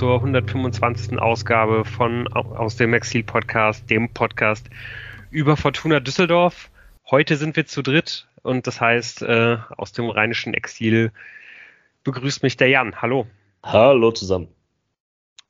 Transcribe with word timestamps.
zur 0.00 0.14
125. 0.14 1.18
Ausgabe 1.18 1.84
von 1.84 2.26
aus 2.28 2.76
dem 2.76 2.94
Exil 2.94 3.22
Podcast, 3.22 3.90
dem 3.90 4.08
Podcast 4.08 4.70
über 5.30 5.58
Fortuna 5.58 6.00
Düsseldorf. 6.00 6.70
Heute 7.10 7.36
sind 7.36 7.54
wir 7.54 7.66
zu 7.66 7.82
dritt 7.82 8.26
und 8.40 8.66
das 8.66 8.80
heißt, 8.80 9.20
äh, 9.20 9.58
aus 9.76 9.92
dem 9.92 10.08
rheinischen 10.08 10.54
Exil 10.54 11.12
begrüßt 12.02 12.42
mich 12.42 12.56
der 12.56 12.68
Jan. 12.68 13.02
Hallo. 13.02 13.26
Hallo 13.62 14.10
zusammen. 14.10 14.48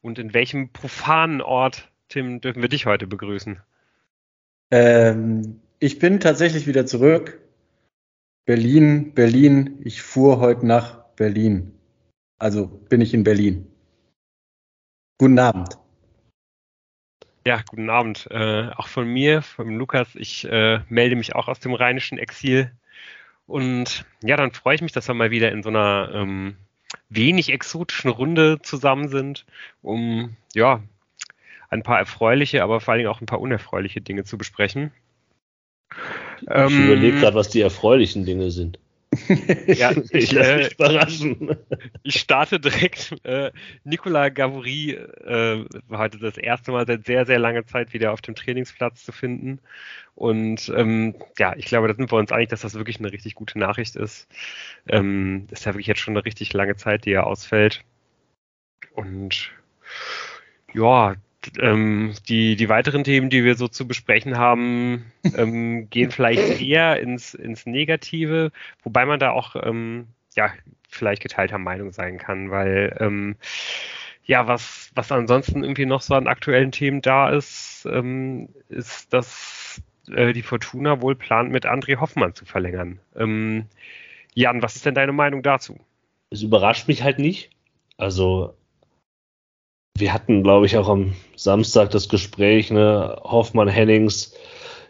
Und 0.01 0.19
in 0.19 0.35
welchem 0.35 0.71
profanen 0.71 1.43
Ort, 1.43 1.89
Tim, 2.09 2.41
dürfen 2.41 2.61
wir 2.61 2.69
dich 2.69 2.87
heute 2.87 3.07
begrüßen? 3.07 3.61
Ähm, 4.73 5.61
ich 5.79 6.01
bin 6.01 6.19
tatsächlich 6.19 6.67
wieder 6.67 6.87
zurück. 6.87 7.39
Berlin, 8.47 9.15
Berlin. 9.15 9.79
Ich 9.85 10.03
fuhr 10.03 10.41
heute 10.41 10.67
nach 10.67 11.05
Berlin. 11.15 11.71
Also 12.41 12.67
bin 12.67 13.01
ich 13.01 13.15
in 13.15 13.23
Berlin. 13.23 13.71
Guten 15.21 15.39
Abend. 15.39 15.77
Ja, 17.47 17.61
guten 17.69 17.91
Abend. 17.91 18.27
Äh, 18.31 18.71
auch 18.75 18.89
von 18.89 19.07
mir, 19.07 19.43
von 19.43 19.77
Lukas. 19.77 20.09
Ich 20.15 20.47
äh, 20.47 20.81
melde 20.89 21.15
mich 21.15 21.35
auch 21.35 21.47
aus 21.47 21.61
dem 21.61 21.75
rheinischen 21.75 22.17
Exil. 22.17 22.73
Und 23.47 24.07
ja, 24.23 24.39
dann 24.39 24.53
freue 24.53 24.77
ich 24.77 24.81
mich, 24.81 24.93
dass 24.93 25.09
wir 25.09 25.15
mal 25.15 25.31
wieder 25.31 25.53
in 25.53 25.63
so 25.63 25.69
einer 25.69 26.11
ähm, 26.15 26.57
wenig 27.11 27.53
exotischen 27.53 28.09
Runde 28.11 28.63
zusammen 28.63 29.09
sind, 29.09 29.45
um 29.83 30.39
ja 30.55 30.83
ein 31.69 31.83
paar 31.83 31.99
erfreuliche, 31.99 32.63
aber 32.63 32.81
vor 32.81 32.93
allen 32.93 33.01
Dingen 33.01 33.11
auch 33.11 33.21
ein 33.21 33.27
paar 33.27 33.43
unerfreuliche 33.43 34.01
Dinge 34.01 34.25
zu 34.25 34.39
besprechen. 34.39 34.91
Ich 36.41 36.49
ähm, 36.49 36.87
überlege 36.87 37.21
gerade, 37.21 37.37
was 37.37 37.51
die 37.51 37.61
erfreulichen 37.61 38.25
Dinge 38.25 38.51
sind. 38.51 38.79
ja, 39.67 39.93
ich, 40.11 40.37
äh, 40.37 40.69
überraschen. 40.69 41.57
ich 42.03 42.21
starte 42.21 42.61
direkt. 42.61 43.15
Äh, 43.25 43.51
Nicolas 43.85 44.35
Gavouri 44.35 44.93
äh, 44.93 45.65
war 45.89 45.99
heute 45.99 46.19
das 46.19 46.37
erste 46.37 46.73
Mal 46.73 46.87
seit 46.87 47.07
sehr, 47.07 47.27
sehr 47.27 47.39
langer 47.39 47.67
Zeit 47.67 47.93
wieder 47.93 48.13
auf 48.13 48.21
dem 48.21 48.35
Trainingsplatz 48.35 49.05
zu 49.05 49.13
finden. 49.13 49.61
Und 50.15 50.71
ähm, 50.77 51.15
ja, 51.39 51.55
ich 51.57 51.67
glaube, 51.67 51.89
da 51.89 51.95
sind 51.95 52.13
wir 52.13 52.19
uns 52.19 52.33
einig, 52.33 52.51
dass 52.51 52.61
das 52.61 52.75
wirklich 52.75 52.99
eine 52.99 53.13
richtig 53.13 53.35
gute 53.35 53.59
Nachricht 53.59 53.97
ist. 53.97 54.29
Ähm, 54.89 55.47
ist 55.51 55.65
ja 55.65 55.73
wirklich 55.73 55.87
jetzt 55.87 56.01
schon 56.01 56.15
eine 56.17 56.25
richtig 56.25 56.53
lange 56.53 56.77
Zeit, 56.77 57.05
die 57.05 57.13
er 57.13 57.27
ausfällt. 57.27 57.85
Und 58.93 59.51
ja, 60.73 61.17
ähm, 61.59 62.15
die, 62.29 62.57
die 62.57 62.69
weiteren 62.69 63.05
Themen, 63.05 63.31
die 63.31 63.45
wir 63.45 63.55
so 63.55 63.69
zu 63.69 63.87
besprechen 63.87 64.39
haben, 64.39 65.13
ähm, 65.37 65.89
gehen 65.91 66.11
vielleicht 66.11 66.61
eher 66.61 67.01
ins, 67.01 67.35
ins 67.35 67.67
Negative, 67.67 68.53
wobei 68.83 69.07
man 69.07 69.21
da 69.21 69.31
auch 69.31 69.57
ähm, 69.57 70.09
ja, 70.37 70.53
vielleicht 70.89 71.23
geteilter 71.23 71.59
Meinung 71.59 71.93
sein 71.93 72.19
kann, 72.19 72.51
weil 72.51 72.97
ähm, 73.01 73.37
ja, 74.25 74.47
was, 74.47 74.91
was 74.95 75.11
ansonsten 75.11 75.63
irgendwie 75.63 75.87
noch 75.87 76.03
so 76.03 76.15
an 76.15 76.29
aktuellen 76.29 76.73
Themen 76.73 77.03
da 77.03 77.31
ist, 77.31 77.87
ähm, 77.91 78.49
ist, 78.69 79.13
dass 79.13 79.83
äh, 80.09 80.33
die 80.33 80.43
Fortuna 80.43 81.01
wohl 81.01 81.17
plant, 81.17 81.51
mit 81.51 81.67
André 81.67 81.99
Hoffmann 81.99 82.35
zu 82.35 82.45
verlängern. 82.45 83.01
Ähm, 83.17 83.67
Jan, 84.35 84.63
was 84.63 84.77
ist 84.77 84.87
denn 84.87 84.95
deine 84.95 85.13
Meinung 85.13 85.43
dazu? 85.43 85.81
Es 86.31 86.43
überrascht 86.43 86.87
mich 86.87 87.03
halt 87.03 87.19
nicht. 87.19 87.51
Also 87.97 88.55
wir 90.01 90.13
hatten, 90.13 90.43
glaube 90.43 90.67
ich, 90.67 90.77
auch 90.77 90.89
am 90.89 91.15
Samstag 91.37 91.91
das 91.91 92.09
Gespräch, 92.09 92.71
ne, 92.71 93.19
Hoffmann, 93.23 93.69
Hennings, 93.69 94.35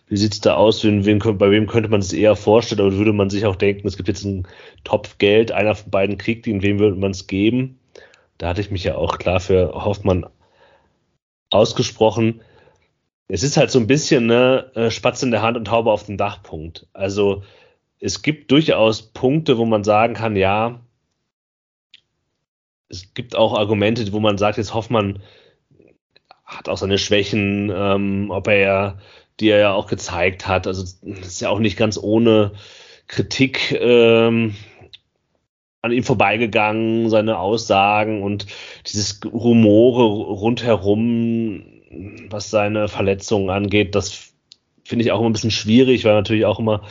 wie 0.08 0.16
sieht 0.16 0.32
es 0.32 0.40
da 0.40 0.54
aus? 0.56 0.82
Wen, 0.82 1.04
wen, 1.04 1.18
bei 1.20 1.50
wem 1.50 1.68
könnte 1.68 1.88
man 1.88 2.00
es 2.00 2.12
eher 2.12 2.34
vorstellen? 2.34 2.80
Aber 2.80 2.96
würde 2.96 3.12
man 3.12 3.30
sich 3.30 3.46
auch 3.46 3.56
denken, 3.56 3.86
es 3.86 3.96
gibt 3.96 4.08
jetzt 4.08 4.24
einen 4.24 4.46
Topf 4.82 5.18
Geld, 5.18 5.52
einer 5.52 5.76
von 5.76 5.90
beiden 5.90 6.18
kriegt 6.18 6.46
ihn, 6.48 6.62
wem 6.62 6.80
würde 6.80 6.96
man 6.96 7.12
es 7.12 7.28
geben? 7.28 7.78
Da 8.38 8.48
hatte 8.48 8.60
ich 8.60 8.72
mich 8.72 8.84
ja 8.84 8.96
auch 8.96 9.18
klar 9.18 9.38
für 9.38 9.72
Hoffmann 9.84 10.26
ausgesprochen. 11.50 12.40
Es 13.28 13.44
ist 13.44 13.56
halt 13.56 13.70
so 13.70 13.78
ein 13.78 13.86
bisschen 13.86 14.26
ne, 14.26 14.70
äh, 14.74 14.90
Spatz 14.90 15.22
in 15.22 15.30
der 15.30 15.42
Hand 15.42 15.56
und 15.56 15.66
Taube 15.66 15.92
auf 15.92 16.06
dem 16.06 16.16
Dachpunkt. 16.16 16.88
Also 16.92 17.44
es 18.00 18.22
gibt 18.22 18.50
durchaus 18.50 19.02
Punkte, 19.02 19.58
wo 19.58 19.64
man 19.64 19.84
sagen 19.84 20.14
kann, 20.14 20.34
ja, 20.34 20.80
es 22.90 23.14
gibt 23.14 23.36
auch 23.36 23.54
Argumente, 23.56 24.12
wo 24.12 24.20
man 24.20 24.36
sagt, 24.36 24.58
jetzt 24.58 24.74
Hoffmann 24.74 25.20
hat 26.44 26.68
auch 26.68 26.76
seine 26.76 26.98
Schwächen, 26.98 27.72
ähm, 27.74 28.30
ob 28.30 28.48
er 28.48 28.58
ja, 28.58 28.98
die 29.38 29.48
er 29.48 29.58
ja 29.58 29.72
auch 29.72 29.86
gezeigt 29.86 30.48
hat. 30.48 30.66
Also 30.66 30.82
ist 30.82 31.40
ja 31.40 31.48
auch 31.48 31.60
nicht 31.60 31.76
ganz 31.76 31.96
ohne 31.96 32.52
Kritik 33.06 33.72
ähm, 33.80 34.56
an 35.82 35.92
ihm 35.92 36.02
vorbeigegangen, 36.02 37.08
seine 37.08 37.38
Aussagen 37.38 38.22
und 38.22 38.46
dieses 38.86 39.20
Rumore 39.24 40.04
rundherum, 40.04 41.64
was 42.28 42.50
seine 42.50 42.88
Verletzungen 42.88 43.50
angeht, 43.50 43.94
das 43.94 44.32
finde 44.84 45.04
ich 45.04 45.12
auch 45.12 45.20
immer 45.20 45.30
ein 45.30 45.32
bisschen 45.32 45.50
schwierig, 45.52 46.04
weil 46.04 46.14
natürlich 46.14 46.44
auch 46.44 46.58
immer 46.58 46.82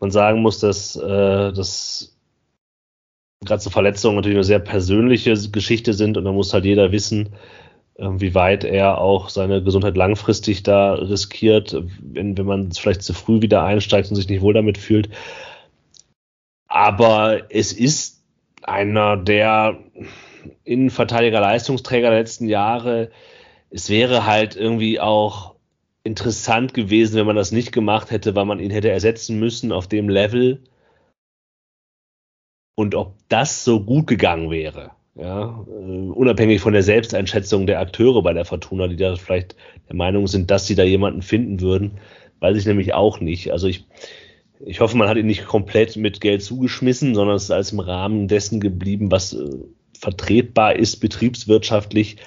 man 0.00 0.10
sagen 0.10 0.42
muss, 0.42 0.60
dass 0.60 0.94
äh, 0.96 1.52
das 1.52 2.17
gerade 3.44 3.62
so 3.62 3.70
Verletzungen 3.70 4.16
natürlich 4.16 4.36
eine 4.36 4.44
sehr 4.44 4.58
persönliche 4.58 5.34
Geschichte 5.50 5.94
sind 5.94 6.16
und 6.16 6.24
da 6.24 6.32
muss 6.32 6.52
halt 6.52 6.64
jeder 6.64 6.92
wissen, 6.92 7.30
ähm, 7.98 8.20
wie 8.20 8.34
weit 8.34 8.64
er 8.64 8.98
auch 9.00 9.28
seine 9.28 9.62
Gesundheit 9.62 9.96
langfristig 9.96 10.62
da 10.62 10.94
riskiert, 10.94 11.76
wenn, 12.00 12.36
wenn 12.36 12.46
man 12.46 12.72
vielleicht 12.72 13.02
zu 13.02 13.12
früh 13.14 13.42
wieder 13.42 13.64
einsteigt 13.64 14.10
und 14.10 14.16
sich 14.16 14.28
nicht 14.28 14.42
wohl 14.42 14.54
damit 14.54 14.78
fühlt. 14.78 15.08
Aber 16.68 17.42
es 17.50 17.72
ist 17.72 18.22
einer 18.62 19.16
der 19.16 19.78
Innenverteidiger 20.64 21.40
Leistungsträger 21.40 22.10
der 22.10 22.20
letzten 22.20 22.48
Jahre. 22.48 23.10
Es 23.70 23.88
wäre 23.88 24.26
halt 24.26 24.56
irgendwie 24.56 25.00
auch 25.00 25.54
interessant 26.04 26.74
gewesen, 26.74 27.16
wenn 27.16 27.26
man 27.26 27.36
das 27.36 27.52
nicht 27.52 27.72
gemacht 27.72 28.10
hätte, 28.10 28.34
weil 28.34 28.44
man 28.44 28.60
ihn 28.60 28.70
hätte 28.70 28.90
ersetzen 28.90 29.38
müssen 29.38 29.72
auf 29.72 29.88
dem 29.88 30.08
Level 30.08 30.62
und 32.78 32.94
ob 32.94 33.14
das 33.28 33.64
so 33.64 33.80
gut 33.80 34.06
gegangen 34.06 34.52
wäre. 34.52 34.92
Ja, 35.16 35.64
äh, 35.66 36.10
unabhängig 36.12 36.60
von 36.60 36.72
der 36.72 36.84
Selbsteinschätzung 36.84 37.66
der 37.66 37.80
Akteure 37.80 38.22
bei 38.22 38.32
der 38.32 38.44
Fortuna, 38.44 38.86
die 38.86 38.94
da 38.94 39.16
vielleicht 39.16 39.56
der 39.88 39.96
Meinung 39.96 40.28
sind, 40.28 40.52
dass 40.52 40.68
sie 40.68 40.76
da 40.76 40.84
jemanden 40.84 41.22
finden 41.22 41.60
würden, 41.60 41.98
weiß 42.38 42.56
ich 42.56 42.66
nämlich 42.66 42.94
auch 42.94 43.18
nicht. 43.18 43.50
Also 43.50 43.66
ich, 43.66 43.84
ich 44.64 44.78
hoffe, 44.78 44.96
man 44.96 45.08
hat 45.08 45.16
ihn 45.16 45.26
nicht 45.26 45.44
komplett 45.44 45.96
mit 45.96 46.20
Geld 46.20 46.40
zugeschmissen, 46.44 47.16
sondern 47.16 47.34
es 47.34 47.44
ist 47.44 47.50
alles 47.50 47.72
im 47.72 47.80
Rahmen 47.80 48.28
dessen 48.28 48.60
geblieben, 48.60 49.10
was 49.10 49.32
äh, 49.32 49.50
vertretbar 49.98 50.76
ist, 50.76 51.00
betriebswirtschaftlich. 51.00 52.18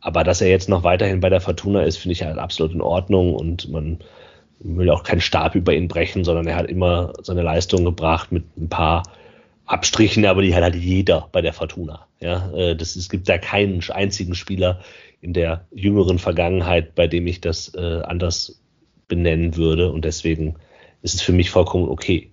Aber 0.00 0.24
dass 0.24 0.40
er 0.40 0.48
jetzt 0.48 0.70
noch 0.70 0.84
weiterhin 0.84 1.20
bei 1.20 1.28
der 1.28 1.42
Fortuna 1.42 1.82
ist, 1.82 1.98
finde 1.98 2.14
ich 2.14 2.22
halt 2.22 2.38
absolut 2.38 2.72
in 2.72 2.80
Ordnung 2.80 3.34
und 3.34 3.68
man 3.68 3.98
will 4.60 4.88
auch 4.88 5.02
keinen 5.02 5.20
Stab 5.20 5.54
über 5.54 5.74
ihn 5.74 5.86
brechen, 5.86 6.24
sondern 6.24 6.46
er 6.46 6.56
hat 6.56 6.70
immer 6.70 7.12
seine 7.20 7.42
Leistung 7.42 7.84
gebracht 7.84 8.32
mit 8.32 8.56
ein 8.56 8.70
paar 8.70 9.02
Abstrichen, 9.68 10.24
aber 10.24 10.42
die 10.42 10.54
hat 10.54 10.62
halt 10.62 10.74
jeder 10.74 11.28
bei 11.30 11.42
der 11.42 11.52
Fortuna. 11.52 12.06
Ja, 12.20 12.50
äh, 12.52 12.76
das, 12.76 12.96
es 12.96 13.08
gibt 13.08 13.28
da 13.28 13.38
keinen 13.38 13.82
einzigen 13.90 14.34
Spieler 14.34 14.82
in 15.20 15.32
der 15.32 15.66
jüngeren 15.70 16.18
Vergangenheit, 16.18 16.94
bei 16.94 17.06
dem 17.06 17.26
ich 17.26 17.40
das 17.40 17.74
äh, 17.74 18.02
anders 18.02 18.62
benennen 19.08 19.56
würde. 19.56 19.90
Und 19.92 20.04
deswegen 20.04 20.56
ist 21.02 21.14
es 21.14 21.22
für 21.22 21.32
mich 21.32 21.50
vollkommen 21.50 21.88
okay. 21.88 22.30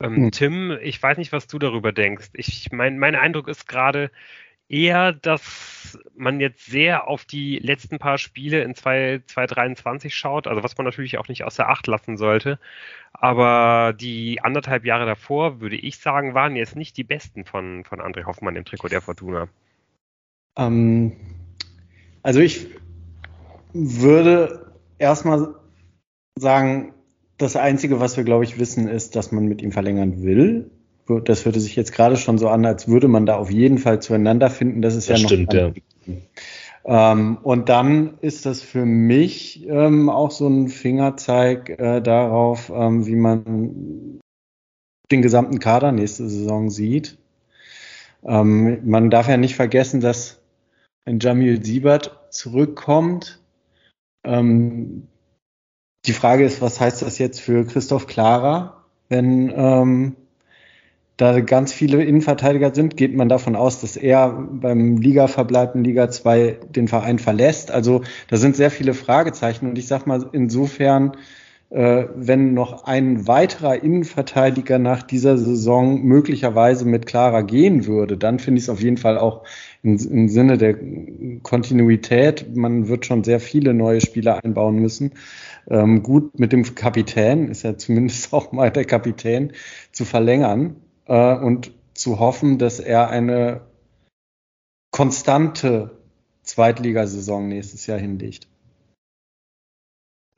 Ähm, 0.00 0.16
hm. 0.16 0.30
Tim, 0.32 0.78
ich 0.82 1.02
weiß 1.02 1.18
nicht, 1.18 1.32
was 1.32 1.46
du 1.46 1.58
darüber 1.58 1.92
denkst. 1.92 2.30
Ich, 2.34 2.70
mein, 2.72 2.98
mein 2.98 3.14
Eindruck 3.14 3.48
ist 3.48 3.66
gerade, 3.66 4.10
eher, 4.68 5.12
dass 5.12 5.98
man 6.16 6.40
jetzt 6.40 6.66
sehr 6.66 7.08
auf 7.08 7.24
die 7.24 7.58
letzten 7.58 7.98
paar 7.98 8.18
Spiele 8.18 8.62
in 8.62 8.74
2023 8.74 10.14
schaut, 10.14 10.46
also 10.46 10.62
was 10.62 10.76
man 10.78 10.84
natürlich 10.84 11.18
auch 11.18 11.28
nicht 11.28 11.44
außer 11.44 11.68
Acht 11.68 11.86
lassen 11.86 12.16
sollte. 12.16 12.58
Aber 13.12 13.92
die 13.92 14.40
anderthalb 14.42 14.84
Jahre 14.84 15.06
davor, 15.06 15.60
würde 15.60 15.76
ich 15.76 15.98
sagen, 15.98 16.34
waren 16.34 16.56
jetzt 16.56 16.76
nicht 16.76 16.96
die 16.96 17.04
besten 17.04 17.44
von, 17.44 17.84
von 17.84 18.00
André 18.00 18.24
Hoffmann 18.24 18.56
im 18.56 18.64
Trikot 18.64 18.88
der 18.88 19.02
Fortuna. 19.02 19.48
Ähm, 20.56 21.16
also 22.22 22.40
ich 22.40 22.68
würde 23.72 24.72
erstmal 24.98 25.54
sagen, 26.36 26.94
das 27.36 27.56
Einzige, 27.56 28.00
was 28.00 28.16
wir, 28.16 28.24
glaube 28.24 28.44
ich, 28.44 28.58
wissen, 28.58 28.88
ist, 28.88 29.16
dass 29.16 29.32
man 29.32 29.46
mit 29.46 29.62
ihm 29.62 29.72
verlängern 29.72 30.22
will 30.22 30.70
das 31.24 31.44
hörte 31.44 31.60
sich 31.60 31.76
jetzt 31.76 31.92
gerade 31.92 32.16
schon 32.16 32.38
so 32.38 32.48
an, 32.48 32.64
als 32.64 32.88
würde 32.88 33.08
man 33.08 33.26
da 33.26 33.36
auf 33.36 33.50
jeden 33.50 33.78
Fall 33.78 34.00
zueinander 34.00 34.50
finden. 34.50 34.82
Das 34.82 34.94
ist 34.94 35.10
das 35.10 35.18
ja 35.20 35.22
noch. 35.22 35.30
Stimmt, 35.30 35.52
ja. 35.52 35.72
Ähm, 36.84 37.38
und 37.42 37.68
dann 37.68 38.18
ist 38.20 38.44
das 38.46 38.60
für 38.60 38.84
mich 38.84 39.66
ähm, 39.68 40.08
auch 40.08 40.30
so 40.30 40.48
ein 40.48 40.68
Fingerzeig 40.68 41.70
äh, 41.70 42.00
darauf, 42.00 42.72
ähm, 42.74 43.06
wie 43.06 43.16
man 43.16 44.20
den 45.10 45.22
gesamten 45.22 45.58
Kader 45.58 45.92
nächste 45.92 46.28
Saison 46.28 46.70
sieht. 46.70 47.18
Ähm, 48.24 48.80
man 48.88 49.10
darf 49.10 49.28
ja 49.28 49.36
nicht 49.36 49.54
vergessen, 49.54 50.00
dass 50.00 50.40
wenn 51.04 51.20
Jamil 51.20 51.64
Siebert 51.64 52.18
zurückkommt, 52.30 53.40
ähm, 54.24 55.08
die 56.06 56.12
Frage 56.12 56.44
ist, 56.44 56.60
was 56.60 56.80
heißt 56.80 57.02
das 57.02 57.18
jetzt 57.18 57.40
für 57.40 57.64
Christoph 57.64 58.06
Klara, 58.06 58.84
wenn 59.08 59.52
ähm, 59.54 60.16
da 61.22 61.40
ganz 61.40 61.72
viele 61.72 62.02
Innenverteidiger 62.02 62.74
sind, 62.74 62.96
geht 62.96 63.14
man 63.14 63.28
davon 63.28 63.54
aus, 63.54 63.80
dass 63.80 63.96
er 63.96 64.30
beim 64.30 64.96
Ligaverbleib 64.96 65.76
in 65.76 65.84
Liga 65.84 66.10
2 66.10 66.58
den 66.74 66.88
Verein 66.88 67.20
verlässt. 67.20 67.70
Also 67.70 68.02
da 68.26 68.36
sind 68.38 68.56
sehr 68.56 68.72
viele 68.72 68.92
Fragezeichen 68.92 69.68
und 69.68 69.78
ich 69.78 69.86
sag 69.86 70.04
mal 70.04 70.28
insofern, 70.32 71.12
äh, 71.70 72.06
wenn 72.16 72.54
noch 72.54 72.86
ein 72.86 73.28
weiterer 73.28 73.84
Innenverteidiger 73.84 74.80
nach 74.80 75.04
dieser 75.04 75.38
Saison 75.38 76.02
möglicherweise 76.02 76.86
mit 76.86 77.06
Clara 77.06 77.42
gehen 77.42 77.86
würde, 77.86 78.16
dann 78.18 78.40
finde 78.40 78.58
ich 78.58 78.64
es 78.64 78.68
auf 78.68 78.82
jeden 78.82 78.96
Fall 78.96 79.16
auch 79.16 79.44
im, 79.84 79.96
im, 79.98 80.28
Sinne 80.28 80.58
der 80.58 80.76
Kontinuität. 81.44 82.56
Man 82.56 82.88
wird 82.88 83.06
schon 83.06 83.22
sehr 83.22 83.38
viele 83.38 83.74
neue 83.74 84.00
Spieler 84.00 84.44
einbauen 84.44 84.80
müssen. 84.80 85.12
Ähm, 85.70 86.02
gut 86.02 86.36
mit 86.36 86.52
dem 86.52 86.74
Kapitän, 86.74 87.46
ist 87.46 87.62
ja 87.62 87.78
zumindest 87.78 88.32
auch 88.34 88.50
mal 88.50 88.72
der 88.72 88.86
Kapitän, 88.86 89.52
zu 89.92 90.04
verlängern 90.04 90.74
äh, 91.06 91.34
und 91.36 91.72
zu 91.94 92.18
hoffen, 92.18 92.58
dass 92.58 92.80
er 92.80 93.08
eine 93.10 93.62
konstante 94.90 95.90
Zweitligasaison 96.42 97.48
nächstes 97.48 97.86
Jahr 97.86 97.98
hinlegt. 97.98 98.46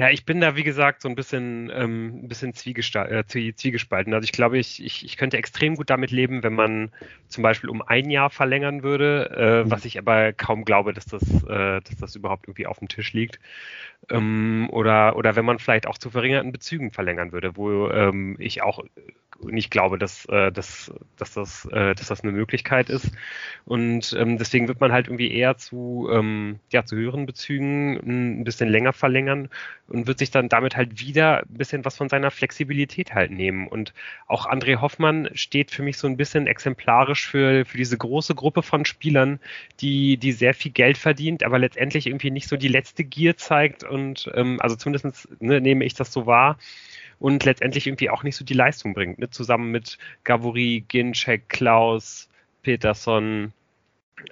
Ja, 0.00 0.10
ich 0.10 0.24
bin 0.24 0.40
da, 0.40 0.56
wie 0.56 0.64
gesagt, 0.64 1.02
so 1.02 1.08
ein 1.08 1.14
bisschen, 1.14 1.70
ähm, 1.72 2.24
ein 2.24 2.28
bisschen 2.28 2.50
äh, 2.50 3.24
zwiegespalten. 3.26 4.12
Also 4.12 4.24
ich 4.24 4.32
glaube, 4.32 4.58
ich, 4.58 4.84
ich, 4.84 5.04
ich 5.04 5.16
könnte 5.16 5.36
extrem 5.36 5.76
gut 5.76 5.88
damit 5.88 6.10
leben, 6.10 6.42
wenn 6.42 6.54
man 6.54 6.90
zum 7.28 7.44
Beispiel 7.44 7.70
um 7.70 7.80
ein 7.80 8.10
Jahr 8.10 8.28
verlängern 8.28 8.82
würde, 8.82 9.30
äh, 9.36 9.64
mhm. 9.64 9.70
was 9.70 9.84
ich 9.84 9.96
aber 9.96 10.32
kaum 10.32 10.64
glaube, 10.64 10.94
dass 10.94 11.06
das, 11.06 11.22
äh, 11.44 11.80
dass 11.80 11.96
das 12.00 12.16
überhaupt 12.16 12.48
irgendwie 12.48 12.66
auf 12.66 12.80
dem 12.80 12.88
Tisch 12.88 13.12
liegt. 13.12 13.38
Ähm, 14.10 14.68
oder, 14.72 15.14
oder 15.14 15.36
wenn 15.36 15.44
man 15.44 15.60
vielleicht 15.60 15.86
auch 15.86 15.96
zu 15.96 16.10
verringerten 16.10 16.50
Bezügen 16.50 16.90
verlängern 16.90 17.30
würde, 17.30 17.56
wo 17.56 17.88
ähm, 17.88 18.34
ich 18.40 18.62
auch 18.62 18.82
nicht 19.42 19.70
glaube, 19.70 19.98
dass, 19.98 20.26
äh, 20.26 20.52
dass, 20.52 20.92
dass, 21.16 21.34
das, 21.34 21.66
äh, 21.66 21.94
dass 21.94 22.08
das 22.08 22.22
eine 22.22 22.32
Möglichkeit 22.32 22.88
ist. 22.88 23.10
Und 23.64 24.14
ähm, 24.18 24.38
deswegen 24.38 24.68
wird 24.68 24.80
man 24.80 24.92
halt 24.92 25.08
irgendwie 25.08 25.32
eher 25.32 25.56
zu, 25.56 26.08
ähm, 26.12 26.60
ja, 26.70 26.84
zu 26.84 26.96
höheren 26.96 27.26
Bezügen 27.26 28.38
ein 28.38 28.44
bisschen 28.44 28.68
länger 28.68 28.92
verlängern 28.92 29.48
und 29.88 30.06
wird 30.06 30.18
sich 30.18 30.30
dann 30.30 30.48
damit 30.48 30.76
halt 30.76 31.00
wieder 31.00 31.40
ein 31.40 31.56
bisschen 31.56 31.84
was 31.84 31.96
von 31.96 32.08
seiner 32.08 32.30
Flexibilität 32.30 33.14
halt 33.14 33.30
nehmen. 33.30 33.66
Und 33.66 33.92
auch 34.26 34.46
André 34.46 34.80
Hoffmann 34.80 35.28
steht 35.34 35.70
für 35.70 35.82
mich 35.82 35.98
so 35.98 36.06
ein 36.06 36.16
bisschen 36.16 36.46
exemplarisch 36.46 37.26
für, 37.26 37.64
für 37.64 37.76
diese 37.76 37.98
große 37.98 38.34
Gruppe 38.34 38.62
von 38.62 38.84
Spielern, 38.84 39.40
die, 39.80 40.16
die 40.16 40.32
sehr 40.32 40.54
viel 40.54 40.72
Geld 40.72 40.98
verdient, 40.98 41.42
aber 41.42 41.58
letztendlich 41.58 42.06
irgendwie 42.06 42.30
nicht 42.30 42.48
so 42.48 42.56
die 42.56 42.68
letzte 42.68 43.04
Gier 43.04 43.36
zeigt 43.36 43.84
und 43.84 44.30
ähm, 44.34 44.60
also 44.60 44.76
zumindest 44.76 45.28
ne, 45.40 45.60
nehme 45.60 45.84
ich 45.84 45.94
das 45.94 46.12
so 46.12 46.26
wahr 46.26 46.58
und 47.24 47.42
letztendlich 47.46 47.86
irgendwie 47.86 48.10
auch 48.10 48.22
nicht 48.22 48.36
so 48.36 48.44
die 48.44 48.52
Leistung 48.52 48.92
bringt. 48.92 49.18
Ne? 49.18 49.30
Zusammen 49.30 49.70
mit 49.70 49.96
Gavori, 50.24 50.84
Ginczek, 50.86 51.48
Klaus, 51.48 52.28
Peterson, 52.62 53.54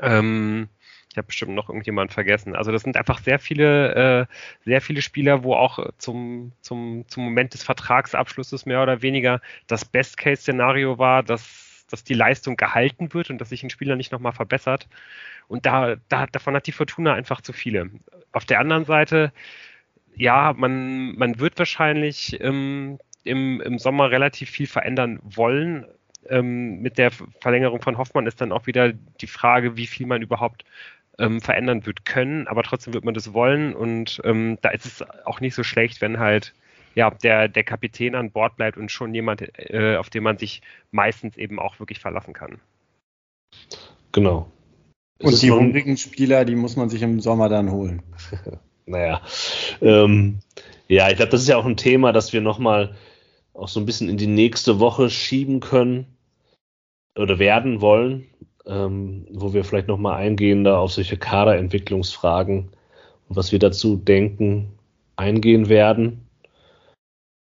ähm, 0.03 0.69
ich 1.11 1.17
habe 1.17 1.29
bestimmt 1.29 1.55
noch 1.55 1.71
irgendjemand 1.71 2.13
vergessen. 2.13 2.55
Also 2.55 2.71
das 2.71 2.83
sind 2.83 2.99
einfach 2.99 3.21
sehr 3.21 3.39
viele, 3.39 4.29
äh, 4.29 4.35
sehr 4.67 4.83
viele 4.83 5.01
Spieler, 5.01 5.43
wo 5.43 5.55
auch 5.55 5.79
zum, 5.97 6.53
zum, 6.61 7.07
zum 7.09 7.25
Moment 7.25 7.55
des 7.55 7.63
Vertragsabschlusses 7.63 8.67
mehr 8.67 8.83
oder 8.83 9.01
weniger 9.01 9.41
das 9.69 9.87
Best-Case-Szenario 9.87 10.99
war, 10.99 11.23
dass, 11.23 11.87
dass 11.89 12.05
die 12.05 12.13
Leistung 12.13 12.59
gehalten 12.59 13.15
wird 13.15 13.31
und 13.31 13.39
dass 13.39 13.49
sich 13.49 13.63
ein 13.63 13.71
Spieler 13.71 13.97
nicht 13.97 14.13
nochmal 14.13 14.33
verbessert. 14.33 14.87
Und 15.49 15.65
da, 15.65 15.97
da, 16.11 16.27
davon 16.27 16.55
hat 16.55 16.67
die 16.67 16.73
Fortuna 16.73 17.15
einfach 17.15 17.41
zu 17.41 17.55
viele. 17.55 17.89
Auf 18.33 18.45
der 18.45 18.61
anderen 18.61 18.85
Seite 18.85 19.33
ja, 20.17 20.55
man, 20.57 21.17
man 21.17 21.39
wird 21.39 21.59
wahrscheinlich 21.59 22.41
ähm, 22.41 22.99
im, 23.25 23.61
im 23.61 23.79
Sommer 23.79 24.11
relativ 24.11 24.51
viel 24.51 24.67
verändern 24.67 25.21
wollen. 25.23 25.87
Ähm, 26.29 26.81
mit 26.81 26.99
der 26.99 27.11
Verlängerung 27.41 27.83
von 27.83 27.99
Hoffmann 27.99 28.27
ist 28.27 28.41
dann 28.41 28.53
auch 28.53 28.67
wieder 28.67 28.93
die 28.93 29.27
Frage, 29.27 29.77
wie 29.77 29.87
viel 29.87 30.07
man 30.07 30.23
überhaupt 30.23 30.65
ähm, 31.19 31.41
verändern 31.41 31.85
wird 31.85 32.05
können, 32.05 32.47
aber 32.47 32.63
trotzdem 32.63 32.95
wird 32.95 33.05
man 33.05 33.15
das 33.15 33.33
wollen 33.35 33.75
und 33.75 34.21
ähm, 34.25 34.59
da 34.63 34.71
ist 34.71 34.87
es 34.87 35.05
auch 35.27 35.41
nicht 35.41 35.55
so 35.55 35.63
schlecht, 35.63 36.01
wenn 36.01 36.19
halt 36.19 36.55
ja, 36.95 37.11
der, 37.11 37.49
der 37.49 37.65
Kapitän 37.65 38.15
an 38.15 38.31
Bord 38.31 38.57
bleibt 38.57 38.77
und 38.77 38.91
schon 38.91 39.15
jemand, 39.15 39.43
äh, 39.59 39.97
auf 39.97 40.11
den 40.11 40.23
man 40.23 40.39
sich 40.39 40.63
meistens 40.91 41.37
eben 41.37 41.59
auch 41.59 41.79
wirklich 41.81 42.01
verlassen 42.01 42.35
kann. 42.35 42.61
Genau. 44.13 44.51
Und 45.21 45.41
die 45.43 45.51
hungrigen 45.51 45.97
Spieler, 45.97 46.45
die 46.45 46.57
muss 46.57 46.77
man 46.77 46.91
sich 46.91 47.03
im 47.03 47.21
Sommer 47.21 47.49
dann 47.49 47.71
holen. 47.71 48.03
naja. 48.87 49.21
Ähm, 49.81 50.41
ja, 50.89 51.09
ich 51.09 51.17
glaube, 51.17 51.31
das 51.31 51.43
ist 51.43 51.49
ja 51.49 51.57
auch 51.57 51.65
ein 51.65 51.77
Thema, 51.77 52.13
das 52.13 52.33
wir 52.33 52.41
nochmal 52.41 52.95
auch 53.55 53.69
so 53.69 53.81
ein 53.81 53.87
bisschen 53.87 54.09
in 54.09 54.17
die 54.17 54.27
nächste 54.27 54.81
Woche 54.81 55.11
schieben 55.11 55.61
können 55.61 56.07
oder 57.17 57.39
werden 57.39 57.81
wollen, 57.81 58.27
ähm, 58.67 59.27
wo 59.31 59.53
wir 59.53 59.65
vielleicht 59.65 59.89
nochmal 59.89 60.17
eingehender 60.17 60.79
auf 60.79 60.93
solche 60.93 61.17
Kaderentwicklungsfragen 61.17 62.71
und 63.29 63.37
was 63.37 63.53
wir 63.53 63.59
dazu 63.59 63.97
denken, 63.97 64.73
eingehen 65.17 65.69
werden. 65.69 66.27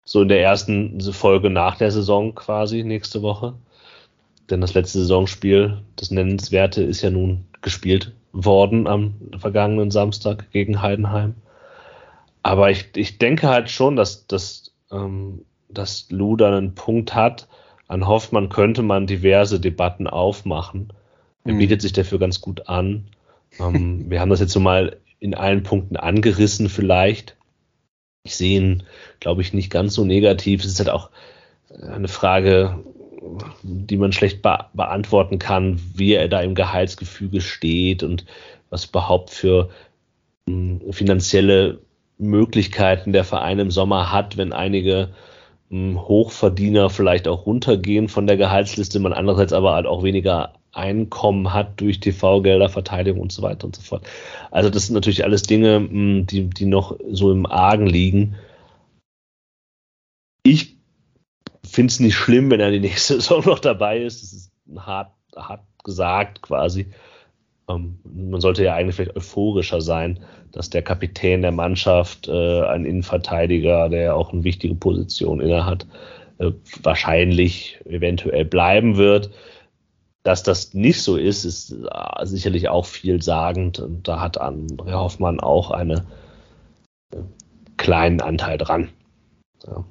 So 0.03 0.23
in 0.23 0.29
der 0.29 0.41
ersten 0.41 0.99
Folge 1.13 1.49
nach 1.49 1.77
der 1.77 1.91
Saison 1.91 2.35
quasi 2.35 2.83
nächste 2.83 3.21
Woche. 3.21 3.53
Denn 4.49 4.61
das 4.61 4.73
letzte 4.73 4.99
Saisonspiel, 4.99 5.81
das 5.95 6.11
Nennenswerte, 6.11 6.83
ist 6.83 7.01
ja 7.01 7.11
nun 7.11 7.45
gespielt 7.61 8.13
worden 8.33 8.87
am 8.87 9.15
vergangenen 9.37 9.91
Samstag 9.91 10.51
gegen 10.51 10.81
Heidenheim. 10.81 11.35
Aber 12.43 12.71
ich, 12.71 12.89
ich 12.95 13.17
denke 13.17 13.49
halt 13.49 13.69
schon, 13.69 13.95
dass, 13.95 14.27
dass, 14.27 14.73
ähm, 14.91 15.45
dass 15.69 16.07
Luda 16.09 16.47
einen 16.47 16.75
Punkt 16.75 17.13
hat. 17.13 17.47
An 17.87 18.07
Hoffmann 18.07 18.49
könnte 18.49 18.81
man 18.81 19.05
diverse 19.05 19.59
Debatten 19.59 20.07
aufmachen. 20.07 20.93
Er 21.43 21.53
mhm. 21.53 21.59
bietet 21.59 21.81
sich 21.81 21.93
dafür 21.93 22.19
ganz 22.19 22.41
gut 22.41 22.67
an. 22.67 23.07
Ähm, 23.59 24.05
wir 24.09 24.21
haben 24.21 24.29
das 24.29 24.39
jetzt 24.39 24.53
so 24.53 24.59
mal 24.59 24.97
in 25.19 25.35
allen 25.35 25.63
Punkten 25.63 25.97
angerissen 25.97 26.69
vielleicht. 26.69 27.35
Ich 28.23 28.35
sehe 28.35 28.59
ihn, 28.59 28.83
glaube 29.19 29.41
ich, 29.41 29.53
nicht 29.53 29.69
ganz 29.69 29.93
so 29.93 30.03
negativ. 30.03 30.61
Es 30.61 30.71
ist 30.71 30.79
halt 30.79 30.89
auch 30.89 31.09
eine 31.81 32.07
Frage, 32.07 32.83
die 33.63 33.97
man 33.97 34.11
schlecht 34.13 34.41
be 34.41 34.65
beantworten 34.73 35.39
kann, 35.39 35.79
wie 35.95 36.13
er 36.13 36.27
da 36.27 36.41
im 36.41 36.55
Gehaltsgefüge 36.55 37.41
steht 37.41 38.03
und 38.03 38.25
was 38.69 38.85
überhaupt 38.85 39.29
für 39.29 39.69
mh, 40.47 40.79
hm, 40.81 40.93
finanzielle 40.93 41.79
Möglichkeiten 42.17 43.13
der 43.13 43.23
Verein 43.23 43.59
im 43.59 43.71
Sommer 43.71 44.11
hat, 44.11 44.37
wenn 44.37 44.53
einige 44.53 45.09
mh, 45.69 45.99
hm, 45.99 46.07
Hochverdiener 46.07 46.89
vielleicht 46.89 47.27
auch 47.27 47.45
runtergehen 47.45 48.09
von 48.09 48.27
der 48.27 48.37
Gehaltsliste, 48.37 48.99
man 48.99 49.13
andererseits 49.13 49.53
aber 49.53 49.73
halt 49.73 49.85
auch 49.85 50.03
weniger 50.03 50.53
Einkommen 50.73 51.53
hat 51.53 51.81
durch 51.81 51.99
TV-Gelder, 51.99 52.69
Verteidigung 52.69 53.21
und 53.21 53.31
so 53.33 53.41
weiter 53.41 53.65
und 53.65 53.75
so 53.75 53.81
fort. 53.81 54.07
Also 54.51 54.69
das 54.69 54.87
sind 54.87 54.95
natürlich 54.95 55.25
alles 55.25 55.43
Dinge, 55.43 55.79
mh, 55.79 55.89
hm, 55.89 56.25
die, 56.27 56.49
die 56.49 56.65
noch 56.65 56.97
so 57.11 57.31
im 57.31 57.45
Argen 57.45 57.87
liegen. 57.87 58.35
Ich 60.43 60.77
finde 61.71 61.91
es 61.91 61.99
nicht 61.99 62.15
schlimm, 62.15 62.49
wenn 62.51 62.59
er 62.59 62.71
die 62.71 62.79
nächste 62.79 63.15
Saison 63.21 63.43
noch 63.45 63.59
dabei 63.59 63.99
ist. 63.99 64.21
Das 64.21 64.33
ist 64.33 64.51
hart, 64.77 65.11
hart 65.35 65.63
gesagt 65.83 66.41
quasi. 66.41 66.87
Ähm, 67.67 67.99
man 68.03 68.41
sollte 68.41 68.63
ja 68.63 68.75
eigentlich 68.75 68.95
vielleicht 68.95 69.15
euphorischer 69.15 69.81
sein, 69.81 70.19
dass 70.51 70.69
der 70.69 70.81
Kapitän 70.81 71.41
der 71.41 71.51
Mannschaft, 71.51 72.27
äh, 72.27 72.63
ein 72.63 72.85
Innenverteidiger, 72.85 73.89
der 73.89 74.15
auch 74.15 74.33
eine 74.33 74.43
wichtige 74.43 74.75
Position 74.75 75.39
innehat, 75.39 75.87
äh, 76.39 76.51
wahrscheinlich 76.83 77.79
eventuell 77.85 78.45
bleiben 78.45 78.97
wird. 78.97 79.31
Dass 80.23 80.43
das 80.43 80.73
nicht 80.75 81.01
so 81.01 81.17
ist, 81.17 81.45
ist 81.45 81.71
äh, 81.71 82.25
sicherlich 82.25 82.69
auch 82.69 82.85
vielsagend 82.85 83.79
und 83.79 84.07
da 84.07 84.19
hat 84.19 84.39
André 84.39 84.93
Hoffmann 84.93 85.39
auch 85.39 85.71
einen 85.71 86.01
äh, 87.11 87.17
kleinen 87.77 88.21
Anteil 88.21 88.57
dran. 88.57 88.89
Ja. 89.65 89.83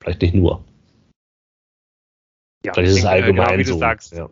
Vielleicht 0.00 0.22
nicht 0.22 0.34
nur. 0.34 0.64
Ja, 2.64 2.72
Vielleicht 2.72 2.92
ist 2.92 2.98
es 2.98 3.04
äh, 3.04 3.08
allgemein 3.08 3.46
genau, 3.46 3.58
wie 3.58 3.64
so. 3.64 3.74
Du 3.74 3.78
sagst, 3.78 4.12
ja. 4.12 4.30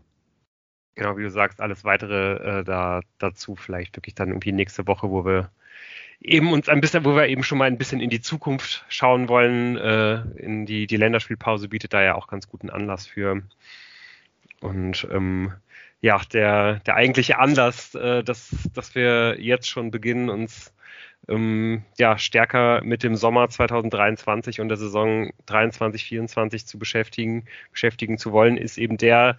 Genau, 0.94 1.16
wie 1.18 1.22
du 1.22 1.30
sagst, 1.30 1.60
alles 1.60 1.84
weitere 1.84 2.60
äh, 2.60 2.64
da, 2.64 3.00
dazu 3.18 3.54
vielleicht 3.54 3.96
wirklich 3.96 4.14
dann 4.14 4.28
irgendwie 4.28 4.52
nächste 4.52 4.86
Woche, 4.86 5.10
wo 5.10 5.24
wir 5.24 5.50
eben 6.20 6.52
uns 6.52 6.68
ein 6.68 6.80
bisschen, 6.80 7.04
wo 7.04 7.14
wir 7.14 7.26
eben 7.28 7.42
schon 7.42 7.58
mal 7.58 7.66
ein 7.66 7.78
bisschen 7.78 8.00
in 8.00 8.10
die 8.10 8.20
Zukunft 8.22 8.84
schauen 8.88 9.28
wollen. 9.28 9.76
Äh, 9.76 10.22
in 10.36 10.66
die, 10.66 10.86
die 10.86 10.96
Länderspielpause 10.96 11.68
bietet 11.68 11.92
da 11.92 12.02
ja 12.02 12.14
auch 12.14 12.28
ganz 12.28 12.48
guten 12.48 12.70
Anlass 12.70 13.06
für. 13.06 13.42
Und 14.60 15.06
ähm, 15.10 15.52
ja, 16.00 16.20
der, 16.32 16.80
der 16.80 16.94
eigentliche 16.94 17.38
Anlass, 17.38 17.94
äh, 17.94 18.24
dass, 18.24 18.54
dass 18.72 18.94
wir 18.94 19.36
jetzt 19.38 19.68
schon 19.68 19.90
beginnen, 19.90 20.30
uns 20.30 20.72
ähm, 21.28 21.82
ja, 21.98 22.18
stärker 22.18 22.82
mit 22.82 23.02
dem 23.02 23.16
Sommer 23.16 23.48
2023 23.48 24.60
und 24.60 24.68
der 24.68 24.76
Saison 24.76 25.30
23, 25.46 26.04
24 26.04 26.66
zu 26.66 26.78
beschäftigen, 26.78 27.44
beschäftigen 27.72 28.18
zu 28.18 28.32
wollen, 28.32 28.56
ist 28.56 28.78
eben 28.78 28.96
der, 28.96 29.36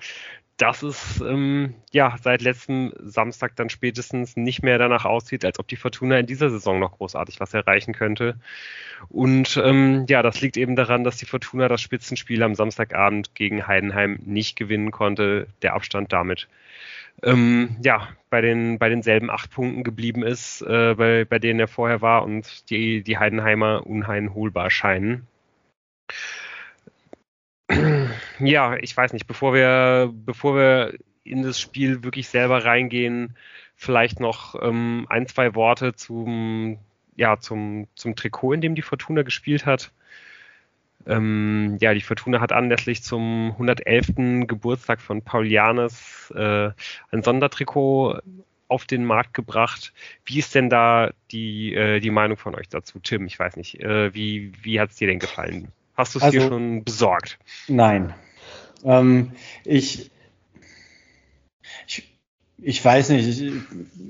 dass 0.58 0.82
es 0.82 1.22
ähm, 1.22 1.76
ja 1.92 2.16
seit 2.22 2.42
letztem 2.42 2.92
Samstag 3.00 3.56
dann 3.56 3.70
spätestens 3.70 4.36
nicht 4.36 4.64
mehr 4.64 4.80
danach 4.80 5.06
aussieht, 5.06 5.46
als 5.46 5.60
ob 5.60 5.68
die 5.68 5.76
Fortuna 5.76 6.18
in 6.18 6.26
dieser 6.26 6.50
Saison 6.50 6.80
noch 6.80 6.98
großartig 6.98 7.40
was 7.40 7.54
erreichen 7.54 7.94
könnte. 7.94 8.38
Und 9.10 9.62
ähm, 9.64 10.06
ja, 10.10 10.24
das 10.24 10.42
liegt 10.42 10.58
eben 10.58 10.76
daran, 10.76 11.04
dass 11.04 11.18
die 11.18 11.28
Fortuna 11.28 11.68
das 11.68 11.82
Spitzenspiel 11.82 12.42
am 12.42 12.56
Samstagabend 12.56 13.36
gegen 13.36 13.68
Heidenheim 13.68 14.20
nicht 14.26 14.56
gewinnen 14.56 14.90
konnte. 14.90 15.48
Der 15.62 15.76
Abstand 15.76 16.12
damit 16.12 16.48
ähm, 17.24 17.78
ja 17.84 18.08
bei 18.30 18.42
den 18.42 18.80
bei 18.80 18.90
denselben 18.90 19.30
acht 19.30 19.52
Punkten 19.52 19.84
geblieben 19.84 20.24
ist, 20.24 20.62
äh, 20.62 20.96
bei, 20.96 21.26
bei 21.26 21.40
denen 21.40 21.60
er 21.60 21.68
vorher 21.68 22.02
war 22.02 22.24
und 22.24 22.70
die 22.70 23.02
die 23.04 23.18
Heidenheimer 23.18 23.86
uneinholbar 23.86 24.70
scheinen 24.70 25.28
ja, 28.40 28.78
ich 28.78 28.96
weiß 28.96 29.14
nicht, 29.14 29.28
bevor 29.28 29.54
wir, 29.54 30.12
bevor 30.14 30.56
wir 30.56 30.98
in 31.24 31.44
das 31.44 31.60
Spiel 31.60 32.04
wirklich 32.04 32.30
selber 32.30 32.64
reingehen, 32.64 33.36
vielleicht 33.76 34.20
noch 34.20 34.56
ähm, 34.62 35.06
ein, 35.10 35.28
zwei 35.28 35.54
Worte 35.56 35.94
zum, 35.94 36.80
ja, 37.16 37.40
zum, 37.40 37.88
zum 37.96 38.16
Trikot, 38.16 38.54
in 38.54 38.62
dem 38.62 38.76
die 38.76 38.82
Fortuna 38.82 39.24
gespielt 39.24 39.66
hat. 39.66 39.92
Ähm, 41.08 41.78
ja, 41.80 41.94
die 41.94 42.02
Fortuna 42.02 42.42
hat 42.42 42.52
anlässlich 42.52 43.02
zum 43.02 43.52
111. 43.54 44.48
Geburtstag 44.48 45.02
von 45.02 45.22
Paul 45.22 45.48
Janes 45.48 46.32
äh, 46.36 46.72
ein 47.12 47.24
Sondertrikot 47.24 48.20
auf 48.68 48.86
den 48.86 49.06
Markt 49.06 49.34
gebracht. 49.34 49.94
Wie 50.26 50.40
ist 50.40 50.54
denn 50.54 50.70
da 50.70 51.12
die, 51.32 51.74
äh, 51.74 52.00
die 52.00 52.12
Meinung 52.12 52.38
von 52.38 52.56
euch 52.56 52.68
dazu, 52.68 53.00
Tim? 53.00 53.26
Ich 53.26 53.40
weiß 53.40 53.56
nicht. 53.56 53.82
Äh, 53.82 54.14
wie 54.14 54.52
wie 54.62 54.80
hat 54.80 54.92
es 54.92 54.98
dir 54.98 55.08
denn 55.08 55.20
gefallen? 55.20 55.70
Hast 55.96 56.16
du 56.16 56.20
es 56.20 56.26
also, 56.26 56.38
dir 56.38 56.48
schon 56.48 56.84
besorgt? 56.84 57.40
Nein. 57.68 58.14
Ähm, 58.84 59.32
ich, 59.64 60.12
ich, 61.88 62.18
ich 62.58 62.84
weiß 62.84 63.10
nicht. 63.10 63.28
Ich, 63.28 63.54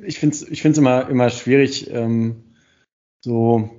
ich 0.03 0.19
finde 0.19 0.35
es 0.35 0.49
ich 0.49 0.61
find's 0.61 0.77
immer, 0.79 1.07
immer 1.07 1.29
schwierig, 1.29 1.89
ähm, 1.91 2.43
so 3.23 3.69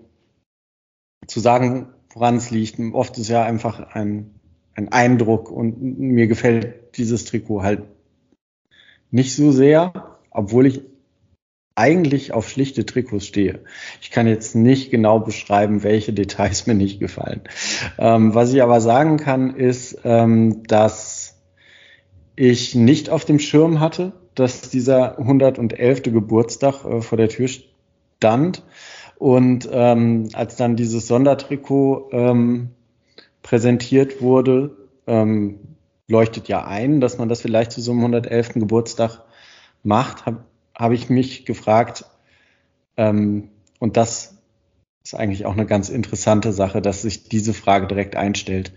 zu 1.27 1.41
sagen, 1.41 1.93
woran 2.11 2.37
es 2.37 2.51
liegt. 2.51 2.79
Oft 2.93 3.19
ist 3.19 3.29
ja 3.29 3.45
einfach 3.45 3.95
ein, 3.95 4.35
ein 4.75 4.91
Eindruck 4.91 5.51
und 5.51 5.81
mir 5.81 6.27
gefällt 6.27 6.97
dieses 6.97 7.25
Trikot 7.25 7.63
halt 7.63 7.83
nicht 9.11 9.35
so 9.35 9.53
sehr, 9.53 10.19
obwohl 10.31 10.67
ich 10.67 10.83
eigentlich 11.79 12.33
auf 12.33 12.49
schlichte 12.49 12.85
Trikots 12.85 13.25
stehe. 13.25 13.61
Ich 14.03 14.11
kann 14.11 14.27
jetzt 14.27 14.57
nicht 14.57 14.91
genau 14.91 15.21
beschreiben, 15.21 15.85
welche 15.85 16.13
Details 16.13 16.67
mir 16.67 16.75
nicht 16.75 16.99
gefallen. 16.99 17.43
Ähm, 17.99 18.35
was 18.35 18.53
ich 18.53 18.63
aber 18.63 18.81
sagen 18.81 19.17
kann, 19.17 19.55
ist, 19.55 20.01
ähm, 20.05 20.65
dass 20.65 21.37
ich 22.35 22.75
nicht 22.75 23.11
auf 23.11 23.25
dem 23.25 23.39
Schirm 23.39 23.81
hatte, 23.81 24.13
dass 24.35 24.71
dieser 24.71 25.19
111. 25.19 26.03
Geburtstag 26.05 26.85
äh, 26.85 27.01
vor 27.01 27.17
der 27.19 27.29
Tür 27.29 27.49
stand. 27.49 28.63
Und 29.19 29.69
ähm, 29.73 30.29
als 30.33 30.55
dann 30.55 30.77
dieses 30.77 31.09
Sondertrikot 31.09 32.11
ähm, 32.13 32.71
präsentiert 33.43 34.23
wurde, 34.23 34.77
ähm, 35.09 35.59
leuchtet 36.07 36.47
ja 36.47 36.65
ein, 36.65 37.01
dass 37.01 37.19
man 37.19 37.29
das 37.29 37.41
vielleicht 37.41 37.73
zu 37.73 37.81
so 37.81 37.91
einem 37.91 38.01
111. 38.01 38.55
Geburtstag 38.55 39.25
macht. 39.83 40.25
Hab, 40.25 40.45
habe 40.77 40.95
ich 40.95 41.11
mich 41.11 41.45
gefragt, 41.45 42.05
ähm, 42.97 43.51
und 43.81 43.97
das 43.97 44.39
ist 45.03 45.15
eigentlich 45.15 45.47
auch 45.47 45.55
eine 45.55 45.67
ganz 45.67 45.89
interessante 45.89 46.53
Sache, 46.53 46.81
dass 46.81 47.03
sich 47.03 47.29
diese 47.29 47.55
Frage 47.55 47.89
direkt 47.89 48.15
einstellt. 48.15 48.73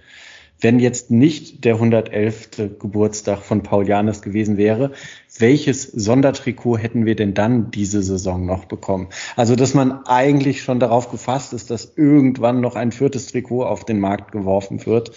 Wenn 0.61 0.79
jetzt 0.79 1.11
nicht 1.11 1.65
der 1.65 1.75
111. 1.75 2.77
Geburtstag 2.79 3.39
von 3.39 3.63
Paul 3.63 3.87
Janes 3.87 4.21
gewesen 4.21 4.57
wäre, 4.57 4.91
welches 5.37 5.83
Sondertrikot 5.83 6.77
hätten 6.77 7.05
wir 7.05 7.15
denn 7.15 7.33
dann 7.33 7.71
diese 7.71 8.03
Saison 8.03 8.45
noch 8.45 8.65
bekommen? 8.65 9.09
Also, 9.35 9.55
dass 9.55 9.73
man 9.73 10.05
eigentlich 10.05 10.61
schon 10.61 10.79
darauf 10.79 11.09
gefasst 11.09 11.53
ist, 11.53 11.71
dass 11.71 11.93
irgendwann 11.95 12.61
noch 12.61 12.75
ein 12.75 12.91
viertes 12.91 13.27
Trikot 13.27 13.65
auf 13.65 13.85
den 13.85 13.99
Markt 13.99 14.31
geworfen 14.31 14.85
wird. 14.85 15.11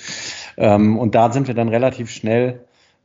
Ähm, 0.56 0.98
und 0.98 1.14
da 1.14 1.30
sind 1.30 1.46
wir 1.46 1.54
dann 1.54 1.68
relativ 1.68 2.10
schnell 2.10 2.60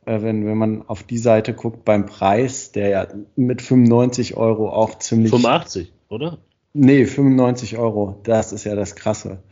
äh, 0.06 0.22
wenn, 0.22 0.46
wenn 0.46 0.56
man 0.56 0.88
auf 0.88 1.02
die 1.02 1.18
Seite 1.18 1.54
guckt 1.54 1.84
beim 1.84 2.06
Preis, 2.06 2.72
der 2.72 2.88
ja 2.88 3.06
mit 3.36 3.62
95 3.62 4.36
Euro 4.36 4.70
auch 4.70 4.98
ziemlich. 4.98 5.30
85, 5.30 5.92
oder? 6.08 6.38
Nee, 6.72 7.04
95 7.04 7.78
Euro. 7.78 8.20
Das 8.22 8.52
ist 8.52 8.64
ja 8.64 8.74
das 8.74 8.94
Krasse. 8.94 9.42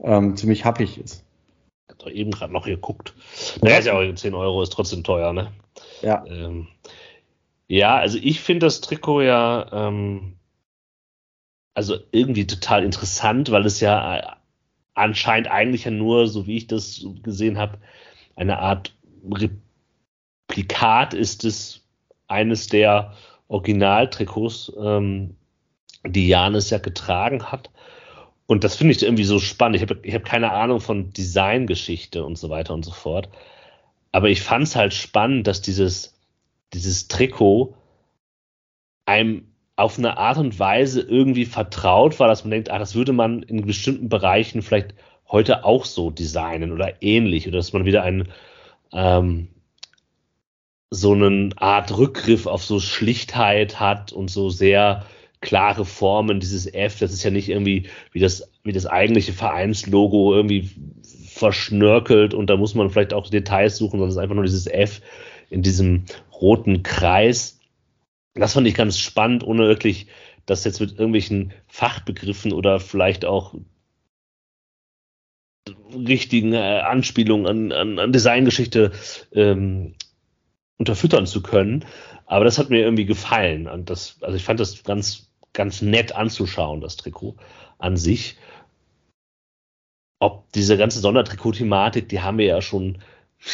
Ähm, 0.00 0.36
ziemlich 0.36 0.64
happig 0.64 1.00
ist. 1.00 1.24
Doch 1.98 2.08
eben 2.08 2.30
gerade 2.30 2.52
noch 2.52 2.64
geguckt. 2.64 3.14
Naja, 3.60 3.78
ist 3.78 3.86
ja 3.86 3.98
auch 3.98 4.14
10 4.14 4.34
Euro, 4.34 4.62
ist 4.62 4.72
trotzdem 4.72 5.04
teuer, 5.04 5.32
ne? 5.32 5.52
Ja. 6.02 6.24
Ähm, 6.26 6.68
ja, 7.66 7.96
also 7.96 8.18
ich 8.20 8.40
finde 8.40 8.66
das 8.66 8.80
Trikot 8.80 9.22
ja 9.22 9.66
ähm, 9.72 10.38
also 11.78 11.96
irgendwie 12.10 12.44
total 12.44 12.82
interessant, 12.82 13.52
weil 13.52 13.64
es 13.64 13.78
ja 13.78 14.16
äh, 14.16 14.22
anscheinend 14.94 15.48
eigentlich 15.48 15.84
ja 15.84 15.92
nur, 15.92 16.26
so 16.26 16.48
wie 16.48 16.56
ich 16.56 16.66
das 16.66 17.06
gesehen 17.22 17.56
habe, 17.56 17.78
eine 18.34 18.58
Art 18.58 18.96
Replikat 20.50 21.14
ist 21.14 21.44
es 21.44 21.84
eines 22.26 22.66
der 22.66 23.14
Originaltrikots, 23.46 24.72
ähm, 24.76 25.36
die 26.04 26.26
Janis 26.26 26.70
ja 26.70 26.78
getragen 26.78 27.44
hat. 27.44 27.70
Und 28.48 28.64
das 28.64 28.76
finde 28.76 28.92
ich 28.92 29.02
irgendwie 29.02 29.24
so 29.24 29.40
spannend. 29.40 29.76
Ich 29.76 29.82
habe 29.82 30.00
ich 30.02 30.14
hab 30.14 30.24
keine 30.24 30.52
Ahnung 30.52 30.80
von 30.80 31.12
Designgeschichte 31.12 32.24
und 32.24 32.38
so 32.38 32.48
weiter 32.48 32.72
und 32.72 32.82
so 32.82 32.92
fort. 32.92 33.28
Aber 34.10 34.30
ich 34.30 34.40
fand 34.40 34.64
es 34.64 34.74
halt 34.74 34.94
spannend, 34.94 35.46
dass 35.46 35.60
dieses, 35.60 36.18
dieses 36.72 37.08
Trikot 37.08 37.76
einem 39.04 39.52
auf 39.76 39.98
eine 39.98 40.16
Art 40.16 40.38
und 40.38 40.58
Weise 40.58 41.02
irgendwie 41.02 41.44
vertraut 41.44 42.18
war, 42.18 42.26
dass 42.26 42.44
man 42.44 42.52
denkt, 42.52 42.70
ah, 42.70 42.78
das 42.78 42.94
würde 42.94 43.12
man 43.12 43.42
in 43.42 43.66
bestimmten 43.66 44.08
Bereichen 44.08 44.62
vielleicht 44.62 44.94
heute 45.28 45.66
auch 45.66 45.84
so 45.84 46.10
designen 46.10 46.72
oder 46.72 47.02
ähnlich. 47.02 47.48
Oder 47.48 47.58
dass 47.58 47.74
man 47.74 47.84
wieder 47.84 48.02
ein, 48.02 48.28
ähm, 48.94 49.48
so 50.90 51.12
eine 51.12 51.50
Art 51.56 51.94
Rückgriff 51.94 52.46
auf 52.46 52.64
so 52.64 52.80
Schlichtheit 52.80 53.78
hat 53.78 54.10
und 54.10 54.30
so 54.30 54.48
sehr 54.48 55.04
klare 55.40 55.84
Formen. 55.84 56.40
Dieses 56.40 56.72
F, 56.72 56.98
das 56.98 57.12
ist 57.12 57.22
ja 57.22 57.30
nicht 57.30 57.48
irgendwie 57.48 57.88
wie 58.12 58.20
das, 58.20 58.50
wie 58.64 58.72
das 58.72 58.86
eigentliche 58.86 59.32
Vereinslogo 59.32 60.34
irgendwie 60.34 60.70
verschnörkelt 61.28 62.34
und 62.34 62.50
da 62.50 62.56
muss 62.56 62.74
man 62.74 62.90
vielleicht 62.90 63.14
auch 63.14 63.30
Details 63.30 63.76
suchen, 63.76 63.92
sondern 63.92 64.08
es 64.08 64.16
ist 64.16 64.22
einfach 64.22 64.34
nur 64.34 64.44
dieses 64.44 64.66
F 64.66 65.00
in 65.50 65.62
diesem 65.62 66.04
roten 66.32 66.82
Kreis. 66.82 67.60
Das 68.34 68.54
fand 68.54 68.66
ich 68.66 68.74
ganz 68.74 68.98
spannend, 68.98 69.44
ohne 69.44 69.68
wirklich 69.68 70.06
das 70.46 70.64
jetzt 70.64 70.80
mit 70.80 70.92
irgendwelchen 70.92 71.52
Fachbegriffen 71.66 72.52
oder 72.52 72.80
vielleicht 72.80 73.24
auch 73.24 73.54
richtigen 75.92 76.54
äh, 76.54 76.80
Anspielungen 76.80 77.46
an, 77.46 77.72
an, 77.72 77.98
an 77.98 78.12
Designgeschichte 78.12 78.92
ähm, 79.32 79.94
unterfüttern 80.78 81.26
zu 81.26 81.42
können. 81.42 81.84
Aber 82.26 82.44
das 82.44 82.58
hat 82.58 82.70
mir 82.70 82.80
irgendwie 82.80 83.06
gefallen. 83.06 83.66
Und 83.66 83.90
das, 83.90 84.18
also 84.20 84.36
ich 84.36 84.44
fand 84.44 84.60
das 84.60 84.82
ganz, 84.84 85.27
ganz 85.58 85.82
nett 85.82 86.14
anzuschauen, 86.14 86.80
das 86.80 86.96
Trikot 86.96 87.34
an 87.78 87.96
sich. 87.96 88.36
Ob 90.20 90.50
diese 90.52 90.78
ganze 90.78 91.00
Sondertrikot-Thematik, 91.00 92.08
die 92.08 92.20
haben 92.20 92.38
wir 92.38 92.46
ja 92.46 92.62
schon 92.62 92.98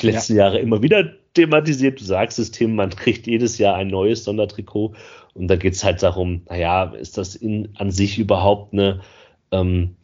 die 0.01 0.07
letzten 0.07 0.37
ja. 0.37 0.45
Jahre 0.45 0.59
immer 0.59 0.83
wieder 0.83 1.15
thematisiert. 1.33 1.99
Du 1.99 2.05
sagst 2.05 2.39
es, 2.39 2.51
Tim, 2.51 2.77
man 2.77 2.91
kriegt 2.91 3.27
jedes 3.27 3.57
Jahr 3.57 3.75
ein 3.77 3.89
neues 3.89 4.23
Sondertrikot. 4.23 4.95
Und 5.33 5.49
da 5.49 5.57
geht 5.57 5.73
es 5.73 5.83
halt 5.83 6.03
darum, 6.03 6.43
naja, 6.49 6.85
ist 6.93 7.17
das 7.17 7.35
in, 7.35 7.71
an 7.77 7.91
sich 7.91 8.19
überhaupt 8.19 8.75
eine, 8.75 9.01
ähm, 9.51 9.97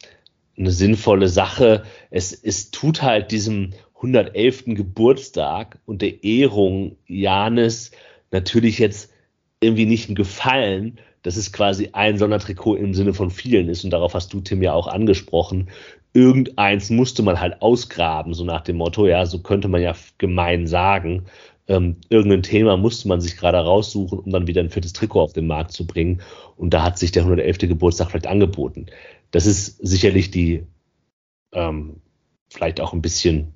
eine 0.57 0.71
sinnvolle 0.71 1.27
Sache? 1.27 1.83
Es, 2.09 2.33
es 2.33 2.71
tut 2.71 3.03
halt 3.03 3.31
diesem 3.31 3.73
111. 3.95 4.65
Geburtstag 4.75 5.77
und 5.85 6.01
der 6.01 6.23
Ehrung 6.23 6.97
Janis 7.05 7.91
natürlich 8.31 8.79
jetzt 8.79 9.13
irgendwie 9.59 9.85
nicht 9.85 10.09
ein 10.09 10.15
Gefallen, 10.15 10.99
dass 11.23 11.37
es 11.37 11.51
quasi 11.51 11.89
ein 11.93 12.17
Sondertrikot 12.17 12.75
im 12.75 12.93
Sinne 12.93 13.13
von 13.13 13.29
vielen 13.29 13.69
ist. 13.69 13.83
Und 13.83 13.91
darauf 13.91 14.13
hast 14.13 14.33
du, 14.33 14.41
Tim, 14.41 14.61
ja 14.63 14.73
auch 14.73 14.87
angesprochen. 14.87 15.69
Irgendeins 16.13 16.89
musste 16.89 17.23
man 17.23 17.39
halt 17.39 17.61
ausgraben, 17.61 18.33
so 18.33 18.43
nach 18.43 18.61
dem 18.61 18.77
Motto, 18.77 19.07
ja, 19.07 19.25
so 19.25 19.39
könnte 19.39 19.67
man 19.67 19.81
ja 19.81 19.95
gemein 20.17 20.67
sagen. 20.67 21.25
Ähm, 21.67 21.97
irgendein 22.09 22.43
Thema 22.43 22.75
musste 22.75 23.07
man 23.07 23.21
sich 23.21 23.37
gerade 23.37 23.59
raussuchen, 23.59 24.19
um 24.19 24.31
dann 24.31 24.47
wieder 24.47 24.61
ein 24.61 24.69
viertes 24.69 24.93
Trikot 24.93 25.21
auf 25.21 25.33
den 25.33 25.47
Markt 25.47 25.71
zu 25.71 25.85
bringen. 25.85 26.21
Und 26.57 26.73
da 26.73 26.83
hat 26.83 26.97
sich 26.97 27.11
der 27.11 27.23
111. 27.23 27.59
Geburtstag 27.59 28.09
vielleicht 28.09 28.27
angeboten. 28.27 28.87
Das 29.29 29.45
ist 29.45 29.77
sicherlich 29.77 30.31
die, 30.31 30.65
ähm, 31.53 32.01
vielleicht 32.49 32.81
auch 32.81 32.93
ein 32.93 33.01
bisschen 33.01 33.53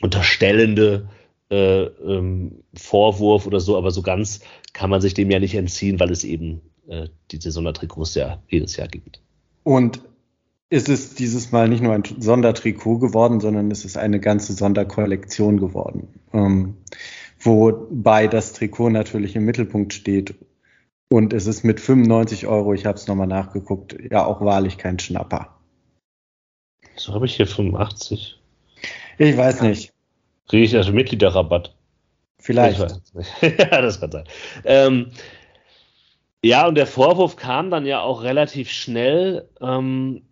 unterstellende 0.00 1.08
äh, 1.50 1.82
ähm, 1.84 2.62
Vorwurf 2.74 3.46
oder 3.46 3.60
so, 3.60 3.76
aber 3.76 3.90
so 3.90 4.02
ganz 4.02 4.40
kann 4.72 4.90
man 4.90 5.00
sich 5.00 5.14
dem 5.14 5.30
ja 5.30 5.38
nicht 5.38 5.54
entziehen, 5.54 5.98
weil 6.00 6.10
es 6.10 6.24
eben 6.24 6.60
äh, 6.88 7.08
diese 7.30 7.50
Sondertrikots 7.50 8.14
ja 8.14 8.42
jedes 8.48 8.76
Jahr 8.76 8.88
gibt. 8.88 9.20
Und 9.64 10.00
ist 10.70 10.88
es 10.88 11.14
dieses 11.14 11.50
Mal 11.50 11.68
nicht 11.68 11.82
nur 11.82 11.94
ein 11.94 12.04
Sondertrikot 12.18 12.98
geworden, 12.98 13.40
sondern 13.40 13.70
es 13.70 13.84
ist 13.84 13.96
eine 13.96 14.20
ganze 14.20 14.52
Sonderkollektion 14.52 15.58
geworden. 15.58 16.08
Ähm, 16.32 16.76
wobei 17.40 18.28
das 18.28 18.52
Trikot 18.52 18.90
natürlich 18.90 19.34
im 19.34 19.44
Mittelpunkt 19.44 19.94
steht. 19.94 20.34
Und 21.10 21.32
es 21.32 21.46
ist 21.46 21.64
mit 21.64 21.80
95 21.80 22.46
Euro, 22.46 22.74
ich 22.74 22.84
habe 22.84 22.98
es 22.98 23.06
nochmal 23.06 23.26
nachgeguckt, 23.26 23.96
ja 24.10 24.26
auch 24.26 24.42
wahrlich 24.42 24.76
kein 24.76 24.98
Schnapper. 24.98 25.56
So 26.96 27.14
habe 27.14 27.24
ich 27.24 27.36
hier 27.36 27.46
85. 27.46 28.38
Ich 29.16 29.36
weiß 29.36 29.62
nicht. 29.62 29.94
Kriege 30.48 30.64
ich 30.64 30.76
also 30.76 30.92
Mitgliederrabatt? 30.92 31.74
Vielleicht. 32.38 32.78
ja, 33.40 33.82
das 33.82 34.00
kann 34.00 34.10
sein. 34.10 34.24
Ähm, 34.64 35.10
ja, 36.42 36.66
und 36.66 36.76
der 36.76 36.86
Vorwurf 36.86 37.36
kam 37.36 37.70
dann 37.70 37.84
ja 37.84 38.00
auch 38.00 38.22
relativ 38.22 38.70
schnell, 38.70 39.48
ähm, 39.60 40.22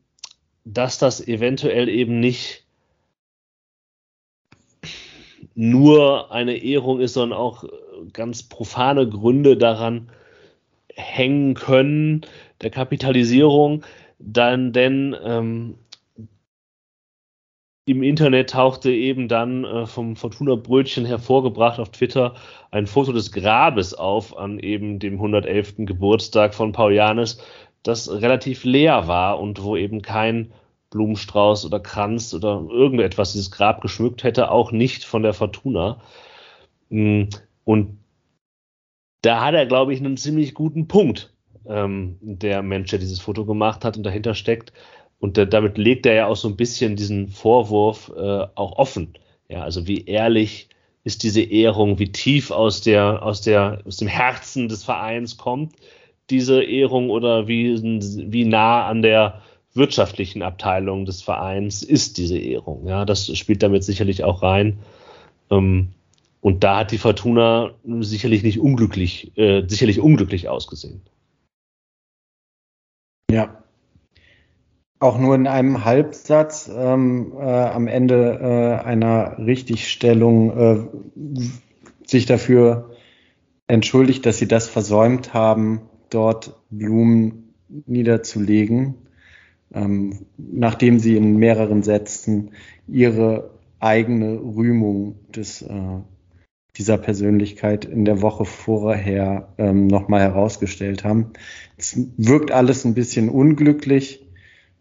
dass 0.64 0.98
das 0.98 1.26
eventuell 1.26 1.88
eben 1.88 2.20
nicht 2.20 2.64
nur 5.54 6.32
eine 6.32 6.56
Ehrung 6.56 7.00
ist, 7.00 7.14
sondern 7.14 7.38
auch 7.38 7.64
ganz 8.12 8.42
profane 8.42 9.08
Gründe 9.08 9.56
daran 9.56 10.10
hängen 10.94 11.54
können, 11.54 12.22
der 12.60 12.70
Kapitalisierung. 12.70 13.84
Dann, 14.18 14.72
denn 14.72 15.14
ähm, 15.24 15.74
im 17.86 18.02
Internet 18.02 18.50
tauchte 18.50 18.90
eben 18.90 19.28
dann 19.28 19.64
äh, 19.64 19.86
vom 19.86 20.16
Fortuna 20.16 20.56
Brötchen 20.56 21.06
hervorgebracht 21.06 21.78
auf 21.78 21.90
Twitter 21.90 22.34
ein 22.72 22.88
Foto 22.88 23.12
des 23.12 23.30
Grabes 23.30 23.94
auf 23.94 24.36
an 24.36 24.58
eben 24.58 24.98
dem 24.98 25.14
111. 25.14 25.76
Geburtstag 25.78 26.54
von 26.54 26.72
Paul 26.72 26.92
Janis, 26.94 27.38
das 27.84 28.10
relativ 28.10 28.64
leer 28.64 29.06
war 29.06 29.38
und 29.38 29.62
wo 29.62 29.76
eben 29.76 30.02
kein 30.02 30.52
Blumenstrauß 30.90 31.64
oder 31.64 31.78
Kranz 31.78 32.34
oder 32.34 32.66
irgendetwas 32.68 33.32
dieses 33.32 33.52
Grab 33.52 33.80
geschmückt 33.80 34.24
hätte, 34.24 34.50
auch 34.50 34.72
nicht 34.72 35.04
von 35.04 35.22
der 35.22 35.32
Fortuna. 35.32 36.00
Mm, 36.90 37.24
und 37.64 37.98
da 39.22 39.44
hat 39.44 39.54
er, 39.54 39.66
glaube 39.66 39.94
ich, 39.94 40.00
einen 40.00 40.16
ziemlich 40.16 40.54
guten 40.54 40.88
Punkt, 40.88 41.32
ähm, 41.68 42.18
der 42.20 42.62
Mensch, 42.62 42.90
der 42.90 42.98
dieses 42.98 43.20
Foto 43.20 43.44
gemacht 43.44 43.84
hat 43.84 43.96
und 43.96 44.02
dahinter 44.02 44.34
steckt. 44.34 44.72
Und 45.18 45.38
äh, 45.38 45.46
damit 45.46 45.78
legt 45.78 46.06
er 46.06 46.14
ja 46.14 46.26
auch 46.26 46.36
so 46.36 46.48
ein 46.48 46.56
bisschen 46.56 46.96
diesen 46.96 47.28
Vorwurf 47.28 48.12
äh, 48.16 48.46
auch 48.54 48.72
offen. 48.78 49.14
Ja, 49.48 49.62
also 49.62 49.86
wie 49.86 50.04
ehrlich 50.04 50.68
ist 51.04 51.22
diese 51.22 51.42
Ehrung, 51.42 51.98
wie 51.98 52.10
tief 52.10 52.50
aus 52.50 52.80
der, 52.80 53.22
aus 53.22 53.40
der, 53.40 53.82
aus 53.86 53.96
dem 53.98 54.08
Herzen 54.08 54.68
des 54.68 54.84
Vereins 54.84 55.36
kommt 55.36 55.74
diese 56.30 56.62
Ehrung 56.62 57.10
oder 57.10 57.46
wie, 57.48 57.80
wie 58.32 58.44
nah 58.44 58.86
an 58.86 59.02
der 59.02 59.42
wirtschaftlichen 59.74 60.42
Abteilung 60.42 61.04
des 61.04 61.22
Vereins 61.22 61.82
ist 61.82 62.18
diese 62.18 62.38
Ehrung. 62.38 62.86
Ja, 62.86 63.04
das 63.04 63.36
spielt 63.36 63.62
damit 63.62 63.84
sicherlich 63.84 64.24
auch 64.24 64.42
rein. 64.42 64.78
Ähm, 65.50 65.90
und 66.40 66.64
da 66.64 66.78
hat 66.78 66.92
die 66.92 66.98
Fortuna 66.98 67.74
sicherlich 68.00 68.42
nicht 68.42 68.58
unglücklich, 68.58 69.36
äh, 69.36 69.64
sicherlich 69.66 70.00
unglücklich 70.00 70.48
ausgesehen. 70.48 71.02
Ja, 73.30 73.62
auch 74.98 75.18
nur 75.18 75.34
in 75.34 75.46
einem 75.46 75.84
Halbsatz 75.84 76.70
ähm, 76.74 77.32
äh, 77.38 77.42
am 77.42 77.86
Ende 77.86 78.38
äh, 78.40 78.84
einer 78.84 79.38
Richtigstellung 79.38 80.58
äh, 80.58 81.36
sich 82.06 82.26
dafür 82.26 82.90
entschuldigt, 83.66 84.24
dass 84.24 84.38
sie 84.38 84.48
das 84.48 84.68
versäumt 84.68 85.34
haben, 85.34 85.82
dort 86.08 86.60
Blumen 86.70 87.54
niederzulegen, 87.86 88.94
ähm, 89.74 90.26
nachdem 90.38 90.98
sie 90.98 91.16
in 91.16 91.36
mehreren 91.36 91.82
Sätzen 91.82 92.52
ihre 92.86 93.50
eigene 93.80 94.38
Rühmung 94.40 95.16
des, 95.34 95.62
äh, 95.62 96.00
dieser 96.76 96.96
Persönlichkeit 96.96 97.84
in 97.84 98.04
der 98.04 98.22
Woche 98.22 98.44
vorher 98.44 99.52
ähm, 99.58 99.88
nochmal 99.88 100.20
herausgestellt 100.20 101.04
haben. 101.04 101.32
Es 101.76 101.98
wirkt 102.16 102.50
alles 102.50 102.84
ein 102.84 102.94
bisschen 102.94 103.28
unglücklich 103.28 104.25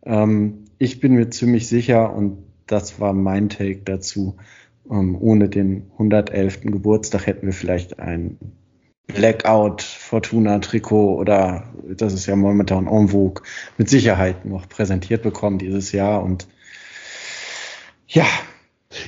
ähm, 0.05 0.65
ich 0.77 0.99
bin 0.99 1.13
mir 1.13 1.29
ziemlich 1.29 1.67
sicher, 1.67 2.13
und 2.13 2.37
das 2.67 2.99
war 2.99 3.13
mein 3.13 3.49
Take 3.49 3.81
dazu, 3.85 4.37
ähm, 4.89 5.17
ohne 5.19 5.49
den 5.49 5.91
111. 5.93 6.61
Geburtstag 6.61 7.27
hätten 7.27 7.45
wir 7.47 7.53
vielleicht 7.53 7.99
ein 7.99 8.37
Blackout 9.07 9.81
Fortuna 9.81 10.59
Trikot 10.59 11.15
oder 11.15 11.71
das 11.83 12.13
ist 12.13 12.25
ja 12.25 12.35
momentan 12.35 12.87
en 12.87 13.09
vogue 13.09 13.43
mit 13.77 13.89
Sicherheit 13.89 14.45
noch 14.45 14.67
präsentiert 14.67 15.21
bekommen 15.21 15.59
dieses 15.59 15.91
Jahr 15.91 16.23
und 16.23 16.47
ja. 18.07 18.25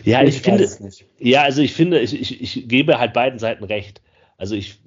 Ja, 0.04 0.22
ich, 0.22 0.38
ich 0.38 0.42
finde, 0.42 0.70
ja, 1.18 1.44
also 1.44 1.62
ich 1.62 1.74
finde, 1.74 2.00
ich, 2.00 2.20
ich, 2.20 2.42
ich 2.42 2.68
gebe 2.68 3.00
halt 3.00 3.14
beiden 3.14 3.40
Seiten 3.40 3.64
recht. 3.64 4.02
Also 4.38 4.54
ich, 4.54 4.82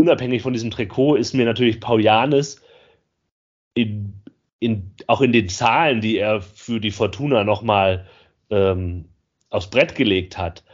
unabhängig 0.00 0.42
von 0.42 0.52
diesem 0.52 0.70
Trikot 0.70 1.14
ist 1.16 1.32
mir 1.32 1.44
natürlich 1.44 1.80
Paul 1.80 2.02
Janis 2.02 2.60
in 3.74 4.14
in, 4.64 4.92
auch 5.06 5.20
in 5.20 5.32
den 5.32 5.48
Zahlen, 5.48 6.00
die 6.00 6.16
er 6.16 6.40
für 6.40 6.80
die 6.80 6.90
Fortuna 6.90 7.44
nochmal 7.44 8.06
ähm, 8.50 9.06
aufs 9.50 9.68
Brett 9.68 9.94
gelegt 9.94 10.38
hat, 10.38 10.64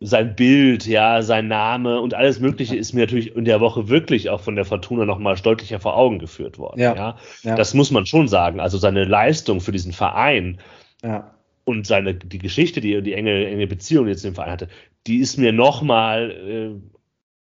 sein 0.00 0.34
Bild, 0.34 0.86
ja, 0.86 1.20
sein 1.22 1.46
Name 1.46 2.00
und 2.00 2.14
alles 2.14 2.40
Mögliche 2.40 2.74
ist 2.74 2.94
mir 2.94 3.00
natürlich 3.00 3.36
in 3.36 3.44
der 3.44 3.60
Woche 3.60 3.88
wirklich 3.88 4.30
auch 4.30 4.40
von 4.40 4.56
der 4.56 4.64
Fortuna 4.64 5.04
nochmal 5.04 5.36
deutlicher 5.36 5.78
vor 5.78 5.96
Augen 5.96 6.18
geführt 6.18 6.58
worden. 6.58 6.80
Ja, 6.80 6.94
ja? 6.94 7.16
ja, 7.42 7.54
Das 7.54 7.74
muss 7.74 7.90
man 7.90 8.06
schon 8.06 8.26
sagen. 8.26 8.60
Also 8.60 8.78
seine 8.78 9.04
Leistung 9.04 9.60
für 9.60 9.72
diesen 9.72 9.92
Verein 9.92 10.58
ja. 11.02 11.34
und 11.64 11.86
seine 11.86 12.14
die 12.14 12.38
Geschichte, 12.38 12.80
die 12.80 13.02
die 13.02 13.12
enge, 13.12 13.46
enge 13.46 13.66
Beziehung 13.66 14.08
jetzt 14.08 14.24
im 14.24 14.34
Verein 14.34 14.52
hatte, 14.52 14.68
die 15.06 15.18
ist 15.18 15.36
mir 15.36 15.52
nochmal 15.52 16.30
äh, 16.30 16.99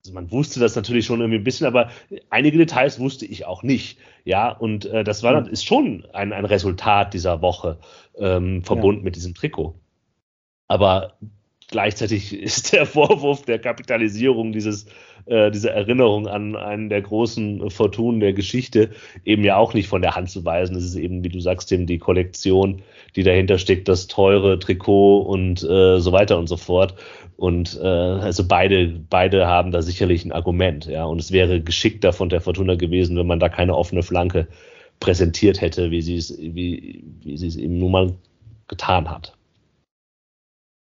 also 0.04 0.13
man 0.13 0.32
wusste 0.32 0.60
das 0.60 0.76
natürlich 0.76 1.06
schon 1.06 1.22
irgendwie 1.22 1.39
ein 1.39 1.46
bisschen, 1.46 1.66
aber 1.66 1.89
einige 2.30 2.58
Details 2.58 3.00
wusste 3.00 3.26
ich 3.26 3.46
auch 3.46 3.63
nicht. 3.63 3.98
Ja, 4.26 4.50
und 4.52 4.86
äh, 4.86 5.04
das 5.04 5.24
war, 5.24 5.48
ist 5.48 5.66
schon 5.66 6.06
ein, 6.12 6.34
ein 6.34 6.46
Resultat 6.46 7.13
dieser 7.13 7.42
Woche 7.42 7.78
ähm, 8.18 8.63
verbunden 8.63 9.02
ja. 9.02 9.06
mit 9.06 9.16
diesem 9.16 9.34
Trikot. 9.34 9.76
Aber 10.68 11.13
gleichzeitig 11.74 12.40
ist 12.42 12.72
der 12.72 12.86
Vorwurf 12.86 13.42
der 13.44 13.60
Kapitalisierung 13.60 14.54
dieses, 14.54 14.86
äh, 15.26 15.52
dieser 15.52 15.72
Erinnerung 15.72 16.28
an 16.28 16.56
einen 16.56 16.88
der 16.88 17.02
großen 17.02 17.70
Fortunen 17.70 18.22
der 18.22 18.32
Geschichte 18.32 18.92
eben 19.26 19.44
ja 19.44 19.58
auch 19.58 19.74
nicht 19.74 19.90
von 19.90 20.02
der 20.02 20.16
Hand 20.16 20.30
zu 20.30 20.46
weisen. 20.46 20.78
Es 20.78 20.86
ist 20.86 20.96
eben, 20.96 21.24
wie 21.24 21.30
du 21.30 21.42
sagst, 21.42 21.72
eben 21.72 21.88
die 21.88 21.98
Kollektion, 21.98 22.84
die 23.16 23.24
dahinter 23.24 23.58
steckt, 23.58 23.88
das 23.88 24.08
teure 24.08 24.60
Trikot 24.60 25.22
und 25.22 25.64
äh, 25.64 26.00
so 26.00 26.12
weiter 26.12 26.38
und 26.38 26.48
so 26.48 26.58
fort. 26.58 26.96
Und 27.36 27.78
äh, 27.82 27.88
also 27.88 28.48
beide, 28.48 28.88
beide 29.10 29.48
haben 29.48 29.72
da 29.72 29.82
sicherlich 29.82 30.24
ein 30.24 30.32
Argument, 30.32 30.86
ja. 30.86 31.04
Und 31.06 31.20
es 31.20 31.32
wäre 31.32 31.60
geschickter 31.60 32.14
von 32.14 32.30
der 32.30 32.40
Fortuna 32.40 32.76
gewesen, 32.76 33.18
wenn 33.18 33.28
man 33.28 33.40
da 33.40 33.50
keine 33.50 33.76
offene 33.76 34.04
Flanke 34.04 34.48
präsentiert 35.00 35.60
hätte, 35.60 35.90
wie 35.90 36.04
sie 36.04 36.18
es, 36.18 36.38
wie, 36.40 37.04
wie 37.24 37.38
sie 37.38 37.48
es 37.48 37.56
eben 37.58 37.80
nun 37.80 37.92
mal 37.92 38.14
getan 38.68 39.10
hat. 39.10 39.34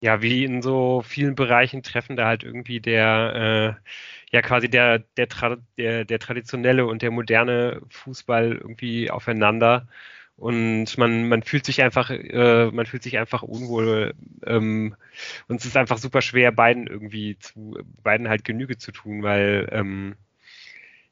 Ja, 0.02 0.20
wie 0.20 0.44
in 0.44 0.62
so 0.62 1.02
vielen 1.02 1.36
Bereichen 1.36 1.82
treffen 1.84 2.16
da 2.16 2.26
halt 2.26 2.42
irgendwie 2.42 2.80
der, 2.80 3.78
äh, 3.80 4.34
ja 4.34 4.42
quasi 4.42 4.68
der, 4.68 4.98
der, 5.16 5.28
der, 5.78 6.04
der 6.04 6.18
traditionelle 6.18 6.86
und 6.86 7.02
der 7.02 7.12
moderne 7.12 7.80
Fußball 7.88 8.52
irgendwie 8.56 9.10
aufeinander. 9.12 9.86
Und 10.36 10.98
man, 10.98 11.28
man 11.28 11.42
fühlt 11.44 11.64
sich 11.64 11.82
einfach, 11.82 12.10
äh, 12.10 12.70
man 12.72 12.86
fühlt 12.86 13.04
sich 13.04 13.16
einfach 13.18 13.42
unwohl 13.42 14.14
ähm, 14.44 14.96
und 15.48 15.60
es 15.60 15.66
ist 15.66 15.76
einfach 15.76 15.98
super 15.98 16.20
schwer, 16.22 16.50
beiden 16.52 16.86
irgendwie 16.88 17.38
zu, 17.38 17.78
beiden 18.02 18.28
halt 18.28 18.44
Genüge 18.44 18.78
zu 18.78 18.90
tun, 18.92 19.22
weil 19.22 19.68
ähm, 19.72 20.16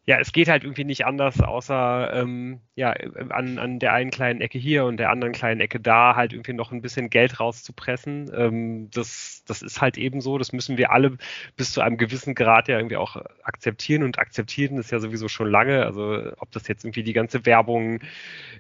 ja, 0.07 0.19
es 0.19 0.33
geht 0.33 0.49
halt 0.49 0.65
irgendwie 0.65 0.85
nicht 0.85 1.05
anders, 1.05 1.41
außer 1.41 2.13
ähm, 2.15 2.61
ja, 2.75 2.91
an, 3.29 3.59
an 3.59 3.79
der 3.79 3.93
einen 3.93 4.11
kleinen 4.11 4.41
Ecke 4.41 4.59
hier 4.59 4.87
und 4.87 4.97
der 4.97 5.11
anderen 5.11 5.35
kleinen 5.35 5.61
Ecke 5.61 5.79
da 5.79 6.17
halt 6.17 6.33
irgendwie 6.33 6.55
noch 6.55 6.73
ein 6.73 6.81
bisschen 6.81 7.11
Geld 7.11 7.39
rauszupressen. 7.39 8.31
Ähm, 8.35 8.91
das, 8.91 9.45
das 9.47 9.61
ist 9.63 9.81
halt 9.81 9.99
eben 9.99 10.21
so, 10.23 10.39
das 10.39 10.53
müssen 10.53 10.79
wir 10.79 10.91
alle 10.91 11.19
bis 11.55 11.73
zu 11.73 11.83
einem 11.83 11.99
gewissen 11.99 12.35
Grad 12.35 12.69
ja 12.69 12.79
irgendwie 12.79 12.97
auch 12.97 13.17
akzeptieren 13.45 14.03
und 14.03 14.19
akzeptieren 14.19 14.79
ist 14.79 14.91
ja 14.91 15.01
sowieso 15.01 15.29
schon 15.29 15.51
lange. 15.51 15.85
Also 15.85 16.33
ob 16.39 16.51
das 16.51 16.67
jetzt 16.67 16.85
irgendwie 16.85 17.03
die 17.05 17.13
ganze 17.13 17.45
Werbung 17.45 18.01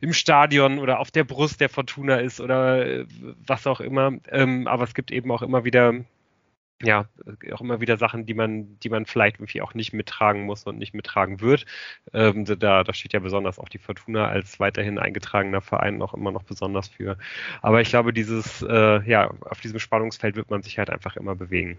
im 0.03 0.13
Stadion 0.13 0.79
oder 0.79 1.01
auf 1.01 1.11
der 1.11 1.25
Brust 1.25 1.61
der 1.61 1.71
Fortuna 1.71 2.17
ist 2.17 2.41
oder 2.41 2.87
äh, 2.87 3.07
was 3.47 3.67
auch 3.67 3.81
immer. 3.81 4.13
Ähm, 4.31 4.67
aber 4.69 4.85
es 4.85 4.95
gibt 4.95 5.11
eben 5.11 5.33
auch 5.33 5.43
immer 5.43 5.65
wieder 5.65 5.95
ja, 6.83 7.09
auch 7.53 7.61
immer 7.61 7.81
wieder 7.81 7.97
Sachen, 7.97 8.27
die 8.27 8.35
man, 8.35 8.79
die 8.81 8.89
man 8.89 9.05
vielleicht 9.05 9.37
irgendwie 9.37 9.61
auch 9.61 9.75
nicht 9.75 9.93
mittragen 9.93 10.45
muss 10.45 10.65
und 10.65 10.79
nicht 10.79 10.95
mittragen 10.95 11.41
wird. 11.41 11.67
Ähm, 12.13 12.45
da, 12.45 12.85
da 12.85 12.95
steht 12.95 13.13
ja 13.13 13.21
besonders 13.21 13.59
auch 13.59 13.69
die 13.69 13.79
Fortuna 13.79 14.29
als 14.29 14.61
weiterhin 14.61 14.99
eingetragener 14.99 15.61
Verein 15.61 15.99
noch 15.99 16.15
immer 16.15 16.33
noch 16.33 16.43
besonders 16.43 16.89
für. 16.89 17.19
Aber 17.61 17.81
ich 17.81 17.91
glaube, 17.91 18.13
dieses, 18.13 18.63
äh, 18.63 19.03
ja, 19.09 19.31
auf 19.41 19.61
diesem 19.61 19.79
Spannungsfeld 19.79 20.37
wird 20.37 20.51
man 20.51 20.63
sich 20.63 20.79
halt 20.79 20.91
einfach 20.91 21.17
immer 21.17 21.35
bewegen. 21.35 21.79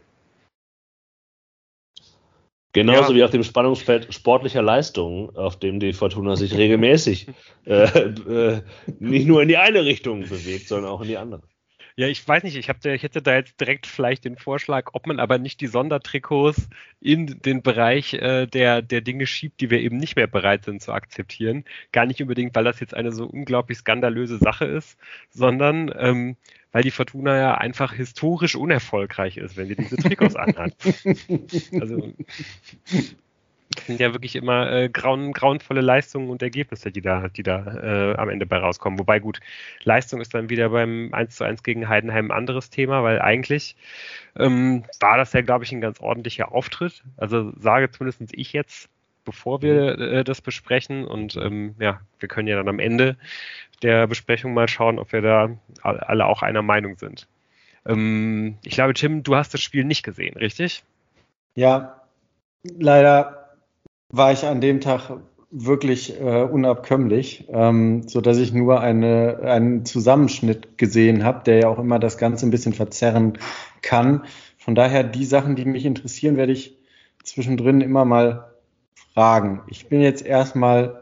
Genauso 2.74 3.12
ja. 3.12 3.18
wie 3.18 3.24
auf 3.24 3.32
dem 3.32 3.44
Spannungsfeld 3.44 4.14
sportlicher 4.14 4.62
Leistungen, 4.62 5.36
auf 5.36 5.60
dem 5.60 5.80
die 5.80 5.92
Fortuna 5.92 6.38
sich 6.38 6.56
regelmäßig 6.56 7.28
äh, 7.66 7.84
äh, 7.84 8.62
nicht 9.00 9.28
nur 9.28 9.42
in 9.42 9.50
die 9.50 9.58
eine 9.58 9.84
Richtung 9.84 10.22
bewegt, 10.22 10.70
sondern 10.70 10.92
auch 10.92 11.02
in 11.02 11.10
die 11.10 11.18
andere. 11.18 11.42
Ja, 11.95 12.08
ich 12.08 12.25
weiß 12.27 12.43
nicht, 12.43 12.56
ich, 12.56 12.69
hab, 12.69 12.84
ich 12.86 13.04
hätte 13.04 13.21
da 13.21 13.36
jetzt 13.36 13.60
direkt 13.60 13.88
vielleicht 13.88 14.25
den 14.25 14.38
Vorschlag, 14.38 14.89
ob 14.93 15.08
man 15.08 15.19
aber 15.19 15.38
nicht 15.38 15.62
die 15.62 15.67
Sondertrikots 15.67 16.69
in 16.99 17.41
den 17.41 17.62
Bereich 17.62 18.13
äh, 18.13 18.47
der, 18.47 18.82
der 18.82 19.01
Dinge 19.01 19.27
schiebt, 19.27 19.62
die 19.62 19.69
wir 19.69 19.80
eben 19.80 19.97
nicht 19.97 20.15
mehr 20.15 20.27
bereit 20.27 20.65
sind 20.65 20.82
zu 20.82 20.93
akzeptieren. 20.93 21.65
Gar 21.91 22.06
nicht 22.06 22.21
unbedingt, 22.21 22.56
weil 22.56 22.63
das 22.63 22.80
jetzt 22.80 22.93
eine 22.93 23.12
so 23.12 23.25
unglaublich 23.25 23.80
skandalöse 23.80 24.38
Sache 24.38 24.65
ist, 24.65 24.97
sondern 25.30 25.91
ähm, 25.97 26.38
weil 26.71 26.84
die 26.84 26.91
Fortuna 26.91 27.38
ja 27.38 27.56
einfach 27.56 27.93
historisch 27.93 28.56
unerfolgreich 28.56 29.38
ist, 29.38 29.58
wenn 29.58 29.67
sie 29.67 29.75
diese 29.75 29.97
Trikots 29.97 30.36
anhat. 30.36 30.73
Also 31.80 32.13
das 33.75 33.86
sind 33.86 33.99
ja 33.99 34.13
wirklich 34.13 34.36
immer 34.36 34.71
äh, 34.71 34.89
grauen, 34.89 35.31
grauenvolle 35.31 35.81
Leistungen 35.81 36.29
und 36.29 36.41
Ergebnisse, 36.41 36.91
die 36.91 37.01
da, 37.01 37.29
die 37.29 37.43
da 37.43 38.13
äh, 38.13 38.15
am 38.17 38.29
Ende 38.29 38.45
bei 38.45 38.57
rauskommen. 38.57 38.99
Wobei 38.99 39.19
gut, 39.19 39.39
Leistung 39.84 40.19
ist 40.21 40.34
dann 40.34 40.49
wieder 40.49 40.69
beim 40.69 41.10
1 41.13 41.36
zu 41.36 41.43
1 41.43 41.63
gegen 41.63 41.88
Heidenheim 41.88 42.27
ein 42.27 42.38
anderes 42.38 42.69
Thema, 42.69 43.03
weil 43.03 43.21
eigentlich 43.21 43.75
ähm, 44.38 44.84
war 44.99 45.17
das 45.17 45.34
ja, 45.34 45.41
glaube 45.41 45.63
ich, 45.63 45.71
ein 45.71 45.81
ganz 45.81 46.01
ordentlicher 46.01 46.51
Auftritt. 46.51 47.03
Also 47.17 47.53
sage 47.57 47.89
zumindest 47.91 48.34
ich 48.34 48.53
jetzt, 48.53 48.89
bevor 49.23 49.62
wir 49.62 49.99
äh, 49.99 50.23
das 50.23 50.41
besprechen. 50.41 51.05
Und 51.05 51.38
ähm, 51.38 51.75
ja, 51.79 52.01
wir 52.19 52.27
können 52.27 52.47
ja 52.47 52.57
dann 52.57 52.67
am 52.67 52.79
Ende 52.79 53.17
der 53.84 54.07
Besprechung 54.07 54.53
mal 54.53 54.67
schauen, 54.67 54.99
ob 54.99 55.13
wir 55.13 55.21
da 55.21 55.57
alle 55.81 56.25
auch 56.25 56.41
einer 56.41 56.62
Meinung 56.62 56.97
sind. 56.97 57.27
Ähm, 57.86 58.57
ich 58.63 58.73
glaube, 58.73 58.93
Tim, 58.93 59.23
du 59.23 59.36
hast 59.36 59.53
das 59.53 59.62
Spiel 59.62 59.86
nicht 59.86 60.03
gesehen, 60.03 60.36
richtig? 60.38 60.84
Ja, 61.55 62.01
leider 62.63 63.40
war 64.12 64.32
ich 64.32 64.45
an 64.45 64.62
dem 64.62 64.82
Tag 64.82 65.12
wirklich 65.50 66.19
äh, 66.19 66.43
unabkömmlich, 66.43 67.45
ähm, 67.50 68.08
so 68.08 68.21
dass 68.21 68.38
ich 68.38 68.54
nur 68.54 68.80
eine, 68.80 69.39
einen 69.43 69.86
Zusammenschnitt 69.86 70.78
gesehen 70.78 71.24
habe, 71.24 71.43
der 71.43 71.60
ja 71.60 71.67
auch 71.67 71.80
immer 71.80 72.00
das 72.00 72.17
Ganze 72.17 72.45
ein 72.45 72.52
bisschen 72.52 72.74
verzerren 72.74 73.38
kann. 73.82 74.24
Von 74.58 74.76
daher 74.76 75.04
die 75.04 75.26
Sachen, 75.26 75.56
die 75.56 75.65
mich 75.65 75.86
interessieren, 75.86 76.38
werde 76.38 76.54
ich 76.54 76.78
zwischendrin 77.24 77.82
immer 77.82 78.06
mal 78.06 78.52
fragen. 79.13 79.62
Ich 79.67 79.89
bin 79.89 80.02
jetzt 80.02 80.26
erstmal 80.26 81.02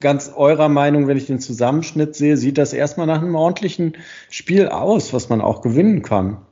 ganz 0.00 0.32
eurer 0.34 0.68
Meinung, 0.68 1.06
wenn 1.06 1.16
ich 1.16 1.26
den 1.26 1.40
Zusammenschnitt 1.40 2.14
sehe, 2.14 2.36
sieht 2.36 2.58
das 2.58 2.74
erstmal 2.74 3.06
nach 3.06 3.22
einem 3.22 3.34
ordentlichen 3.34 3.96
Spiel 4.28 4.68
aus, 4.68 5.14
was 5.14 5.28
man 5.30 5.40
auch 5.40 5.62
gewinnen 5.62 6.02
kann. 6.02 6.44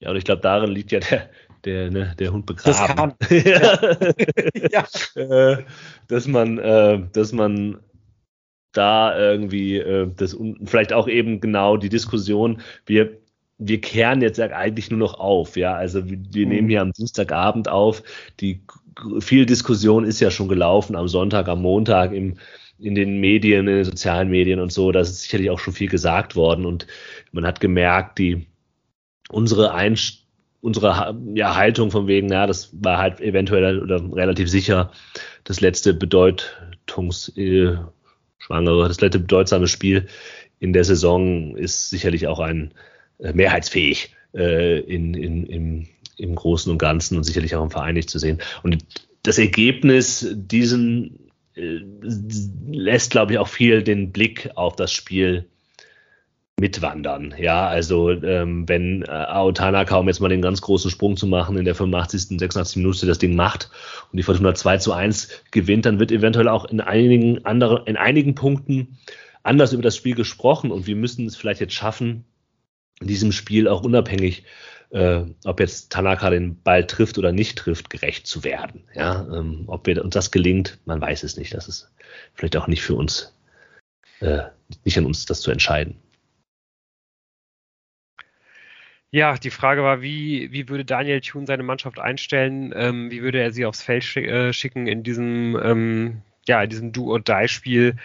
Ja, 0.00 0.10
und 0.10 0.16
ich 0.16 0.24
glaube, 0.24 0.42
darin 0.42 0.70
liegt 0.70 0.92
ja 0.92 1.00
der, 1.00 1.30
der, 1.64 1.90
ne, 1.90 2.14
der 2.18 2.32
Hund 2.32 2.46
begraben. 2.46 2.72
Das 2.72 2.86
kann. 2.86 3.14
ja. 4.70 4.84
Äh, 5.14 5.64
dass 6.08 6.26
man, 6.26 6.58
äh, 6.58 7.00
dass 7.12 7.32
man 7.32 7.78
da 8.72 9.18
irgendwie 9.18 9.78
äh, 9.78 10.10
das 10.16 10.34
und 10.34 10.68
vielleicht 10.68 10.92
auch 10.92 11.08
eben 11.08 11.40
genau 11.40 11.76
die 11.76 11.88
Diskussion, 11.90 12.60
wir 12.86 13.18
wir 13.64 13.80
kehren 13.80 14.22
jetzt 14.22 14.40
eigentlich 14.40 14.90
nur 14.90 14.98
noch 14.98 15.20
auf, 15.20 15.56
ja. 15.56 15.74
Also 15.74 16.08
wir, 16.08 16.18
wir 16.32 16.46
nehmen 16.46 16.66
mhm. 16.66 16.70
hier 16.70 16.80
am 16.80 16.92
Dienstagabend 16.92 17.68
auf. 17.68 18.02
Die 18.40 18.60
viel 19.20 19.46
Diskussion 19.46 20.04
ist 20.04 20.20
ja 20.20 20.32
schon 20.32 20.48
gelaufen 20.48 20.96
am 20.96 21.06
Sonntag, 21.06 21.48
am 21.48 21.62
Montag 21.62 22.12
im 22.12 22.38
in 22.82 22.94
den 22.96 23.20
Medien, 23.20 23.68
in 23.68 23.76
den 23.76 23.84
sozialen 23.84 24.28
Medien 24.28 24.58
und 24.58 24.72
so, 24.72 24.90
da 24.90 25.00
ist 25.00 25.22
sicherlich 25.22 25.50
auch 25.50 25.58
schon 25.58 25.72
viel 25.72 25.88
gesagt 25.88 26.34
worden 26.34 26.66
und 26.66 26.86
man 27.30 27.46
hat 27.46 27.60
gemerkt, 27.60 28.18
die 28.18 28.46
unsere 29.30 29.72
Einstellung 29.72 30.21
unsere 30.62 31.14
ja, 31.34 31.56
Haltung 31.56 31.90
von 31.90 32.06
wegen, 32.06 32.32
ja, 32.32 32.46
das 32.46 32.70
war 32.72 32.96
halt 32.96 33.20
eventuell 33.20 33.82
oder 33.82 34.00
relativ 34.14 34.48
sicher 34.48 34.92
das 35.44 35.60
letzte 35.60 35.92
bedeutungsschwangere, 35.92 38.88
das 38.88 39.00
letzte 39.00 39.18
bedeutsame 39.18 39.66
Spiel 39.66 40.06
in 40.60 40.72
der 40.72 40.84
Saison 40.84 41.56
ist 41.56 41.90
sicherlich 41.90 42.28
auch 42.28 42.38
ein 42.38 42.72
äh, 43.18 43.32
mehrheitsfähig 43.32 44.14
äh, 44.34 44.78
in, 44.80 45.14
in, 45.14 45.46
im, 45.46 45.88
im 46.16 46.34
Großen 46.36 46.70
und 46.70 46.78
Ganzen 46.78 47.16
und 47.16 47.24
sicherlich 47.24 47.56
auch 47.56 47.64
im 47.64 47.72
Verein 47.72 47.94
nicht 47.94 48.08
zu 48.08 48.20
sehen. 48.20 48.38
Und 48.62 48.78
das 49.24 49.38
Ergebnis 49.38 50.28
diesen 50.32 51.28
äh, 51.56 51.80
lässt, 52.70 53.10
glaube 53.10 53.32
ich, 53.32 53.38
auch 53.38 53.48
viel 53.48 53.82
den 53.82 54.12
Blick 54.12 54.50
auf 54.54 54.76
das 54.76 54.92
Spiel 54.92 55.48
mitwandern. 56.62 57.34
Ja, 57.38 57.66
also 57.66 58.12
ähm, 58.12 58.68
wenn 58.68 59.02
äh, 59.02 59.10
Aotana 59.10 59.84
kaum 59.84 60.06
jetzt 60.06 60.20
mal 60.20 60.28
den 60.28 60.40
ganz 60.40 60.60
großen 60.60 60.92
Sprung 60.92 61.16
zu 61.16 61.26
machen 61.26 61.58
in 61.58 61.64
der 61.64 61.74
85., 61.74 62.38
86. 62.38 62.76
Minute 62.76 63.04
das 63.04 63.18
Ding 63.18 63.34
macht 63.34 63.68
und 64.12 64.16
die 64.16 64.22
Fortuna 64.22 64.54
2 64.54 64.78
zu 64.78 64.92
1 64.92 65.28
gewinnt, 65.50 65.86
dann 65.86 65.98
wird 65.98 66.12
eventuell 66.12 66.46
auch 66.46 66.64
in 66.64 66.80
einigen 66.80 67.44
anderen, 67.44 67.84
in 67.86 67.96
einigen 67.96 68.36
Punkten 68.36 68.96
anders 69.42 69.72
über 69.72 69.82
das 69.82 69.96
Spiel 69.96 70.14
gesprochen 70.14 70.70
und 70.70 70.86
wir 70.86 70.94
müssen 70.94 71.26
es 71.26 71.34
vielleicht 71.34 71.60
jetzt 71.60 71.74
schaffen, 71.74 72.24
in 73.00 73.08
diesem 73.08 73.32
Spiel 73.32 73.66
auch 73.66 73.82
unabhängig, 73.82 74.44
äh, 74.90 75.22
ob 75.44 75.58
jetzt 75.58 75.90
Tanaka 75.90 76.30
den 76.30 76.62
Ball 76.62 76.86
trifft 76.86 77.18
oder 77.18 77.32
nicht 77.32 77.58
trifft, 77.58 77.90
gerecht 77.90 78.28
zu 78.28 78.44
werden. 78.44 78.84
Ja, 78.94 79.26
ähm, 79.34 79.64
ob 79.66 79.88
wir 79.88 80.00
uns 80.04 80.14
das 80.14 80.30
gelingt, 80.30 80.78
man 80.84 81.00
weiß 81.00 81.24
es 81.24 81.36
nicht. 81.36 81.54
Das 81.54 81.66
ist 81.66 81.90
vielleicht 82.34 82.56
auch 82.56 82.68
nicht 82.68 82.82
für 82.82 82.94
uns, 82.94 83.34
äh, 84.20 84.44
nicht 84.84 84.96
an 84.96 85.06
uns, 85.06 85.26
das 85.26 85.40
zu 85.40 85.50
entscheiden. 85.50 85.96
Ja, 89.14 89.34
die 89.36 89.50
Frage 89.50 89.82
war, 89.82 90.00
wie, 90.00 90.50
wie 90.52 90.68
würde 90.70 90.86
Daniel 90.86 91.20
Thune 91.20 91.46
seine 91.46 91.62
Mannschaft 91.62 91.98
einstellen? 91.98 92.72
Ähm, 92.74 93.10
wie 93.10 93.20
würde 93.22 93.40
er 93.42 93.52
sie 93.52 93.66
aufs 93.66 93.82
Feld 93.82 94.04
schick, 94.04 94.26
äh, 94.26 94.52
schicken 94.54 94.86
in 94.86 95.02
diesem, 95.02 95.58
ähm, 95.62 96.22
ja, 96.46 96.62
in 96.62 96.70
diesem 96.70 96.92
Do-or-Die-Spiel? 96.92 97.96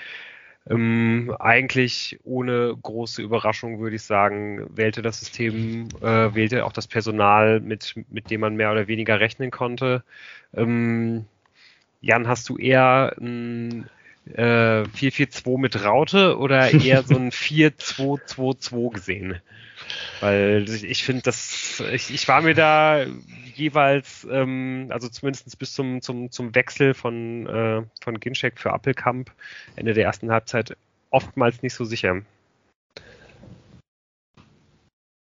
Ähm, 0.69 1.33
eigentlich 1.39 2.19
ohne 2.23 2.75
große 2.81 3.21
Überraschung 3.21 3.79
würde 3.79 3.95
ich 3.95 4.03
sagen, 4.03 4.67
wählte 4.75 5.01
das 5.01 5.19
System, 5.19 5.87
äh, 6.01 6.35
wählte 6.35 6.65
auch 6.65 6.73
das 6.73 6.87
Personal, 6.87 7.61
mit, 7.61 7.95
mit 8.09 8.29
dem 8.29 8.41
man 8.41 8.55
mehr 8.57 8.71
oder 8.73 8.87
weniger 8.87 9.19
rechnen 9.21 9.51
konnte. 9.51 10.03
Ähm, 10.53 11.25
Jan, 12.01 12.27
hast 12.27 12.49
du 12.49 12.57
eher 12.57 13.15
ein 13.19 13.89
äh, 14.35 14.83
4-4-2 14.83 15.59
mit 15.59 15.83
Raute 15.83 16.37
oder 16.37 16.73
eher 16.83 17.03
so 17.03 17.15
ein 17.15 17.31
4-2-2-2 17.31 18.93
gesehen? 18.93 19.41
Weil 20.19 20.65
ich 20.69 21.03
finde, 21.03 21.21
dass 21.23 21.81
ich, 21.91 22.13
ich 22.13 22.27
war 22.27 22.41
mir 22.41 22.55
da 22.55 23.05
jeweils, 23.55 24.27
ähm, 24.29 24.87
also 24.89 25.07
zumindest 25.09 25.57
bis 25.59 25.73
zum, 25.73 26.01
zum, 26.01 26.31
zum 26.31 26.55
Wechsel 26.55 26.93
von, 26.93 27.47
äh, 27.47 27.83
von 28.01 28.19
Ginczek 28.19 28.59
für 28.59 28.73
Appelkamp 28.73 29.31
Ende 29.75 29.93
der 29.93 30.05
ersten 30.05 30.31
Halbzeit 30.31 30.75
oftmals 31.09 31.61
nicht 31.61 31.73
so 31.73 31.85
sicher. 31.85 32.21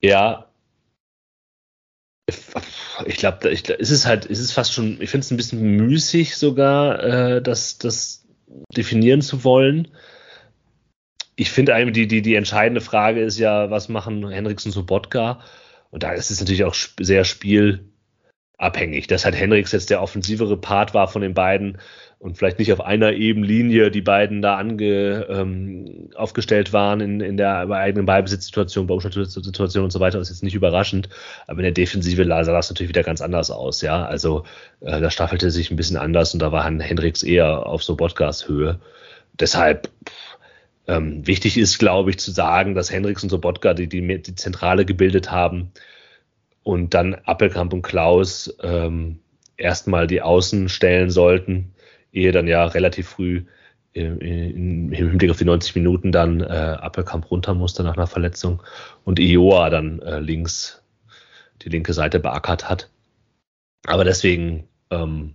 Ja. 0.01 0.47
Ich 3.05 3.17
glaube, 3.17 3.49
ich, 3.49 3.67
ist 3.67 3.89
es 3.89 4.05
halt, 4.05 4.25
ist 4.25 4.39
es 4.39 4.51
fast 4.51 4.73
schon, 4.73 5.01
ich 5.01 5.09
finde 5.09 5.25
es 5.25 5.31
ein 5.31 5.37
bisschen 5.37 5.61
müßig 5.61 6.35
sogar, 6.37 7.03
äh, 7.03 7.41
das, 7.41 7.77
das 7.77 8.22
definieren 8.75 9.21
zu 9.21 9.43
wollen 9.43 9.89
ich 11.35 11.51
finde 11.51 11.73
die, 11.91 12.07
die, 12.07 12.21
die 12.21 12.35
entscheidende 12.35 12.81
Frage 12.81 13.21
ist 13.21 13.39
ja, 13.39 13.69
was 13.69 13.89
machen 13.89 14.29
Henriksen 14.29 14.69
und 14.69 14.73
Sobotka? 14.73 15.39
Und 15.89 16.03
da 16.03 16.13
ist 16.13 16.31
es 16.31 16.39
natürlich 16.39 16.63
auch 16.63 16.75
sehr 16.99 17.25
spielabhängig, 18.53 19.07
dass 19.07 19.25
halt 19.25 19.35
Henriks 19.35 19.71
jetzt 19.71 19.89
der 19.89 20.01
offensivere 20.01 20.57
Part 20.57 20.93
war 20.93 21.07
von 21.07 21.21
den 21.21 21.33
beiden 21.33 21.77
und 22.19 22.37
vielleicht 22.37 22.59
nicht 22.59 22.71
auf 22.71 22.79
einer 22.79 23.11
eben 23.11 23.43
Linie 23.43 23.91
die 23.91 24.01
beiden 24.01 24.41
da 24.41 24.55
ange, 24.55 25.27
ähm, 25.29 26.09
aufgestellt 26.15 26.71
waren 26.71 27.01
in, 27.01 27.19
in 27.19 27.35
der 27.35 27.69
eigenen 27.69 28.05
Ballbesitzsituation, 28.05 28.87
Baustellsituation 28.87 29.83
und 29.83 29.91
so 29.91 29.99
weiter, 29.99 30.19
das 30.19 30.29
ist 30.29 30.37
jetzt 30.37 30.43
nicht 30.43 30.55
überraschend. 30.55 31.09
Aber 31.47 31.59
in 31.59 31.63
der 31.63 31.73
Defensive 31.73 32.25
sah 32.25 32.43
das 32.43 32.69
natürlich 32.69 32.89
wieder 32.89 33.03
ganz 33.03 33.19
anders 33.21 33.51
aus, 33.51 33.81
ja. 33.81 34.05
Also 34.05 34.45
äh, 34.79 35.01
da 35.01 35.11
staffelte 35.11 35.51
sich 35.51 35.69
ein 35.69 35.75
bisschen 35.75 35.97
anders 35.97 36.33
und 36.33 36.41
da 36.41 36.53
war 36.53 36.63
Henriks 36.63 37.23
eher 37.23 37.65
auf 37.65 37.83
Sobotkas 37.83 38.47
Höhe. 38.47 38.79
Deshalb, 39.37 39.89
ähm, 40.87 41.27
wichtig 41.27 41.57
ist, 41.57 41.77
glaube 41.77 42.11
ich, 42.11 42.19
zu 42.19 42.31
sagen, 42.31 42.75
dass 42.75 42.91
Hendricks 42.91 43.23
und 43.23 43.29
Sobotka 43.29 43.73
die, 43.73 43.87
die, 43.87 44.21
die 44.21 44.35
Zentrale 44.35 44.85
gebildet 44.85 45.31
haben 45.31 45.71
und 46.63 46.93
dann 46.93 47.15
Appelkamp 47.15 47.73
und 47.73 47.81
Klaus 47.81 48.55
ähm, 48.61 49.19
erstmal 49.57 50.07
die 50.07 50.21
Außen 50.21 50.69
stellen 50.69 51.09
sollten, 51.09 51.73
ehe 52.11 52.31
dann 52.31 52.47
ja 52.47 52.65
relativ 52.65 53.09
früh 53.09 53.45
im, 53.93 54.19
im 54.19 54.91
Hinblick 54.91 55.29
auf 55.29 55.37
die 55.37 55.45
90 55.45 55.75
Minuten 55.75 56.11
dann 56.11 56.41
äh, 56.41 56.45
Appelkamp 56.45 57.29
runter 57.29 57.53
musste 57.53 57.83
nach 57.83 57.95
einer 57.95 58.07
Verletzung 58.07 58.63
und 59.03 59.19
Ioa 59.19 59.69
dann 59.69 59.99
äh, 59.99 60.19
links 60.19 60.83
die 61.61 61.69
linke 61.69 61.93
Seite 61.93 62.19
beackert 62.19 62.69
hat. 62.69 62.89
Aber 63.85 64.03
deswegen, 64.03 64.67
ähm, 64.89 65.33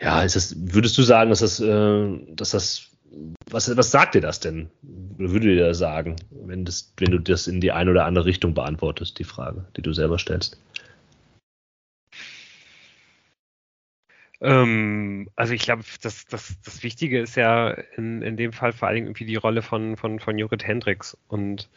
ja, 0.00 0.22
ist 0.22 0.36
das, 0.36 0.54
würdest 0.58 0.96
du 0.98 1.02
sagen, 1.02 1.30
dass 1.30 1.40
das, 1.40 1.60
äh, 1.60 2.34
dass 2.34 2.50
das 2.50 2.89
was, 3.52 3.76
was 3.76 3.90
sagt 3.90 4.14
dir 4.14 4.20
das 4.20 4.40
denn? 4.40 4.70
Würde 4.82 5.54
dir 5.54 5.66
das 5.66 5.78
sagen, 5.78 6.16
wenn, 6.30 6.64
das, 6.64 6.92
wenn 6.98 7.10
du 7.10 7.18
das 7.18 7.46
in 7.46 7.60
die 7.60 7.72
eine 7.72 7.90
oder 7.90 8.04
andere 8.04 8.24
Richtung 8.24 8.54
beantwortest, 8.54 9.18
die 9.18 9.24
Frage, 9.24 9.66
die 9.76 9.82
du 9.82 9.92
selber 9.92 10.18
stellst? 10.18 10.60
Ähm, 14.40 15.28
also 15.36 15.52
ich 15.52 15.62
glaube, 15.62 15.84
das, 16.00 16.24
das, 16.26 16.56
das 16.64 16.82
Wichtige 16.82 17.20
ist 17.20 17.36
ja 17.36 17.70
in, 17.96 18.22
in 18.22 18.36
dem 18.36 18.52
Fall 18.52 18.72
vor 18.72 18.88
allen 18.88 18.94
Dingen 18.94 19.06
irgendwie 19.08 19.26
die 19.26 19.36
Rolle 19.36 19.62
von, 19.62 19.96
von, 19.96 20.18
von 20.18 20.38
Jurid 20.38 20.66
Hendricks. 20.66 21.16
Und 21.28 21.68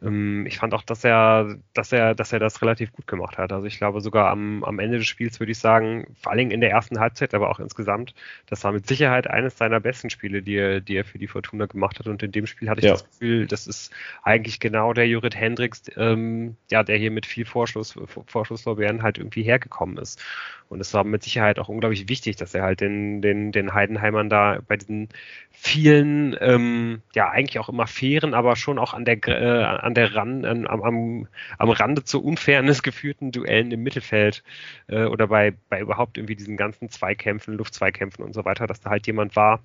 ich 0.00 0.58
fand 0.58 0.74
auch, 0.74 0.82
dass 0.82 1.02
er, 1.02 1.56
dass 1.72 1.92
er, 1.92 2.14
dass 2.14 2.32
er 2.32 2.38
das 2.38 2.60
relativ 2.62 2.92
gut 2.92 3.06
gemacht 3.06 3.38
hat. 3.38 3.52
Also 3.52 3.66
ich 3.66 3.78
glaube 3.78 4.00
sogar 4.00 4.30
am, 4.30 4.62
am 4.62 4.78
Ende 4.78 4.98
des 4.98 5.06
Spiels 5.06 5.40
würde 5.40 5.52
ich 5.52 5.58
sagen, 5.58 6.14
vor 6.20 6.30
allen 6.30 6.38
Dingen 6.38 6.50
in 6.50 6.60
der 6.60 6.70
ersten 6.70 7.00
Halbzeit, 7.00 7.34
aber 7.34 7.50
auch 7.50 7.58
insgesamt, 7.58 8.14
das 8.46 8.62
war 8.64 8.72
mit 8.72 8.86
Sicherheit 8.86 9.28
eines 9.28 9.56
seiner 9.56 9.80
besten 9.80 10.10
Spiele, 10.10 10.42
die 10.42 10.56
er, 10.56 10.80
die 10.80 10.94
er 10.94 11.04
für 11.04 11.18
die 11.18 11.26
Fortuna 11.26 11.66
gemacht 11.66 11.98
hat. 11.98 12.06
Und 12.06 12.22
in 12.22 12.32
dem 12.32 12.46
Spiel 12.46 12.68
hatte 12.68 12.80
ich 12.80 12.86
ja. 12.86 12.92
das 12.92 13.04
Gefühl, 13.06 13.46
das 13.46 13.66
ist 13.66 13.92
eigentlich 14.22 14.60
genau 14.60 14.92
der 14.92 15.08
Jurid 15.08 15.34
Hendricks, 15.34 15.82
ähm, 15.96 16.56
ja, 16.70 16.82
der 16.82 16.98
hier 16.98 17.10
mit 17.10 17.26
viel 17.26 17.46
Vorschuss, 17.46 17.98
Vorschusslorbeeren 18.26 19.02
halt 19.02 19.18
irgendwie 19.18 19.42
hergekommen 19.42 19.96
ist. 19.96 20.22
Und 20.68 20.80
es 20.80 20.92
war 20.92 21.02
mit 21.02 21.22
Sicherheit 21.22 21.58
auch 21.58 21.68
unglaublich 21.68 22.08
wichtig, 22.08 22.36
dass 22.36 22.54
er 22.54 22.62
halt 22.62 22.80
den, 22.80 23.22
den, 23.22 23.52
den 23.52 23.72
Heidenheimern 23.72 24.28
da 24.28 24.58
bei 24.66 24.76
diesen 24.76 25.08
vielen, 25.50 26.36
ähm, 26.40 27.00
ja, 27.14 27.30
eigentlich 27.30 27.58
auch 27.58 27.70
immer 27.70 27.86
fairen, 27.86 28.34
aber 28.34 28.54
schon 28.54 28.78
auch 28.78 28.92
an 28.92 29.04
der, 29.04 29.16
äh, 29.26 29.77
an 29.78 29.94
der 29.94 30.14
Rand, 30.14 30.44
am, 30.46 30.66
am, 30.66 31.28
am 31.58 31.70
Rande 31.70 32.04
zur 32.04 32.24
Unfairness 32.24 32.82
geführten 32.82 33.32
Duellen 33.32 33.70
im 33.72 33.82
Mittelfeld 33.82 34.42
äh, 34.88 35.04
oder 35.04 35.28
bei, 35.28 35.54
bei 35.68 35.80
überhaupt 35.80 36.18
irgendwie 36.18 36.36
diesen 36.36 36.56
ganzen 36.56 36.90
Zweikämpfen, 36.90 37.54
Luftzweikämpfen 37.54 38.24
und 38.24 38.34
so 38.34 38.44
weiter, 38.44 38.66
dass 38.66 38.80
da 38.80 38.90
halt 38.90 39.06
jemand 39.06 39.36
war, 39.36 39.60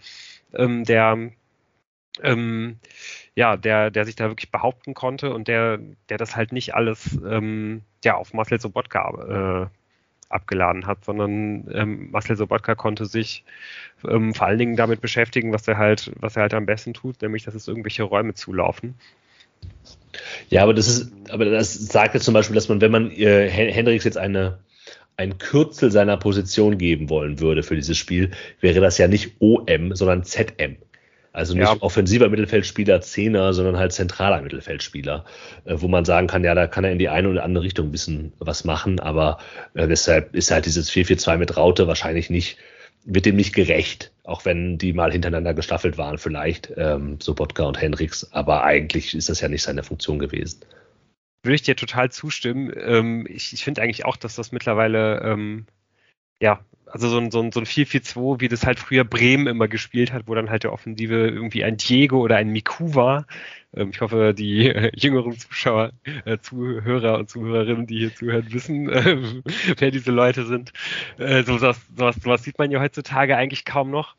ähm, 0.54 0.84
der, 0.84 1.32
ähm, 2.22 2.80
ja, 3.36 3.58
der, 3.58 3.92
der 3.92 4.06
sich 4.06 4.16
da 4.16 4.30
wirklich 4.30 4.52
behaupten 4.52 4.94
konnte 4.94 5.34
und 5.34 5.48
der, 5.48 5.80
der 6.10 6.18
das 6.18 6.36
halt 6.36 6.52
nicht 6.52 6.76
alles 6.76 7.20
ähm, 7.26 7.82
ja, 8.04 8.16
auf 8.16 8.34
Marcel 8.34 8.60
Sobotka 8.60 9.70
äh, 9.70 9.78
abgeladen 10.34 10.88
hat, 10.88 11.06
sondern 11.06 11.70
ähm, 11.74 12.12
Marcel 12.12 12.36
Sobotka 12.36 12.76
konnte 12.76 13.06
sich 13.06 13.44
ähm, 14.08 14.34
vor 14.34 14.48
allen 14.48 14.58
Dingen 14.58 14.76
damit 14.76 15.02
beschäftigen, 15.02 15.54
was 15.54 15.68
er 15.68 15.78
halt, 15.78 16.12
was 16.20 16.36
er 16.36 16.44
halt 16.44 16.54
am 16.54 16.66
besten 16.66 16.94
tut, 16.94 17.22
nämlich 17.22 17.44
dass 17.44 17.56
es 17.56 17.68
irgendwelche 17.68 18.04
Räume 18.04 18.34
zulaufen. 18.34 18.96
Ja, 20.50 20.64
aber 20.64 20.74
das 20.74 20.88
ist, 20.88 21.12
aber 21.30 21.46
das 21.46 21.74
sagt 21.74 22.14
jetzt 22.14 22.26
zum 22.26 22.34
Beispiel, 22.34 22.56
dass 22.56 22.70
man, 22.70 22.82
wenn 22.82 22.92
man 22.92 23.12
äh, 23.12 23.50
Hendricks 23.50 24.04
jetzt 24.04 24.18
eine 24.18 24.60
ein 25.16 25.38
Kürzel 25.38 25.92
seiner 25.92 26.18
Position 26.18 26.78
geben 26.78 27.10
wollen 27.10 27.40
würde 27.40 27.64
für 27.64 27.76
dieses 27.76 27.98
Spiel, 27.98 28.32
wäre 28.62 28.82
das 28.82 28.98
ja 28.98 29.08
nicht 29.08 29.36
OM, 29.40 29.96
sondern 29.96 30.24
ZM. 30.24 30.78
Also 31.34 31.56
nicht 31.56 31.64
ja. 31.64 31.76
offensiver 31.82 32.30
Mittelfeldspieler, 32.30 33.02
Zehner, 33.02 33.54
sondern 33.54 33.78
halt 33.78 33.92
zentraler 33.92 34.42
Mittelfeldspieler, 34.42 35.26
äh, 35.66 35.76
wo 35.78 35.88
man 35.88 36.06
sagen 36.06 36.28
kann, 36.28 36.44
ja, 36.44 36.54
da 36.54 36.68
kann 36.68 36.84
er 36.84 36.92
in 36.92 37.00
die 37.00 37.10
eine 37.10 37.28
oder 37.30 37.44
andere 37.44 37.64
Richtung 37.64 37.88
ein 37.88 37.92
bisschen 37.92 38.34
was 38.38 38.66
machen, 38.66 39.00
aber 39.00 39.40
äh, 39.74 39.88
deshalb 39.88 40.36
ist 40.36 40.52
halt 40.52 40.68
dieses 40.68 40.92
4-4-2 40.92 41.38
mit 41.38 41.58
Raute 41.58 41.88
wahrscheinlich 41.88 42.30
nicht, 42.30 42.58
wird 43.06 43.26
dem 43.26 43.36
nicht 43.36 43.54
gerecht, 43.54 44.12
auch 44.24 44.46
wenn 44.46 44.78
die 44.78 44.94
mal 44.94 45.12
hintereinander 45.12 45.54
gestaffelt 45.54 45.98
waren, 45.98 46.18
vielleicht, 46.18 46.72
ähm, 46.78 47.20
Sobotka 47.20 47.64
und 47.64 47.80
Henriks, 47.80 48.32
aber 48.32 48.64
eigentlich 48.64 49.14
ist 49.14 49.30
das 49.30 49.42
ja 49.42 49.50
nicht 49.50 49.64
seine 49.64 49.84
Funktion 49.84 50.20
gewesen. 50.20 50.62
Würde 51.44 51.56
ich 51.56 51.62
dir 51.64 51.76
total 51.76 52.10
zustimmen. 52.10 52.72
Ähm, 52.76 53.28
ich 53.30 53.52
ich 53.54 53.64
finde 53.64 53.82
eigentlich 53.82 54.06
auch, 54.06 54.16
dass 54.16 54.36
das 54.36 54.54
mittlerweile 54.54 55.22
ähm, 55.22 55.66
ja, 56.42 56.64
also 56.94 57.10
so 57.10 57.18
ein, 57.18 57.32
so 57.32 57.42
ein, 57.42 57.52
so 57.52 57.60
ein 57.60 57.66
4-4-2, 57.66 58.40
wie 58.40 58.48
das 58.48 58.68
halt 58.68 58.78
früher 58.78 59.04
Bremen 59.04 59.48
immer 59.48 59.68
gespielt 59.68 60.14
hat, 60.14 60.28
wo 60.28 60.36
dann 60.36 60.52
halt 60.52 60.64
der 60.64 60.72
Offensive 60.72 61.28
irgendwie 61.28 61.64
ein 61.64 61.78
Diego 61.78 62.20
oder 62.20 62.36
ein 62.36 62.50
Miku 62.50 62.94
war. 62.94 63.26
Ähm, 63.76 63.90
ich 63.92 64.00
hoffe, 64.00 64.36
die 64.38 64.70
äh, 64.70 64.92
jüngeren 64.94 65.36
Zuschauer, 65.36 65.92
äh, 66.26 66.38
Zuhörer 66.38 67.18
und 67.18 67.32
Zuhörerinnen, 67.32 67.88
die 67.88 67.98
hier 67.98 68.14
zuhören, 68.14 68.46
wissen, 68.54 68.90
äh, 68.90 69.18
wer 69.80 69.90
diese 69.90 70.12
Leute 70.12 70.46
sind. 70.46 70.72
Äh, 71.18 71.42
sowas, 71.42 71.82
sowas, 71.98 72.16
sowas 72.22 72.44
sieht 72.44 72.60
man 72.60 72.70
ja 72.70 72.80
heutzutage 72.80 73.38
eigentlich 73.38 73.66
kaum 73.66 73.90
noch. 73.90 74.16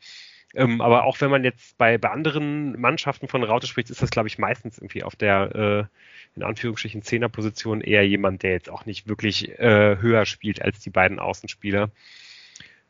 Ähm, 0.56 0.80
aber 0.80 1.04
auch 1.04 1.20
wenn 1.20 1.30
man 1.30 1.44
jetzt 1.44 1.78
bei, 1.78 1.96
bei 1.96 2.10
anderen 2.10 2.80
Mannschaften 2.80 3.28
von 3.28 3.44
Raute 3.44 3.68
spricht, 3.68 3.90
ist 3.90 4.02
das, 4.02 4.10
glaube 4.10 4.26
ich, 4.26 4.38
meistens 4.38 4.78
irgendwie 4.78 5.04
auf 5.04 5.14
der, 5.14 5.54
äh, 5.54 6.37
in 6.37 6.42
Anführungsstrichen, 6.42 7.02
Zehnerposition 7.02 7.82
eher 7.82 8.04
jemand, 8.04 8.42
der 8.42 8.50
jetzt 8.50 8.68
auch 8.68 8.84
nicht 8.84 9.06
wirklich 9.06 9.60
äh, 9.60 9.96
höher 10.00 10.26
spielt 10.26 10.60
als 10.60 10.80
die 10.80 10.90
beiden 10.90 11.20
Außenspieler 11.20 11.92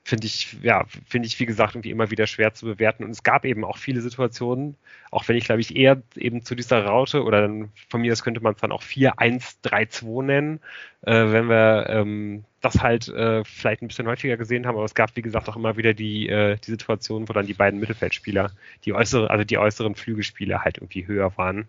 finde 0.04 0.26
ich, 0.26 0.58
ja, 0.62 0.84
finde 1.06 1.26
ich, 1.26 1.40
wie 1.40 1.46
gesagt, 1.46 1.74
irgendwie 1.74 1.90
immer 1.90 2.10
wieder 2.10 2.26
schwer 2.26 2.52
zu 2.52 2.66
bewerten. 2.66 3.04
Und 3.04 3.10
es 3.10 3.22
gab 3.22 3.46
eben 3.46 3.64
auch 3.64 3.78
viele 3.78 4.02
Situationen, 4.02 4.76
auch 5.10 5.26
wenn 5.26 5.36
ich, 5.36 5.46
glaube 5.46 5.62
ich, 5.62 5.74
eher 5.74 6.02
eben 6.14 6.42
zu 6.44 6.54
dieser 6.54 6.84
Raute 6.84 7.24
oder 7.24 7.40
dann, 7.40 7.72
von 7.88 8.02
mir 8.02 8.12
aus 8.12 8.22
könnte 8.22 8.42
man 8.42 8.52
es 8.52 8.60
dann 8.60 8.70
auch 8.70 8.82
4-1-3-2 8.82 10.22
nennen, 10.22 10.60
äh, 11.02 11.32
wenn 11.32 11.48
wir 11.48 11.86
ähm, 11.88 12.44
das 12.60 12.82
halt 12.82 13.08
äh, 13.08 13.44
vielleicht 13.44 13.80
ein 13.80 13.88
bisschen 13.88 14.06
häufiger 14.06 14.36
gesehen 14.36 14.66
haben. 14.66 14.76
Aber 14.76 14.84
es 14.84 14.94
gab, 14.94 15.16
wie 15.16 15.22
gesagt, 15.22 15.48
auch 15.48 15.56
immer 15.56 15.78
wieder 15.78 15.94
die, 15.94 16.28
äh, 16.28 16.58
die 16.58 16.70
Situation, 16.70 17.26
wo 17.26 17.32
dann 17.32 17.46
die 17.46 17.54
beiden 17.54 17.80
Mittelfeldspieler, 17.80 18.50
die 18.84 18.92
äußere, 18.92 19.30
also 19.30 19.44
die 19.44 19.56
äußeren 19.56 19.94
Flügelspieler 19.94 20.64
halt 20.64 20.76
irgendwie 20.78 21.06
höher 21.06 21.34
waren. 21.38 21.66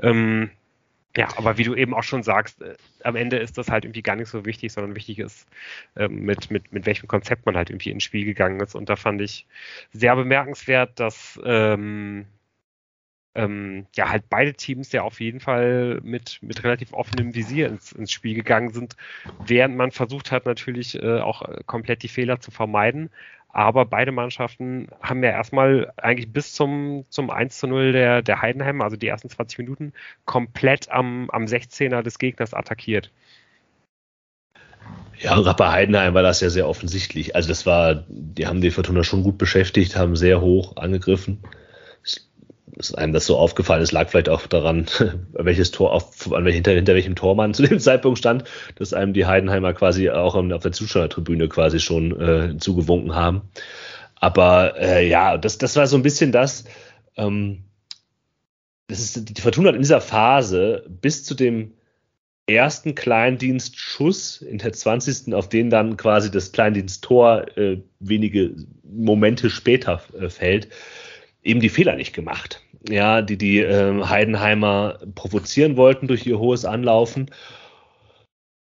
Ähm, 0.00 0.50
ja, 1.16 1.28
aber 1.36 1.58
wie 1.58 1.64
du 1.64 1.74
eben 1.74 1.94
auch 1.94 2.04
schon 2.04 2.22
sagst, 2.22 2.62
äh, 2.62 2.76
am 3.02 3.16
Ende 3.16 3.38
ist 3.38 3.58
das 3.58 3.68
halt 3.68 3.84
irgendwie 3.84 4.02
gar 4.02 4.16
nicht 4.16 4.28
so 4.28 4.44
wichtig, 4.44 4.72
sondern 4.72 4.94
wichtig 4.94 5.18
ist, 5.18 5.48
ähm, 5.96 6.24
mit, 6.24 6.50
mit, 6.50 6.72
mit 6.72 6.86
welchem 6.86 7.08
Konzept 7.08 7.46
man 7.46 7.56
halt 7.56 7.70
irgendwie 7.70 7.90
ins 7.90 8.04
Spiel 8.04 8.24
gegangen 8.24 8.60
ist. 8.60 8.74
Und 8.74 8.88
da 8.88 8.96
fand 8.96 9.20
ich 9.20 9.46
sehr 9.92 10.14
bemerkenswert, 10.14 11.00
dass 11.00 11.40
ähm, 11.44 12.26
ähm, 13.34 13.86
ja 13.96 14.10
halt 14.10 14.28
beide 14.28 14.54
Teams 14.54 14.92
ja 14.92 15.02
auf 15.02 15.20
jeden 15.20 15.40
Fall 15.40 16.00
mit, 16.02 16.38
mit 16.42 16.62
relativ 16.64 16.92
offenem 16.92 17.34
Visier 17.34 17.68
ins, 17.68 17.92
ins 17.92 18.12
Spiel 18.12 18.34
gegangen 18.34 18.70
sind, 18.70 18.96
während 19.46 19.76
man 19.76 19.90
versucht 19.90 20.30
hat, 20.32 20.46
natürlich 20.46 21.00
äh, 21.02 21.20
auch 21.20 21.42
komplett 21.66 22.02
die 22.02 22.08
Fehler 22.08 22.40
zu 22.40 22.50
vermeiden. 22.50 23.10
Aber 23.52 23.84
beide 23.84 24.12
Mannschaften 24.12 24.88
haben 25.02 25.22
ja 25.22 25.30
erstmal 25.30 25.92
eigentlich 25.96 26.32
bis 26.32 26.52
zum, 26.54 27.04
zum 27.08 27.30
1 27.30 27.58
zu 27.58 27.66
0 27.66 27.92
der, 27.92 28.22
der 28.22 28.42
Heidenheim, 28.42 28.80
also 28.80 28.96
die 28.96 29.08
ersten 29.08 29.28
20 29.28 29.58
Minuten, 29.58 29.92
komplett 30.24 30.90
am, 30.90 31.28
am 31.30 31.44
16er 31.44 32.02
des 32.02 32.18
Gegners 32.18 32.54
attackiert. 32.54 33.10
Ja, 35.18 35.34
gerade 35.34 35.56
bei 35.56 35.70
Heidenheim 35.70 36.14
war 36.14 36.22
das 36.22 36.40
ja 36.40 36.48
sehr 36.48 36.68
offensichtlich. 36.68 37.34
Also 37.34 37.48
das 37.48 37.66
war, 37.66 38.04
die 38.08 38.46
haben 38.46 38.60
die 38.60 38.70
Fortuna 38.70 39.04
schon 39.04 39.22
gut 39.22 39.36
beschäftigt, 39.36 39.96
haben 39.96 40.16
sehr 40.16 40.40
hoch 40.40 40.76
angegriffen 40.76 41.42
dass 42.76 42.94
einem 42.94 43.12
das 43.12 43.26
so 43.26 43.36
aufgefallen 43.36 43.82
ist, 43.82 43.92
lag 43.92 44.08
vielleicht 44.08 44.28
auch 44.28 44.46
daran, 44.46 44.86
welches 45.32 45.70
Tor 45.70 45.92
auf, 45.92 46.32
an, 46.32 46.46
hinter, 46.46 46.72
hinter 46.72 46.94
welchem 46.94 47.14
Tor 47.14 47.34
man 47.34 47.54
zu 47.54 47.62
dem 47.62 47.78
Zeitpunkt 47.78 48.18
stand, 48.18 48.44
dass 48.76 48.94
einem 48.94 49.12
die 49.12 49.26
Heidenheimer 49.26 49.72
quasi 49.72 50.10
auch 50.10 50.34
auf 50.34 50.62
der 50.62 50.72
Zuschauertribüne 50.72 51.48
quasi 51.48 51.80
schon 51.80 52.20
äh, 52.20 52.56
zugewunken 52.58 53.14
haben. 53.14 53.42
Aber 54.16 54.78
äh, 54.78 55.08
ja, 55.08 55.38
das, 55.38 55.58
das 55.58 55.76
war 55.76 55.86
so 55.86 55.96
ein 55.96 56.02
bisschen 56.02 56.32
das, 56.32 56.64
ähm, 57.16 57.64
das 58.86 59.00
ist, 59.00 59.36
die 59.36 59.40
Fortuna 59.40 59.68
hat 59.68 59.76
in 59.76 59.82
dieser 59.82 60.00
Phase 60.00 60.84
bis 60.88 61.24
zu 61.24 61.34
dem 61.34 61.72
ersten 62.46 62.94
Kleindienstschuss 62.94 64.42
in 64.42 64.58
der 64.58 64.72
20. 64.72 65.32
auf 65.34 65.48
den 65.48 65.70
dann 65.70 65.96
quasi 65.96 66.30
das 66.30 66.52
Kleindiensttor 66.52 67.56
äh, 67.56 67.78
wenige 68.00 68.56
Momente 68.82 69.50
später 69.50 70.02
äh, 70.18 70.28
fällt, 70.28 70.68
eben 71.42 71.60
die 71.60 71.68
Fehler 71.68 71.96
nicht 71.96 72.12
gemacht. 72.12 72.62
Ja, 72.88 73.20
die 73.22 73.36
die 73.36 73.58
äh, 73.58 74.04
Heidenheimer 74.04 74.98
provozieren 75.14 75.76
wollten 75.76 76.08
durch 76.08 76.26
ihr 76.26 76.38
hohes 76.38 76.64
Anlaufen. 76.64 77.30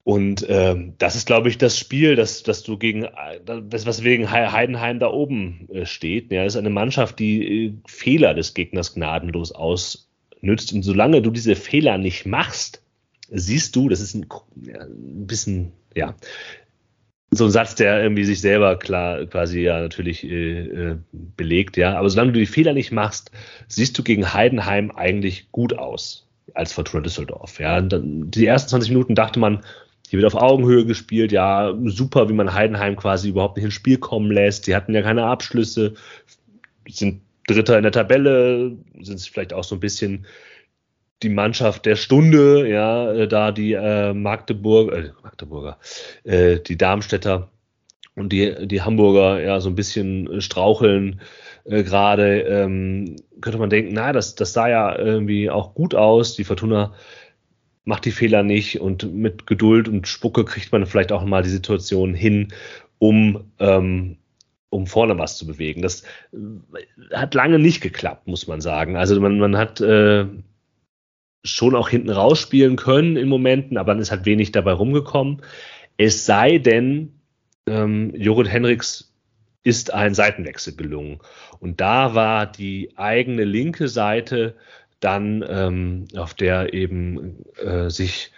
Und 0.08 0.46
ähm, 0.48 0.94
das 1.00 1.18
ist, 1.18 1.28
glaube 1.28 1.50
ich, 1.50 1.58
das 1.58 1.78
Spiel, 1.78 2.16
das, 2.16 2.42
das 2.42 2.64
du 2.64 2.78
gegen 2.78 3.08
das, 3.44 3.86
was 3.86 4.06
wegen 4.06 4.32
Heidenheim 4.32 5.00
da 5.00 5.12
oben 5.12 5.68
äh, 5.70 5.86
steht. 5.86 6.32
Ja, 6.32 6.46
ist 6.46 6.56
eine 6.56 6.70
Mannschaft, 6.70 7.20
die 7.20 7.66
äh, 7.66 7.74
Fehler 7.86 8.34
des 8.34 8.54
Gegners 8.54 8.94
gnadenlos 8.94 9.52
ausnützt. 9.52 10.72
Und 10.72 10.84
solange 10.84 11.22
du 11.22 11.30
diese 11.30 11.58
Fehler 11.58 11.98
nicht 11.98 12.26
machst, 12.26 12.82
siehst 13.30 13.76
du, 13.76 13.90
das 13.90 14.00
ist 14.00 14.14
ein, 14.14 14.28
ja, 14.66 14.80
ein 14.80 15.28
bisschen, 15.28 15.74
ja, 15.94 16.16
so 17.32 17.46
ein 17.46 17.52
Satz, 17.52 17.76
der 17.76 18.02
irgendwie 18.02 18.24
sich 18.24 18.40
selber 18.40 18.78
klar 18.78 19.26
quasi 19.26 19.62
ja 19.62 19.82
natürlich 19.82 20.24
äh, 20.24 20.60
äh, 20.60 20.98
belegt, 21.12 21.78
ja. 21.78 21.98
Aber 21.98 22.10
solange 22.10 22.32
du 22.32 22.40
die 22.40 22.46
Fehler 22.46 22.74
nicht 22.74 22.92
machst, 22.92 23.32
siehst 23.68 23.98
du 23.98 24.04
gegen 24.04 24.34
Heidenheim 24.34 24.92
eigentlich 24.92 25.52
gut 25.52 25.78
aus 25.78 26.26
als 26.54 26.72
Fortuna 26.74 27.04
Düsseldorf. 27.04 27.60
Ja, 27.60 27.82
dann, 27.82 28.32
die 28.32 28.46
ersten 28.46 28.70
20 28.70 28.92
Minuten 28.92 29.16
dachte 29.16 29.40
man, 29.40 29.64
hier 30.10 30.20
wird 30.20 30.34
auf 30.34 30.42
Augenhöhe 30.42 30.86
gespielt, 30.86 31.34
ja, 31.34 31.74
super, 31.84 32.30
wie 32.30 32.34
man 32.34 32.54
Heidenheim 32.54 32.96
quasi 32.96 33.30
überhaupt 33.30 33.58
nicht 33.58 33.66
ins 33.66 33.74
Spiel 33.74 33.98
kommen 33.98 34.32
lässt. 34.32 34.66
Die 34.66 34.76
hatten 34.76 34.94
ja 34.94 35.02
keine 35.02 35.26
Abschlüsse, 35.26 35.96
sind 36.88 37.22
Dritter 37.48 37.78
in 37.78 37.84
der 37.84 37.92
Tabelle, 37.92 38.78
sind 39.02 39.20
vielleicht 39.22 39.54
auch 39.54 39.66
so 39.66 39.76
ein 39.76 39.82
bisschen 39.82 40.26
die 41.24 41.30
Mannschaft 41.30 41.86
der 41.86 41.96
Stunde, 41.96 42.70
ja, 42.70 43.12
äh, 43.12 43.28
da 43.28 43.52
die 43.52 43.74
äh, 43.74 44.14
Magdeburg, 44.14 44.94
äh, 44.94 45.12
Magdeburger, 45.24 45.78
äh, 46.24 46.60
die 46.60 46.78
Darmstädter 46.78 47.50
und 48.16 48.32
die, 48.32 48.68
die 48.68 48.82
Hamburger 48.82 49.42
ja 49.42 49.60
so 49.60 49.70
ein 49.70 49.76
bisschen 49.76 50.42
straucheln 50.42 51.22
äh, 51.66 51.84
gerade, 51.84 52.42
ähm, 52.42 53.16
könnte 53.42 53.60
man 53.60 53.70
denken, 53.70 53.94
na, 53.94 54.12
das, 54.14 54.36
das 54.36 54.54
sah 54.54 54.68
ja 54.68 54.98
irgendwie 54.98 55.50
auch 55.50 55.74
gut 55.74 55.96
aus. 55.96 56.36
Die 56.36 56.44
Fortuna 56.44 56.94
macht 57.86 58.06
die 58.06 58.12
Fehler 58.12 58.44
nicht 58.44 58.82
und 58.82 59.14
mit 59.14 59.48
Geduld 59.48 59.88
und 59.88 60.08
Spucke 60.08 60.46
kriegt 60.46 60.72
man 60.72 60.86
vielleicht 60.86 61.12
auch 61.12 61.24
mal 61.24 61.44
die 61.44 61.50
Situation 61.50 62.14
hin. 62.14 62.54
um, 63.00 63.52
ähm, 63.60 64.18
um 64.70 64.88
vorne 64.88 65.18
was 65.18 65.38
zu 65.38 65.48
bewegen. 65.48 65.82
Das 65.82 66.04
äh, 66.34 67.16
hat 67.16 67.34
lange 67.34 67.60
nicht 67.60 67.82
geklappt, 67.82 68.28
muss 68.28 68.48
man 68.48 68.62
sagen. 68.62 68.98
Also 68.98 69.20
man, 69.20 69.40
man 69.40 69.58
hat 69.58 69.82
äh, 69.82 70.26
schon 71.44 71.76
auch 71.76 71.90
hinten 71.90 72.10
rausspielen 72.10 72.76
können 72.76 73.16
in 73.16 73.28
Momenten, 73.28 73.78
aber 73.78 73.94
dann 73.94 74.02
ist 74.02 74.12
halt 74.12 74.26
wenig 74.26 74.52
dabei 74.52 74.74
rumgekommen. 74.74 75.42
Es 75.98 76.26
sei 76.26 76.58
denn, 76.58 77.14
ähm, 77.68 78.14
Jorrit 78.16 78.52
Henriks 78.52 79.14
ist 79.64 79.94
ein 79.94 80.14
Seitenwechsel 80.14 80.76
gelungen. 80.76 81.20
Und 81.60 81.82
da 81.82 82.16
war 82.16 82.46
die 82.46 82.94
eigene 82.96 83.44
linke 83.44 83.88
Seite 83.90 84.56
dann, 85.00 85.44
ähm, 85.48 86.08
auf 86.16 86.34
der 86.34 86.74
eben 86.74 87.44
äh, 87.58 87.90
sich 87.90 88.32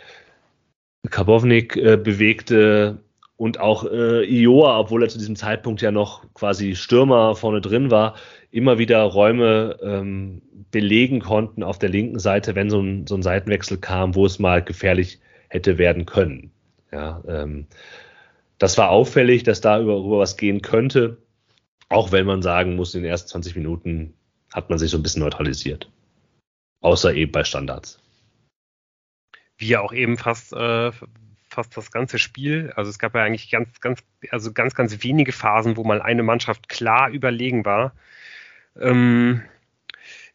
Karbovnik 1.10 1.78
äh, 1.78 1.98
bewegte 1.98 3.00
und 3.38 3.60
auch 3.60 3.86
äh, 3.86 4.26
Ioa, 4.26 4.80
obwohl 4.80 5.04
er 5.04 5.10
zu 5.10 5.18
diesem 5.18 5.36
Zeitpunkt 5.36 5.82
ja 5.82 5.92
noch 5.92 6.26
quasi 6.34 6.76
Stürmer 6.76 7.36
vorne 7.36 7.62
drin 7.62 7.90
war, 7.90 8.16
immer 8.52 8.78
wieder 8.78 9.02
Räume 9.04 9.78
ähm, 9.82 10.42
belegen 10.72 11.20
konnten 11.20 11.64
auf 11.64 11.80
der 11.80 11.90
linken 11.90 12.20
Seite, 12.20 12.56
wenn 12.56 12.70
so 12.70 12.82
ein, 12.82 13.08
so 13.08 13.16
ein 13.16 13.24
Seitenwechsel 13.24 13.78
kam, 13.78 14.16
wo 14.16 14.26
es 14.26 14.40
mal 14.40 14.64
gefährlich 14.64 15.20
hätte 15.50 15.78
werden 15.78 16.06
können. 16.06 16.52
Ja, 16.92 17.24
ähm, 17.28 17.68
das 18.58 18.78
war 18.78 18.90
auffällig, 18.90 19.44
dass 19.44 19.62
da 19.62 19.80
über, 19.80 20.04
was 20.20 20.38
gehen 20.38 20.62
könnte, 20.62 21.18
auch 21.90 22.12
wenn 22.12 22.26
man 22.26 22.42
sagen 22.42 22.76
muss, 22.76 22.94
in 22.94 23.04
den 23.04 23.10
ersten 23.10 23.30
20 23.30 23.56
Minuten 23.56 24.14
hat 24.54 24.70
man 24.70 24.80
sich 24.80 24.92
so 24.92 24.98
ein 24.98 25.04
bisschen 25.04 25.24
neutralisiert. 25.24 25.90
Außer 26.82 27.14
eben 27.14 27.32
bei 27.32 27.44
Standards. 27.44 28.00
Wie 29.58 29.68
ja 29.68 29.82
auch 29.82 29.94
eben 29.94 30.18
fast, 30.18 30.54
äh, 30.54 30.92
fast 31.50 31.76
das 31.76 31.92
ganze 31.92 32.20
Spiel. 32.20 32.72
Also 32.76 32.90
es 32.90 33.00
gab 33.00 33.16
ja 33.16 33.24
eigentlich 33.24 33.50
ganz, 33.50 33.80
ganz, 33.82 34.02
also 34.32 34.54
ganz, 34.54 34.76
ganz 34.76 35.04
wenige 35.04 35.32
Phasen, 35.32 35.78
wo 35.78 35.84
mal 35.84 36.02
eine 36.02 36.24
Mannschaft 36.24 36.70
klar 36.70 37.10
überlegen 37.10 37.66
war. 37.66 37.94
Ähm, 38.80 39.44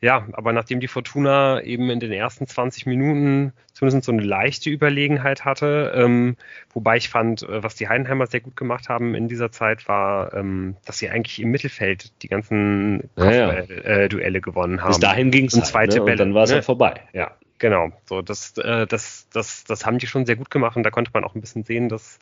ja, 0.00 0.28
aber 0.32 0.52
nachdem 0.52 0.80
die 0.80 0.88
Fortuna 0.88 1.62
eben 1.62 1.88
in 1.88 1.98
den 1.98 2.12
ersten 2.12 2.46
20 2.46 2.84
Minuten 2.84 3.54
zumindest 3.72 4.04
so 4.04 4.12
eine 4.12 4.22
leichte 4.22 4.68
Überlegenheit 4.68 5.46
hatte, 5.46 5.94
ähm, 5.96 6.36
wobei 6.74 6.98
ich 6.98 7.08
fand, 7.08 7.42
äh, 7.42 7.62
was 7.62 7.74
die 7.74 7.88
Heidenheimer 7.88 8.26
sehr 8.26 8.40
gut 8.40 8.54
gemacht 8.54 8.90
haben 8.90 9.14
in 9.14 9.28
dieser 9.28 9.50
Zeit, 9.50 9.88
war, 9.88 10.34
ähm, 10.34 10.76
dass 10.84 10.98
sie 10.98 11.08
eigentlich 11.08 11.40
im 11.40 11.50
Mittelfeld 11.50 12.12
die 12.22 12.28
ganzen 12.28 13.08
ja, 13.16 13.30
ja. 13.30 13.48
Äh, 13.50 14.08
Duelle 14.10 14.42
gewonnen 14.42 14.82
haben. 14.82 14.88
Bis 14.88 15.00
dahin 15.00 15.30
ging 15.30 15.46
es 15.46 15.74
halt, 15.74 15.94
ne? 15.94 16.02
und 16.02 16.16
dann 16.18 16.34
war 16.34 16.44
es 16.44 16.50
ne? 16.50 16.56
ja 16.56 16.62
vorbei. 16.62 17.00
Ja, 17.14 17.32
Genau, 17.58 17.92
so 18.04 18.20
das, 18.20 18.58
äh, 18.58 18.86
das, 18.86 19.28
das, 19.32 19.64
das 19.64 19.86
haben 19.86 19.98
die 19.98 20.06
schon 20.06 20.26
sehr 20.26 20.36
gut 20.36 20.50
gemacht 20.50 20.76
und 20.76 20.82
da 20.82 20.90
konnte 20.90 21.12
man 21.14 21.24
auch 21.24 21.34
ein 21.34 21.40
bisschen 21.40 21.62
sehen, 21.62 21.88
dass 21.88 22.18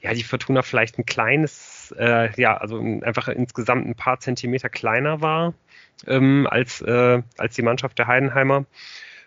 ja 0.00 0.12
die 0.12 0.22
Fortuna 0.22 0.62
vielleicht 0.62 0.98
ein 0.98 1.06
kleines, 1.06 1.73
äh, 1.92 2.30
ja, 2.40 2.56
also 2.56 2.78
einfach 2.78 3.28
insgesamt 3.28 3.86
ein 3.86 3.94
paar 3.94 4.20
Zentimeter 4.20 4.68
kleiner 4.68 5.20
war 5.20 5.54
ähm, 6.06 6.46
als, 6.50 6.80
äh, 6.80 7.22
als 7.38 7.54
die 7.54 7.62
Mannschaft 7.62 7.98
der 7.98 8.06
Heidenheimer. 8.06 8.66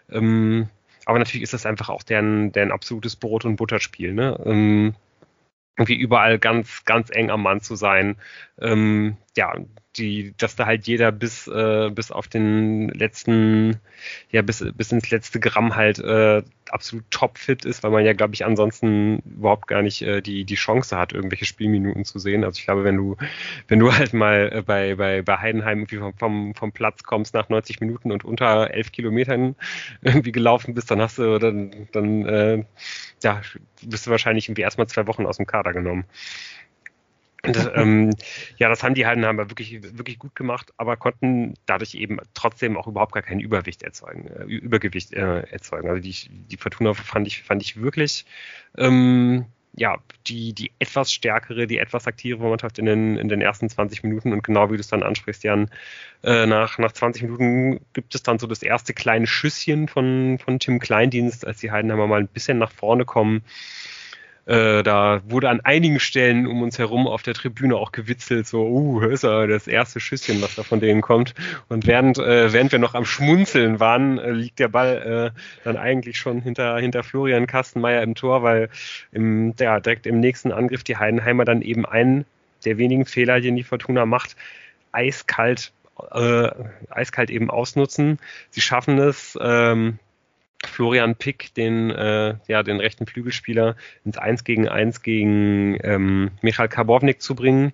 Ähm, 0.09 0.69
aber 1.05 1.19
natürlich 1.19 1.43
ist 1.43 1.53
das 1.53 1.65
einfach 1.65 1.89
auch 1.89 2.03
deren, 2.03 2.51
deren 2.51 2.71
absolutes 2.71 3.15
Brot- 3.15 3.45
und 3.45 3.55
Butterspiel. 3.55 4.13
Ne? 4.13 4.39
Ähm, 4.45 4.95
irgendwie 5.77 5.95
überall 5.95 6.39
ganz, 6.39 6.83
ganz 6.85 7.09
eng 7.11 7.29
am 7.29 7.43
Mann 7.43 7.61
zu 7.61 7.75
sein. 7.75 8.17
Ähm, 8.59 9.17
ja, 9.37 9.53
die, 9.97 10.33
dass 10.37 10.55
da 10.55 10.65
halt 10.65 10.85
jeder 10.87 11.11
bis, 11.11 11.47
äh, 11.47 11.89
bis 11.91 12.11
auf 12.11 12.27
den 12.27 12.89
letzten, 12.89 13.77
ja, 14.31 14.41
bis, 14.41 14.63
bis 14.75 14.91
ins 14.91 15.09
letzte 15.09 15.39
Gramm 15.39 15.75
halt 15.75 15.99
äh, 15.99 16.43
absolut 16.69 17.05
topfit 17.09 17.65
ist, 17.65 17.83
weil 17.83 17.91
man 17.91 18.05
ja, 18.05 18.13
glaube 18.13 18.33
ich, 18.33 18.45
ansonsten 18.45 19.19
überhaupt 19.19 19.67
gar 19.67 19.81
nicht 19.81 20.01
äh, 20.01 20.21
die, 20.21 20.43
die 20.43 20.55
Chance 20.55 20.97
hat, 20.97 21.13
irgendwelche 21.13 21.45
Spielminuten 21.45 22.05
zu 22.05 22.19
sehen. 22.19 22.43
Also 22.43 22.59
ich 22.59 22.65
glaube, 22.65 22.83
wenn 22.83 22.97
du, 22.97 23.15
wenn 23.67 23.79
du 23.79 23.93
halt 23.93 24.13
mal 24.13 24.51
äh, 24.53 24.61
bei, 24.61 24.95
bei, 24.95 25.21
bei 25.21 25.37
Heidenheim 25.37 25.79
irgendwie 25.79 25.97
vom, 25.97 26.13
vom, 26.17 26.55
vom 26.55 26.71
Platz 26.71 27.03
kommst 27.03 27.33
nach 27.33 27.49
90 27.49 27.79
Minuten 27.79 28.11
und 28.11 28.25
unter 28.25 28.71
11 28.71 28.91
Kilometern 28.91 29.55
irgendwie 30.01 30.31
gelaufen 30.31 30.73
bist, 30.73 30.91
dann 30.91 31.01
hast 31.01 31.17
du, 31.17 31.39
dann, 31.39 31.87
dann 31.91 32.25
äh, 32.25 32.63
ja, 33.23 33.41
bist 33.83 34.07
du 34.07 34.11
wahrscheinlich 34.11 34.47
irgendwie 34.47 34.63
erstmal 34.63 34.87
zwei 34.87 35.07
Wochen 35.07 35.25
aus 35.25 35.37
dem 35.37 35.45
Kader 35.45 35.73
genommen. 35.73 36.05
Und, 37.47 37.71
ähm, 37.75 38.13
ja, 38.57 38.69
das 38.69 38.83
haben 38.83 38.93
die 38.93 39.05
Heidenheimer 39.05 39.49
wirklich, 39.49 39.81
wirklich 39.81 40.19
gut 40.19 40.35
gemacht, 40.35 40.73
aber 40.77 40.97
konnten 40.97 41.53
dadurch 41.65 41.95
eben 41.95 42.19
trotzdem 42.33 42.77
auch 42.77 42.87
überhaupt 42.87 43.13
gar 43.13 43.23
kein 43.23 43.39
Übergewicht 43.39 43.83
erzeugen, 43.83 44.27
äh, 44.27 44.43
Übergewicht 44.43 45.13
äh, 45.13 45.41
erzeugen. 45.41 45.89
Also 45.89 46.01
die, 46.01 46.13
die 46.29 46.57
Fortuna 46.57 46.93
fand 46.93 47.27
ich, 47.27 47.43
fand 47.43 47.61
ich 47.61 47.81
wirklich, 47.81 48.25
ähm, 48.77 49.45
ja, 49.77 49.97
die, 50.25 50.53
die 50.53 50.71
etwas 50.79 51.13
stärkere, 51.13 51.67
die 51.67 51.77
etwas 51.77 52.07
aktivere 52.07 52.49
Mannschaft 52.49 52.79
in 52.79 52.85
den, 52.85 53.17
in 53.17 53.29
den 53.29 53.41
ersten 53.41 53.69
20 53.69 54.03
Minuten 54.03 54.33
und 54.33 54.43
genau 54.43 54.71
wie 54.71 54.75
du 54.75 54.81
es 54.81 54.87
dann 54.87 55.03
ansprichst, 55.03 55.43
Jan, 55.43 55.69
äh, 56.23 56.47
nach, 56.47 56.79
nach 56.79 56.91
20 56.91 57.23
Minuten 57.23 57.79
gibt 57.93 58.15
es 58.15 58.23
dann 58.23 58.39
so 58.39 58.47
das 58.47 58.63
erste 58.63 58.93
kleine 58.93 59.27
Schüsschen 59.27 59.87
von, 59.87 60.39
von 60.43 60.59
Tim 60.59 60.79
Kleindienst, 60.79 61.45
als 61.45 61.59
die 61.59 61.71
Heidenheimer 61.71 62.07
mal 62.07 62.19
ein 62.19 62.27
bisschen 62.27 62.57
nach 62.57 62.71
vorne 62.71 63.05
kommen 63.05 63.43
äh, 64.47 64.81
da 64.81 65.21
wurde 65.27 65.49
an 65.49 65.59
einigen 65.61 65.99
Stellen 65.99 66.47
um 66.47 66.61
uns 66.61 66.79
herum 66.79 67.05
auf 67.05 67.21
der 67.21 67.33
Tribüne 67.33 67.75
auch 67.75 67.91
gewitzelt, 67.91 68.47
so, 68.47 68.65
uh, 68.65 69.01
ist 69.01 69.23
ja 69.23 69.45
das 69.45 69.67
erste 69.67 69.99
Schüsschen, 69.99 70.41
was 70.41 70.55
da 70.55 70.63
von 70.63 70.79
denen 70.79 71.01
kommt. 71.01 71.33
Und 71.67 71.85
während, 71.85 72.17
äh, 72.17 72.53
während 72.53 72.71
wir 72.71 72.79
noch 72.79 72.95
am 72.95 73.03
Schmunzeln 73.03 73.81
waren, 73.81 74.17
äh, 74.17 74.31
liegt 74.31 74.59
der 74.59 74.69
Ball 74.69 75.33
äh, 75.35 75.39
dann 75.65 75.75
eigentlich 75.75 76.17
schon 76.17 76.41
hinter, 76.41 76.77
hinter 76.77 77.03
Florian 77.03 77.45
Kastenmeier 77.45 78.01
im 78.01 78.15
Tor, 78.15 78.41
weil 78.41 78.69
im, 79.11 79.53
ja, 79.59 79.81
direkt 79.81 80.07
im 80.07 80.21
nächsten 80.21 80.53
Angriff 80.53 80.83
die 80.85 80.95
Heidenheimer 80.95 81.43
dann 81.43 81.61
eben 81.61 81.85
einen 81.85 82.25
der 82.63 82.77
wenigen 82.77 83.05
Fehler, 83.05 83.41
den 83.41 83.57
die 83.57 83.63
Fortuna 83.63 84.05
macht, 84.05 84.37
eiskalt 84.93 85.73
äh, 86.11 86.49
eiskalt 86.89 87.29
eben 87.29 87.49
ausnutzen. 87.49 88.19
Sie 88.51 88.61
schaffen 88.61 88.97
es, 88.99 89.37
ähm, 89.41 89.99
Florian 90.65 91.15
Pick, 91.15 91.53
den, 91.53 91.91
äh, 91.91 92.35
ja, 92.47 92.63
den 92.63 92.79
rechten 92.79 93.05
Flügelspieler, 93.05 93.75
ins 94.05 94.17
1 94.17 94.43
gegen 94.43 94.67
1 94.67 95.01
gegen 95.01 95.77
ähm, 95.83 96.31
Michael 96.41 96.67
Karbovnik 96.67 97.21
zu 97.21 97.35
bringen. 97.35 97.73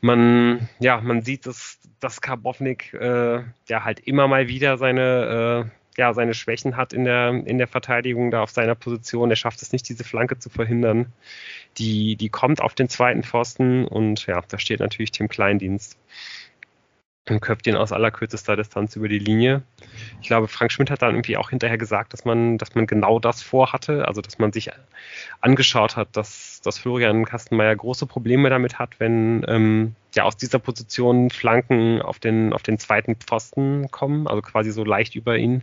Man, 0.00 0.68
ja, 0.80 1.00
man 1.00 1.22
sieht, 1.22 1.46
dass, 1.46 1.78
dass 2.00 2.20
Karbovnik 2.20 2.92
äh, 2.94 3.42
ja 3.68 3.84
halt 3.84 4.00
immer 4.00 4.26
mal 4.26 4.48
wieder 4.48 4.78
seine, 4.78 5.70
äh, 5.70 6.00
ja, 6.00 6.12
seine 6.12 6.34
Schwächen 6.34 6.76
hat 6.76 6.92
in 6.92 7.04
der, 7.04 7.28
in 7.46 7.58
der 7.58 7.68
Verteidigung, 7.68 8.32
da 8.32 8.42
auf 8.42 8.50
seiner 8.50 8.74
Position. 8.74 9.30
Er 9.30 9.36
schafft 9.36 9.62
es 9.62 9.70
nicht, 9.72 9.88
diese 9.88 10.02
Flanke 10.02 10.38
zu 10.38 10.50
verhindern. 10.50 11.12
Die, 11.78 12.16
die 12.16 12.30
kommt 12.30 12.60
auf 12.60 12.74
den 12.74 12.88
zweiten 12.88 13.22
Pfosten 13.22 13.86
und 13.86 14.26
ja, 14.26 14.42
da 14.48 14.58
steht 14.58 14.80
natürlich 14.80 15.12
Tim 15.12 15.28
Kleindienst 15.28 15.96
und 17.28 17.40
köpft 17.40 17.66
ihn 17.68 17.76
aus 17.76 17.92
allerkürzester 17.92 18.56
Distanz 18.56 18.96
über 18.96 19.08
die 19.08 19.18
Linie. 19.18 19.62
Ich 20.20 20.26
glaube, 20.26 20.48
Frank 20.48 20.72
Schmidt 20.72 20.90
hat 20.90 21.02
dann 21.02 21.14
irgendwie 21.14 21.36
auch 21.36 21.50
hinterher 21.50 21.78
gesagt, 21.78 22.12
dass 22.12 22.24
man, 22.24 22.58
dass 22.58 22.74
man 22.74 22.86
genau 22.86 23.20
das 23.20 23.42
vorhatte, 23.42 24.08
also 24.08 24.20
dass 24.20 24.38
man 24.38 24.52
sich 24.52 24.70
angeschaut 25.40 25.96
hat, 25.96 26.16
dass, 26.16 26.60
dass 26.62 26.78
Florian 26.78 27.24
Kastenmeier 27.24 27.76
große 27.76 28.06
Probleme 28.06 28.50
damit 28.50 28.80
hat, 28.80 28.98
wenn 28.98 29.44
ähm, 29.46 29.94
ja 30.16 30.24
aus 30.24 30.36
dieser 30.36 30.58
Position 30.58 31.30
Flanken 31.30 32.02
auf 32.02 32.18
den, 32.18 32.52
auf 32.52 32.62
den 32.64 32.78
zweiten 32.78 33.14
Pfosten 33.14 33.88
kommen, 33.92 34.26
also 34.26 34.42
quasi 34.42 34.72
so 34.72 34.84
leicht 34.84 35.14
über 35.14 35.36
ihn 35.36 35.62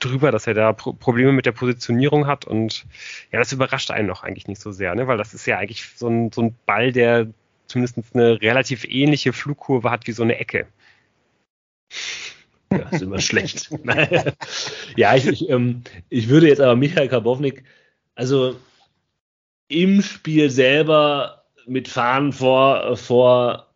drüber, 0.00 0.30
dass 0.30 0.46
er 0.46 0.54
da 0.54 0.72
Pro 0.72 0.94
Probleme 0.94 1.32
mit 1.32 1.44
der 1.44 1.52
Positionierung 1.52 2.26
hat 2.26 2.46
und 2.46 2.86
ja, 3.30 3.38
das 3.38 3.52
überrascht 3.52 3.90
einen 3.90 4.08
noch 4.08 4.22
eigentlich 4.22 4.46
nicht 4.46 4.60
so 4.60 4.72
sehr, 4.72 4.94
ne? 4.94 5.06
weil 5.06 5.18
das 5.18 5.34
ist 5.34 5.44
ja 5.46 5.58
eigentlich 5.58 5.84
so 5.96 6.08
ein, 6.08 6.32
so 6.32 6.42
ein 6.42 6.56
Ball, 6.64 6.92
der 6.92 7.26
zumindest 7.66 7.98
eine 8.14 8.40
relativ 8.40 8.84
ähnliche 8.84 9.32
Flugkurve 9.32 9.90
hat 9.90 10.06
wie 10.06 10.12
so 10.12 10.22
eine 10.22 10.38
Ecke. 10.38 10.66
Ja, 12.70 12.88
ist 12.90 13.02
immer 13.02 13.20
schlecht. 13.20 13.70
ja, 14.96 15.14
ich, 15.16 15.26
ich, 15.26 15.48
ähm, 15.48 15.82
ich 16.10 16.28
würde 16.28 16.48
jetzt 16.48 16.60
aber 16.60 16.76
Michael 16.76 17.08
Karbovnik, 17.08 17.64
also 18.14 18.56
im 19.68 20.02
Spiel 20.02 20.50
selber 20.50 21.44
mit 21.66 21.88
Fahnen 21.88 22.32
vor, 22.32 22.96
vor 22.96 23.68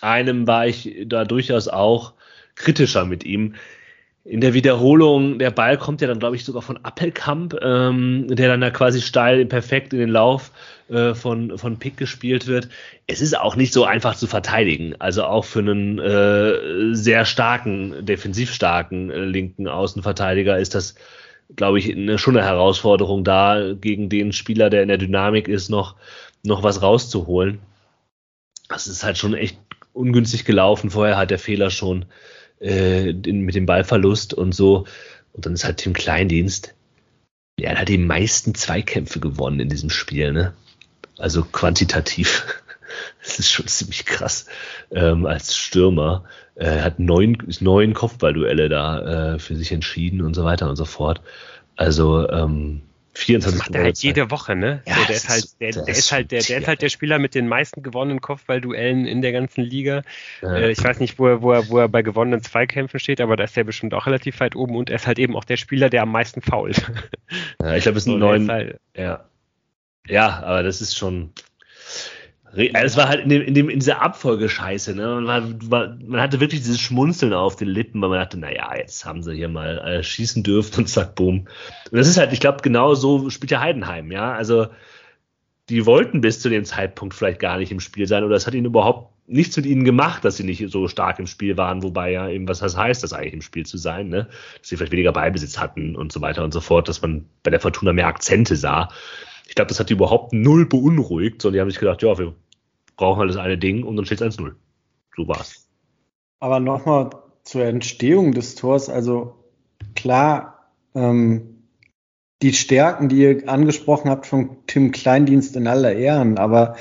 einem 0.00 0.46
war 0.46 0.66
ich 0.66 1.04
da 1.06 1.24
durchaus 1.24 1.68
auch 1.68 2.14
kritischer 2.54 3.04
mit 3.04 3.24
ihm 3.24 3.54
in 4.24 4.40
der 4.40 4.54
Wiederholung, 4.54 5.40
der 5.40 5.50
Ball 5.50 5.76
kommt 5.76 6.00
ja 6.00 6.06
dann, 6.06 6.20
glaube 6.20 6.36
ich, 6.36 6.44
sogar 6.44 6.62
von 6.62 6.78
Appelkamp, 6.84 7.56
ähm, 7.60 8.26
der 8.28 8.48
dann 8.48 8.60
da 8.60 8.70
quasi 8.70 9.00
steil 9.00 9.46
perfekt 9.46 9.92
in 9.92 9.98
den 9.98 10.08
Lauf 10.08 10.52
äh, 10.88 11.14
von, 11.14 11.58
von 11.58 11.78
Pick 11.78 11.96
gespielt 11.96 12.46
wird. 12.46 12.68
Es 13.08 13.20
ist 13.20 13.36
auch 13.36 13.56
nicht 13.56 13.72
so 13.72 13.84
einfach 13.84 14.14
zu 14.14 14.28
verteidigen. 14.28 14.94
Also 15.00 15.24
auch 15.24 15.44
für 15.44 15.58
einen 15.58 15.98
äh, 15.98 16.94
sehr 16.94 17.24
starken, 17.24 18.06
defensiv 18.06 18.52
starken 18.52 19.10
äh, 19.10 19.24
linken 19.24 19.66
Außenverteidiger 19.66 20.56
ist 20.56 20.76
das, 20.76 20.94
glaube 21.56 21.80
ich, 21.80 21.90
eine, 21.90 22.16
schon 22.16 22.36
eine 22.36 22.46
Herausforderung 22.46 23.24
da, 23.24 23.74
gegen 23.74 24.08
den 24.08 24.32
Spieler, 24.32 24.70
der 24.70 24.82
in 24.82 24.88
der 24.88 24.98
Dynamik 24.98 25.48
ist, 25.48 25.68
noch, 25.68 25.96
noch 26.44 26.62
was 26.62 26.80
rauszuholen. 26.80 27.58
Das 28.68 28.86
ist 28.86 29.02
halt 29.02 29.18
schon 29.18 29.34
echt 29.34 29.58
ungünstig 29.92 30.44
gelaufen. 30.44 30.90
Vorher 30.90 31.16
hat 31.16 31.32
der 31.32 31.40
Fehler 31.40 31.70
schon 31.70 32.04
äh, 32.62 33.12
mit 33.12 33.54
dem 33.54 33.66
Ballverlust 33.66 34.34
und 34.34 34.54
so. 34.54 34.86
Und 35.32 35.46
dann 35.46 35.54
ist 35.54 35.64
halt 35.64 35.78
Tim 35.78 35.92
Kleindienst. 35.92 36.74
Der 37.58 37.78
hat 37.78 37.88
die 37.88 37.98
meisten 37.98 38.54
Zweikämpfe 38.54 39.20
gewonnen 39.20 39.60
in 39.60 39.68
diesem 39.68 39.90
Spiel, 39.90 40.32
ne? 40.32 40.54
Also 41.18 41.44
quantitativ. 41.44 42.62
das 43.22 43.38
ist 43.38 43.50
schon 43.50 43.66
ziemlich 43.66 44.06
krass 44.06 44.46
ähm, 44.90 45.26
als 45.26 45.56
Stürmer. 45.56 46.24
Er 46.54 46.84
hat 46.84 46.98
neun, 46.98 47.38
neun 47.60 47.94
Kopfballduelle 47.94 48.68
da 48.68 49.34
äh, 49.34 49.38
für 49.38 49.56
sich 49.56 49.72
entschieden 49.72 50.22
und 50.22 50.34
so 50.34 50.44
weiter 50.44 50.68
und 50.68 50.76
so 50.76 50.84
fort. 50.84 51.20
Also 51.76 52.28
ähm, 52.28 52.82
24 53.14 53.58
das 53.58 53.68
macht 53.68 53.74
er 53.74 53.84
halt 53.84 53.98
jede 53.98 54.30
Woche, 54.30 54.56
ne? 54.56 54.82
Ja, 54.86 54.94
so, 54.94 55.04
der 55.04 55.16
ist 55.16 55.28
halt, 55.28 55.60
der, 55.60 55.72
der 55.72 55.88
ist 55.88 56.12
halt, 56.12 56.30
der, 56.30 56.42
der 56.42 56.58
ist 56.58 56.66
halt 56.66 56.82
der 56.82 56.88
Spieler 56.88 57.18
mit 57.18 57.34
den 57.34 57.46
meisten 57.46 57.82
gewonnenen 57.82 58.20
Kopfballduellen 58.20 59.06
in 59.06 59.20
der 59.20 59.32
ganzen 59.32 59.62
Liga. 59.62 60.02
Ja. 60.40 60.54
Äh, 60.54 60.70
ich 60.70 60.82
weiß 60.82 60.98
nicht, 61.00 61.18
wo 61.18 61.28
er, 61.28 61.42
wo, 61.42 61.52
er, 61.52 61.68
wo 61.68 61.78
er 61.78 61.88
bei 61.88 62.02
gewonnenen 62.02 62.42
Zweikämpfen 62.42 62.98
steht, 63.00 63.20
aber 63.20 63.36
da 63.36 63.44
ist 63.44 63.56
er 63.56 63.64
bestimmt 63.64 63.92
auch 63.92 64.06
relativ 64.06 64.40
weit 64.40 64.56
oben 64.56 64.76
und 64.76 64.88
er 64.88 64.96
ist 64.96 65.06
halt 65.06 65.18
eben 65.18 65.36
auch 65.36 65.44
der 65.44 65.58
Spieler, 65.58 65.90
der 65.90 66.02
am 66.02 66.12
meisten 66.12 66.40
fault. 66.40 66.90
Ja, 67.60 67.74
ich 67.74 67.82
glaube, 67.82 67.98
es 67.98 68.04
sind 68.04 68.12
so, 68.14 68.18
neun. 68.18 68.50
Halt, 68.50 68.80
ja. 68.96 69.24
ja, 70.06 70.42
aber 70.42 70.62
das 70.62 70.80
ist 70.80 70.96
schon, 70.96 71.32
es 72.54 72.96
war 72.96 73.08
halt 73.08 73.20
in, 73.20 73.28
dem, 73.30 73.42
in, 73.42 73.54
dem, 73.54 73.68
in 73.70 73.78
dieser 73.78 74.02
Abfolge 74.02 74.48
scheiße, 74.48 74.94
ne? 74.94 75.20
Man, 75.22 75.70
war, 75.70 75.96
man 76.04 76.20
hatte 76.20 76.40
wirklich 76.40 76.60
dieses 76.60 76.80
Schmunzeln 76.80 77.32
auf 77.32 77.56
den 77.56 77.68
Lippen, 77.68 78.02
weil 78.02 78.10
man 78.10 78.18
dachte, 78.18 78.38
naja, 78.38 78.74
jetzt 78.76 79.04
haben 79.04 79.22
sie 79.22 79.34
hier 79.34 79.48
mal 79.48 79.78
äh, 79.78 80.02
schießen 80.02 80.42
dürfen 80.42 80.80
und 80.80 80.86
zack, 80.88 81.14
boom. 81.14 81.46
Und 81.90 81.98
das 81.98 82.08
ist 82.08 82.18
halt, 82.18 82.32
ich 82.32 82.40
glaube, 82.40 82.58
genau 82.62 82.94
so 82.94 83.30
spielt 83.30 83.50
ja 83.50 83.60
Heidenheim, 83.60 84.12
ja. 84.12 84.32
Also 84.32 84.66
die 85.68 85.86
wollten 85.86 86.20
bis 86.20 86.40
zu 86.40 86.50
dem 86.50 86.64
Zeitpunkt 86.64 87.14
vielleicht 87.14 87.38
gar 87.38 87.56
nicht 87.56 87.72
im 87.72 87.80
Spiel 87.80 88.06
sein 88.06 88.24
oder 88.24 88.36
es 88.36 88.46
hat 88.46 88.54
ihnen 88.54 88.66
überhaupt 88.66 89.12
nichts 89.26 89.56
mit 89.56 89.64
ihnen 89.64 89.84
gemacht, 89.84 90.24
dass 90.24 90.36
sie 90.36 90.44
nicht 90.44 90.68
so 90.70 90.88
stark 90.88 91.18
im 91.18 91.26
Spiel 91.26 91.56
waren, 91.56 91.82
wobei 91.82 92.10
ja 92.10 92.28
eben, 92.28 92.48
was 92.48 92.58
das 92.58 92.76
heißt, 92.76 93.02
das 93.02 93.12
eigentlich 93.12 93.34
im 93.34 93.40
Spiel 93.40 93.64
zu 93.64 93.78
sein, 93.78 94.08
ne? 94.08 94.28
Dass 94.58 94.68
sie 94.68 94.76
vielleicht 94.76 94.92
weniger 94.92 95.12
Beibesitz 95.12 95.58
hatten 95.58 95.96
und 95.96 96.12
so 96.12 96.20
weiter 96.20 96.44
und 96.44 96.52
so 96.52 96.60
fort, 96.60 96.88
dass 96.88 97.00
man 97.00 97.24
bei 97.42 97.50
der 97.50 97.60
Fortuna 97.60 97.92
mehr 97.92 98.08
Akzente 98.08 98.56
sah. 98.56 98.90
Ich 99.52 99.54
glaube, 99.54 99.68
das 99.68 99.78
hat 99.78 99.90
die 99.90 99.92
überhaupt 99.92 100.32
null 100.32 100.64
beunruhigt, 100.64 101.42
sondern 101.42 101.56
die 101.56 101.60
haben 101.60 101.70
sich 101.70 101.78
gedacht, 101.78 102.00
ja, 102.00 102.16
wir 102.16 102.34
brauchen 102.96 103.18
halt 103.18 103.28
das 103.28 103.36
eine 103.36 103.58
Ding 103.58 103.84
und 103.84 103.96
dann 103.96 104.06
steht 104.06 104.22
es 104.22 104.38
1-0. 104.38 104.54
So 105.14 105.28
war's. 105.28 105.68
Aber 106.40 106.58
nochmal 106.58 107.10
zur 107.42 107.66
Entstehung 107.66 108.32
des 108.32 108.54
Tors, 108.54 108.88
also 108.88 109.34
klar, 109.94 110.70
ähm, 110.94 111.64
die 112.40 112.54
Stärken, 112.54 113.10
die 113.10 113.16
ihr 113.16 113.46
angesprochen 113.46 114.08
habt 114.08 114.24
von 114.24 114.56
Tim 114.66 114.90
Kleindienst 114.90 115.54
in 115.54 115.66
aller 115.66 115.92
Ehren, 115.92 116.38
aber 116.38 116.76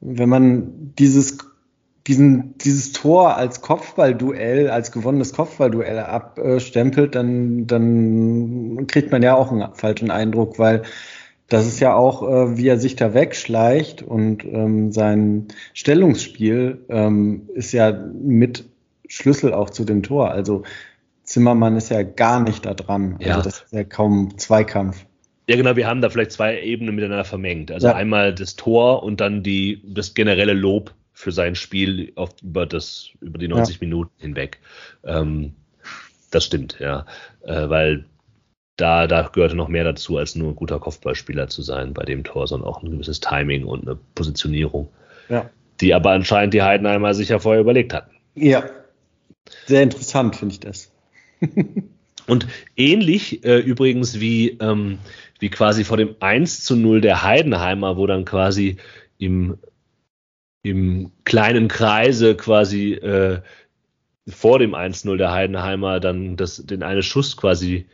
wenn 0.00 0.30
man 0.30 0.94
dieses 0.98 1.36
diesen, 2.06 2.56
dieses 2.58 2.92
Tor 2.92 3.36
als 3.36 3.60
Kopfballduell, 3.60 4.70
als 4.70 4.92
gewonnenes 4.92 5.34
Kopfballduell 5.34 5.98
abstempelt, 5.98 7.14
dann, 7.14 7.66
dann 7.66 8.86
kriegt 8.88 9.12
man 9.12 9.22
ja 9.22 9.34
auch 9.34 9.52
einen 9.52 9.74
falschen 9.74 10.10
Eindruck, 10.10 10.58
weil 10.58 10.82
das 11.52 11.66
ist 11.66 11.80
ja 11.80 11.94
auch, 11.94 12.22
äh, 12.22 12.56
wie 12.56 12.68
er 12.68 12.78
sich 12.78 12.96
da 12.96 13.12
wegschleicht 13.12 14.02
und 14.02 14.44
ähm, 14.44 14.90
sein 14.92 15.48
Stellungsspiel 15.74 16.84
ähm, 16.88 17.48
ist 17.54 17.72
ja 17.72 17.92
mit 17.92 18.64
Schlüssel 19.06 19.52
auch 19.52 19.68
zu 19.68 19.84
dem 19.84 20.02
Tor. 20.02 20.30
Also 20.30 20.62
Zimmermann 21.24 21.76
ist 21.76 21.90
ja 21.90 22.02
gar 22.02 22.40
nicht 22.40 22.64
da 22.64 22.72
dran. 22.72 23.16
Also 23.18 23.28
ja. 23.28 23.42
das 23.42 23.62
ist 23.62 23.72
ja 23.72 23.84
kaum 23.84 24.38
Zweikampf. 24.38 25.04
Ja, 25.48 25.56
genau, 25.56 25.76
wir 25.76 25.86
haben 25.86 26.00
da 26.00 26.08
vielleicht 26.08 26.32
zwei 26.32 26.60
Ebenen 26.62 26.94
miteinander 26.94 27.24
vermengt. 27.24 27.70
Also 27.70 27.88
ja. 27.88 27.94
einmal 27.94 28.34
das 28.34 28.56
Tor 28.56 29.02
und 29.02 29.20
dann 29.20 29.42
die, 29.42 29.82
das 29.84 30.14
generelle 30.14 30.54
Lob 30.54 30.94
für 31.12 31.32
sein 31.32 31.54
Spiel 31.54 32.12
auf, 32.14 32.30
über, 32.42 32.64
das, 32.64 33.10
über 33.20 33.38
die 33.38 33.48
90 33.48 33.76
ja. 33.76 33.86
Minuten 33.86 34.12
hinweg. 34.18 34.60
Ähm, 35.04 35.52
das 36.30 36.44
stimmt, 36.44 36.78
ja. 36.80 37.04
Äh, 37.42 37.68
weil 37.68 38.06
da, 38.82 39.06
da 39.06 39.30
gehörte 39.32 39.54
noch 39.54 39.68
mehr 39.68 39.84
dazu, 39.84 40.18
als 40.18 40.34
nur 40.34 40.50
ein 40.50 40.56
guter 40.56 40.80
Kopfballspieler 40.80 41.46
zu 41.46 41.62
sein 41.62 41.94
bei 41.94 42.04
dem 42.04 42.24
Tor, 42.24 42.48
sondern 42.48 42.68
auch 42.68 42.82
ein 42.82 42.90
gewisses 42.90 43.20
Timing 43.20 43.64
und 43.64 43.86
eine 43.86 43.96
Positionierung. 44.16 44.88
Ja. 45.28 45.48
Die 45.80 45.94
aber 45.94 46.10
anscheinend 46.10 46.52
die 46.52 46.62
Heidenheimer 46.62 47.14
sich 47.14 47.28
ja 47.28 47.38
vorher 47.38 47.60
überlegt 47.60 47.94
hatten. 47.94 48.10
Ja. 48.34 48.64
Sehr 49.66 49.84
interessant, 49.84 50.34
finde 50.34 50.54
ich 50.54 50.60
das. 50.60 50.90
und 52.26 52.48
ähnlich 52.76 53.44
äh, 53.44 53.58
übrigens 53.58 54.18
wie, 54.18 54.58
ähm, 54.60 54.98
wie 55.38 55.48
quasi 55.48 55.84
vor 55.84 55.96
dem 55.96 56.16
1 56.18 56.64
zu 56.64 56.74
0 56.74 57.00
der 57.00 57.22
Heidenheimer, 57.22 57.96
wo 57.96 58.08
dann 58.08 58.24
quasi 58.24 58.78
im, 59.18 59.58
im 60.62 61.12
kleinen 61.24 61.68
Kreise 61.68 62.34
quasi 62.34 62.94
äh, 62.94 63.40
vor 64.28 64.58
dem 64.58 64.74
1-0 64.74 65.16
der 65.16 65.32
Heidenheimer 65.32 66.00
dann 66.00 66.36
das, 66.36 66.56
den 66.56 66.82
einen 66.82 67.02
Schuss 67.02 67.36
quasi 67.36 67.86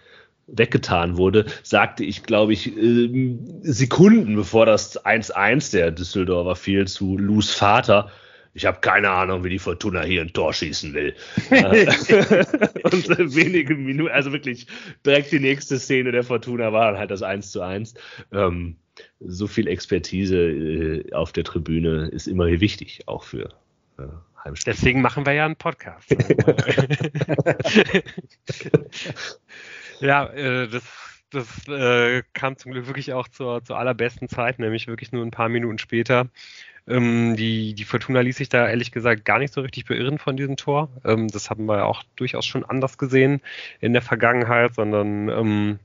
weggetan 0.49 1.17
wurde, 1.17 1.47
sagte 1.63 2.05
ich, 2.05 2.23
glaube 2.23 2.53
ich, 2.53 2.77
äh, 2.77 3.37
Sekunden 3.63 4.35
bevor 4.35 4.67
das 4.67 5.05
1-1 5.05 5.73
der 5.73 5.91
Düsseldorfer 5.91 6.57
fiel 6.57 6.87
zu 6.87 7.17
Lus 7.17 7.53
Vater. 7.53 8.11
Ich 8.55 8.67
habe 8.67 8.81
keine 8.81 9.11
Ahnung, 9.11 9.45
wie 9.45 9.51
die 9.51 9.59
Fortuna 9.59 10.03
hier 10.03 10.23
ein 10.23 10.33
Tor 10.33 10.53
schießen 10.53 10.95
will. 10.95 11.15
Äh, 11.51 11.87
und 12.85 13.37
wenige 13.37 13.75
Minuten, 13.75 14.11
also 14.11 14.33
wirklich 14.33 14.67
direkt 15.05 15.33
die 15.33 15.41
nächste 15.41 15.79
Szene 15.79 16.13
der 16.13 16.25
Fortuna 16.25 16.73
war 16.73 16.99
halt 16.99 17.11
das 17.11 17.23
1 17.23 17.53
zu 17.53 17.61
1. 17.61 17.95
Ähm, 18.33 18.77
so 19.21 19.47
viel 19.47 19.69
Expertise 19.69 20.37
äh, 20.37 21.13
auf 21.13 21.33
der 21.33 21.45
Tribüne 21.45 22.09
ist 22.09 22.27
immer 22.27 22.47
wichtig, 22.47 23.03
auch 23.07 23.23
für 23.23 23.51
äh, 23.99 24.03
Heimspiele. 24.45 24.75
Deswegen 24.75 25.03
machen 25.03 25.25
wir 25.25 25.35
ja 25.35 25.45
einen 25.45 25.57
Podcast. 25.57 26.11
Ja, 30.01 30.27
äh, 30.27 30.69
das, 30.69 30.85
das 31.31 31.69
äh, 31.69 32.23
kam 32.33 32.57
zum 32.57 32.73
Glück 32.73 32.87
wirklich 32.87 33.13
auch 33.13 33.29
zur, 33.29 33.63
zur 33.65 33.79
allerbesten 33.79 34.29
Zeit, 34.29 34.59
nämlich 34.59 34.87
wirklich 34.87 35.13
nur 35.13 35.25
ein 35.25 35.31
paar 35.31 35.49
Minuten 35.49 35.79
später. 35.79 36.29
Ähm, 36.87 37.37
die, 37.37 37.75
die 37.75 37.85
Fortuna 37.85 38.21
ließ 38.21 38.37
sich 38.37 38.49
da 38.49 38.69
ehrlich 38.69 38.93
gesagt 38.93 39.25
gar 39.25 39.39
nicht 39.39 39.53
so 39.53 39.61
richtig 39.61 39.85
beirren 39.87 40.19
von 40.19 40.37
diesem 40.37 40.57
Tor. 40.57 40.89
Ähm, 41.05 41.29
das 41.29 41.51
haben 41.51 41.67
wir 41.67 41.85
auch 41.87 42.03
durchaus 42.17 42.47
schon 42.47 42.65
anders 42.65 42.97
gesehen 42.99 43.43
in 43.81 43.93
der 43.93 44.03
Vergangenheit, 44.03 44.75
sondern 44.75 45.29
ähm, 45.29 45.79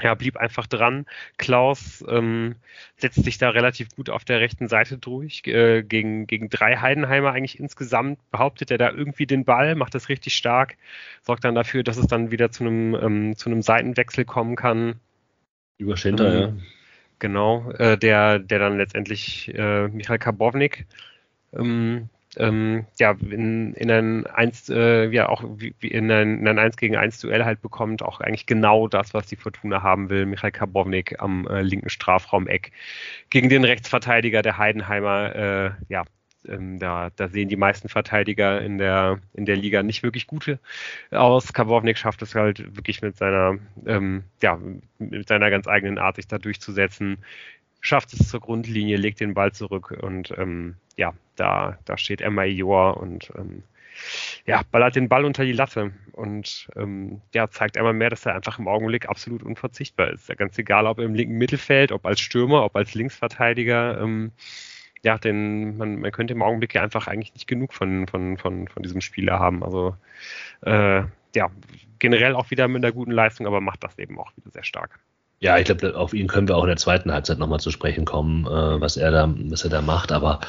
ja, 0.00 0.14
blieb 0.14 0.36
einfach 0.36 0.66
dran. 0.66 1.06
Klaus 1.36 2.04
ähm, 2.08 2.56
setzt 2.96 3.22
sich 3.22 3.38
da 3.38 3.50
relativ 3.50 3.94
gut 3.94 4.10
auf 4.10 4.24
der 4.24 4.40
rechten 4.40 4.68
Seite 4.68 4.98
durch. 4.98 5.42
Äh, 5.46 5.82
gegen, 5.82 6.26
gegen 6.26 6.48
drei 6.48 6.76
Heidenheimer 6.76 7.32
eigentlich 7.32 7.58
insgesamt 7.58 8.18
behauptet 8.30 8.70
er 8.70 8.78
da 8.78 8.90
irgendwie 8.90 9.26
den 9.26 9.44
Ball, 9.44 9.74
macht 9.74 9.94
das 9.94 10.08
richtig 10.08 10.34
stark, 10.34 10.76
sorgt 11.22 11.44
dann 11.44 11.54
dafür, 11.54 11.82
dass 11.82 11.96
es 11.96 12.06
dann 12.06 12.30
wieder 12.30 12.50
zu 12.50 12.64
einem, 12.64 12.94
ähm, 12.94 13.36
zu 13.36 13.50
einem 13.50 13.62
Seitenwechsel 13.62 14.24
kommen 14.24 14.56
kann. 14.56 15.00
Über 15.78 15.96
Schinter, 15.96 16.34
ähm, 16.34 16.40
ja. 16.40 16.64
Genau, 17.18 17.70
äh, 17.72 17.96
der, 17.96 18.40
der 18.40 18.58
dann 18.58 18.78
letztendlich 18.78 19.54
äh, 19.54 19.86
Michael 19.88 20.18
Karbovnik 20.18 20.86
ähm, 21.52 22.08
ähm, 22.36 22.86
ja, 22.98 23.12
in, 23.20 23.74
in 23.74 23.90
ein 23.90 24.26
1, 24.26 24.70
äh, 24.70 25.08
ja, 25.10 25.28
auch 25.28 25.44
in, 25.80 26.10
ein, 26.10 26.38
in 26.38 26.48
ein 26.48 26.58
1 26.58 26.76
gegen 26.76 26.96
1 26.96 27.20
Duell 27.20 27.44
halt 27.44 27.60
bekommt, 27.60 28.02
auch 28.02 28.20
eigentlich 28.20 28.46
genau 28.46 28.88
das, 28.88 29.12
was 29.14 29.26
die 29.26 29.36
Fortuna 29.36 29.82
haben 29.82 30.08
will. 30.08 30.26
Michael 30.26 30.52
Karbovnik 30.52 31.20
am 31.20 31.46
äh, 31.46 31.62
linken 31.62 31.90
Strafraumeck 31.90 32.72
gegen 33.30 33.48
den 33.48 33.64
Rechtsverteidiger 33.64 34.42
der 34.42 34.58
Heidenheimer, 34.58 35.34
äh, 35.34 35.70
ja, 35.88 36.04
ähm, 36.48 36.78
da, 36.78 37.10
da 37.14 37.28
sehen 37.28 37.48
die 37.48 37.56
meisten 37.56 37.88
Verteidiger 37.88 38.60
in 38.62 38.78
der, 38.78 39.20
in 39.34 39.44
der 39.44 39.56
Liga 39.56 39.82
nicht 39.82 40.02
wirklich 40.02 40.26
gute 40.26 40.58
aus. 41.10 41.52
Karbovnik 41.52 41.98
schafft 41.98 42.22
es 42.22 42.34
halt 42.34 42.76
wirklich 42.76 43.02
mit 43.02 43.16
seiner, 43.16 43.58
ähm, 43.86 44.24
ja, 44.42 44.58
mit 44.98 45.28
seiner 45.28 45.50
ganz 45.50 45.68
eigenen 45.68 45.98
Art, 45.98 46.16
sich 46.16 46.26
da 46.26 46.38
durchzusetzen 46.38 47.18
schafft 47.82 48.14
es 48.14 48.28
zur 48.28 48.40
Grundlinie, 48.40 48.96
legt 48.96 49.20
den 49.20 49.34
Ball 49.34 49.52
zurück 49.52 49.90
und 50.00 50.32
ähm, 50.38 50.76
ja, 50.96 51.12
da, 51.36 51.78
da 51.84 51.98
steht 51.98 52.22
Emma 52.22 52.44
Ior 52.44 52.96
und 52.96 53.30
ähm, 53.36 53.64
ja, 54.46 54.62
ballert 54.70 54.96
den 54.96 55.08
Ball 55.08 55.24
unter 55.24 55.44
die 55.44 55.52
Latte 55.52 55.92
und 56.12 56.68
ähm, 56.76 57.20
ja, 57.34 57.50
zeigt 57.50 57.76
einmal 57.76 57.92
mehr, 57.92 58.08
dass 58.08 58.24
er 58.24 58.34
einfach 58.34 58.58
im 58.58 58.68
Augenblick 58.68 59.08
absolut 59.08 59.42
unverzichtbar 59.42 60.10
ist. 60.10 60.28
Ja, 60.28 60.34
ganz 60.34 60.56
egal, 60.58 60.86
ob 60.86 60.98
im 60.98 61.14
linken 61.14 61.36
Mittelfeld, 61.36 61.92
ob 61.92 62.06
als 62.06 62.20
Stürmer, 62.20 62.64
ob 62.64 62.76
als 62.76 62.94
Linksverteidiger. 62.94 64.00
Ähm, 64.00 64.32
ja, 65.02 65.18
denn 65.18 65.76
man, 65.76 66.00
man 66.00 66.12
könnte 66.12 66.32
im 66.32 66.42
Augenblick 66.42 66.74
ja 66.74 66.82
einfach 66.82 67.08
eigentlich 67.08 67.34
nicht 67.34 67.48
genug 67.48 67.74
von, 67.74 68.06
von, 68.06 68.38
von, 68.38 68.68
von 68.68 68.82
diesem 68.82 69.00
Spieler 69.00 69.38
haben. 69.38 69.64
Also 69.64 69.96
äh, 70.62 71.02
ja, 71.34 71.50
generell 71.98 72.34
auch 72.34 72.50
wieder 72.50 72.68
mit 72.68 72.84
einer 72.84 72.92
guten 72.92 73.10
Leistung, 73.10 73.46
aber 73.46 73.60
macht 73.60 73.82
das 73.82 73.98
eben 73.98 74.18
auch 74.18 74.32
wieder 74.36 74.50
sehr 74.50 74.64
stark. 74.64 75.00
Ja, 75.42 75.58
ich 75.58 75.64
glaube, 75.64 75.96
auf 75.96 76.14
ihn 76.14 76.28
können 76.28 76.46
wir 76.46 76.56
auch 76.56 76.62
in 76.62 76.68
der 76.68 76.76
zweiten 76.76 77.12
Halbzeit 77.12 77.38
nochmal 77.38 77.58
zu 77.58 77.72
sprechen 77.72 78.04
kommen, 78.04 78.46
äh, 78.46 78.80
was 78.80 78.96
er 78.96 79.10
da, 79.10 79.34
was 79.36 79.64
er 79.64 79.70
da 79.70 79.82
macht. 79.82 80.12
Aber 80.12 80.40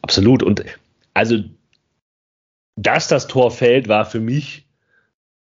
absolut. 0.00 0.42
Und 0.42 0.64
also, 1.12 1.44
dass 2.76 3.06
das 3.06 3.28
Tor 3.28 3.50
fällt, 3.50 3.88
war 3.88 4.06
für 4.06 4.20
mich 4.20 4.66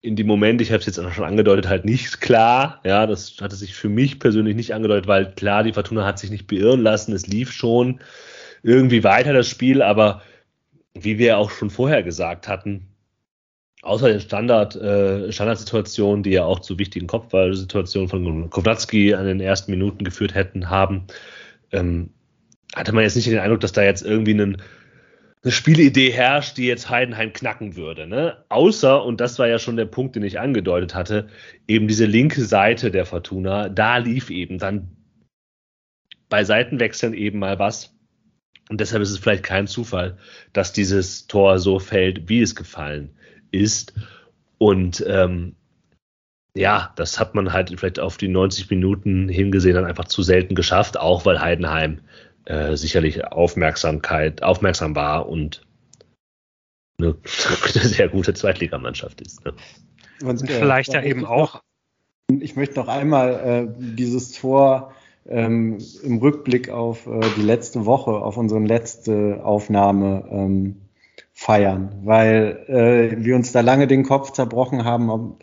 in 0.03 0.17
dem 0.17 0.27
Moment, 0.27 0.61
ich 0.61 0.71
habe 0.73 0.81
es 0.81 0.87
jetzt 0.87 0.99
auch 0.99 1.13
schon 1.13 1.25
angedeutet, 1.25 1.69
halt 1.69 1.87
nicht 1.87 2.21
klar. 2.21 2.81
Ja, 2.85 3.07
das 3.07 3.37
hatte 3.41 3.57
sich 3.57 3.75
für 3.75 3.89
mich 3.89 4.19
persönlich 4.19 4.57
nicht 4.57 4.75
angedeutet, 4.75 5.07
weil 5.07 5.33
klar, 5.33 5.63
die 5.63 5.73
Fortuna 5.73 6.05
hat 6.05 6.19
sich 6.19 6.31
nicht 6.31 6.47
beirren 6.47 6.83
lassen. 6.83 7.15
Es 7.15 7.27
lief 7.27 7.51
schon 7.51 8.01
irgendwie 8.63 9.05
weiter 9.05 9.33
das 9.33 9.49
Spiel, 9.49 9.81
aber 9.81 10.21
wie 10.93 11.19
wir 11.19 11.39
auch 11.39 11.51
schon 11.51 11.71
vorher 11.71 12.03
gesagt 12.03 12.47
hatten, 12.47 12.89
außer 13.83 14.09
den 14.09 14.21
Standard, 14.21 14.77
äh, 14.77 15.31
Standardsituationen, 15.31 16.23
die 16.23 16.31
ja 16.31 16.45
auch 16.45 16.61
zu 16.61 16.79
wichtigen 16.79 17.09
Kopfballsituationen 17.09 18.09
von 18.09 18.51
Kownatski 18.51 19.15
an 19.15 19.27
den 19.27 19.41
ersten 19.41 19.73
Minuten 19.73 20.05
geführt 20.05 20.35
hätten, 20.35 20.71
haben, 20.71 21.07
ähm, 21.73 22.11
hatte 22.75 22.93
man 22.93 23.05
jetzt 23.05 23.17
nicht 23.17 23.29
den 23.29 23.41
Eindruck, 23.41 23.61
dass 23.61 23.73
da 23.73 23.83
jetzt 23.83 24.03
irgendwie 24.03 24.33
einen, 24.33 24.63
eine 25.43 25.53
Spielidee 25.53 26.11
herrscht, 26.13 26.57
die 26.57 26.67
jetzt 26.67 26.89
Heidenheim 26.89 27.33
knacken 27.33 27.75
würde. 27.75 28.07
Ne? 28.07 28.45
Außer, 28.49 29.05
und 29.05 29.21
das 29.21 29.39
war 29.41 29.49
ja 29.49 29.59
schon 29.59 29.77
der 29.77 29.87
Punkt, 29.87 30.15
den 30.15 30.23
ich 30.23 30.39
angedeutet 30.39 30.95
hatte, 30.95 31.29
eben 31.67 31.89
diese 31.89 32.07
linke 32.07 32.45
Seite 32.45 32.93
der 32.93 33.05
Fortuna, 33.05 33.69
da 33.69 33.97
lief 33.97 34.31
eben 34.31 34.59
dann 34.59 34.97
bei 36.29 36.45
Seitenwechseln 36.45 37.15
eben 37.15 37.41
mal 37.41 37.59
was. 37.59 37.95
Und 38.71 38.81
deshalb 38.81 39.03
ist 39.03 39.11
es 39.11 39.19
vielleicht 39.19 39.43
kein 39.43 39.67
Zufall, 39.67 40.19
dass 40.53 40.73
dieses 40.73 41.27
Tor 41.27 41.59
so 41.59 41.81
fällt, 41.81 42.29
wie 42.29 42.41
es 42.41 42.55
gefallen 42.55 43.11
ist. 43.53 43.95
Und 44.59 45.05
ähm, 45.07 45.55
ja, 46.55 46.93
das 46.97 47.19
hat 47.19 47.35
man 47.35 47.53
halt 47.53 47.71
vielleicht 47.71 48.01
auf 48.01 48.17
die 48.17 48.29
90 48.29 48.69
Minuten 48.71 49.29
hingesehen 49.29 49.75
dann 49.75 49.87
einfach 49.87 50.07
zu 50.07 50.23
selten 50.23 50.55
geschafft, 50.55 50.99
auch 50.99 51.25
weil 51.25 51.41
Heidenheim 51.41 52.01
äh, 52.45 52.77
sicherlich 52.77 53.25
Aufmerksamkeit, 53.25 54.43
aufmerksam 54.43 54.95
war 54.95 55.29
und 55.29 55.63
eine, 56.99 57.17
eine 57.75 57.85
sehr 57.85 58.09
gute 58.09 58.35
Zweitligamannschaft 58.35 59.21
ist. 59.21 59.45
Ne? 59.45 59.55
Und, 60.23 60.43
äh, 60.43 60.59
vielleicht 60.59 60.93
ja 60.93 61.03
eben 61.03 61.25
auch. 61.25 61.63
ich 62.29 62.57
möchte 62.57 62.77
noch 62.77 62.89
einmal 62.89 63.69
äh, 63.69 63.97
dieses 63.97 64.33
Tor 64.33 64.93
ähm, 65.27 65.79
im 66.03 66.19
Rückblick 66.19 66.69
auf 66.69 67.07
äh, 67.07 67.21
die 67.37 67.43
letzte 67.43 67.87
Woche, 67.87 68.11
auf 68.11 68.37
unsere 68.37 68.61
letzte 68.61 69.41
Aufnahme 69.45 70.29
ähm, 70.31 70.82
feiern, 71.43 71.91
weil 72.05 72.65
äh, 72.69 73.25
wir 73.25 73.35
uns 73.35 73.51
da 73.51 73.63
lange 73.63 73.89
den 73.89 74.05
Kopf 74.05 74.31
zerbrochen 74.31 74.85
haben, 74.85 75.11
ob 75.11 75.43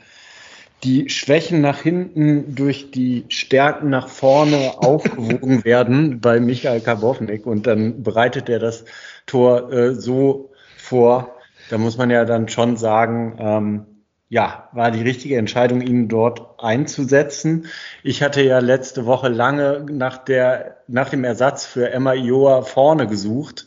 die 0.84 1.10
Schwächen 1.10 1.60
nach 1.60 1.82
hinten 1.82 2.56
durch 2.56 2.89
die 2.91 3.26
Stärken 3.28 3.89
nach 3.89 4.08
vorne 4.08 4.76
aufgewogen 4.78 5.66
werden 5.66 6.22
bei 6.22 6.39
Michael 6.39 6.80
Karbovnik 6.80 7.45
und 7.45 7.68
dann 7.68 8.02
bereitet 8.02 8.47
er 8.47 8.60
das 8.60 8.86
Tor 9.26 9.74
äh, 9.74 9.93
so 9.93 10.52
vor. 10.78 11.36
Da 11.70 11.78
muss 11.78 11.97
man 11.97 12.10
ja 12.10 12.24
dann 12.24 12.47
schon 12.47 12.78
sagen, 12.78 13.36
ähm, 13.38 13.86
ja, 14.30 14.70
war 14.72 14.91
die 14.91 15.02
richtige 15.02 15.38
Entscheidung, 15.38 15.82
ihn 15.82 16.08
dort 16.08 16.64
einzusetzen. 16.64 17.66
Ich 18.04 18.24
hatte 18.24 18.41
ja 18.41 18.60
letzte 18.60 19.06
Woche 19.06 19.28
lange 19.28 19.86
nach, 19.91 20.20
der, 20.20 20.78
nach 20.88 21.10
dem 21.10 21.24
Ersatz 21.24 21.66
für 21.66 21.91
Emma 21.91 22.14
Ioa 22.14 22.62
vorne 22.62 23.08
gesucht, 23.08 23.66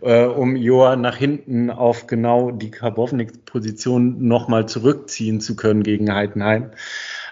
äh, 0.00 0.24
um 0.24 0.56
Ioa 0.56 0.96
nach 0.96 1.16
hinten 1.16 1.70
auf 1.70 2.06
genau 2.06 2.50
die 2.50 2.70
Karbovnik-Position 2.70 4.26
nochmal 4.26 4.66
zurückziehen 4.66 5.40
zu 5.40 5.56
können 5.56 5.82
gegen 5.82 6.12
Heidenheim. 6.12 6.70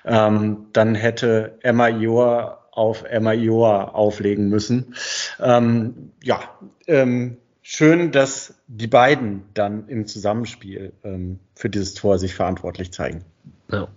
Ähm, 0.04 0.66
dann 0.72 0.94
hätte 0.94 1.58
Emma 1.62 1.88
Ioa 1.88 2.58
auf 2.72 3.04
Emma 3.04 3.32
Ioa 3.32 3.84
auflegen 3.90 4.48
müssen. 4.48 4.94
Ähm, 5.40 6.12
ja, 6.22 6.40
ähm, 6.86 7.36
schön, 7.60 8.10
dass 8.10 8.54
die 8.66 8.86
beiden 8.86 9.44
dann 9.54 9.88
im 9.88 10.06
Zusammenspiel 10.06 10.92
ähm, 11.04 11.38
für 11.54 11.68
dieses 11.68 11.94
Tor 11.94 12.18
sich 12.18 12.34
verantwortlich 12.34 12.92
zeigen. 12.92 13.24
Ja. 13.70 13.88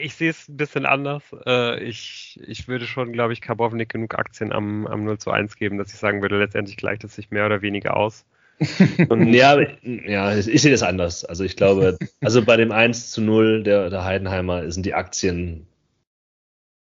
Ich 0.00 0.16
sehe 0.16 0.30
es 0.30 0.48
ein 0.48 0.56
bisschen 0.56 0.84
anders. 0.84 1.22
Äh, 1.46 1.82
ich, 1.84 2.40
ich 2.44 2.66
würde 2.66 2.86
schon, 2.86 3.12
glaube 3.12 3.32
ich, 3.32 3.40
Karbovnik 3.40 3.88
genug 3.88 4.18
Aktien 4.18 4.52
am, 4.52 4.86
am 4.86 5.04
0 5.04 5.18
zu 5.18 5.30
1 5.30 5.56
geben, 5.56 5.78
dass 5.78 5.92
ich 5.92 5.98
sagen 5.98 6.22
würde, 6.22 6.38
letztendlich 6.38 6.76
gleicht 6.76 7.04
es 7.04 7.14
sich 7.14 7.30
mehr 7.30 7.46
oder 7.46 7.62
weniger 7.62 7.96
aus. 7.96 8.24
Ja, 9.08 9.60
ja, 9.82 10.34
ich 10.34 10.62
sehe 10.62 10.70
das 10.70 10.82
anders. 10.82 11.24
Also 11.24 11.44
ich 11.44 11.56
glaube, 11.56 11.98
also 12.20 12.42
bei 12.42 12.56
dem 12.56 12.72
1 12.72 13.10
zu 13.10 13.20
0 13.20 13.62
der, 13.62 13.90
der 13.90 14.04
Heidenheimer 14.04 14.70
sind 14.72 14.86
die 14.86 14.94
Aktien, 14.94 15.68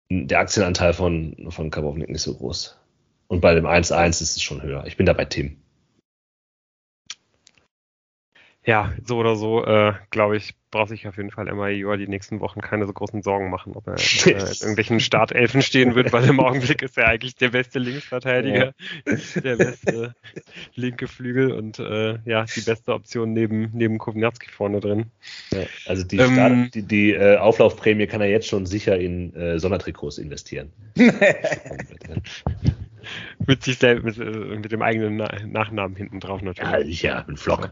der 0.10 0.40
Aktienanteil 0.40 0.94
von, 0.94 1.48
von 1.50 1.70
Karbovnik 1.70 2.10
nicht 2.10 2.24
so 2.24 2.36
groß. 2.36 2.78
Und 3.28 3.42
bei 3.42 3.54
dem 3.54 3.66
1-1 3.66 4.10
ist 4.22 4.22
es 4.22 4.42
schon 4.42 4.64
höher. 4.64 4.86
Ich 4.88 4.98
bin 4.98 5.06
da 5.06 5.14
bei 5.14 5.26
Tim 5.26 5.58
ja, 8.70 8.94
so 9.04 9.18
oder 9.18 9.36
so, 9.36 9.66
äh, 9.66 9.94
glaube 10.12 10.38
ich, 10.38 10.54
braucht 10.70 10.90
sich 10.90 11.08
auf 11.08 11.18
jeden 11.18 11.32
Fall 11.32 11.48
Emma 11.48 11.70
die 11.70 12.08
nächsten 12.08 12.40
Wochen 12.40 12.62
keine 12.62 12.86
so 12.86 12.94
großen 12.94 13.24
Sorgen 13.24 13.50
machen, 13.50 13.74
ob 13.74 13.88
er 13.88 13.96
äh, 13.96 13.98
in 14.30 14.38
irgendwelchen 14.38 15.00
Startelfen 15.00 15.64
stehen 15.64 15.96
wird, 15.96 16.14
weil 16.14 16.30
im 16.30 16.40
Augenblick 16.40 16.84
ist 16.84 16.96
er 16.96 17.08
eigentlich 17.08 17.34
der 17.34 17.50
beste 17.50 17.80
Linksverteidiger, 17.80 18.76
ja. 19.08 19.16
der 19.44 19.56
beste 19.56 20.14
linke 20.76 21.08
Flügel 21.08 21.52
und 21.52 21.80
äh, 21.80 22.20
ja, 22.26 22.46
die 22.46 22.62
beste 22.62 22.94
Option 22.94 23.34
neben, 23.34 23.72
neben 23.74 23.98
Kovnatski 23.98 24.52
vorne 24.52 24.82
drin. 24.82 25.08
Ja, 25.50 25.64
also 25.88 26.04
die, 26.04 26.18
ähm, 26.18 26.34
Start, 26.34 26.76
die, 26.76 26.84
die 26.84 27.14
äh, 27.14 27.38
Auflaufprämie 27.38 28.06
kann 28.06 28.22
er 28.22 28.30
jetzt 28.30 28.48
schon 28.48 28.68
sicher 28.68 29.00
in 29.00 29.34
äh, 29.34 29.58
Sondertrikots 29.58 30.20
investieren. 30.20 30.72
mit 33.48 33.64
sich 33.64 33.80
selbst, 33.80 34.04
mit, 34.04 34.20
äh, 34.20 34.30
mit, 34.30 34.72
dem 34.72 34.84
eigenen 34.84 35.18
Nachnamen 35.52 35.96
hinten 35.96 36.20
drauf 36.20 36.44
natürlich. 36.44 36.72
Ja, 36.72 36.86
sicher, 36.86 37.26
ein 37.28 37.36
Flock. 37.36 37.72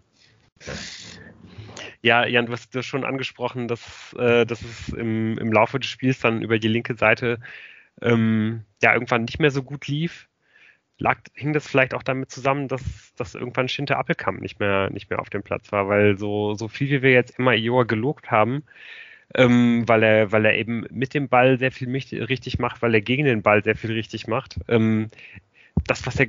Ja, 2.01 2.25
Jan, 2.25 2.45
du 2.45 2.53
hast 2.53 2.75
das 2.75 2.85
schon 2.85 3.03
angesprochen, 3.03 3.67
dass, 3.67 4.13
äh, 4.17 4.45
dass 4.45 4.61
es 4.61 4.89
im, 4.89 5.37
im 5.37 5.51
Laufe 5.51 5.79
des 5.79 5.89
Spiels 5.89 6.19
dann 6.19 6.41
über 6.41 6.59
die 6.59 6.67
linke 6.67 6.95
Seite 6.95 7.39
ähm, 8.01 8.63
ja 8.81 8.93
irgendwann 8.93 9.25
nicht 9.25 9.39
mehr 9.39 9.51
so 9.51 9.63
gut 9.63 9.87
lief. 9.87 10.27
Lag, 10.99 11.19
hing 11.33 11.53
das 11.53 11.67
vielleicht 11.67 11.93
auch 11.93 12.03
damit 12.03 12.31
zusammen, 12.31 12.67
dass, 12.67 13.13
dass 13.15 13.35
irgendwann 13.35 13.69
Schinte 13.69 13.97
Appelkamp 13.97 14.41
nicht 14.41 14.59
mehr, 14.59 14.89
nicht 14.89 15.09
mehr 15.09 15.19
auf 15.19 15.29
dem 15.29 15.43
Platz 15.43 15.71
war, 15.71 15.87
weil 15.87 16.17
so, 16.17 16.55
so 16.55 16.67
viel 16.67 16.89
wie 16.89 17.01
wir 17.03 17.11
jetzt 17.11 17.37
immer 17.37 17.53
Ioa 17.53 17.83
gelobt 17.83 18.31
haben, 18.31 18.63
ähm, 19.35 19.87
weil, 19.87 20.03
er, 20.03 20.31
weil 20.31 20.45
er 20.45 20.55
eben 20.55 20.85
mit 20.89 21.13
dem 21.13 21.29
Ball 21.29 21.59
sehr 21.59 21.71
viel 21.71 21.89
richtig 21.95 22.57
macht, 22.59 22.81
weil 22.81 22.95
er 22.95 23.01
gegen 23.01 23.25
den 23.25 23.43
Ball 23.43 23.63
sehr 23.63 23.75
viel 23.75 23.91
richtig 23.91 24.27
macht. 24.27 24.59
Ähm, 24.67 25.09
das, 25.85 26.07
was 26.07 26.19
er 26.19 26.27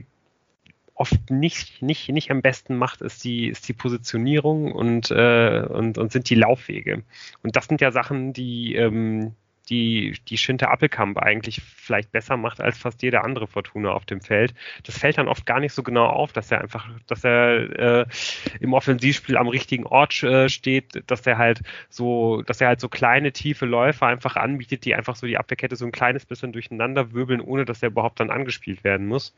oft 0.99 1.31
nicht, 1.31 1.81
nicht, 1.81 2.09
nicht 2.09 2.31
am 2.31 2.43
besten 2.43 2.77
macht, 2.77 3.01
ist 3.03 3.25
die, 3.25 3.49
ist 3.49 3.69
die 3.69 3.73
Positionierung 3.73 4.73
und, 4.73 5.11
äh, 5.11 5.65
und, 5.69 5.97
und 5.97 6.13
sind 6.13 6.29
die 6.29 6.35
Laufwege. 6.35 7.03
Und 7.43 7.57
das 7.57 7.67
sind 7.67 7.81
ja 7.81 7.93
Sachen, 7.93 8.33
die, 8.33 8.75
ähm, 8.75 9.35
die, 9.71 10.15
die 10.29 10.39
Schinte 10.39 10.69
Appelkamp 10.69 11.19
eigentlich 11.19 11.61
vielleicht 11.63 12.11
besser 12.11 12.37
macht 12.37 12.61
als 12.61 12.79
fast 12.79 13.03
jede 13.03 13.23
andere 13.23 13.47
Fortuna 13.47 13.93
auf 13.93 14.07
dem 14.07 14.21
Feld. 14.21 14.55
Das 14.85 14.99
fällt 14.99 15.19
dann 15.19 15.29
oft 15.29 15.47
gar 15.47 15.61
nicht 15.61 15.73
so 15.73 15.83
genau 15.83 16.07
auf, 16.07 16.33
dass 16.33 16.51
er 16.51 16.61
einfach, 16.61 16.89
dass 17.07 17.25
er 17.25 17.79
äh, 17.79 18.07
im 18.61 18.73
Offensivspiel 18.73 19.37
am 19.37 19.49
richtigen 19.49 19.87
Ort 19.87 20.23
äh, 20.23 20.49
steht, 20.49 21.03
dass 21.07 21.27
er 21.27 21.39
halt 21.39 21.61
so, 21.89 22.43
dass 22.43 22.61
er 22.61 22.69
halt 22.69 22.81
so 22.81 22.89
kleine, 22.89 23.33
tiefe 23.33 23.67
Läufe 23.67 24.07
einfach 24.07 24.37
anbietet, 24.37 24.85
die 24.85 24.95
einfach 24.95 25.17
so 25.17 25.27
die 25.27 25.39
Abwehrkette 25.39 25.77
so 25.77 25.85
ein 25.85 25.93
kleines 25.93 26.25
bisschen 26.27 26.53
durcheinander 26.53 27.13
wirbeln, 27.13 27.41
ohne 27.41 27.65
dass 27.65 27.83
er 27.83 27.91
überhaupt 27.91 28.21
dann 28.21 28.31
angespielt 28.31 28.85
werden 28.85 29.07
muss. 29.07 29.35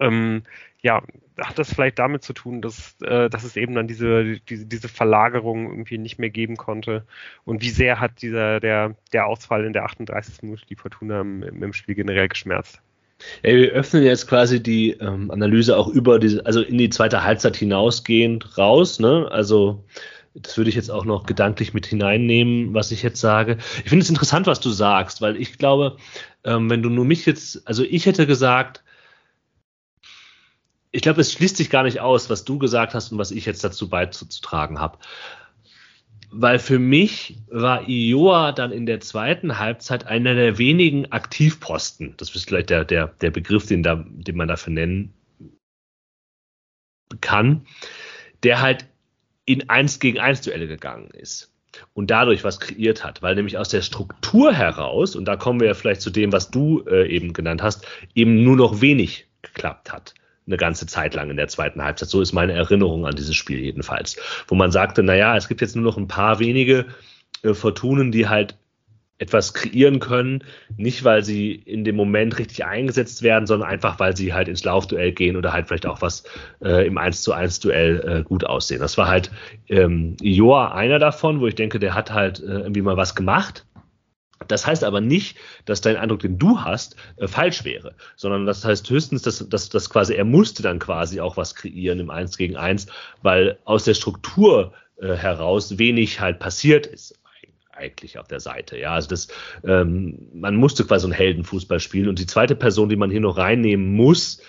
Ähm, 0.00 0.42
ja, 0.82 1.02
hat 1.38 1.58
das 1.58 1.72
vielleicht 1.72 1.98
damit 1.98 2.22
zu 2.22 2.32
tun, 2.32 2.60
dass, 2.60 2.96
äh, 3.02 3.30
dass 3.30 3.44
es 3.44 3.56
eben 3.56 3.74
dann 3.74 3.88
diese, 3.88 4.38
diese, 4.48 4.66
diese 4.66 4.88
Verlagerung 4.88 5.70
irgendwie 5.70 5.98
nicht 5.98 6.18
mehr 6.18 6.30
geben 6.30 6.56
konnte? 6.56 7.06
Und 7.44 7.62
wie 7.62 7.70
sehr 7.70 8.00
hat 8.00 8.22
dieser, 8.22 8.60
der, 8.60 8.96
der 9.12 9.26
Ausfall 9.26 9.64
in 9.64 9.72
der 9.72 9.84
38. 9.84 10.42
Minute 10.42 10.66
die 10.66 10.76
Fortuna 10.76 11.20
im, 11.20 11.42
im 11.42 11.72
Spiel 11.72 11.94
generell 11.94 12.28
geschmerzt? 12.28 12.80
Ja, 13.44 13.54
wir 13.54 13.70
öffnen 13.70 14.02
jetzt 14.02 14.28
quasi 14.28 14.62
die 14.62 14.92
ähm, 14.92 15.30
Analyse 15.30 15.76
auch 15.76 15.88
über 15.88 16.18
diese, 16.18 16.44
also 16.44 16.60
in 16.60 16.78
die 16.78 16.90
zweite 16.90 17.22
Halbzeit 17.22 17.56
hinausgehend 17.56 18.58
raus, 18.58 18.98
ne? 18.98 19.28
Also 19.30 19.84
das 20.34 20.56
würde 20.56 20.70
ich 20.70 20.76
jetzt 20.76 20.90
auch 20.90 21.04
noch 21.04 21.26
gedanklich 21.26 21.74
mit 21.74 21.86
hineinnehmen, 21.86 22.74
was 22.74 22.90
ich 22.90 23.02
jetzt 23.02 23.20
sage. 23.20 23.58
Ich 23.84 23.90
finde 23.90 24.02
es 24.02 24.08
interessant, 24.08 24.46
was 24.46 24.60
du 24.60 24.70
sagst, 24.70 25.20
weil 25.20 25.36
ich 25.36 25.58
glaube, 25.58 25.98
ähm, 26.44 26.70
wenn 26.70 26.82
du 26.82 26.88
nur 26.88 27.04
mich 27.04 27.26
jetzt, 27.26 27.66
also 27.66 27.84
ich 27.84 28.06
hätte 28.06 28.26
gesagt, 28.26 28.82
ich 30.92 31.00
glaube, 31.00 31.22
es 31.22 31.32
schließt 31.32 31.56
sich 31.56 31.70
gar 31.70 31.82
nicht 31.82 32.00
aus, 32.00 32.28
was 32.28 32.44
du 32.44 32.58
gesagt 32.58 32.94
hast 32.94 33.10
und 33.10 33.18
was 33.18 33.30
ich 33.30 33.46
jetzt 33.46 33.64
dazu 33.64 33.88
beizutragen 33.88 34.78
habe. 34.78 34.98
Weil 36.30 36.58
für 36.58 36.78
mich 36.78 37.38
war 37.48 37.88
Ioa 37.88 38.52
dann 38.52 38.72
in 38.72 38.86
der 38.86 39.00
zweiten 39.00 39.58
Halbzeit 39.58 40.06
einer 40.06 40.34
der 40.34 40.58
wenigen 40.58 41.10
Aktivposten. 41.10 42.14
Das 42.18 42.34
ist 42.34 42.48
vielleicht 42.48 42.70
der, 42.70 42.84
der, 42.84 43.08
der 43.08 43.30
Begriff, 43.30 43.66
den, 43.66 43.82
da, 43.82 44.04
den 44.06 44.36
man 44.36 44.48
dafür 44.48 44.72
nennen 44.72 45.14
kann, 47.20 47.66
der 48.42 48.60
halt 48.60 48.86
in 49.44 49.68
1 49.68 49.98
gegen 49.98 50.20
1 50.20 50.42
Duelle 50.42 50.68
gegangen 50.68 51.10
ist 51.10 51.52
und 51.94 52.10
dadurch 52.10 52.44
was 52.44 52.60
kreiert 52.60 53.02
hat, 53.02 53.22
weil 53.22 53.34
nämlich 53.34 53.58
aus 53.58 53.68
der 53.68 53.82
Struktur 53.82 54.52
heraus, 54.52 55.16
und 55.16 55.24
da 55.26 55.36
kommen 55.36 55.60
wir 55.60 55.68
ja 55.68 55.74
vielleicht 55.74 56.02
zu 56.02 56.10
dem, 56.10 56.32
was 56.32 56.50
du 56.50 56.84
äh, 56.86 57.08
eben 57.08 57.32
genannt 57.32 57.62
hast, 57.62 57.86
eben 58.14 58.42
nur 58.42 58.56
noch 58.56 58.80
wenig 58.80 59.26
geklappt 59.42 59.92
hat 59.92 60.14
eine 60.46 60.56
ganze 60.56 60.86
Zeit 60.86 61.14
lang 61.14 61.30
in 61.30 61.36
der 61.36 61.48
zweiten 61.48 61.82
Halbzeit. 61.82 62.08
So 62.08 62.20
ist 62.20 62.32
meine 62.32 62.52
Erinnerung 62.52 63.06
an 63.06 63.14
dieses 63.14 63.36
Spiel 63.36 63.58
jedenfalls. 63.58 64.16
Wo 64.48 64.54
man 64.54 64.72
sagte, 64.72 65.02
naja, 65.02 65.36
es 65.36 65.48
gibt 65.48 65.60
jetzt 65.60 65.76
nur 65.76 65.84
noch 65.84 65.96
ein 65.96 66.08
paar 66.08 66.38
wenige 66.38 66.86
äh, 67.42 67.54
Fortunen, 67.54 68.12
die 68.12 68.28
halt 68.28 68.56
etwas 69.22 69.54
kreieren 69.54 70.00
können, 70.00 70.42
nicht 70.76 71.04
weil 71.04 71.22
sie 71.22 71.52
in 71.52 71.84
dem 71.84 71.94
Moment 71.94 72.38
richtig 72.38 72.64
eingesetzt 72.64 73.22
werden, 73.22 73.46
sondern 73.46 73.68
einfach 73.68 74.00
weil 74.00 74.16
sie 74.16 74.34
halt 74.34 74.48
ins 74.48 74.64
Laufduell 74.64 75.12
gehen 75.12 75.36
oder 75.36 75.52
halt 75.52 75.68
vielleicht 75.68 75.86
auch 75.86 76.02
was 76.02 76.24
äh, 76.60 76.84
im 76.88 76.98
1 76.98 77.22
zu 77.22 77.32
1 77.32 77.60
Duell 77.60 78.00
äh, 78.04 78.22
gut 78.24 78.44
aussehen. 78.44 78.80
Das 78.80 78.98
war 78.98 79.06
halt 79.06 79.30
ähm, 79.68 80.16
Joa 80.20 80.72
einer 80.72 80.98
davon, 80.98 81.40
wo 81.40 81.46
ich 81.46 81.54
denke, 81.54 81.78
der 81.78 81.94
hat 81.94 82.12
halt 82.12 82.40
äh, 82.40 82.46
irgendwie 82.46 82.82
mal 82.82 82.96
was 82.96 83.14
gemacht. 83.14 83.64
Das 84.48 84.66
heißt 84.66 84.84
aber 84.84 85.00
nicht, 85.00 85.36
dass 85.64 85.80
dein 85.80 85.96
Eindruck, 85.96 86.20
den 86.20 86.38
du 86.38 86.60
hast, 86.60 86.96
äh, 87.16 87.28
falsch 87.28 87.64
wäre, 87.64 87.94
sondern 88.16 88.46
das 88.46 88.64
heißt 88.64 88.88
höchstens, 88.90 89.22
dass, 89.22 89.48
dass, 89.48 89.68
dass 89.68 89.90
quasi 89.90 90.14
er 90.14 90.24
musste 90.24 90.62
dann 90.62 90.78
quasi 90.78 91.20
auch 91.20 91.36
was 91.36 91.54
kreieren 91.54 92.00
im 92.00 92.10
Eins 92.10 92.36
gegen 92.36 92.56
Eins, 92.56 92.86
weil 93.22 93.58
aus 93.64 93.84
der 93.84 93.94
Struktur 93.94 94.72
äh, 95.00 95.14
heraus 95.14 95.78
wenig 95.78 96.20
halt 96.20 96.38
passiert 96.38 96.86
ist 96.86 97.18
eigentlich 97.74 98.18
auf 98.18 98.28
der 98.28 98.40
Seite. 98.40 98.78
Ja, 98.78 98.94
also 98.94 99.08
das, 99.08 99.28
ähm, 99.64 100.28
man 100.32 100.56
musste 100.56 100.84
quasi 100.84 101.06
einen 101.06 101.14
Heldenfußball 101.14 101.80
spielen. 101.80 102.08
Und 102.08 102.18
die 102.18 102.26
zweite 102.26 102.54
Person, 102.54 102.88
die 102.88 102.96
man 102.96 103.10
hier 103.10 103.20
noch 103.20 103.38
reinnehmen 103.38 103.94
muss, 103.94 104.40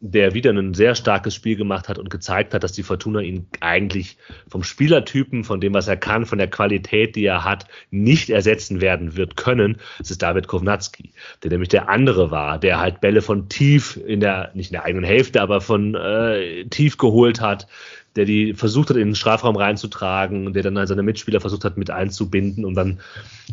der 0.00 0.32
wieder 0.32 0.52
ein 0.52 0.74
sehr 0.74 0.94
starkes 0.94 1.34
Spiel 1.34 1.56
gemacht 1.56 1.88
hat 1.88 1.98
und 1.98 2.08
gezeigt 2.08 2.54
hat, 2.54 2.62
dass 2.62 2.72
die 2.72 2.84
Fortuna 2.84 3.20
ihn 3.20 3.48
eigentlich 3.60 4.16
vom 4.48 4.62
Spielertypen, 4.62 5.42
von 5.42 5.60
dem, 5.60 5.74
was 5.74 5.88
er 5.88 5.96
kann, 5.96 6.24
von 6.24 6.38
der 6.38 6.48
Qualität, 6.48 7.16
die 7.16 7.24
er 7.24 7.44
hat, 7.44 7.66
nicht 7.90 8.30
ersetzen 8.30 8.80
werden 8.80 9.16
wird 9.16 9.36
können. 9.36 9.78
Das 9.98 10.12
ist 10.12 10.22
David 10.22 10.46
Kovnatski, 10.46 11.10
der 11.42 11.50
nämlich 11.50 11.68
der 11.68 11.88
andere 11.88 12.30
war, 12.30 12.58
der 12.58 12.78
halt 12.78 13.00
Bälle 13.00 13.22
von 13.22 13.48
tief 13.48 13.98
in 14.06 14.20
der, 14.20 14.52
nicht 14.54 14.70
in 14.70 14.74
der 14.74 14.84
eigenen 14.84 15.04
Hälfte, 15.04 15.42
aber 15.42 15.60
von 15.60 15.96
äh, 15.96 16.64
tief 16.66 16.96
geholt 16.96 17.40
hat, 17.40 17.66
der 18.14 18.24
die 18.24 18.54
versucht 18.54 18.90
hat, 18.90 18.96
in 18.96 19.08
den 19.08 19.14
Strafraum 19.16 19.56
reinzutragen, 19.56 20.52
der 20.52 20.62
dann 20.62 20.86
seine 20.86 21.02
Mitspieler 21.02 21.40
versucht 21.40 21.64
hat, 21.64 21.76
mit 21.76 21.90
einzubinden 21.90 22.64
und 22.64 22.74
dann 22.74 23.00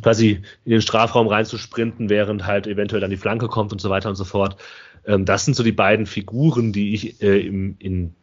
quasi 0.01 0.41
in 0.63 0.71
den 0.71 0.81
Strafraum 0.81 1.27
reinzusprinten, 1.27 2.09
während 2.09 2.45
halt 2.45 2.67
eventuell 2.67 3.01
dann 3.01 3.09
die 3.09 3.17
Flanke 3.17 3.47
kommt 3.47 3.71
und 3.71 3.81
so 3.81 3.89
weiter 3.89 4.09
und 4.09 4.15
so 4.15 4.25
fort. 4.25 4.57
Ähm, 5.05 5.25
das 5.25 5.45
sind 5.45 5.55
so 5.55 5.63
die 5.63 5.71
beiden 5.71 6.05
Figuren, 6.05 6.71
die 6.71 6.93
ich 6.93 7.21
äh, 7.21 7.39
im, 7.39 7.75
in, 7.79 8.15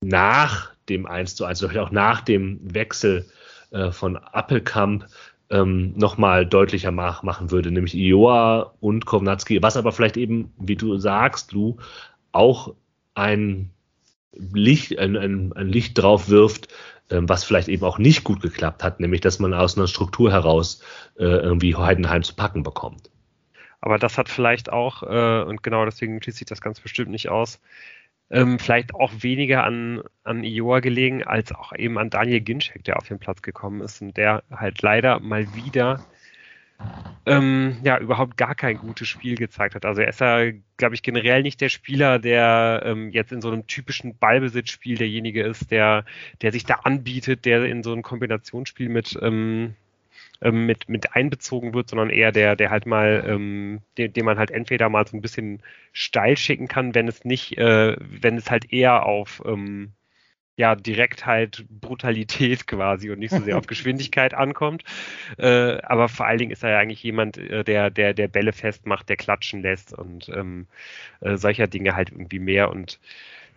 nach 0.00 0.72
dem 0.88 1.06
1 1.06 1.36
zu 1.36 1.44
1, 1.44 1.62
oder 1.64 1.82
auch 1.82 1.90
nach 1.90 2.20
dem 2.20 2.60
Wechsel 2.62 3.26
äh, 3.70 3.90
von 3.90 4.16
Appelkamp 4.16 5.06
ähm, 5.50 5.94
nochmal 5.96 6.46
deutlicher 6.46 6.90
mach, 6.90 7.22
machen 7.22 7.50
würde, 7.50 7.70
nämlich 7.70 7.94
Ioa 7.94 8.74
und 8.80 9.06
Kovnatski, 9.06 9.62
was 9.62 9.76
aber 9.76 9.92
vielleicht 9.92 10.16
eben, 10.16 10.52
wie 10.58 10.76
du 10.76 10.96
sagst, 10.98 11.52
Lu, 11.52 11.76
auch 12.32 12.74
ein 13.14 13.70
Licht, 14.32 14.98
ein, 14.98 15.16
ein, 15.16 15.52
ein 15.52 15.68
Licht 15.68 15.98
drauf 15.98 16.28
wirft, 16.28 16.68
ähm, 17.10 17.28
was 17.28 17.44
vielleicht 17.44 17.68
eben 17.68 17.84
auch 17.84 17.98
nicht 17.98 18.24
gut 18.24 18.42
geklappt 18.42 18.82
hat, 18.82 19.00
nämlich 19.00 19.20
dass 19.20 19.38
man 19.38 19.54
aus 19.54 19.76
einer 19.76 19.86
Struktur 19.86 20.32
heraus 20.32 20.82
äh, 21.18 21.24
irgendwie 21.24 21.76
Heidenheim 21.76 22.22
zu 22.22 22.34
packen 22.34 22.62
bekommt. 22.62 23.10
Aber 23.80 23.98
das 23.98 24.18
hat 24.18 24.28
vielleicht 24.28 24.72
auch, 24.72 25.02
äh, 25.02 25.42
und 25.42 25.62
genau 25.62 25.84
deswegen 25.84 26.22
schließt 26.22 26.38
sich 26.38 26.46
das 26.46 26.60
ganz 26.60 26.80
bestimmt 26.80 27.10
nicht 27.10 27.28
aus, 27.28 27.60
ähm, 28.30 28.58
vielleicht 28.58 28.94
auch 28.94 29.12
weniger 29.20 29.64
an, 29.64 30.02
an 30.24 30.42
Ioa 30.42 30.80
gelegen, 30.80 31.22
als 31.22 31.52
auch 31.52 31.72
eben 31.74 31.96
an 31.98 32.10
Daniel 32.10 32.40
Ginczek, 32.40 32.82
der 32.84 32.96
auf 32.96 33.06
den 33.06 33.18
Platz 33.18 33.42
gekommen 33.42 33.80
ist 33.80 34.02
und 34.02 34.16
der 34.16 34.42
halt 34.50 34.82
leider 34.82 35.20
mal 35.20 35.54
wieder 35.54 36.04
ähm, 37.24 37.78
ja, 37.82 37.98
überhaupt 37.98 38.36
gar 38.36 38.54
kein 38.54 38.78
gutes 38.78 39.08
Spiel 39.08 39.36
gezeigt 39.36 39.74
hat. 39.74 39.84
Also 39.84 40.02
er 40.02 40.08
ist 40.08 40.20
ja, 40.20 40.52
glaube 40.76 40.94
ich, 40.94 41.02
generell 41.02 41.42
nicht 41.42 41.60
der 41.60 41.68
Spieler, 41.68 42.18
der 42.18 42.82
ähm, 42.84 43.10
jetzt 43.10 43.32
in 43.32 43.40
so 43.40 43.50
einem 43.50 43.66
typischen 43.66 44.16
Ballbesitzspiel 44.18 44.96
derjenige 44.96 45.42
ist, 45.42 45.70
der, 45.70 46.04
der 46.42 46.52
sich 46.52 46.64
da 46.64 46.74
anbietet, 46.84 47.44
der 47.44 47.64
in 47.64 47.82
so 47.82 47.92
ein 47.92 48.02
Kombinationsspiel 48.02 48.88
mit, 48.88 49.18
ähm, 49.22 49.74
ähm, 50.42 50.66
mit, 50.66 50.88
mit 50.88 51.14
einbezogen 51.14 51.74
wird, 51.74 51.88
sondern 51.90 52.10
eher 52.10 52.32
der, 52.32 52.56
der 52.56 52.70
halt 52.70 52.86
mal, 52.86 53.24
ähm, 53.26 53.80
den, 53.98 54.12
den 54.12 54.24
man 54.24 54.38
halt 54.38 54.50
entweder 54.50 54.88
mal 54.88 55.06
so 55.06 55.16
ein 55.16 55.22
bisschen 55.22 55.62
steil 55.92 56.36
schicken 56.36 56.68
kann, 56.68 56.94
wenn 56.94 57.08
es 57.08 57.24
nicht, 57.24 57.58
äh, 57.58 57.96
wenn 57.98 58.36
es 58.36 58.50
halt 58.50 58.72
eher 58.72 59.06
auf 59.06 59.42
ähm, 59.46 59.92
ja, 60.56 60.74
direkt 60.74 61.26
halt 61.26 61.66
Brutalität 61.68 62.66
quasi 62.66 63.10
und 63.10 63.18
nicht 63.18 63.30
so 63.32 63.40
sehr 63.40 63.58
auf 63.58 63.66
Geschwindigkeit 63.66 64.34
ankommt. 64.34 64.84
Äh, 65.38 65.78
aber 65.82 66.08
vor 66.08 66.26
allen 66.26 66.38
Dingen 66.38 66.50
ist 66.50 66.64
er 66.64 66.70
ja 66.70 66.78
eigentlich 66.78 67.02
jemand, 67.02 67.36
äh, 67.38 67.62
der, 67.64 67.90
der, 67.90 68.14
der 68.14 68.28
Bälle 68.28 68.52
festmacht, 68.52 69.08
der 69.08 69.16
klatschen 69.16 69.62
lässt 69.62 69.92
und 69.92 70.28
ähm, 70.30 70.66
äh, 71.20 71.36
solcher 71.36 71.66
Dinge 71.66 71.94
halt 71.94 72.10
irgendwie 72.10 72.38
mehr 72.38 72.70
und 72.70 72.98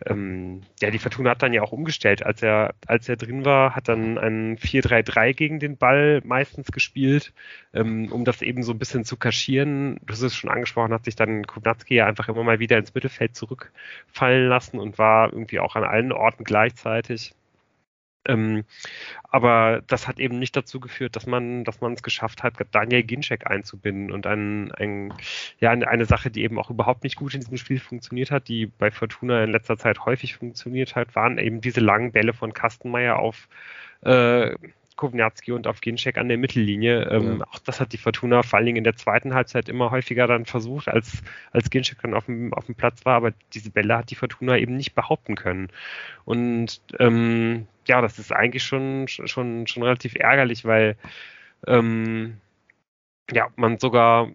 ähm, 0.05 0.61
ja, 0.81 0.91
die 0.91 0.99
Fortuna 0.99 1.31
hat 1.31 1.43
dann 1.43 1.53
ja 1.53 1.61
auch 1.61 1.71
umgestellt. 1.71 2.25
Als 2.25 2.41
er, 2.41 2.73
als 2.87 3.09
er 3.09 3.17
drin 3.17 3.45
war, 3.45 3.75
hat 3.75 3.87
dann 3.87 4.17
ein 4.17 4.57
4-3-3 4.57 5.33
gegen 5.33 5.59
den 5.59 5.77
Ball 5.77 6.21
meistens 6.23 6.71
gespielt, 6.71 7.33
ähm, 7.73 8.11
um 8.11 8.25
das 8.25 8.41
eben 8.41 8.63
so 8.63 8.71
ein 8.71 8.79
bisschen 8.79 9.05
zu 9.05 9.17
kaschieren. 9.17 9.99
Du 10.05 10.13
hast 10.13 10.21
es 10.21 10.35
schon 10.35 10.49
angesprochen, 10.49 10.93
hat 10.93 11.05
sich 11.05 11.15
dann 11.15 11.45
Kubnatski 11.45 11.95
ja 11.95 12.05
einfach 12.05 12.29
immer 12.29 12.43
mal 12.43 12.59
wieder 12.59 12.77
ins 12.77 12.93
Mittelfeld 12.93 13.35
zurückfallen 13.35 14.47
lassen 14.47 14.79
und 14.79 14.97
war 14.97 15.31
irgendwie 15.33 15.59
auch 15.59 15.75
an 15.75 15.83
allen 15.83 16.11
Orten 16.11 16.43
gleichzeitig. 16.43 17.33
Ähm, 18.25 18.63
aber 19.23 19.81
das 19.87 20.07
hat 20.07 20.19
eben 20.19 20.39
nicht 20.39 20.55
dazu 20.55 20.79
geführt, 20.79 21.15
dass 21.15 21.25
man, 21.25 21.63
dass 21.63 21.81
man 21.81 21.93
es 21.93 22.03
geschafft 22.03 22.43
hat, 22.43 22.55
Daniel 22.71 23.03
Ginczek 23.03 23.47
einzubinden. 23.47 24.11
Und 24.11 24.27
ein, 24.27 24.71
ein, 24.73 25.13
ja, 25.59 25.71
eine 25.71 26.05
Sache, 26.05 26.29
die 26.29 26.43
eben 26.43 26.59
auch 26.59 26.69
überhaupt 26.69 27.03
nicht 27.03 27.15
gut 27.15 27.33
in 27.33 27.41
diesem 27.41 27.57
Spiel 27.57 27.79
funktioniert 27.79 28.31
hat, 28.31 28.47
die 28.47 28.65
bei 28.65 28.91
Fortuna 28.91 29.43
in 29.43 29.51
letzter 29.51 29.77
Zeit 29.77 30.05
häufig 30.05 30.35
funktioniert 30.35 30.95
hat, 30.95 31.15
waren 31.15 31.37
eben 31.37 31.61
diese 31.61 31.79
langen 31.79 32.11
Bälle 32.11 32.33
von 32.33 32.53
Kastenmeier 32.53 33.19
auf 33.19 33.47
äh, 34.01 34.55
Kovnatski 34.99 35.53
und 35.53 35.65
auf 35.65 35.79
Ginczek 35.79 36.17
an 36.17 36.27
der 36.27 36.37
Mittellinie. 36.37 37.03
Ähm, 37.09 37.39
ja. 37.39 37.47
Auch 37.49 37.59
das 37.59 37.79
hat 37.79 37.93
die 37.93 37.97
Fortuna 37.97 38.43
vor 38.43 38.57
allen 38.57 38.65
Dingen 38.65 38.79
in 38.79 38.83
der 38.83 38.97
zweiten 38.97 39.33
Halbzeit 39.33 39.69
immer 39.69 39.91
häufiger 39.91 40.27
dann 40.27 40.45
versucht, 40.45 40.89
als, 40.89 41.23
als 41.53 41.69
Ginczek 41.69 41.99
dann 42.01 42.13
auf 42.13 42.25
dem, 42.25 42.53
auf 42.53 42.65
dem 42.65 42.75
Platz 42.75 43.05
war. 43.05 43.15
Aber 43.15 43.31
diese 43.53 43.71
Bälle 43.71 43.97
hat 43.97 44.11
die 44.11 44.15
Fortuna 44.15 44.57
eben 44.57 44.75
nicht 44.75 44.95
behaupten 44.95 45.35
können. 45.35 45.69
Und 46.25 46.81
ähm, 46.99 47.65
ja, 47.87 48.01
das 48.01 48.19
ist 48.19 48.33
eigentlich 48.33 48.63
schon, 48.63 49.07
schon, 49.07 49.67
schon 49.67 49.83
relativ 49.83 50.15
ärgerlich, 50.15 50.65
weil 50.65 50.97
ähm, 51.65 52.35
ja, 53.31 53.47
man 53.55 53.79
sogar 53.79 54.29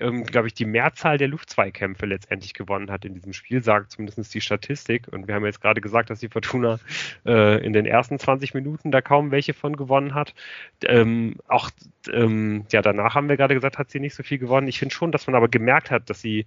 ähm, 0.00 0.24
glaube 0.24 0.48
ich, 0.48 0.54
die 0.54 0.64
Mehrzahl 0.64 1.18
der 1.18 1.28
Luftzweikämpfe 1.28 2.06
letztendlich 2.06 2.54
gewonnen 2.54 2.90
hat 2.90 3.04
in 3.04 3.14
diesem 3.14 3.32
Spiel, 3.32 3.62
sagt 3.62 3.92
zumindest 3.92 4.34
die 4.34 4.40
Statistik. 4.40 5.08
Und 5.10 5.28
wir 5.28 5.34
haben 5.34 5.44
jetzt 5.44 5.60
gerade 5.60 5.80
gesagt, 5.80 6.10
dass 6.10 6.20
die 6.20 6.28
Fortuna 6.28 6.78
äh, 7.26 7.64
in 7.64 7.72
den 7.72 7.86
ersten 7.86 8.18
20 8.18 8.54
Minuten 8.54 8.90
da 8.90 9.00
kaum 9.00 9.30
welche 9.30 9.54
von 9.54 9.76
gewonnen 9.76 10.14
hat. 10.14 10.34
Ähm, 10.84 11.36
auch 11.48 11.70
ähm, 12.12 12.66
ja, 12.70 12.82
danach 12.82 13.14
haben 13.14 13.28
wir 13.28 13.36
gerade 13.36 13.54
gesagt, 13.54 13.78
hat 13.78 13.90
sie 13.90 14.00
nicht 14.00 14.14
so 14.14 14.22
viel 14.22 14.38
gewonnen. 14.38 14.68
Ich 14.68 14.78
finde 14.78 14.94
schon, 14.94 15.12
dass 15.12 15.26
man 15.26 15.36
aber 15.36 15.48
gemerkt 15.48 15.90
hat, 15.90 16.10
dass 16.10 16.20
sie 16.20 16.46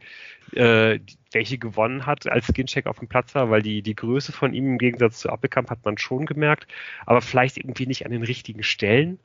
äh, 0.53 0.99
welche 1.31 1.57
gewonnen 1.57 2.05
hat, 2.05 2.27
als 2.27 2.47
Skincheck 2.47 2.87
auf 2.87 2.99
dem 2.99 3.07
Platz 3.07 3.35
war, 3.35 3.49
weil 3.49 3.61
die, 3.61 3.81
die 3.81 3.95
Größe 3.95 4.31
von 4.31 4.53
ihm 4.53 4.67
im 4.67 4.77
Gegensatz 4.77 5.19
zu 5.19 5.29
Appelkamp 5.29 5.69
hat 5.69 5.83
man 5.85 5.97
schon 5.97 6.25
gemerkt, 6.25 6.67
aber 7.05 7.21
vielleicht 7.21 7.57
irgendwie 7.57 7.87
nicht 7.87 8.05
an 8.05 8.11
den 8.11 8.23
richtigen 8.23 8.63
Stellen. 8.63 9.19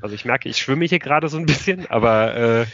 Also 0.00 0.14
ich 0.14 0.24
merke, 0.24 0.48
ich 0.48 0.58
schwimme 0.58 0.84
hier 0.84 0.98
gerade 0.98 1.28
so 1.28 1.38
ein 1.38 1.46
bisschen, 1.46 1.86
aber 1.90 2.36
äh, 2.36 2.66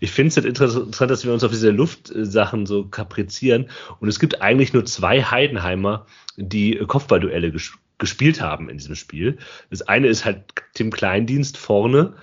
ich 0.00 0.10
finde 0.10 0.28
es 0.28 0.36
halt 0.36 0.46
interessant, 0.46 1.10
dass 1.10 1.24
wir 1.24 1.32
uns 1.32 1.44
auf 1.44 1.50
diese 1.50 1.70
Luftsachen 1.70 2.66
so 2.66 2.86
kaprizieren. 2.86 3.70
Und 4.00 4.08
es 4.08 4.18
gibt 4.18 4.40
eigentlich 4.42 4.72
nur 4.72 4.84
zwei 4.84 5.22
Heidenheimer, 5.22 6.06
die 6.36 6.76
Kopfballduelle 6.76 7.52
ges 7.52 7.72
gespielt 7.98 8.40
haben 8.40 8.68
in 8.68 8.78
diesem 8.78 8.94
Spiel. 8.94 9.38
Das 9.70 9.82
eine 9.82 10.06
ist 10.06 10.24
halt 10.24 10.44
Tim 10.74 10.92
Kleindienst 10.92 11.56
vorne 11.56 12.14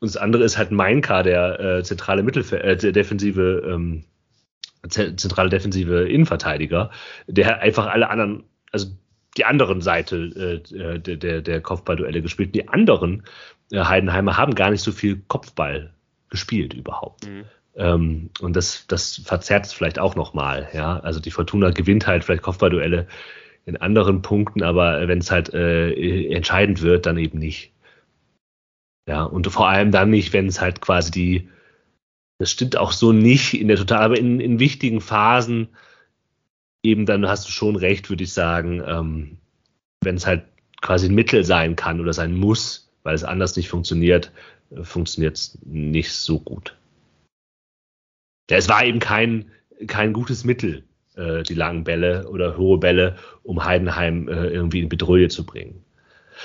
und 0.00 0.08
das 0.08 0.16
andere 0.16 0.44
ist 0.44 0.58
halt 0.58 0.70
Mainka, 0.70 1.22
der 1.22 1.58
äh, 1.58 1.82
zentrale 1.82 2.22
Mittelfeld, 2.22 2.62
äh, 2.62 2.76
der 2.76 2.92
defensive, 2.92 3.62
ähm, 3.66 4.04
zentrale 4.88 5.48
defensive 5.48 6.08
Innenverteidiger, 6.08 6.90
der 7.26 7.60
einfach 7.60 7.86
alle 7.86 8.08
anderen, 8.10 8.44
also 8.70 8.88
die 9.36 9.44
anderen 9.44 9.80
Seite 9.80 10.62
äh, 10.72 10.98
der, 11.00 11.16
der, 11.16 11.42
der 11.42 11.60
Kopfballduelle 11.60 12.22
gespielt. 12.22 12.54
Die 12.54 12.68
anderen 12.68 13.24
äh, 13.72 13.80
Heidenheimer 13.80 14.36
haben 14.36 14.54
gar 14.54 14.70
nicht 14.70 14.82
so 14.82 14.92
viel 14.92 15.22
Kopfball 15.28 15.92
gespielt 16.36 16.74
überhaupt. 16.74 17.26
Mhm. 17.26 17.44
Ähm, 17.74 18.30
und 18.40 18.56
das, 18.56 18.86
das 18.86 19.16
verzerrt 19.24 19.66
es 19.66 19.72
vielleicht 19.72 19.98
auch 19.98 20.14
nochmal. 20.14 20.68
Ja? 20.72 21.00
Also 21.00 21.18
die 21.18 21.30
Fortuna 21.30 21.70
gewinnt 21.70 22.06
halt 22.06 22.24
vielleicht 22.24 22.42
Kopfballduelle 22.42 23.06
in 23.64 23.76
anderen 23.76 24.22
Punkten, 24.22 24.62
aber 24.62 25.08
wenn 25.08 25.18
es 25.18 25.30
halt 25.30 25.52
äh, 25.52 26.28
entscheidend 26.30 26.82
wird, 26.82 27.06
dann 27.06 27.18
eben 27.18 27.38
nicht. 27.38 27.72
Ja, 29.08 29.24
und 29.24 29.46
vor 29.48 29.68
allem 29.68 29.90
dann 29.90 30.10
nicht, 30.10 30.32
wenn 30.32 30.46
es 30.46 30.60
halt 30.60 30.80
quasi 30.80 31.10
die, 31.10 31.48
das 32.38 32.50
stimmt 32.50 32.76
auch 32.76 32.92
so 32.92 33.12
nicht 33.12 33.54
in 33.54 33.68
der 33.68 33.76
Total, 33.76 34.02
aber 34.02 34.18
in, 34.18 34.40
in 34.40 34.58
wichtigen 34.58 35.00
Phasen 35.00 35.68
eben 36.82 37.06
dann 37.06 37.26
hast 37.28 37.46
du 37.46 37.50
schon 37.50 37.76
recht, 37.76 38.10
würde 38.10 38.24
ich 38.24 38.32
sagen, 38.32 38.82
ähm, 38.86 39.38
wenn 40.02 40.16
es 40.16 40.26
halt 40.26 40.44
quasi 40.80 41.08
ein 41.08 41.14
Mittel 41.14 41.44
sein 41.44 41.76
kann 41.76 42.00
oder 42.00 42.12
sein 42.12 42.34
muss, 42.34 42.92
weil 43.02 43.14
es 43.14 43.24
anders 43.24 43.56
nicht 43.56 43.68
funktioniert, 43.68 44.32
funktioniert 44.82 45.36
es 45.36 45.58
nicht 45.64 46.12
so 46.12 46.40
gut. 46.40 46.76
Es 48.48 48.68
war 48.68 48.84
eben 48.84 49.00
kein, 49.00 49.50
kein 49.86 50.12
gutes 50.12 50.44
Mittel, 50.44 50.84
äh, 51.16 51.42
die 51.42 51.54
langen 51.54 51.84
Bälle 51.84 52.28
oder 52.28 52.56
hohe 52.56 52.78
Bälle, 52.78 53.16
um 53.42 53.64
Heidenheim 53.64 54.28
äh, 54.28 54.48
irgendwie 54.48 54.80
in 54.80 54.88
Bedrohung 54.88 55.30
zu 55.30 55.44
bringen. 55.44 55.84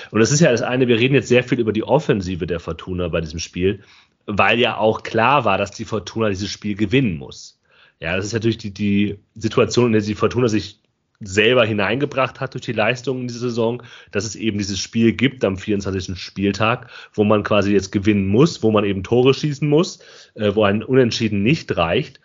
Und 0.10 0.20
das 0.20 0.32
ist 0.32 0.40
ja 0.40 0.52
das 0.52 0.62
eine, 0.62 0.88
wir 0.88 1.00
reden 1.00 1.16
jetzt 1.16 1.28
sehr 1.28 1.44
viel 1.44 1.60
über 1.60 1.74
die 1.74 1.84
Offensive 1.84 2.48
der 2.48 2.60
Fortuna 2.60 3.10
bei 3.10 3.22
diesem 3.22 3.40
Spiel, 3.40 3.84
weil 4.26 4.60
ja 4.60 4.78
auch 4.78 5.04
klar 5.04 5.46
war, 5.46 5.58
dass 5.58 5.72
die 5.72 5.86
Fortuna 5.86 6.30
dieses 6.30 6.50
Spiel 6.50 6.76
gewinnen 6.76 7.18
muss. 7.18 7.60
Ja, 8.00 8.16
das 8.16 8.26
ist 8.26 8.34
natürlich 8.34 8.58
die, 8.58 8.74
die 8.74 9.20
Situation, 9.36 9.88
in 9.88 9.94
der 9.94 10.02
die 10.02 10.16
Fortuna 10.16 10.48
sich 10.48 10.81
selber 11.22 11.66
hineingebracht 11.66 12.40
hat 12.40 12.54
durch 12.54 12.66
die 12.66 12.72
Leistung 12.74 13.22
in 13.22 13.28
diese 13.28 13.40
Saison, 13.40 13.84
dass 14.12 14.26
es 14.26 14.36
eben 14.36 14.58
dieses 14.58 14.80
Spiel 14.80 15.14
gibt 15.14 15.46
am 15.46 15.58
24. 15.58 16.20
Spieltag, 16.20 16.90
wo 17.14 17.24
man 17.24 17.44
quasi 17.44 17.72
jetzt 17.72 17.92
gewinnen 17.92 18.28
muss, 18.28 18.64
wo 18.64 18.72
man 18.72 18.84
eben 18.84 19.04
Tore 19.04 19.34
schießen 19.34 19.68
muss, 19.68 20.00
äh, 20.34 20.54
wo 20.56 20.64
ein 20.64 20.84
Unentschieden 20.84 21.44
nicht 21.44 21.78
reicht. 21.78 22.20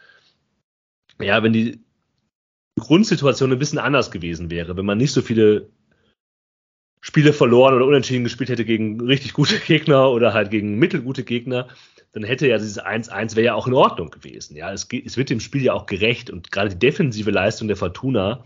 Ja, 1.21 1.43
wenn 1.43 1.53
die 1.53 1.81
Grundsituation 2.79 3.53
ein 3.53 3.59
bisschen 3.59 3.79
anders 3.79 4.11
gewesen 4.11 4.51
wäre, 4.51 4.77
wenn 4.77 4.87
man 4.87 4.99
nicht 4.99 5.13
so 5.13 5.23
viele 5.23 5.71
Spiele 7.01 7.33
verloren 7.33 7.75
oder 7.75 7.87
unentschieden 7.87 8.25
gespielt 8.25 8.51
hätte 8.51 8.65
gegen 8.65 9.01
richtig 9.01 9.33
gute 9.33 9.59
Gegner 9.61 10.11
oder 10.11 10.35
halt 10.35 10.51
gegen 10.51 10.79
mittelgute 10.79 11.25
Gegner, 11.25 11.69
dann 12.13 12.25
hätte 12.25 12.49
ja 12.49 12.57
dieses 12.57 12.83
1-1 12.83 13.37
wäre 13.37 13.47
ja 13.47 13.55
auch 13.55 13.67
in 13.67 13.75
Ordnung 13.75 14.11
gewesen. 14.11 14.57
Ja, 14.57 14.73
es, 14.73 14.89
es 14.91 15.17
wird 15.17 15.31
dem 15.31 15.41
Spiel 15.41 15.63
ja 15.63 15.75
auch 15.75 15.87
gerecht 15.87 16.31
und 16.31 16.51
gerade 16.51 16.71
die 16.71 16.79
defensive 16.79 17.31
Leistung 17.31 17.69
der 17.69 17.77
Fortuna 17.77 18.43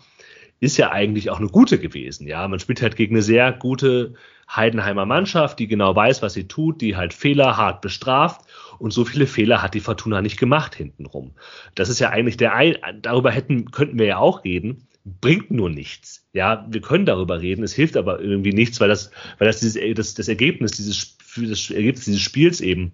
ist 0.61 0.77
ja 0.77 0.91
eigentlich 0.91 1.31
auch 1.31 1.39
eine 1.39 1.49
gute 1.49 1.79
gewesen. 1.79 2.27
Ja, 2.27 2.47
man 2.47 2.61
spielt 2.61 2.83
halt 2.83 2.95
gegen 2.95 3.15
eine 3.15 3.23
sehr 3.23 3.51
gute 3.51 4.15
Heidenheimer 4.55 5.07
Mannschaft, 5.07 5.59
die 5.59 5.67
genau 5.67 5.97
weiß, 5.97 6.21
was 6.21 6.35
sie 6.35 6.49
tut, 6.49 6.83
die 6.83 6.97
halt 6.97 7.15
Fehler 7.15 7.57
hart 7.57 7.81
bestraft. 7.81 8.43
Und 8.79 8.93
so 8.93 9.05
viele 9.07 9.27
Fehler 9.27 9.63
hat 9.63 9.75
die 9.75 9.81
Fortuna 9.81 10.21
nicht 10.21 10.39
gemacht 10.39 10.75
hintenrum. 10.75 11.33
Das 11.75 11.89
ist 11.89 11.99
ja 11.99 12.11
eigentlich 12.11 12.37
der 12.37 12.55
ein, 12.55 12.77
darüber 13.01 13.31
hätten, 13.31 13.71
könnten 13.71 13.99
wir 13.99 14.07
ja 14.07 14.19
auch 14.19 14.45
reden, 14.45 14.87
bringt 15.05 15.51
nur 15.51 15.71
nichts. 15.71 16.29
Ja, 16.35 16.67
wir 16.69 16.83
können 16.83 17.07
darüber 17.07 17.41
reden, 17.41 17.63
es 17.63 17.73
hilft 17.73 17.97
aber 17.97 18.21
irgendwie 18.21 18.53
nichts, 18.53 18.81
weil 18.81 18.89
das, 18.89 19.11
weil 19.39 19.47
das 19.47 19.61
dieses, 19.61 19.81
das, 19.95 20.15
das 20.15 20.29
Ergebnis 20.29 20.73
dieses, 20.73 21.17
das 21.37 21.71
Ergebnis 21.71 22.05
dieses 22.05 22.21
Spiels 22.21 22.61
eben 22.61 22.93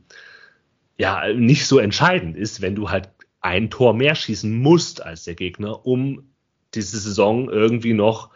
ja 0.98 1.32
nicht 1.32 1.66
so 1.66 1.78
entscheidend 1.78 2.36
ist, 2.36 2.62
wenn 2.62 2.76
du 2.76 2.90
halt 2.90 3.10
ein 3.40 3.70
Tor 3.70 3.92
mehr 3.94 4.14
schießen 4.14 4.56
musst 4.56 5.02
als 5.02 5.24
der 5.24 5.34
Gegner, 5.34 5.84
um 5.84 6.30
diese 6.76 6.98
Saison 6.98 7.50
irgendwie 7.50 7.94
noch 7.94 8.30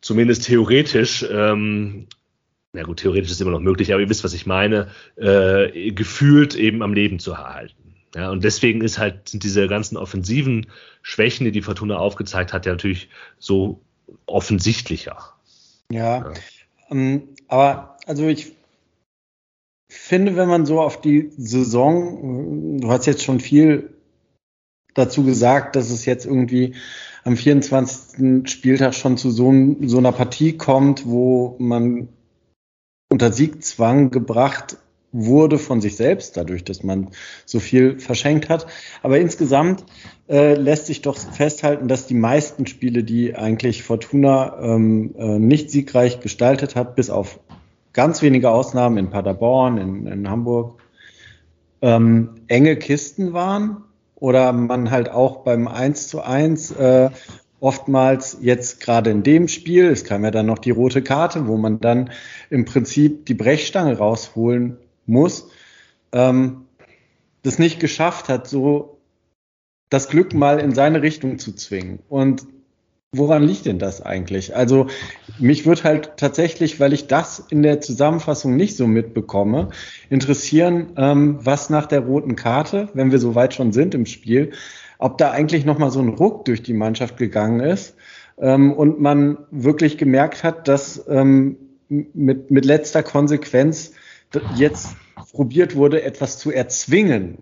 zumindest 0.00 0.44
theoretisch, 0.44 1.24
ähm, 1.30 2.06
na 2.72 2.82
gut, 2.82 2.98
theoretisch 2.98 3.30
ist 3.30 3.40
immer 3.40 3.52
noch 3.52 3.60
möglich, 3.60 3.92
aber 3.92 4.02
ihr 4.02 4.08
wisst, 4.08 4.24
was 4.24 4.34
ich 4.34 4.46
meine, 4.46 4.88
äh, 5.16 5.92
gefühlt 5.92 6.54
eben 6.54 6.82
am 6.82 6.92
Leben 6.94 7.18
zu 7.18 7.32
erhalten. 7.32 7.94
Ja, 8.14 8.30
und 8.30 8.44
deswegen 8.44 8.80
ist 8.80 8.98
halt, 8.98 9.28
sind 9.28 9.42
diese 9.42 9.66
ganzen 9.66 9.96
offensiven 9.96 10.66
Schwächen, 11.02 11.44
die 11.44 11.52
die 11.52 11.62
Fortuna 11.62 11.96
aufgezeigt 11.96 12.52
hat, 12.52 12.64
ja 12.66 12.72
natürlich 12.72 13.08
so 13.38 13.80
offensichtlicher. 14.26 15.34
Ja, 15.90 16.18
ja. 16.18 16.32
Ähm, 16.90 17.28
aber 17.48 17.96
also 18.06 18.26
ich 18.28 18.52
finde, 19.88 20.36
wenn 20.36 20.48
man 20.48 20.66
so 20.66 20.80
auf 20.80 21.00
die 21.00 21.30
Saison, 21.36 22.80
du 22.80 22.88
hast 22.88 23.06
jetzt 23.06 23.24
schon 23.24 23.40
viel 23.40 23.94
dazu 24.94 25.24
gesagt, 25.24 25.76
dass 25.76 25.90
es 25.90 26.04
jetzt 26.04 26.26
irgendwie 26.26 26.74
am 27.24 27.36
24. 27.36 28.48
Spieltag 28.50 28.94
schon 28.94 29.16
zu 29.16 29.30
so, 29.30 29.52
so 29.82 29.98
einer 29.98 30.12
Partie 30.12 30.56
kommt, 30.56 31.06
wo 31.06 31.56
man 31.58 32.08
unter 33.10 33.32
Siegzwang 33.32 34.10
gebracht 34.10 34.76
wurde 35.12 35.58
von 35.58 35.80
sich 35.80 35.96
selbst, 35.96 36.36
dadurch, 36.36 36.64
dass 36.64 36.82
man 36.82 37.10
so 37.46 37.60
viel 37.60 38.00
verschenkt 38.00 38.48
hat. 38.48 38.66
Aber 39.02 39.18
insgesamt 39.18 39.84
äh, 40.28 40.54
lässt 40.54 40.86
sich 40.86 41.02
doch 41.02 41.16
festhalten, 41.16 41.86
dass 41.86 42.06
die 42.06 42.14
meisten 42.14 42.66
Spiele, 42.66 43.04
die 43.04 43.36
eigentlich 43.36 43.84
Fortuna 43.84 44.58
ähm, 44.60 45.14
äh, 45.16 45.38
nicht 45.38 45.70
siegreich 45.70 46.20
gestaltet 46.20 46.74
hat, 46.74 46.96
bis 46.96 47.10
auf 47.10 47.38
ganz 47.92 48.22
wenige 48.22 48.50
Ausnahmen 48.50 48.98
in 48.98 49.10
Paderborn, 49.10 49.78
in, 49.78 50.06
in 50.08 50.28
Hamburg, 50.28 50.82
ähm, 51.80 52.30
enge 52.48 52.76
Kisten 52.76 53.32
waren 53.32 53.84
oder 54.16 54.52
man 54.52 54.90
halt 54.90 55.10
auch 55.10 55.44
beim 55.44 55.68
1 55.68 56.08
zu 56.08 56.22
1 56.22 56.72
äh, 56.72 57.10
oftmals 57.60 58.38
jetzt 58.40 58.80
gerade 58.80 59.10
in 59.10 59.22
dem 59.22 59.48
Spiel, 59.48 59.86
es 59.86 60.04
kam 60.04 60.24
ja 60.24 60.30
dann 60.30 60.46
noch 60.46 60.58
die 60.58 60.70
rote 60.70 61.02
Karte, 61.02 61.46
wo 61.46 61.56
man 61.56 61.80
dann 61.80 62.10
im 62.50 62.64
Prinzip 62.64 63.26
die 63.26 63.34
Brechstange 63.34 63.96
rausholen 63.96 64.76
muss, 65.06 65.48
ähm, 66.12 66.66
das 67.42 67.58
nicht 67.58 67.80
geschafft 67.80 68.28
hat, 68.28 68.48
so 68.48 68.98
das 69.88 70.08
Glück 70.08 70.34
mal 70.34 70.60
in 70.60 70.74
seine 70.74 71.02
Richtung 71.02 71.38
zu 71.38 71.52
zwingen. 71.54 72.00
Und 72.08 72.46
woran 73.16 73.42
liegt 73.42 73.66
denn 73.66 73.78
das 73.78 74.02
eigentlich? 74.02 74.56
Also 74.56 74.86
mich 75.38 75.66
würde 75.66 75.84
halt 75.84 76.12
tatsächlich, 76.16 76.80
weil 76.80 76.92
ich 76.92 77.06
das 77.06 77.44
in 77.50 77.62
der 77.62 77.80
Zusammenfassung 77.80 78.56
nicht 78.56 78.76
so 78.76 78.86
mitbekomme, 78.86 79.70
interessieren, 80.10 80.92
ähm, 80.96 81.38
was 81.40 81.70
nach 81.70 81.86
der 81.86 82.00
roten 82.00 82.36
Karte, 82.36 82.88
wenn 82.94 83.10
wir 83.10 83.18
so 83.18 83.34
weit 83.34 83.54
schon 83.54 83.72
sind 83.72 83.94
im 83.94 84.06
Spiel, 84.06 84.52
ob 84.98 85.18
da 85.18 85.30
eigentlich 85.30 85.64
noch 85.64 85.78
mal 85.78 85.90
so 85.90 86.00
ein 86.00 86.08
Ruck 86.08 86.44
durch 86.44 86.62
die 86.62 86.74
Mannschaft 86.74 87.16
gegangen 87.16 87.60
ist 87.60 87.96
ähm, 88.38 88.72
und 88.72 89.00
man 89.00 89.38
wirklich 89.50 89.98
gemerkt 89.98 90.44
hat, 90.44 90.68
dass 90.68 91.04
ähm, 91.08 91.56
mit, 91.88 92.50
mit 92.50 92.64
letzter 92.64 93.02
Konsequenz 93.02 93.92
jetzt 94.56 94.96
probiert 95.32 95.76
wurde, 95.76 96.02
etwas 96.02 96.38
zu 96.38 96.50
erzwingen. 96.50 97.38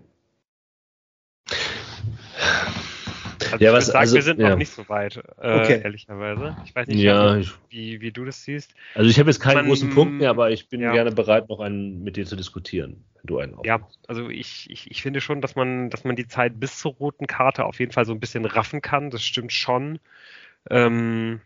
Also 3.53 3.65
ja, 3.65 3.71
was, 3.71 3.85
sagen, 3.85 3.99
also, 3.99 4.15
wir 4.15 4.21
sind 4.23 4.39
ja. 4.39 4.49
noch 4.49 4.57
nicht 4.57 4.71
so 4.71 4.89
weit, 4.89 5.17
äh, 5.17 5.59
okay. 5.59 5.81
ehrlicherweise. 5.83 6.57
Ich 6.65 6.75
weiß 6.75 6.87
nicht, 6.87 6.97
ja, 6.97 7.37
ich, 7.37 7.51
wie, 7.69 8.01
wie 8.01 8.11
du 8.11 8.25
das 8.25 8.43
siehst. 8.43 8.73
Also 8.95 9.07
ich 9.11 9.19
habe 9.19 9.29
jetzt 9.29 9.39
keinen 9.39 9.57
Man, 9.57 9.65
großen 9.67 9.91
Punkt 9.91 10.15
mehr, 10.15 10.31
aber 10.31 10.49
ich 10.49 10.69
bin 10.69 10.81
ja. 10.81 10.91
gerne 10.91 11.11
bereit, 11.11 11.49
noch 11.49 11.59
einen 11.59 12.03
mit 12.03 12.15
dir 12.15 12.25
zu 12.25 12.35
diskutieren, 12.35 13.03
wenn 13.13 13.27
du 13.27 13.37
einen 13.37 13.55
Ja, 13.63 13.87
also 14.07 14.27
ich, 14.27 14.71
ich, 14.71 14.89
ich 14.89 15.03
finde 15.03 15.21
schon, 15.21 15.39
dass 15.39 15.55
man, 15.55 15.91
dass 15.91 16.03
man 16.03 16.15
die 16.15 16.27
Zeit 16.27 16.59
bis 16.59 16.79
zur 16.79 16.93
roten 16.93 17.27
Karte 17.27 17.65
auf 17.65 17.79
jeden 17.79 17.91
Fall 17.91 18.05
so 18.05 18.11
ein 18.11 18.19
bisschen 18.19 18.45
raffen 18.45 18.81
kann. 18.81 19.11
Das 19.11 19.21
stimmt 19.23 19.53
schon. 19.53 19.99
Ähm, 20.71 21.39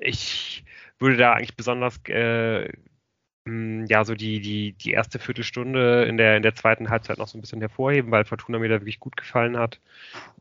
ich 0.00 0.64
würde 0.98 1.18
da 1.18 1.34
eigentlich 1.34 1.56
besonders 1.56 2.00
äh, 2.08 2.72
ja, 3.88 4.04
so 4.04 4.14
die, 4.14 4.40
die, 4.40 4.72
die 4.72 4.90
erste 4.90 5.18
Viertelstunde 5.18 6.04
in 6.04 6.16
der, 6.16 6.36
in 6.36 6.42
der 6.42 6.54
zweiten 6.54 6.90
Halbzeit 6.90 7.18
noch 7.18 7.28
so 7.28 7.38
ein 7.38 7.40
bisschen 7.40 7.60
hervorheben, 7.60 8.10
weil 8.10 8.24
Fortuna 8.24 8.58
mir 8.58 8.68
da 8.68 8.80
wirklich 8.80 8.98
gut 8.98 9.16
gefallen 9.16 9.56
hat. 9.56 9.80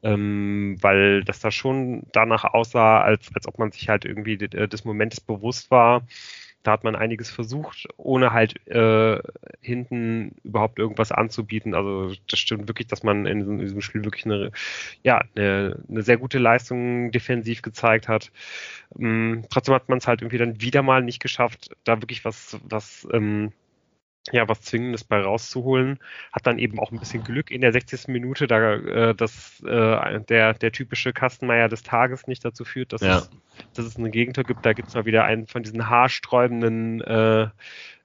Ähm, 0.03 0.77
weil 0.81 1.23
das 1.23 1.39
da 1.39 1.51
schon 1.51 2.03
danach 2.11 2.43
aussah, 2.45 3.01
als, 3.01 3.29
als 3.35 3.47
ob 3.47 3.59
man 3.59 3.71
sich 3.71 3.89
halt 3.89 4.05
irgendwie 4.05 4.37
des 4.37 4.85
Momentes 4.85 5.21
bewusst 5.21 5.69
war, 5.71 6.03
da 6.65 6.71
hat 6.71 6.83
man 6.83 6.95
einiges 6.95 7.29
versucht, 7.29 7.87
ohne 7.95 8.33
halt 8.33 8.55
äh, 8.67 9.19
hinten 9.61 10.35
überhaupt 10.43 10.79
irgendwas 10.79 11.11
anzubieten. 11.11 11.75
Also 11.75 12.13
das 12.27 12.39
stimmt 12.39 12.67
wirklich, 12.67 12.87
dass 12.87 13.03
man 13.03 13.27
in 13.27 13.39
diesem, 13.39 13.53
in 13.59 13.65
diesem 13.65 13.81
Spiel 13.81 14.03
wirklich 14.03 14.25
eine, 14.25 14.51
ja, 15.03 15.23
eine, 15.35 15.77
eine, 15.87 16.01
sehr 16.01 16.17
gute 16.17 16.39
Leistung 16.39 17.11
defensiv 17.11 17.61
gezeigt 17.61 18.07
hat. 18.07 18.31
Ähm, 18.97 19.45
trotzdem 19.51 19.75
hat 19.75 19.89
man 19.89 19.99
es 19.99 20.07
halt 20.07 20.21
irgendwie 20.21 20.39
dann 20.39 20.59
wieder 20.59 20.81
mal 20.81 21.03
nicht 21.03 21.21
geschafft, 21.21 21.69
da 21.83 22.01
wirklich 22.01 22.25
was, 22.25 22.57
was 22.63 23.07
ähm, 23.13 23.51
ja, 24.31 24.47
was 24.47 24.61
Zwingendes 24.61 25.03
bei 25.03 25.21
rauszuholen. 25.21 25.99
Hat 26.31 26.47
dann 26.47 26.57
eben 26.57 26.79
auch 26.79 26.91
ein 26.91 26.99
bisschen 26.99 27.23
Glück 27.23 27.51
in 27.51 27.61
der 27.61 27.71
60. 27.71 28.07
Minute, 28.07 28.47
da 28.47 28.73
äh, 28.73 29.15
dass 29.15 29.61
äh, 29.63 30.19
der, 30.21 30.53
der 30.53 30.71
typische 30.71 31.13
Kastenmeier 31.13 31.69
des 31.69 31.83
Tages 31.83 32.27
nicht 32.27 32.43
dazu 32.43 32.65
führt, 32.65 32.93
dass, 32.93 33.01
ja. 33.01 33.17
es, 33.17 33.29
dass 33.73 33.85
es 33.85 33.97
eine 33.97 34.09
Gegentor 34.09 34.43
gibt. 34.43 34.65
Da 34.65 34.73
gibt 34.73 34.89
es 34.89 34.95
mal 34.95 35.05
wieder 35.05 35.25
einen 35.25 35.47
von 35.47 35.63
diesen 35.63 35.89
haarsträubenden 35.89 37.01
äh, 37.01 37.47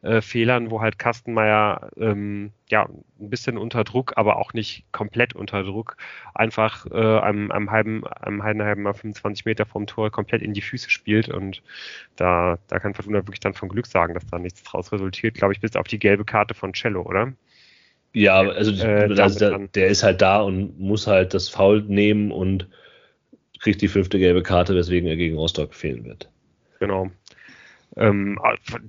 äh, 0.02 0.22
Fehlern, 0.22 0.70
wo 0.70 0.80
halt 0.80 0.98
Kastenmeier 0.98 1.90
ähm, 1.96 2.52
ja 2.70 2.88
ein 3.20 3.30
bisschen 3.30 3.58
unter 3.58 3.84
Druck, 3.84 4.14
aber 4.16 4.36
auch 4.36 4.54
nicht 4.54 4.84
komplett 4.92 5.34
unter 5.34 5.62
Druck, 5.62 5.96
einfach 6.34 6.86
äh, 6.86 7.18
einem, 7.18 7.50
einem 7.50 7.70
halben, 7.70 8.06
einem 8.06 8.42
halben, 8.42 8.82
25 8.82 9.44
Meter 9.44 9.66
vom 9.66 9.86
Tor 9.86 10.10
komplett 10.10 10.42
in 10.42 10.54
die 10.54 10.62
Füße 10.62 10.88
spielt 10.88 11.28
und 11.28 11.62
da, 12.16 12.58
da 12.68 12.78
kann 12.78 12.94
Fortuna 12.94 13.18
wirklich 13.18 13.40
dann 13.40 13.54
von 13.54 13.68
Glück 13.68 13.86
sagen, 13.86 14.14
dass 14.14 14.26
da 14.26 14.38
nichts 14.38 14.62
draus 14.62 14.90
resultiert, 14.90 15.34
glaube 15.34 15.52
ich, 15.52 15.60
bis 15.60 15.76
auf 15.76 15.86
die 15.86 15.98
gelbe 15.98 16.24
Karte 16.24 16.54
von 16.54 16.72
Cello, 16.72 17.02
oder? 17.02 17.32
Ja, 18.12 18.40
also 18.40 18.72
äh, 18.72 19.14
der, 19.14 19.58
der, 19.68 19.86
ist 19.86 20.02
halt 20.02 20.20
da 20.20 20.40
und 20.40 20.80
muss 20.80 21.06
halt 21.06 21.32
das 21.34 21.48
Foul 21.48 21.82
nehmen 21.82 22.32
und 22.32 22.68
kriegt 23.60 23.82
die 23.82 23.88
fünfte 23.88 24.18
gelbe 24.18 24.42
Karte, 24.42 24.74
weswegen 24.74 25.08
er 25.08 25.16
gegen 25.16 25.36
Rostock 25.36 25.74
fehlen 25.74 26.04
wird. 26.04 26.28
Genau. 26.80 27.10
Ähm, 27.96 28.38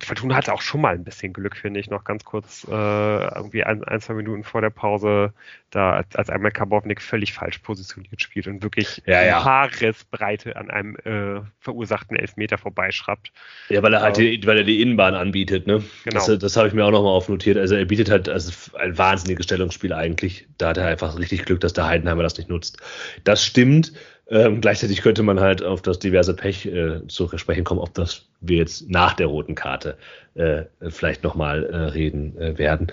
Fortuna 0.04 0.36
hatte 0.36 0.54
auch 0.54 0.62
schon 0.62 0.82
mal 0.82 0.94
ein 0.94 1.04
bisschen 1.04 1.34
Glück, 1.34 1.56
finde 1.58 1.80
ich, 1.80 1.90
noch 1.90 2.04
ganz 2.04 2.24
kurz, 2.24 2.68
äh, 2.70 2.72
irgendwie 2.72 3.64
ein, 3.64 3.84
ein, 3.84 4.00
zwei 4.00 4.14
Minuten 4.14 4.44
vor 4.44 4.62
der 4.62 4.70
Pause, 4.70 5.34
da 5.72 6.04
als 6.14 6.30
einmal 6.30 6.52
Karbovnik 6.52 7.02
völlig 7.02 7.34
falsch 7.34 7.60
positioniert 7.60 8.22
spielt 8.22 8.48
und 8.48 8.62
wirklich 8.62 9.02
ja, 9.06 9.24
ja. 9.24 9.44
Haaresbreite 9.44 10.56
an 10.56 10.70
einem 10.70 10.96
äh, 10.98 11.42
verursachten 11.60 12.16
Elfmeter 12.16 12.58
vorbeischraubt. 12.58 13.32
Ja, 13.70 13.82
weil 13.82 13.94
er 13.94 14.02
halt 14.02 14.18
die, 14.18 14.46
weil 14.46 14.58
er 14.58 14.64
die 14.64 14.82
Innenbahn 14.82 15.16
anbietet, 15.16 15.66
ne? 15.66 15.84
Genau. 16.04 16.26
Das, 16.26 16.40
das 16.40 16.58
habe 16.58 16.68
ich 16.68 16.74
mir 16.74 16.86
auch 16.86 16.92
nochmal 16.92 17.14
aufnotiert. 17.14 17.58
Also 17.58 17.76
er 17.76 17.86
bietet 17.86 18.12
halt 18.12 18.30
also 18.30 18.52
ein 18.78 18.98
wahnsinniges 18.98 19.46
Stellungsspiel 19.46 19.94
eigentlich. 19.94 20.48
Da 20.58 20.70
hat 20.70 20.78
er 20.78 20.88
einfach 20.88 21.18
richtig 21.18 21.46
Glück, 21.46 21.62
dass 21.62 21.74
der 21.74 21.88
Heidenheimer 21.88 22.24
das 22.24 22.38
nicht 22.38 22.50
nutzt. 22.50 22.78
Das 23.24 23.44
stimmt. 23.44 23.94
Ähm, 24.32 24.62
gleichzeitig 24.62 25.02
könnte 25.02 25.24
man 25.24 25.42
halt 25.42 25.62
auf 25.62 25.82
das 25.82 26.00
diverse 26.00 26.34
Pech 26.34 26.66
äh, 26.66 27.06
zu 27.08 27.38
sprechen 27.38 27.66
kommen, 27.66 27.82
ob 27.82 27.94
das 27.94 28.30
wir 28.40 28.58
jetzt 28.58 28.90
nach 28.90 29.14
der 29.14 29.28
roten 29.28 29.56
Karte 29.56 29.98
äh, 30.36 30.64
vielleicht 30.88 31.24
nochmal 31.24 31.66
äh, 31.66 31.76
reden 31.76 32.38
äh, 32.38 32.58
werden. 32.58 32.88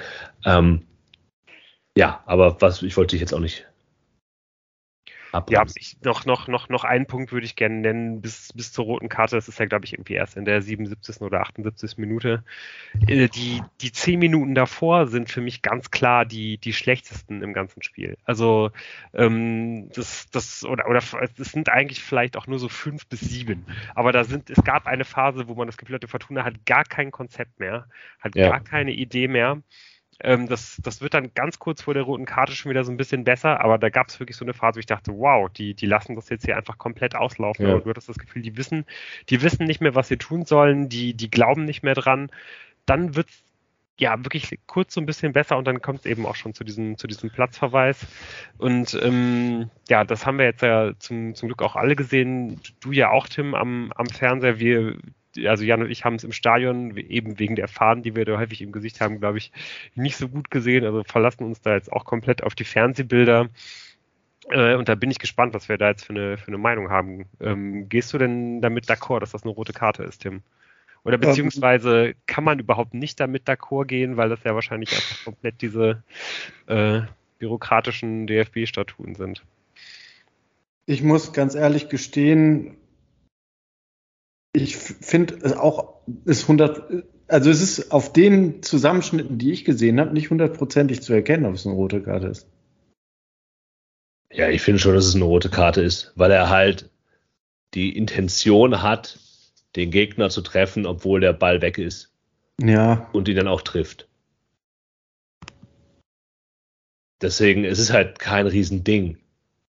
Ähm, 0.45 0.82
ja, 1.97 2.24
aber 2.26 2.61
was 2.61 2.82
ich 2.82 2.97
wollte 2.97 3.12
dich 3.12 3.20
jetzt 3.20 3.32
auch 3.32 3.39
nicht 3.39 3.68
abbremsen. 5.33 5.74
Ja, 5.76 5.81
ich, 5.81 5.97
noch, 6.03 6.26
noch, 6.26 6.49
noch, 6.49 6.68
noch 6.68 6.85
einen 6.85 7.07
Punkt 7.07 7.33
würde 7.33 7.47
ich 7.47 7.57
gerne 7.57 7.76
nennen, 7.76 8.20
bis, 8.20 8.53
bis 8.55 8.72
zur 8.72 8.87
roten 8.87 9.09
Karte. 9.09 9.37
Das 9.37 9.49
ist 9.49 9.59
ja, 9.59 9.66
glaube 9.66 9.85
ich, 9.85 9.95
irgendwie 9.95 10.14
erst 10.14 10.37
in 10.37 10.45
der 10.45 10.62
77. 10.62 11.20
oder 11.22 11.41
78. 11.41 11.99
Minute. 11.99 12.45
Äh, 13.07 13.29
die, 13.29 13.62
die 13.81 13.93
zehn 13.93 14.18
Minuten 14.18 14.55
davor 14.55 15.07
sind 15.07 15.31
für 15.31 15.41
mich 15.41 15.62
ganz 15.62 15.91
klar 15.91 16.24
die, 16.24 16.59
die 16.59 16.72
schlechtesten 16.72 17.43
im 17.43 17.53
ganzen 17.53 17.83
Spiel. 17.83 18.16
Also, 18.24 18.70
ähm, 19.14 19.91
das, 19.95 20.29
das, 20.31 20.64
oder, 20.64 20.89
oder 20.89 21.01
es 21.39 21.53
sind 21.53 21.68
eigentlich 21.68 22.03
vielleicht 22.03 22.37
auch 22.37 22.47
nur 22.47 22.59
so 22.59 22.68
fünf 22.68 23.07
bis 23.07 23.20
sieben. 23.20 23.66
Aber 23.95 24.12
da 24.12 24.24
sind, 24.24 24.51
es 24.51 24.62
gab 24.64 24.87
eine 24.87 25.05
Phase, 25.05 25.49
wo 25.49 25.55
man 25.55 25.66
das 25.66 25.76
Gefühl 25.76 25.97
hatte, 25.97 26.09
Fortuna 26.09 26.45
hat 26.45 26.66
gar 26.66 26.85
kein 26.85 27.11
Konzept 27.11 27.59
mehr, 27.61 27.87
hat 28.20 28.35
ja. 28.35 28.49
gar 28.49 28.61
keine 28.61 28.93
Idee 28.93 29.29
mehr. 29.29 29.62
Ähm, 30.21 30.49
das, 30.49 30.81
das 30.83 31.01
wird 31.01 31.14
dann 31.14 31.33
ganz 31.35 31.59
kurz 31.59 31.83
vor 31.83 31.95
der 31.95 32.03
roten 32.03 32.25
Karte 32.25 32.53
schon 32.53 32.71
wieder 32.71 32.85
so 32.85 32.91
ein 32.91 32.97
bisschen 32.97 33.25
besser, 33.25 33.61
aber 33.61 33.79
da 33.79 33.89
gab 33.89 34.09
es 34.09 34.19
wirklich 34.19 34.37
so 34.37 34.45
eine 34.45 34.55
Phase, 34.55 34.77
wo 34.77 34.81
ich 34.81 34.87
dachte, 34.87 35.12
wow, 35.16 35.49
die, 35.49 35.75
die 35.75 35.87
lassen 35.87 36.16
das 36.16 36.29
jetzt 36.29 36.45
hier 36.45 36.57
einfach 36.57 36.79
komplett 36.79 37.14
auslaufen. 37.14 37.66
Ja. 37.66 37.75
Und 37.75 37.85
du 37.85 37.91
hattest 37.91 38.09
das 38.09 38.19
Gefühl, 38.19 38.43
die 38.43 38.57
wissen, 38.57 38.85
die 39.29 39.43
wissen 39.43 39.66
nicht 39.66 39.81
mehr, 39.81 39.95
was 39.95 40.09
sie 40.09 40.16
tun 40.16 40.45
sollen, 40.45 40.89
die, 40.89 41.14
die 41.14 41.31
glauben 41.31 41.64
nicht 41.64 41.83
mehr 41.83 41.95
dran. 41.95 42.31
Dann 42.85 43.14
wird 43.14 43.29
es 43.29 43.45
ja 43.99 44.16
wirklich 44.25 44.59
kurz 44.66 44.95
so 44.95 45.01
ein 45.01 45.07
bisschen 45.07 45.33
besser 45.33 45.57
und 45.57 45.66
dann 45.66 45.83
kommt 45.83 46.01
es 46.01 46.07
eben 46.07 46.25
auch 46.27 46.37
schon 46.37 46.55
zu 46.55 46.64
diesem, 46.64 46.97
zu 46.99 47.07
diesem 47.07 47.31
Platzverweis. 47.31 48.07
Und 48.57 48.99
ähm, 49.03 49.71
ja, 49.89 50.05
das 50.05 50.25
haben 50.25 50.39
wir 50.39 50.47
jetzt 50.47 50.62
ja 50.62 50.93
zum, 50.99 51.35
zum 51.35 51.49
Glück 51.49 51.62
auch 51.62 51.77
alle 51.77 51.97
gesehen. 51.97 52.61
Du 52.81 52.93
ja 52.93 53.11
auch, 53.11 53.29
Tim, 53.29 53.55
am, 53.55 53.93
am 53.95 54.07
Fernseher. 54.07 54.59
Wir, 54.59 54.97
also 55.47 55.64
Jan 55.64 55.82
und 55.82 55.91
ich 55.91 56.05
haben 56.05 56.16
es 56.16 56.24
im 56.24 56.32
Stadion 56.32 56.97
eben 56.97 57.39
wegen 57.39 57.57
der 57.57 57.68
Fahnen, 57.68 58.03
die 58.03 58.16
wir 58.16 58.24
da 58.24 58.39
häufig 58.39 58.61
im 58.62 58.72
Gesicht 58.72 59.01
haben, 59.01 59.20
glaube 59.20 59.39
ich, 59.39 59.53
nicht 59.95 60.16
so 60.16 60.28
gut 60.28 60.51
gesehen. 60.51 60.84
Also 60.84 61.05
verlassen 61.05 61.45
uns 61.45 61.61
da 61.61 61.74
jetzt 61.74 61.93
auch 61.93 62.05
komplett 62.05 62.43
auf 62.43 62.55
die 62.55 62.64
Fernsehbilder. 62.64 63.49
Äh, 64.51 64.74
und 64.74 64.89
da 64.89 64.95
bin 64.95 65.11
ich 65.11 65.18
gespannt, 65.18 65.55
was 65.55 65.68
wir 65.68 65.78
da 65.78 65.89
jetzt 65.89 66.05
für 66.05 66.12
eine, 66.12 66.39
für 66.39 66.49
eine 66.49 66.59
Meinung 66.59 66.91
haben. 66.91 67.26
Ähm, 67.41 67.89
gehst 67.89 68.12
du 68.12 68.18
denn 68.18 68.61
damit 68.61 68.86
d'accord, 68.86 69.20
dass 69.20 69.32
das 69.32 69.43
eine 69.43 69.53
rote 69.53 69.72
Karte 69.72 70.03
ist, 70.05 70.22
Tim? 70.22 70.43
Oder 71.05 71.14
ähm, 71.14 71.20
beziehungsweise 71.20 72.14
kann 72.26 72.45
man 72.45 72.59
überhaupt 72.59 72.95
nicht 72.95 73.20
damit 73.20 73.49
d'accord 73.49 73.86
gehen, 73.86 74.16
weil 74.16 74.28
das 74.28 74.43
ja 74.45 74.55
wahrscheinlich 74.55 74.93
einfach 74.93 75.24
komplett 75.24 75.61
diese 75.61 76.03
äh, 76.66 77.03
bürokratischen 77.39 78.26
DFB-Statuten 78.26 79.14
sind? 79.14 79.45
Ich 80.86 81.03
muss 81.03 81.34
ganz 81.34 81.55
ehrlich 81.55 81.91
gestehen, 81.91 82.78
ich 84.62 84.76
finde 84.76 85.38
es 85.42 85.52
auch, 85.52 85.94
ist 86.24 86.42
100, 86.42 87.04
also 87.26 87.50
es 87.50 87.61
ist 87.61 87.92
auf 87.92 88.12
den 88.12 88.62
Zusammenschnitten, 88.62 89.38
die 89.38 89.52
ich 89.52 89.64
gesehen 89.64 90.00
habe, 90.00 90.12
nicht 90.12 90.30
hundertprozentig 90.30 91.02
zu 91.02 91.12
erkennen, 91.12 91.46
ob 91.46 91.54
es 91.54 91.66
eine 91.66 91.74
rote 91.74 92.02
Karte 92.02 92.28
ist. 92.28 92.46
Ja, 94.30 94.48
ich 94.48 94.62
finde 94.62 94.78
schon, 94.78 94.94
dass 94.94 95.06
es 95.06 95.14
eine 95.14 95.24
rote 95.24 95.48
Karte 95.48 95.80
ist, 95.80 96.12
weil 96.14 96.30
er 96.30 96.48
halt 96.48 96.90
die 97.74 97.96
Intention 97.96 98.82
hat, 98.82 99.18
den 99.76 99.90
Gegner 99.90 100.30
zu 100.30 100.42
treffen, 100.42 100.86
obwohl 100.86 101.20
der 101.20 101.32
Ball 101.32 101.61
weg 101.62 101.78
ist. 101.78 102.12
Ja. 102.61 103.09
Und 103.12 103.28
ihn 103.28 103.36
dann 103.36 103.48
auch 103.48 103.62
trifft. 103.62 104.09
Deswegen, 107.20 107.64
es 107.64 107.78
ist 107.78 107.92
halt 107.92 108.18
kein 108.18 108.46
Riesending. 108.46 109.18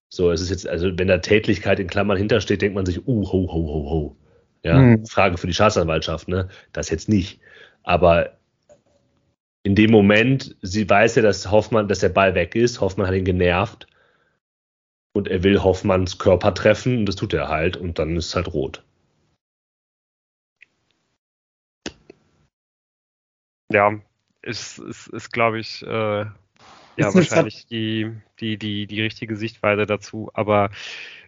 So, 0.10 0.32
es 0.32 0.42
ist 0.42 0.50
jetzt, 0.50 0.68
also 0.68 0.98
wenn 0.98 1.08
da 1.08 1.20
Tätlichkeit 1.20 1.80
in 1.80 1.88
Klammern 1.88 2.18
hintersteht, 2.18 2.62
denkt 2.62 2.76
man 2.76 2.86
sich, 2.86 3.08
uh, 3.08 3.26
ho, 3.26 3.48
ho, 3.52 3.68
ho, 3.68 3.90
ho. 3.90 4.18
Ja, 4.64 4.78
hm. 4.78 5.06
Frage 5.06 5.38
für 5.38 5.48
die 5.48 5.54
Staatsanwaltschaft, 5.54 6.28
ne? 6.28 6.50
Das 6.74 6.90
jetzt 6.90 7.10
nicht. 7.10 7.40
Aber 7.84 8.38
in 9.64 9.76
dem 9.76 9.92
Moment, 9.92 10.56
sie 10.62 10.90
weiß 10.90 11.16
ja, 11.16 11.22
dass 11.22 11.52
Hoffmann, 11.52 11.88
dass 11.88 12.00
der 12.00 12.10
Ball 12.10 12.36
weg 12.36 12.56
ist. 12.56 12.82
Hoffmann 12.82 13.08
hat 13.08 13.16
ihn 13.16 13.26
genervt. 13.26 13.88
Und 15.14 15.28
er 15.28 15.44
will 15.44 15.64
Hoffmanns 15.64 16.18
Körper 16.18 16.54
treffen 16.54 17.00
und 17.00 17.06
das 17.06 17.16
tut 17.16 17.34
er 17.34 17.50
halt 17.50 17.78
und 17.78 18.00
dann 18.00 18.16
ist 18.16 18.28
es 18.28 18.36
halt 18.36 18.54
rot. 18.54 18.84
Ja, 23.72 24.00
ist, 24.42 24.80
ist, 24.80 25.08
ist 25.08 25.32
glaube 25.32 25.60
ich, 25.60 25.82
äh, 25.84 26.26
ja, 27.00 27.14
wahrscheinlich 27.14 27.66
die, 27.68 28.12
die, 28.40 28.58
die, 28.58 28.88
die 28.88 29.02
richtige 29.02 29.36
Sichtweise 29.36 29.86
dazu. 29.86 30.30
Aber 30.34 30.70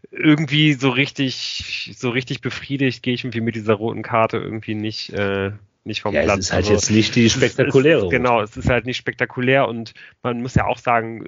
irgendwie 0.10 0.74
so 0.74 0.89
richtig, 0.89 1.93
so 1.95 2.10
richtig 2.10 2.41
befriedigt 2.41 3.04
gehe 3.04 3.14
ich 3.14 3.24
irgendwie 3.24 3.41
mit 3.41 3.56
dieser 3.56 3.76
roten 3.76 4.02
Karte 4.02 4.38
irgendwie 4.38 4.76
nicht, 4.76 5.12
äh, 5.14 5.52
nicht 5.84 6.02
vom 6.02 6.14
ja, 6.14 6.24
Platz. 6.24 6.39
Es 6.39 6.45
ist 6.45 6.54
halt 6.54 6.64
also, 6.64 6.74
jetzt 6.74 6.91
nicht 6.91 7.16
die 7.16 7.30
spektakuläre. 7.30 7.99
Es 7.99 8.04
ist, 8.06 8.12
genau, 8.12 8.41
es 8.41 8.58
ist 8.58 8.70
halt 8.70 8.86
nicht 8.86 8.97
spektakulär 8.97 9.68
und 9.68 9.93
man 10.24 10.41
muss 10.41 10.56
ja 10.56 10.66
auch 10.66 10.78
sagen, 10.78 11.28